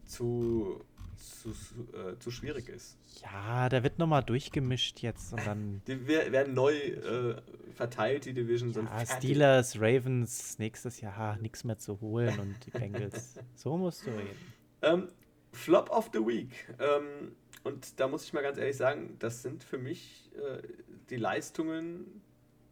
zu, 0.05 0.83
zu, 1.17 1.49
äh, 1.95 2.17
zu 2.19 2.31
schwierig 2.31 2.69
ist. 2.69 2.97
Ja, 3.21 3.69
da 3.69 3.83
wird 3.83 3.99
nochmal 3.99 4.23
durchgemischt 4.23 5.01
jetzt 5.01 5.33
und 5.33 5.45
dann. 5.45 5.81
Die 5.87 6.07
werden 6.07 6.53
neu 6.53 6.75
äh, 6.75 7.41
verteilt, 7.73 8.25
die 8.25 8.33
Division. 8.33 8.73
Ja, 8.73 9.05
Steelers, 9.05 9.79
Ravens, 9.79 10.59
nächstes 10.59 11.01
Jahr 11.01 11.37
nichts 11.37 11.63
mehr 11.63 11.77
zu 11.77 11.99
holen 12.01 12.39
und 12.39 12.55
die 12.65 12.71
Bengals. 12.71 13.35
so 13.55 13.77
musst 13.77 14.05
du 14.05 14.11
reden. 14.11 14.37
Ähm, 14.81 15.07
Flop 15.51 15.89
of 15.89 16.09
the 16.13 16.19
Week. 16.19 16.51
Ähm, 16.79 17.35
und 17.63 17.99
da 17.99 18.07
muss 18.07 18.25
ich 18.25 18.33
mal 18.33 18.41
ganz 18.41 18.57
ehrlich 18.57 18.77
sagen, 18.77 19.15
das 19.19 19.41
sind 19.41 19.63
für 19.63 19.77
mich 19.77 20.31
äh, 20.35 20.61
die 21.09 21.15
Leistungen 21.15 22.21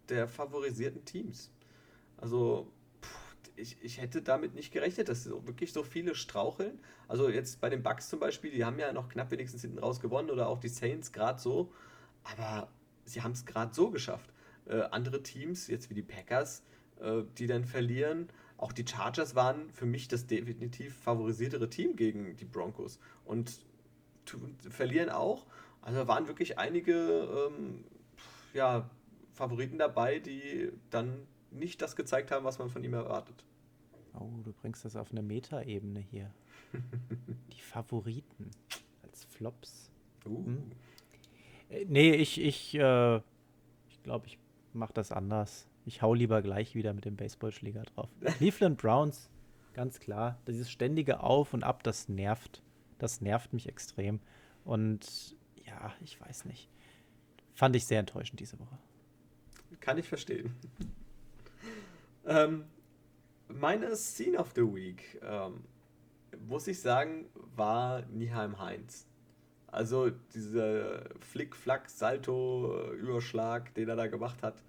der 0.10 0.28
favorisierten 0.28 1.06
Teams. 1.06 1.52
Also 2.18 2.72
ich, 3.62 3.78
ich 3.82 4.02
hätte 4.02 4.22
damit 4.22 4.56
nicht 4.56 4.74
gerechnet, 4.74 5.10
dass 5.10 5.24
so, 5.24 5.46
wirklich 5.48 5.72
so 5.72 5.84
viele 5.84 6.16
straucheln. 6.16 6.80
Also 7.08 7.30
jetzt 7.30 7.62
bei 7.62 7.70
den 7.70 7.84
Bucks 7.84 8.10
zum 8.10 8.20
Beispiel, 8.20 8.52
die 8.52 8.66
haben 8.66 8.80
ja 8.80 8.92
noch 8.92 9.10
knapp 9.10 9.32
wenigstens 9.32 9.62
hinten 9.62 9.80
raus 9.80 10.00
gewonnen 10.00 10.30
oder 10.30 10.48
auch 10.48 10.60
die 10.60 10.70
Saints 10.70 11.12
gerade 11.12 11.40
so. 11.40 11.72
Aber 12.24 12.70
sie 13.06 13.22
haben 13.22 13.32
es 13.34 13.46
gerade 13.46 13.74
so 13.74 13.92
geschafft. 13.92 14.32
Äh, 14.66 14.82
andere 14.92 15.24
Teams, 15.24 15.68
jetzt 15.68 15.90
wie 15.90 15.94
die 15.94 16.02
Packers, 16.02 16.64
äh, 17.00 17.24
die 17.38 17.48
dann 17.48 17.66
verlieren, 17.66 18.30
auch 18.58 18.72
die 18.72 18.86
Chargers 18.88 19.36
waren 19.36 19.72
für 19.72 19.86
mich 19.86 20.08
das 20.08 20.28
definitiv 20.28 20.96
favorisiertere 20.98 21.70
Team 21.70 21.96
gegen 21.96 22.38
die 22.38 22.46
Broncos 22.46 23.00
und 23.26 23.66
verlieren 24.70 25.10
auch. 25.10 25.48
Also 25.82 26.08
waren 26.08 26.28
wirklich 26.28 26.60
einige 26.60 27.50
ähm, 27.50 27.84
ja, 28.54 28.88
Favoriten 29.34 29.80
dabei, 29.80 30.20
die 30.20 30.72
dann 30.92 31.28
nicht 31.50 31.82
das 31.82 31.96
gezeigt 31.96 32.30
haben, 32.30 32.46
was 32.46 32.60
man 32.60 32.70
von 32.70 32.84
ihm 32.84 32.94
erwartet. 32.94 33.44
Oh, 34.14 34.30
du 34.44 34.54
bringst 34.54 34.86
das 34.86 34.96
auf 34.96 35.12
eine 35.12 35.22
Metaebene 35.22 36.00
hier. 36.00 36.32
die 37.54 37.62
Favoriten 37.62 38.52
als 39.04 39.26
Flops. 39.26 39.92
Uh. 40.26 40.46
Hm? 40.46 40.72
Äh, 41.70 41.86
nee, 41.88 42.14
ich, 42.14 42.40
ich, 42.42 42.76
äh, 42.76 43.18
ich 43.90 44.04
glaube, 44.04 44.28
ich 44.28 44.38
mache 44.74 44.94
das 44.94 45.12
anders. 45.12 45.68
Ich 45.86 46.02
hau 46.02 46.14
lieber 46.14 46.42
gleich 46.42 46.76
wieder 46.76 46.94
mit 46.94 47.06
dem 47.06 47.16
Baseballschläger 47.16 47.84
drauf. 47.84 48.10
Cleveland 48.38 48.78
Browns, 48.78 49.30
ganz 49.74 50.00
klar. 50.00 50.40
Dieses 50.48 50.70
ständige 50.70 51.22
Auf 51.22 51.54
und 51.54 51.64
Ab, 51.64 51.84
das 51.84 52.10
nervt. 52.10 52.62
Das 53.00 53.22
nervt 53.22 53.54
mich 53.54 53.68
extrem. 53.68 54.20
Und 54.64 55.36
ja, 55.66 55.94
ich 56.02 56.20
weiß 56.22 56.46
nicht. 56.46 56.70
Fand 57.54 57.76
ich 57.76 57.86
sehr 57.86 58.00
enttäuschend 58.00 58.40
diese 58.40 58.60
Woche. 58.60 58.78
Kann 59.80 59.98
ich 59.98 60.08
verstehen. 60.08 60.54
ähm, 62.26 62.66
meine 63.54 63.96
Scene 63.96 64.38
of 64.38 64.52
the 64.56 64.62
Week, 64.62 65.20
ähm, 65.24 65.64
muss 66.48 66.68
ich 66.68 66.80
sagen, 66.80 67.26
war 67.56 68.04
Nieheim 68.08 68.60
Heinz. 68.60 69.08
Also 69.68 70.12
dieser 70.34 71.04
Flick-Flack-Salto-Überschlag, 71.22 73.74
den 73.74 73.90
er 73.90 73.96
da 73.96 74.08
gemacht 74.08 74.44
hat, 74.44 74.62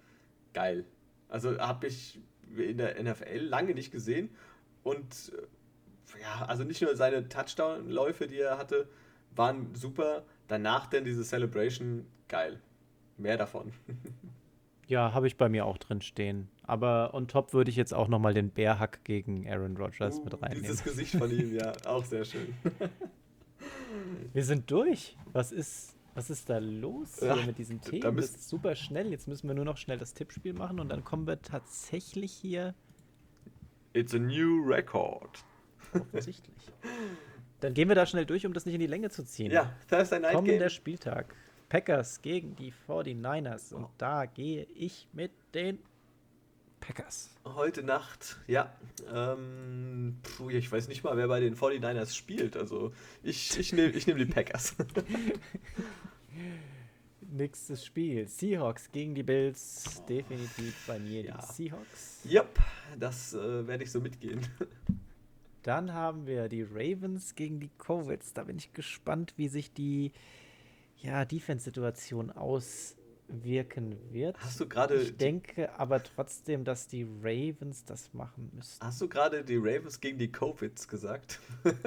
geil. 0.53 0.85
Also 1.27 1.59
habe 1.59 1.87
ich 1.87 2.19
in 2.55 2.77
der 2.77 3.01
NFL 3.01 3.39
lange 3.39 3.73
nicht 3.73 3.91
gesehen. 3.91 4.29
Und 4.83 5.33
äh, 5.35 5.41
ja, 6.21 6.45
also 6.45 6.63
nicht 6.63 6.81
nur 6.81 6.95
seine 6.95 7.27
Touchdown-Läufe, 7.27 8.27
die 8.27 8.39
er 8.39 8.57
hatte, 8.57 8.87
waren 9.35 9.73
super. 9.75 10.23
Danach 10.47 10.87
dann 10.87 11.05
diese 11.05 11.23
Celebration, 11.23 12.05
geil. 12.27 12.61
mehr 13.17 13.37
davon. 13.37 13.71
Ja, 14.87 15.13
habe 15.13 15.27
ich 15.27 15.37
bei 15.37 15.47
mir 15.47 15.65
auch 15.65 15.77
drin 15.77 16.01
stehen. 16.01 16.49
Aber 16.65 17.13
on 17.13 17.27
top 17.27 17.53
würde 17.53 17.69
ich 17.69 17.75
jetzt 17.75 17.93
auch 17.93 18.07
nochmal 18.07 18.33
den 18.33 18.49
Bärhack 18.49 19.03
gegen 19.03 19.47
Aaron 19.49 19.75
Rodgers 19.77 20.19
Uh, 20.19 20.23
mit 20.23 20.41
reinnehmen. 20.41 20.63
Dieses 20.63 20.83
Gesicht 20.83 21.15
von 21.15 21.29
ihm, 21.29 21.53
ja, 21.53 21.73
auch 21.85 22.05
sehr 22.05 22.23
schön. 22.25 22.53
Wir 24.33 24.43
sind 24.43 24.69
durch. 24.71 25.17
Was 25.33 25.51
ist, 25.51 25.95
was 26.15 26.29
ist 26.29 26.49
da 26.49 26.57
los 26.59 27.19
hier 27.19 27.35
Ja, 27.35 27.45
mit 27.45 27.57
diesen 27.57 27.81
da 27.81 27.89
Themen? 27.89 28.15
Das 28.15 28.25
ist 28.29 28.49
super 28.49 28.75
schnell. 28.75 29.11
Jetzt 29.11 29.27
müssen 29.27 29.47
wir 29.47 29.55
nur 29.55 29.65
noch 29.65 29.77
schnell 29.77 29.97
das 29.97 30.13
Tippspiel 30.13 30.53
machen 30.53 30.79
und 30.79 30.89
dann 30.89 31.03
kommen 31.03 31.27
wir 31.27 31.41
tatsächlich 31.41 32.31
hier 32.31 32.73
It's 33.93 34.15
a 34.15 34.19
new 34.19 34.63
record. 34.65 35.43
offensichtlich. 35.93 36.55
dann 37.59 37.73
gehen 37.73 37.87
wir 37.89 37.95
da 37.95 38.05
schnell 38.05 38.25
durch, 38.25 38.45
um 38.45 38.53
das 38.53 38.65
nicht 38.65 38.73
in 38.75 38.79
die 38.81 38.87
Länge 38.87 39.09
zu 39.09 39.23
ziehen. 39.23 39.51
Ja, 39.51 39.71
Thursday 39.89 40.19
Night 40.19 40.33
Kommender 40.33 40.57
Game. 40.59 40.69
Spieltag. 40.69 41.35
Packers 41.69 42.21
gegen 42.21 42.55
die 42.55 42.73
49ers. 42.87 43.73
Und 43.73 43.83
Oh. 43.85 43.89
da 43.97 44.25
gehe 44.25 44.63
ich 44.75 45.07
mit 45.13 45.31
den 45.53 45.79
Packers. 46.85 47.29
Heute 47.45 47.81
Nacht, 47.81 48.37
ja. 48.45 48.75
Ähm, 49.13 50.17
puh, 50.21 50.49
ich 50.49 50.69
weiß 50.69 50.89
nicht 50.89 51.01
mal, 51.03 51.15
wer 51.15 51.29
bei 51.29 51.39
den 51.39 51.55
49ers 51.55 52.13
spielt. 52.13 52.57
Also 52.57 52.91
ich, 53.23 53.57
ich 53.57 53.71
nehme 53.71 53.91
ich 53.93 54.05
nehm 54.05 54.17
die 54.17 54.25
Packers. 54.25 54.75
Nächstes 57.21 57.85
Spiel. 57.85 58.27
Seahawks 58.27 58.91
gegen 58.91 59.15
die 59.15 59.23
Bills. 59.23 60.03
Definitiv 60.09 60.75
bei 60.85 60.99
mir 60.99 61.21
Ja. 61.23 61.37
die 61.37 61.53
Seahawks. 61.53 62.21
Yep, 62.29 62.59
das 62.99 63.33
äh, 63.33 63.65
werde 63.65 63.83
ich 63.85 63.91
so 63.91 64.01
mitgehen. 64.01 64.41
Dann 65.63 65.93
haben 65.93 66.27
wir 66.27 66.49
die 66.49 66.63
Ravens 66.63 67.35
gegen 67.35 67.61
die 67.61 67.71
Covids. 67.77 68.33
Da 68.33 68.43
bin 68.43 68.57
ich 68.57 68.73
gespannt, 68.73 69.33
wie 69.37 69.47
sich 69.47 69.71
die 69.71 70.11
ja, 70.97 71.23
Defense-Situation 71.23 72.29
auswirken 73.29 73.97
wird. 74.11 74.37
Hast 74.39 74.59
du 74.59 74.67
gerade 74.67 74.95
Ich 74.95 75.17
denke 75.17 75.77
aber 75.77 76.01
trotzdem, 76.03 76.63
dass 76.63 76.87
die 76.87 77.07
Ravens 77.21 77.85
das 77.85 78.13
machen 78.13 78.51
müssten. 78.55 78.85
Hast 78.85 79.01
du 79.01 79.07
gerade 79.07 79.43
die 79.43 79.57
Ravens 79.57 79.99
gegen 79.99 80.17
die 80.17 80.31
Covids 80.31 80.87
gesagt? 80.87 81.39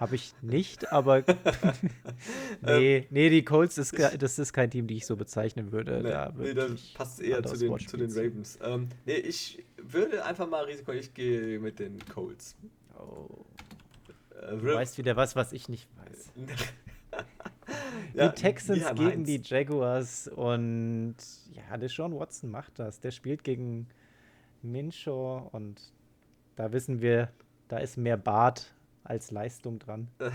Habe 0.00 0.16
ich 0.16 0.34
nicht, 0.42 0.90
aber 0.90 1.22
nee, 2.62 3.06
nee, 3.10 3.30
die 3.30 3.44
Colts 3.44 3.78
ist, 3.78 3.96
das 3.96 4.40
ist 4.40 4.52
kein 4.52 4.68
Team, 4.68 4.88
die 4.88 4.96
ich 4.96 5.06
so 5.06 5.14
bezeichnen 5.14 5.70
würde. 5.70 6.32
nee, 6.36 6.52
da 6.52 6.66
nee, 6.66 6.74
ich 6.74 6.94
passt 6.94 7.20
eher 7.20 7.44
zu 7.44 7.56
den, 7.56 7.78
zu 7.78 7.96
den. 7.96 8.10
Ravens. 8.10 8.58
Ähm, 8.60 8.88
nee, 9.06 9.14
ich 9.14 9.64
würde 9.76 10.24
einfach 10.24 10.48
mal 10.48 10.64
Risiko, 10.64 10.90
ich 10.90 11.14
gehe 11.14 11.60
mit 11.60 11.78
den 11.78 12.04
Colts. 12.12 12.56
Oh, 12.98 13.44
Äh, 14.42 14.56
du 14.56 14.74
weißt 14.74 14.98
wieder 14.98 15.14
was, 15.14 15.36
was 15.36 15.52
ich 15.52 15.68
nicht 15.68 15.88
weiß. 15.96 16.32
Ja, 18.14 18.28
die 18.28 18.40
Texans 18.40 18.78
die 18.78 18.84
haben 18.84 18.96
gegen 18.96 19.24
die 19.24 19.40
Jaguars 19.42 20.28
und 20.28 21.16
ja, 21.50 21.76
Deshaun 21.76 22.16
Watson 22.16 22.50
macht 22.50 22.78
das. 22.78 23.00
Der 23.00 23.10
spielt 23.10 23.42
gegen 23.42 23.88
Minshaw 24.62 25.48
und 25.52 25.80
da 26.56 26.72
wissen 26.72 27.00
wir, 27.00 27.30
da 27.68 27.78
ist 27.78 27.96
mehr 27.96 28.16
Bart 28.16 28.72
als 29.02 29.30
Leistung 29.30 29.78
dran. 29.78 30.08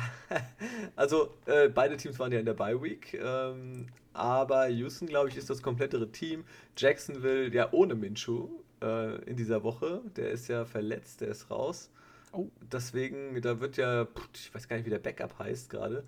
Also, 0.96 1.34
äh, 1.46 1.70
beide 1.70 1.96
Teams 1.96 2.20
waren 2.20 2.32
ja 2.32 2.40
in 2.40 2.46
der 2.46 2.54
Bye 2.54 2.82
Week, 2.82 3.14
ähm, 3.14 3.88
aber 4.14 4.68
Houston, 4.68 5.08
glaube 5.08 5.30
ich, 5.30 5.38
ist 5.38 5.50
das 5.50 5.62
komplettere 5.62 6.12
Team. 6.12 6.44
Jacksonville 6.78 7.54
ja 7.54 7.70
ohne 7.72 7.96
Minshew 7.96 8.50
äh, 8.82 9.16
in 9.24 9.38
dieser 9.38 9.64
Woche. 9.64 10.02
Der 10.18 10.32
ist 10.32 10.50
ja 10.50 10.66
verletzt, 10.66 11.22
der 11.22 11.30
ist 11.30 11.50
raus. 11.50 11.90
Oh. 12.32 12.48
Deswegen, 12.72 13.42
da 13.42 13.60
wird 13.60 13.78
ja, 13.78 14.08
ich 14.34 14.54
weiß 14.54 14.68
gar 14.68 14.76
nicht, 14.76 14.86
wie 14.86 14.92
der 14.92 15.00
Backup 15.00 15.40
heißt 15.40 15.70
gerade, 15.70 16.04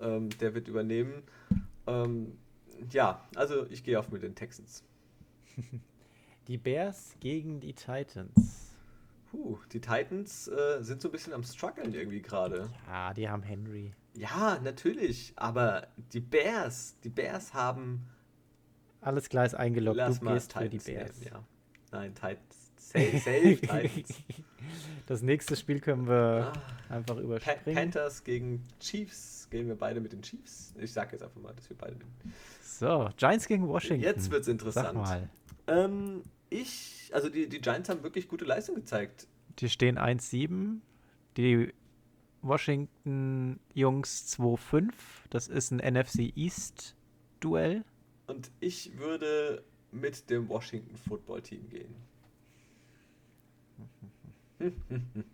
ähm, 0.00 0.28
der 0.40 0.54
wird 0.54 0.68
übernehmen. 0.68 1.22
Ähm, 1.86 2.36
ja, 2.90 3.22
also 3.34 3.66
ich 3.70 3.84
gehe 3.84 3.98
auf 3.98 4.10
mit 4.10 4.22
den 4.22 4.34
Texans. 4.34 4.84
Die 6.48 6.58
Bears 6.58 7.14
gegen 7.18 7.58
die 7.58 7.72
Titans. 7.72 8.76
Puh, 9.32 9.58
die 9.72 9.80
Titans 9.80 10.46
äh, 10.46 10.80
sind 10.80 11.02
so 11.02 11.08
ein 11.08 11.12
bisschen 11.12 11.32
am 11.32 11.42
struggeln 11.42 11.92
irgendwie 11.92 12.22
gerade. 12.22 12.70
Ja, 12.86 13.12
die 13.12 13.28
haben 13.28 13.42
Henry. 13.42 13.92
Ja, 14.14 14.60
natürlich, 14.62 15.32
aber 15.34 15.88
die 16.12 16.20
Bears, 16.20 16.96
die 17.02 17.08
Bears 17.08 17.52
haben 17.52 18.06
Alles 19.00 19.26
ist 19.26 19.54
eingeloggt. 19.54 19.96
Lass 19.96 20.20
du 20.20 20.26
gehst 20.26 20.52
für 20.52 20.68
die 20.68 20.78
Titans 20.78 20.84
Bears. 20.84 21.18
nehmen, 21.20 21.32
ja. 21.32 21.44
Nein, 21.90 22.14
Titans. 22.14 22.72
Safe, 22.76 23.18
safe 23.18 23.56
Titans. 23.60 24.22
Das 25.06 25.22
nächste 25.22 25.56
Spiel 25.56 25.80
können 25.80 26.06
wir 26.06 26.52
Ah, 26.88 26.94
einfach 26.94 27.16
Pa 27.16 27.20
überspringen. 27.20 27.74
Panthers 27.74 28.22
gegen 28.22 28.64
Chiefs. 28.78 29.35
Gehen 29.50 29.68
wir 29.68 29.76
beide 29.76 30.00
mit 30.00 30.12
den 30.12 30.22
Chiefs? 30.22 30.74
Ich 30.78 30.92
sag 30.92 31.12
jetzt 31.12 31.22
einfach 31.22 31.40
mal, 31.40 31.54
dass 31.54 31.68
wir 31.70 31.76
beide 31.76 31.96
nehmen. 31.96 32.12
So, 32.62 33.08
Giants 33.16 33.46
gegen 33.46 33.68
Washington. 33.68 34.02
Jetzt 34.02 34.30
wird's 34.30 34.46
Sag 34.46 34.52
interessant. 34.52 34.98
mal. 34.98 35.28
Ähm, 35.68 36.22
ich, 36.50 37.10
also 37.12 37.28
die, 37.28 37.48
die 37.48 37.60
Giants 37.60 37.88
haben 37.88 38.02
wirklich 38.02 38.28
gute 38.28 38.44
Leistung 38.44 38.74
gezeigt. 38.74 39.28
Die 39.58 39.68
stehen 39.68 39.98
1-7. 39.98 40.80
Die 41.36 41.72
Washington 42.42 43.60
Jungs 43.74 44.36
2-5. 44.38 44.92
Das 45.30 45.48
ist 45.48 45.70
ein 45.70 45.78
NFC 45.78 46.32
East 46.36 46.96
Duell. 47.40 47.84
Und 48.26 48.50
ich 48.60 48.98
würde 48.98 49.62
mit 49.92 50.28
dem 50.30 50.48
Washington 50.48 50.96
Football 50.96 51.42
Team 51.42 51.68
gehen. 51.68 51.94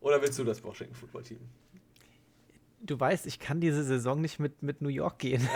Oder 0.00 0.20
willst 0.22 0.38
du 0.38 0.44
das 0.44 0.62
Washington 0.62 0.94
Football 0.94 1.22
Team? 1.22 1.40
Du 2.84 2.98
weißt, 2.98 3.26
ich 3.26 3.38
kann 3.38 3.60
diese 3.60 3.84
Saison 3.84 4.20
nicht 4.20 4.38
mit, 4.40 4.62
mit 4.62 4.82
New 4.82 4.88
York 4.88 5.18
gehen. 5.20 5.46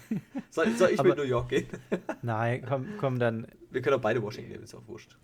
Soll, 0.50 0.70
soll 0.76 0.90
ich 0.90 0.98
Aber- 1.00 1.10
mit 1.10 1.18
New 1.18 1.24
York 1.24 1.48
gehen? 1.50 1.66
Nein, 2.22 2.64
komm, 2.68 2.86
komm 2.98 3.18
dann. 3.18 3.46
Wir 3.70 3.80
können 3.82 3.96
auch 3.96 4.00
beide 4.00 4.22
Washington 4.22 4.50
nehmen, 4.52 4.64
ist 4.64 4.74
auch 4.74 4.86
wurscht. 4.88 5.16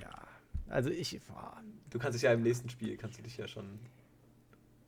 Ja. 0.00 0.10
Also 0.68 0.90
ich. 0.90 1.20
boah, 1.28 1.56
Du 1.90 1.98
kannst 1.98 2.16
dich 2.16 2.22
ja 2.22 2.32
im 2.32 2.42
nächsten 2.42 2.68
Spiel, 2.68 2.96
kannst 2.96 3.18
du 3.18 3.22
dich 3.22 3.36
ja 3.36 3.46
schon 3.46 3.78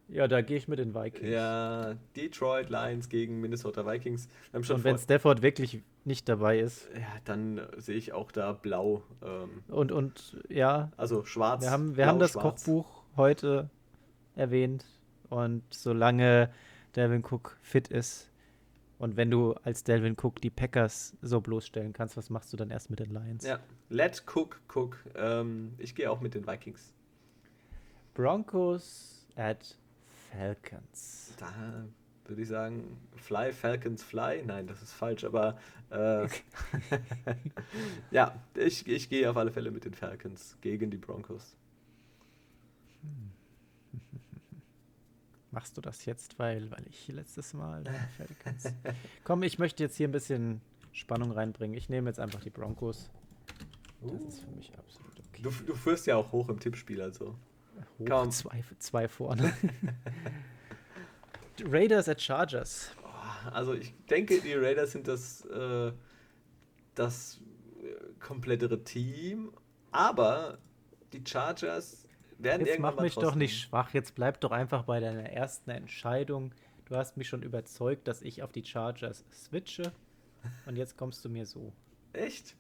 Ja, 0.09 0.27
da 0.27 0.41
gehe 0.43 0.57
ich 0.57 0.67
mit 0.67 0.79
den 0.81 0.93
Vikings. 0.95 1.29
Ja, 1.33 1.95
Detroit 2.17 2.69
Lions 2.69 3.09
gegen 3.09 3.41
Minnesota 3.41 3.87
Vikings. 3.87 4.29
Und 4.53 4.83
wenn 4.85 4.99
Stafford 4.99 5.41
wirklich 5.43 5.83
nicht 6.05 6.29
dabei 6.29 6.59
ist. 6.59 6.89
ja, 6.95 7.01
dann 7.25 7.59
äh, 7.59 7.67
sehe 7.81 7.97
ich 7.97 8.13
auch 8.13 8.33
da 8.33 8.53
blau. 8.53 9.03
Ähm, 9.23 9.63
Und, 9.69 9.93
und 9.93 10.37
ja, 10.49 10.91
also 10.97 11.25
schwarz. 11.25 11.63
wir 11.63 11.71
haben, 11.71 11.97
wir 11.97 12.07
haben 12.07 12.19
das 12.19 12.33
blau-schwarz. 12.33 12.65
Kochbuch 12.65 13.05
heute 13.17 13.71
erwähnt. 14.35 14.85
Und 15.29 15.63
solange 15.71 16.51
Delvin 16.95 17.25
Cook 17.25 17.57
fit 17.63 17.89
ist 17.89 18.31
und 18.99 19.17
wenn 19.17 19.31
du 19.31 19.53
als 19.63 19.85
Delvin 19.85 20.17
Cook 20.21 20.41
die 20.41 20.51
Packers 20.51 21.17
so 21.21 21.41
bloßstellen 21.41 21.93
kannst, 21.93 22.17
was 22.17 22.31
machst 22.31 22.53
du 22.53 22.57
dann 22.57 22.71
erst 22.71 22.89
mit 22.89 23.01
den 23.01 23.11
Lions? 23.11 23.45
Ja, 23.45 23.61
let 23.91 24.25
Cook 24.27 24.61
Cook. 24.75 25.05
Ähm, 25.15 25.75
ich 25.79 25.95
gehe 25.95 26.11
auch 26.11 26.21
mit 26.21 26.35
den 26.35 26.47
Vikings. 26.47 26.95
Broncos 28.15 29.27
at 29.37 29.77
Falcons. 30.31 31.35
Da 31.39 31.85
würde 32.25 32.43
ich 32.43 32.49
sagen, 32.49 32.97
Fly 33.17 33.53
Falcons 33.53 34.03
Fly. 34.03 34.43
Nein, 34.47 34.67
das 34.67 34.81
ist 34.81 34.95
falsch, 34.95 35.25
aber 35.25 35.59
äh, 35.91 36.27
ja, 38.11 38.35
ich, 38.55 38.87
ich 38.89 39.11
gehe 39.11 39.29
auf 39.29 39.37
alle 39.37 39.53
Fälle 39.53 39.71
mit 39.71 39.85
den 39.85 39.93
Falcons 39.93 40.57
gegen 40.63 40.91
die 40.91 40.97
Broncos. 40.97 41.55
Machst 45.57 45.75
du 45.75 45.81
das 45.81 46.05
jetzt, 46.05 46.39
weil, 46.39 46.71
weil 46.71 46.87
ich 46.87 47.09
letztes 47.09 47.55
Mal 47.55 47.83
den 47.83 47.95
Falcons. 48.19 48.75
Komm, 49.25 49.43
ich 49.43 49.59
möchte 49.59 49.83
jetzt 49.83 49.97
hier 49.97 50.07
ein 50.07 50.13
bisschen 50.13 50.61
Spannung 50.93 51.33
reinbringen. 51.33 51.75
Ich 51.75 51.89
nehme 51.89 52.11
jetzt 52.11 52.21
einfach 52.21 52.41
die 52.41 52.51
Broncos. 52.51 53.09
Das 54.03 54.21
ist 54.21 54.41
für 54.41 54.51
mich 54.51 54.71
absolut 54.77 55.19
okay. 55.19 55.41
Du, 55.41 55.49
du 55.49 55.75
führst 55.75 56.07
ja 56.07 56.17
auch 56.17 56.31
hoch 56.31 56.51
im 56.51 56.61
Tippspiel, 56.61 57.01
also. 57.01 57.39
Hoch 57.99 58.05
kaum. 58.05 58.31
zwei, 58.33 58.63
zwei 58.81 59.09
vorne. 59.09 59.51
Raiders 61.65 62.11
at 62.11 62.21
Chargers. 62.21 62.91
Also 63.51 63.73
ich 63.73 63.95
denke, 64.11 64.43
die 64.43 64.53
Raiders 64.53 64.93
sind 64.93 65.09
das, 65.09 65.43
äh, 65.47 65.91
das 66.95 67.41
äh, 67.83 67.95
komplettere 68.21 68.85
Team, 68.85 69.55
aber 69.91 70.59
die 71.15 71.23
Chargers 71.27 72.06
werden 72.39 72.67
Jetzt 72.67 72.79
mach 72.79 72.99
mich 73.01 73.15
doch 73.15 73.35
nicht 73.35 73.61
schwach. 73.61 73.93
Jetzt 73.95 74.15
bleib 74.15 74.41
doch 74.41 74.51
einfach 74.51 74.85
bei 74.85 75.01
deiner 75.01 75.31
ersten 75.31 75.71
Entscheidung. 75.71 76.53
Du 76.87 76.97
hast 76.97 77.17
mich 77.17 77.29
schon 77.29 77.43
überzeugt, 77.43 78.07
dass 78.09 78.23
ich 78.23 78.43
auf 78.43 78.53
die 78.53 78.65
Chargers 78.65 79.25
switche. 79.33 79.93
Und 80.67 80.77
jetzt 80.77 80.97
kommst 80.97 81.25
du 81.25 81.29
mir 81.29 81.47
so. 81.47 81.73
Echt? 82.13 82.55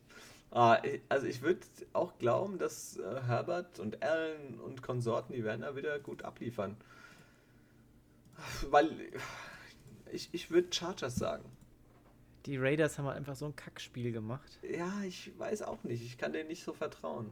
Ah, 0.50 0.80
also 1.08 1.26
ich 1.26 1.42
würde 1.42 1.60
auch 1.92 2.18
glauben, 2.18 2.58
dass 2.58 2.96
äh, 2.96 3.20
Herbert 3.26 3.78
und 3.78 4.02
Allen 4.02 4.60
und 4.60 4.82
Konsorten, 4.82 5.32
die 5.34 5.44
werden 5.44 5.62
da 5.62 5.76
wieder 5.76 5.98
gut 5.98 6.24
abliefern. 6.24 6.76
Weil 8.70 8.90
ich, 10.12 10.28
ich 10.32 10.50
würde 10.50 10.68
Chargers 10.72 11.16
sagen. 11.16 11.44
Die 12.46 12.56
Raiders 12.56 12.98
haben 12.98 13.06
halt 13.06 13.16
einfach 13.16 13.34
so 13.34 13.46
ein 13.46 13.56
Kackspiel 13.56 14.12
gemacht. 14.12 14.58
Ja, 14.62 15.02
ich 15.02 15.36
weiß 15.38 15.62
auch 15.62 15.82
nicht. 15.82 16.02
Ich 16.02 16.16
kann 16.16 16.32
denen 16.32 16.48
nicht 16.48 16.62
so 16.62 16.72
vertrauen. 16.72 17.30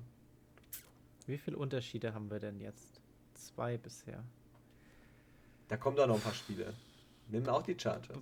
Wie 1.26 1.38
viele 1.38 1.56
Unterschiede 1.56 2.14
haben 2.14 2.30
wir 2.30 2.38
denn 2.38 2.60
jetzt? 2.60 3.00
Zwei 3.34 3.76
bisher. 3.78 4.22
Da 5.68 5.76
kommen 5.76 5.96
da 5.96 6.06
noch 6.06 6.16
ein 6.16 6.20
paar 6.20 6.34
Spiele. 6.34 6.74
Nimm 7.28 7.48
auch 7.48 7.62
die 7.62 7.74
Chargers. 7.78 8.18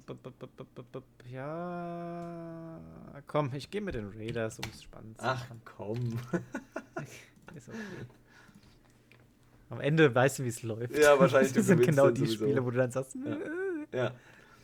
Ja, 1.31 2.79
komm, 3.27 3.51
ich 3.55 3.71
gehe 3.71 3.81
mit 3.81 3.95
den 3.95 4.13
Raiders, 4.17 4.59
um 4.61 4.71
es 4.71 4.85
spannend 4.85 5.19
zu 5.19 5.25
machen. 5.25 5.61
Ach, 5.65 5.73
komm. 5.77 6.19
Ist 7.57 7.69
okay. 7.69 7.79
Am 9.71 9.81
Ende 9.81 10.15
weißt 10.15 10.39
du, 10.39 10.45
wie 10.45 10.49
es 10.49 10.63
läuft. 10.63 10.97
Ja, 10.97 11.19
wahrscheinlich. 11.19 11.53
Das 11.55 11.67
sind 11.67 11.83
genau 11.83 12.11
die 12.11 12.21
sowieso. 12.21 12.45
Spiele, 12.45 12.65
wo 12.65 12.71
du 12.71 12.77
dann 12.77 12.91
sagst, 12.91 13.17
ja. 13.17 13.37
ja. 13.93 14.15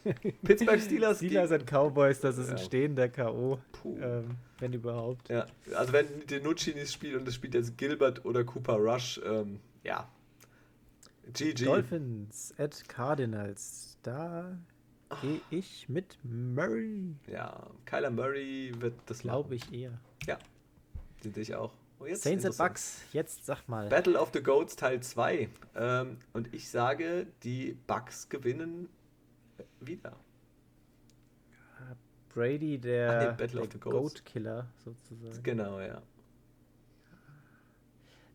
Pittsburgh 0.44 0.80
Steelers. 0.80 1.18
Steelers 1.18 1.50
und 1.50 1.66
Cowboys, 1.66 2.20
das 2.20 2.38
ist 2.38 2.48
ja. 2.48 2.56
ein 2.56 2.58
stehender 2.58 3.08
K.O., 3.08 3.58
ähm, 3.84 4.36
wenn 4.58 4.72
überhaupt. 4.72 5.28
Ja, 5.28 5.46
also 5.74 5.92
wenn 5.92 6.26
Denucci 6.26 6.74
nicht 6.74 6.92
spielt 6.92 7.16
und 7.16 7.26
es 7.28 7.34
spielt 7.34 7.54
jetzt 7.54 7.76
Gilbert 7.76 8.24
oder 8.24 8.44
Cooper 8.44 8.76
Rush, 8.76 9.20
ähm, 9.24 9.60
ja. 9.84 10.08
GG. 11.32 11.64
Dolphins 11.64 12.54
at 12.58 12.88
Cardinals, 12.88 13.98
da 14.02 14.58
gehe 15.20 15.40
ich 15.50 15.88
mit 15.88 16.18
Murray. 16.22 17.14
Ja, 17.26 17.66
Kyler 17.84 18.10
Murray 18.10 18.72
wird 18.78 18.94
das 19.06 19.20
Glaube 19.20 19.54
ich 19.54 19.72
eher. 19.72 20.00
Ja, 20.26 20.38
sind 21.22 21.36
ich 21.36 21.54
auch. 21.54 21.72
Oh, 22.00 22.06
Saints 22.14 22.44
and 22.44 22.56
Bucks, 22.56 23.02
jetzt 23.12 23.44
sag 23.44 23.68
mal. 23.68 23.88
Battle 23.88 24.18
of 24.18 24.30
the 24.32 24.40
Goats 24.40 24.76
Teil 24.76 25.00
2. 25.00 25.48
Ähm, 25.74 26.18
und 26.32 26.54
ich 26.54 26.68
sage, 26.70 27.26
die 27.42 27.76
Bucks 27.88 28.28
gewinnen 28.28 28.88
wieder. 29.80 30.16
Brady, 32.28 32.78
der, 32.78 33.32
der 33.32 33.66
Goat-Killer 33.80 34.68
sozusagen. 34.84 35.42
Genau, 35.42 35.80
ja. 35.80 36.02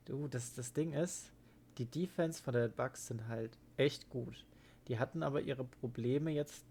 Du, 0.06 0.28
das, 0.28 0.54
das 0.54 0.74
Ding 0.74 0.92
ist, 0.92 1.32
die 1.78 1.86
Defense 1.86 2.42
von 2.44 2.54
der 2.54 2.68
Bucks 2.68 3.08
sind 3.08 3.28
halt 3.28 3.58
echt 3.78 4.10
gut. 4.10 4.46
Die 4.88 5.00
hatten 5.00 5.24
aber 5.24 5.42
ihre 5.42 5.64
Probleme 5.64 6.32
jetzt 6.32 6.66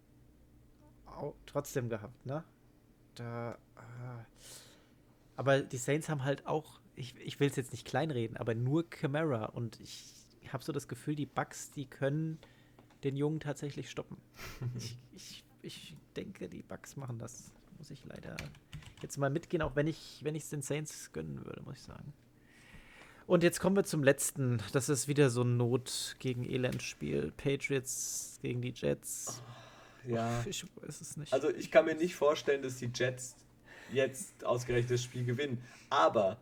trotzdem 1.47 1.89
gehabt, 1.89 2.27
ne? 2.27 2.45
Da. 3.15 3.59
Ah. 3.77 4.27
Aber 5.37 5.63
die 5.63 5.79
Saints 5.79 6.09
haben 6.09 6.25
halt 6.25 6.47
auch, 6.47 6.81
ich, 6.95 7.17
ich 7.19 7.41
will 7.41 7.49
es 7.49 7.57
jetzt 7.57 7.73
nicht 7.73 7.87
kleinreden, 7.87 8.37
aber 8.37 8.55
nur 8.55 8.89
Camara 8.89 9.47
und 9.47 9.81
ich 9.81 10.13
habe 10.53 10.63
so 10.63 10.73
das 10.73 10.89
Gefühl, 10.89 11.15
die 11.15 11.27
Bucks, 11.27 11.71
die 11.71 11.87
können 11.87 12.39
den 13.05 13.17
Jungen 13.17 13.41
tatsächlich 13.41 13.91
stoppen. 13.91 14.17
ich, 14.77 14.97
ich, 15.13 15.45
ich 15.63 15.97
denke, 16.17 16.49
die 16.49 16.63
Bucks 16.63 16.97
machen 16.97 17.19
das. 17.19 17.53
Muss 17.79 17.91
ich 17.91 18.05
leider 18.05 18.37
jetzt 19.03 19.17
mal 19.19 19.31
mitgehen, 19.31 19.63
auch 19.63 19.75
wenn 19.75 19.89
ich 19.89 20.21
wenn 20.23 20.37
es 20.37 20.51
den 20.51 20.63
Saints 20.63 21.13
gönnen 21.13 21.45
würde, 21.45 21.63
muss 21.63 21.79
ich 21.79 21.83
sagen. 21.83 22.13
Und 23.27 23.43
jetzt 23.43 23.61
kommen 23.61 23.77
wir 23.77 23.85
zum 23.85 24.05
letzten. 24.05 24.61
Das 24.73 24.89
ist 24.89 25.09
wieder 25.09 25.31
so 25.31 25.43
ein 25.43 25.57
Not 25.57 26.17
gegen 26.19 26.45
Elend-Spiel. 26.45 27.33
Patriots 27.37 28.39
gegen 28.43 28.63
die 28.63 28.73
Jets. 28.75 29.43
Ja. 30.07 30.45
Ich 30.47 30.65
weiß 30.77 31.01
es 31.01 31.17
nicht. 31.17 31.33
Also 31.33 31.49
ich 31.51 31.71
kann 31.71 31.85
mir 31.85 31.95
nicht 31.95 32.15
vorstellen, 32.15 32.63
dass 32.63 32.79
die 32.79 32.91
Jets 32.93 33.37
jetzt 33.93 34.45
ausgerechnet 34.45 34.91
das 34.93 35.03
Spiel 35.03 35.25
gewinnen. 35.25 35.63
Aber 35.91 36.39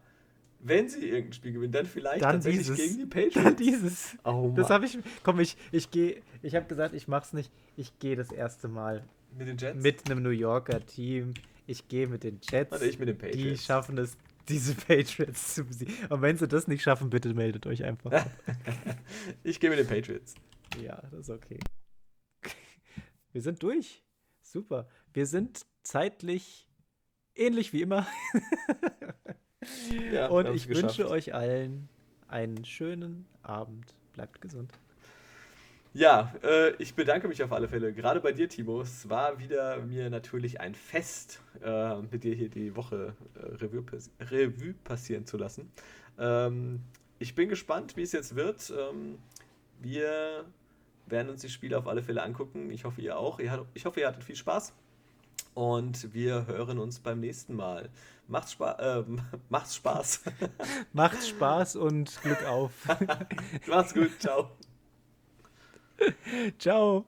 wenn 0.62 0.88
sie 0.88 1.08
irgendein 1.08 1.32
Spiel 1.32 1.52
gewinnen, 1.52 1.72
dann 1.72 1.86
vielleicht 1.86 2.22
dann 2.22 2.34
tatsächlich 2.34 2.66
dieses, 2.66 2.76
gegen 2.76 2.98
die 2.98 3.06
Patriots. 3.06 3.34
Dann 3.34 3.56
dieses. 3.56 4.16
Oh, 4.24 4.52
das 4.54 4.70
habe 4.70 4.86
ich. 4.86 4.98
Komm, 5.22 5.40
ich, 5.40 5.56
ich 5.72 5.90
gehe. 5.90 6.22
Ich 6.42 6.54
habe 6.54 6.66
gesagt, 6.66 6.94
ich 6.94 7.08
mach's 7.08 7.32
nicht. 7.32 7.50
Ich 7.76 7.98
gehe 7.98 8.16
das 8.16 8.30
erste 8.30 8.68
Mal. 8.68 9.04
Mit 9.36 9.48
den 9.48 9.56
Jets? 9.56 9.82
Mit 9.82 10.10
einem 10.10 10.22
New 10.22 10.30
Yorker 10.30 10.84
Team. 10.84 11.34
Ich 11.66 11.88
gehe 11.88 12.08
mit 12.08 12.24
den 12.24 12.40
Jets. 12.42 12.72
Und 12.72 12.82
ich 12.82 12.98
mit 12.98 13.08
den 13.08 13.16
Patriots. 13.16 13.60
Die 13.60 13.66
schaffen 13.66 13.98
es, 13.98 14.16
diese 14.48 14.74
Patriots 14.86 15.54
zu 15.54 15.64
besiegen. 15.64 15.94
Und 16.08 16.22
wenn 16.22 16.36
sie 16.36 16.48
das 16.48 16.66
nicht 16.66 16.82
schaffen, 16.82 17.10
bitte 17.10 17.32
meldet 17.34 17.66
euch 17.66 17.84
einfach. 17.84 18.26
ich 19.44 19.60
gehe 19.60 19.70
mit 19.70 19.78
den 19.78 19.86
Patriots. 19.86 20.34
Ja, 20.82 21.00
das 21.10 21.20
ist 21.20 21.30
okay. 21.30 21.58
Wir 23.32 23.42
sind 23.42 23.62
durch. 23.62 24.02
Super. 24.42 24.88
Wir 25.12 25.26
sind 25.26 25.64
zeitlich 25.82 26.68
ähnlich 27.34 27.72
wie 27.72 27.82
immer. 27.82 28.06
Ja, 30.12 30.28
und 30.28 30.54
ich 30.54 30.68
wünsche 30.68 31.08
euch 31.08 31.34
allen 31.34 31.88
einen 32.28 32.64
schönen 32.64 33.26
Abend. 33.42 33.94
Bleibt 34.14 34.40
gesund. 34.40 34.72
Ja, 35.92 36.32
äh, 36.44 36.70
ich 36.76 36.94
bedanke 36.94 37.26
mich 37.26 37.42
auf 37.42 37.52
alle 37.52 37.68
Fälle. 37.68 37.92
Gerade 37.92 38.20
bei 38.20 38.32
dir, 38.32 38.48
Timo. 38.48 38.80
Es 38.80 39.08
war 39.08 39.40
wieder 39.40 39.78
mir 39.78 40.08
natürlich 40.08 40.60
ein 40.60 40.74
Fest, 40.74 41.40
äh, 41.62 41.96
mit 42.00 42.22
dir 42.22 42.34
hier 42.34 42.48
die 42.48 42.76
Woche 42.76 43.14
äh, 43.34 43.56
Revue, 43.56 43.82
pass 43.82 44.10
Revue, 44.20 44.74
passieren 44.84 45.26
zu 45.26 45.36
lassen. 45.36 45.70
Ähm, 46.18 46.80
ich 47.18 47.34
bin 47.34 47.48
gespannt, 47.48 47.96
wie 47.96 48.02
es 48.02 48.12
jetzt 48.12 48.36
wird. 48.36 48.72
Ähm, 48.76 49.18
wir 49.80 50.44
werden 51.06 51.28
uns 51.28 51.40
die 51.40 51.48
Spiele 51.48 51.76
auf 51.76 51.88
alle 51.88 52.04
Fälle 52.04 52.22
angucken. 52.22 52.70
Ich 52.70 52.84
hoffe, 52.84 53.00
ihr 53.00 53.18
auch. 53.18 53.40
Ich 53.74 53.84
hoffe, 53.84 54.00
ihr 54.00 54.06
hattet 54.06 54.22
viel 54.22 54.36
Spaß. 54.36 54.72
Und 55.54 56.14
wir 56.14 56.46
hören 56.46 56.78
uns 56.78 57.00
beim 57.00 57.20
nächsten 57.20 57.54
Mal. 57.54 57.90
Macht's, 58.28 58.52
Spa 58.52 58.72
äh, 58.72 59.04
macht's 59.48 59.76
Spaß. 59.76 60.22
macht's 60.92 61.28
Spaß 61.28 61.76
und 61.76 62.20
Glück 62.22 62.44
auf. 62.46 62.72
Macht's 63.66 63.92
gut. 63.92 64.12
Ciao. 64.20 64.50
Ciao. 66.58 67.04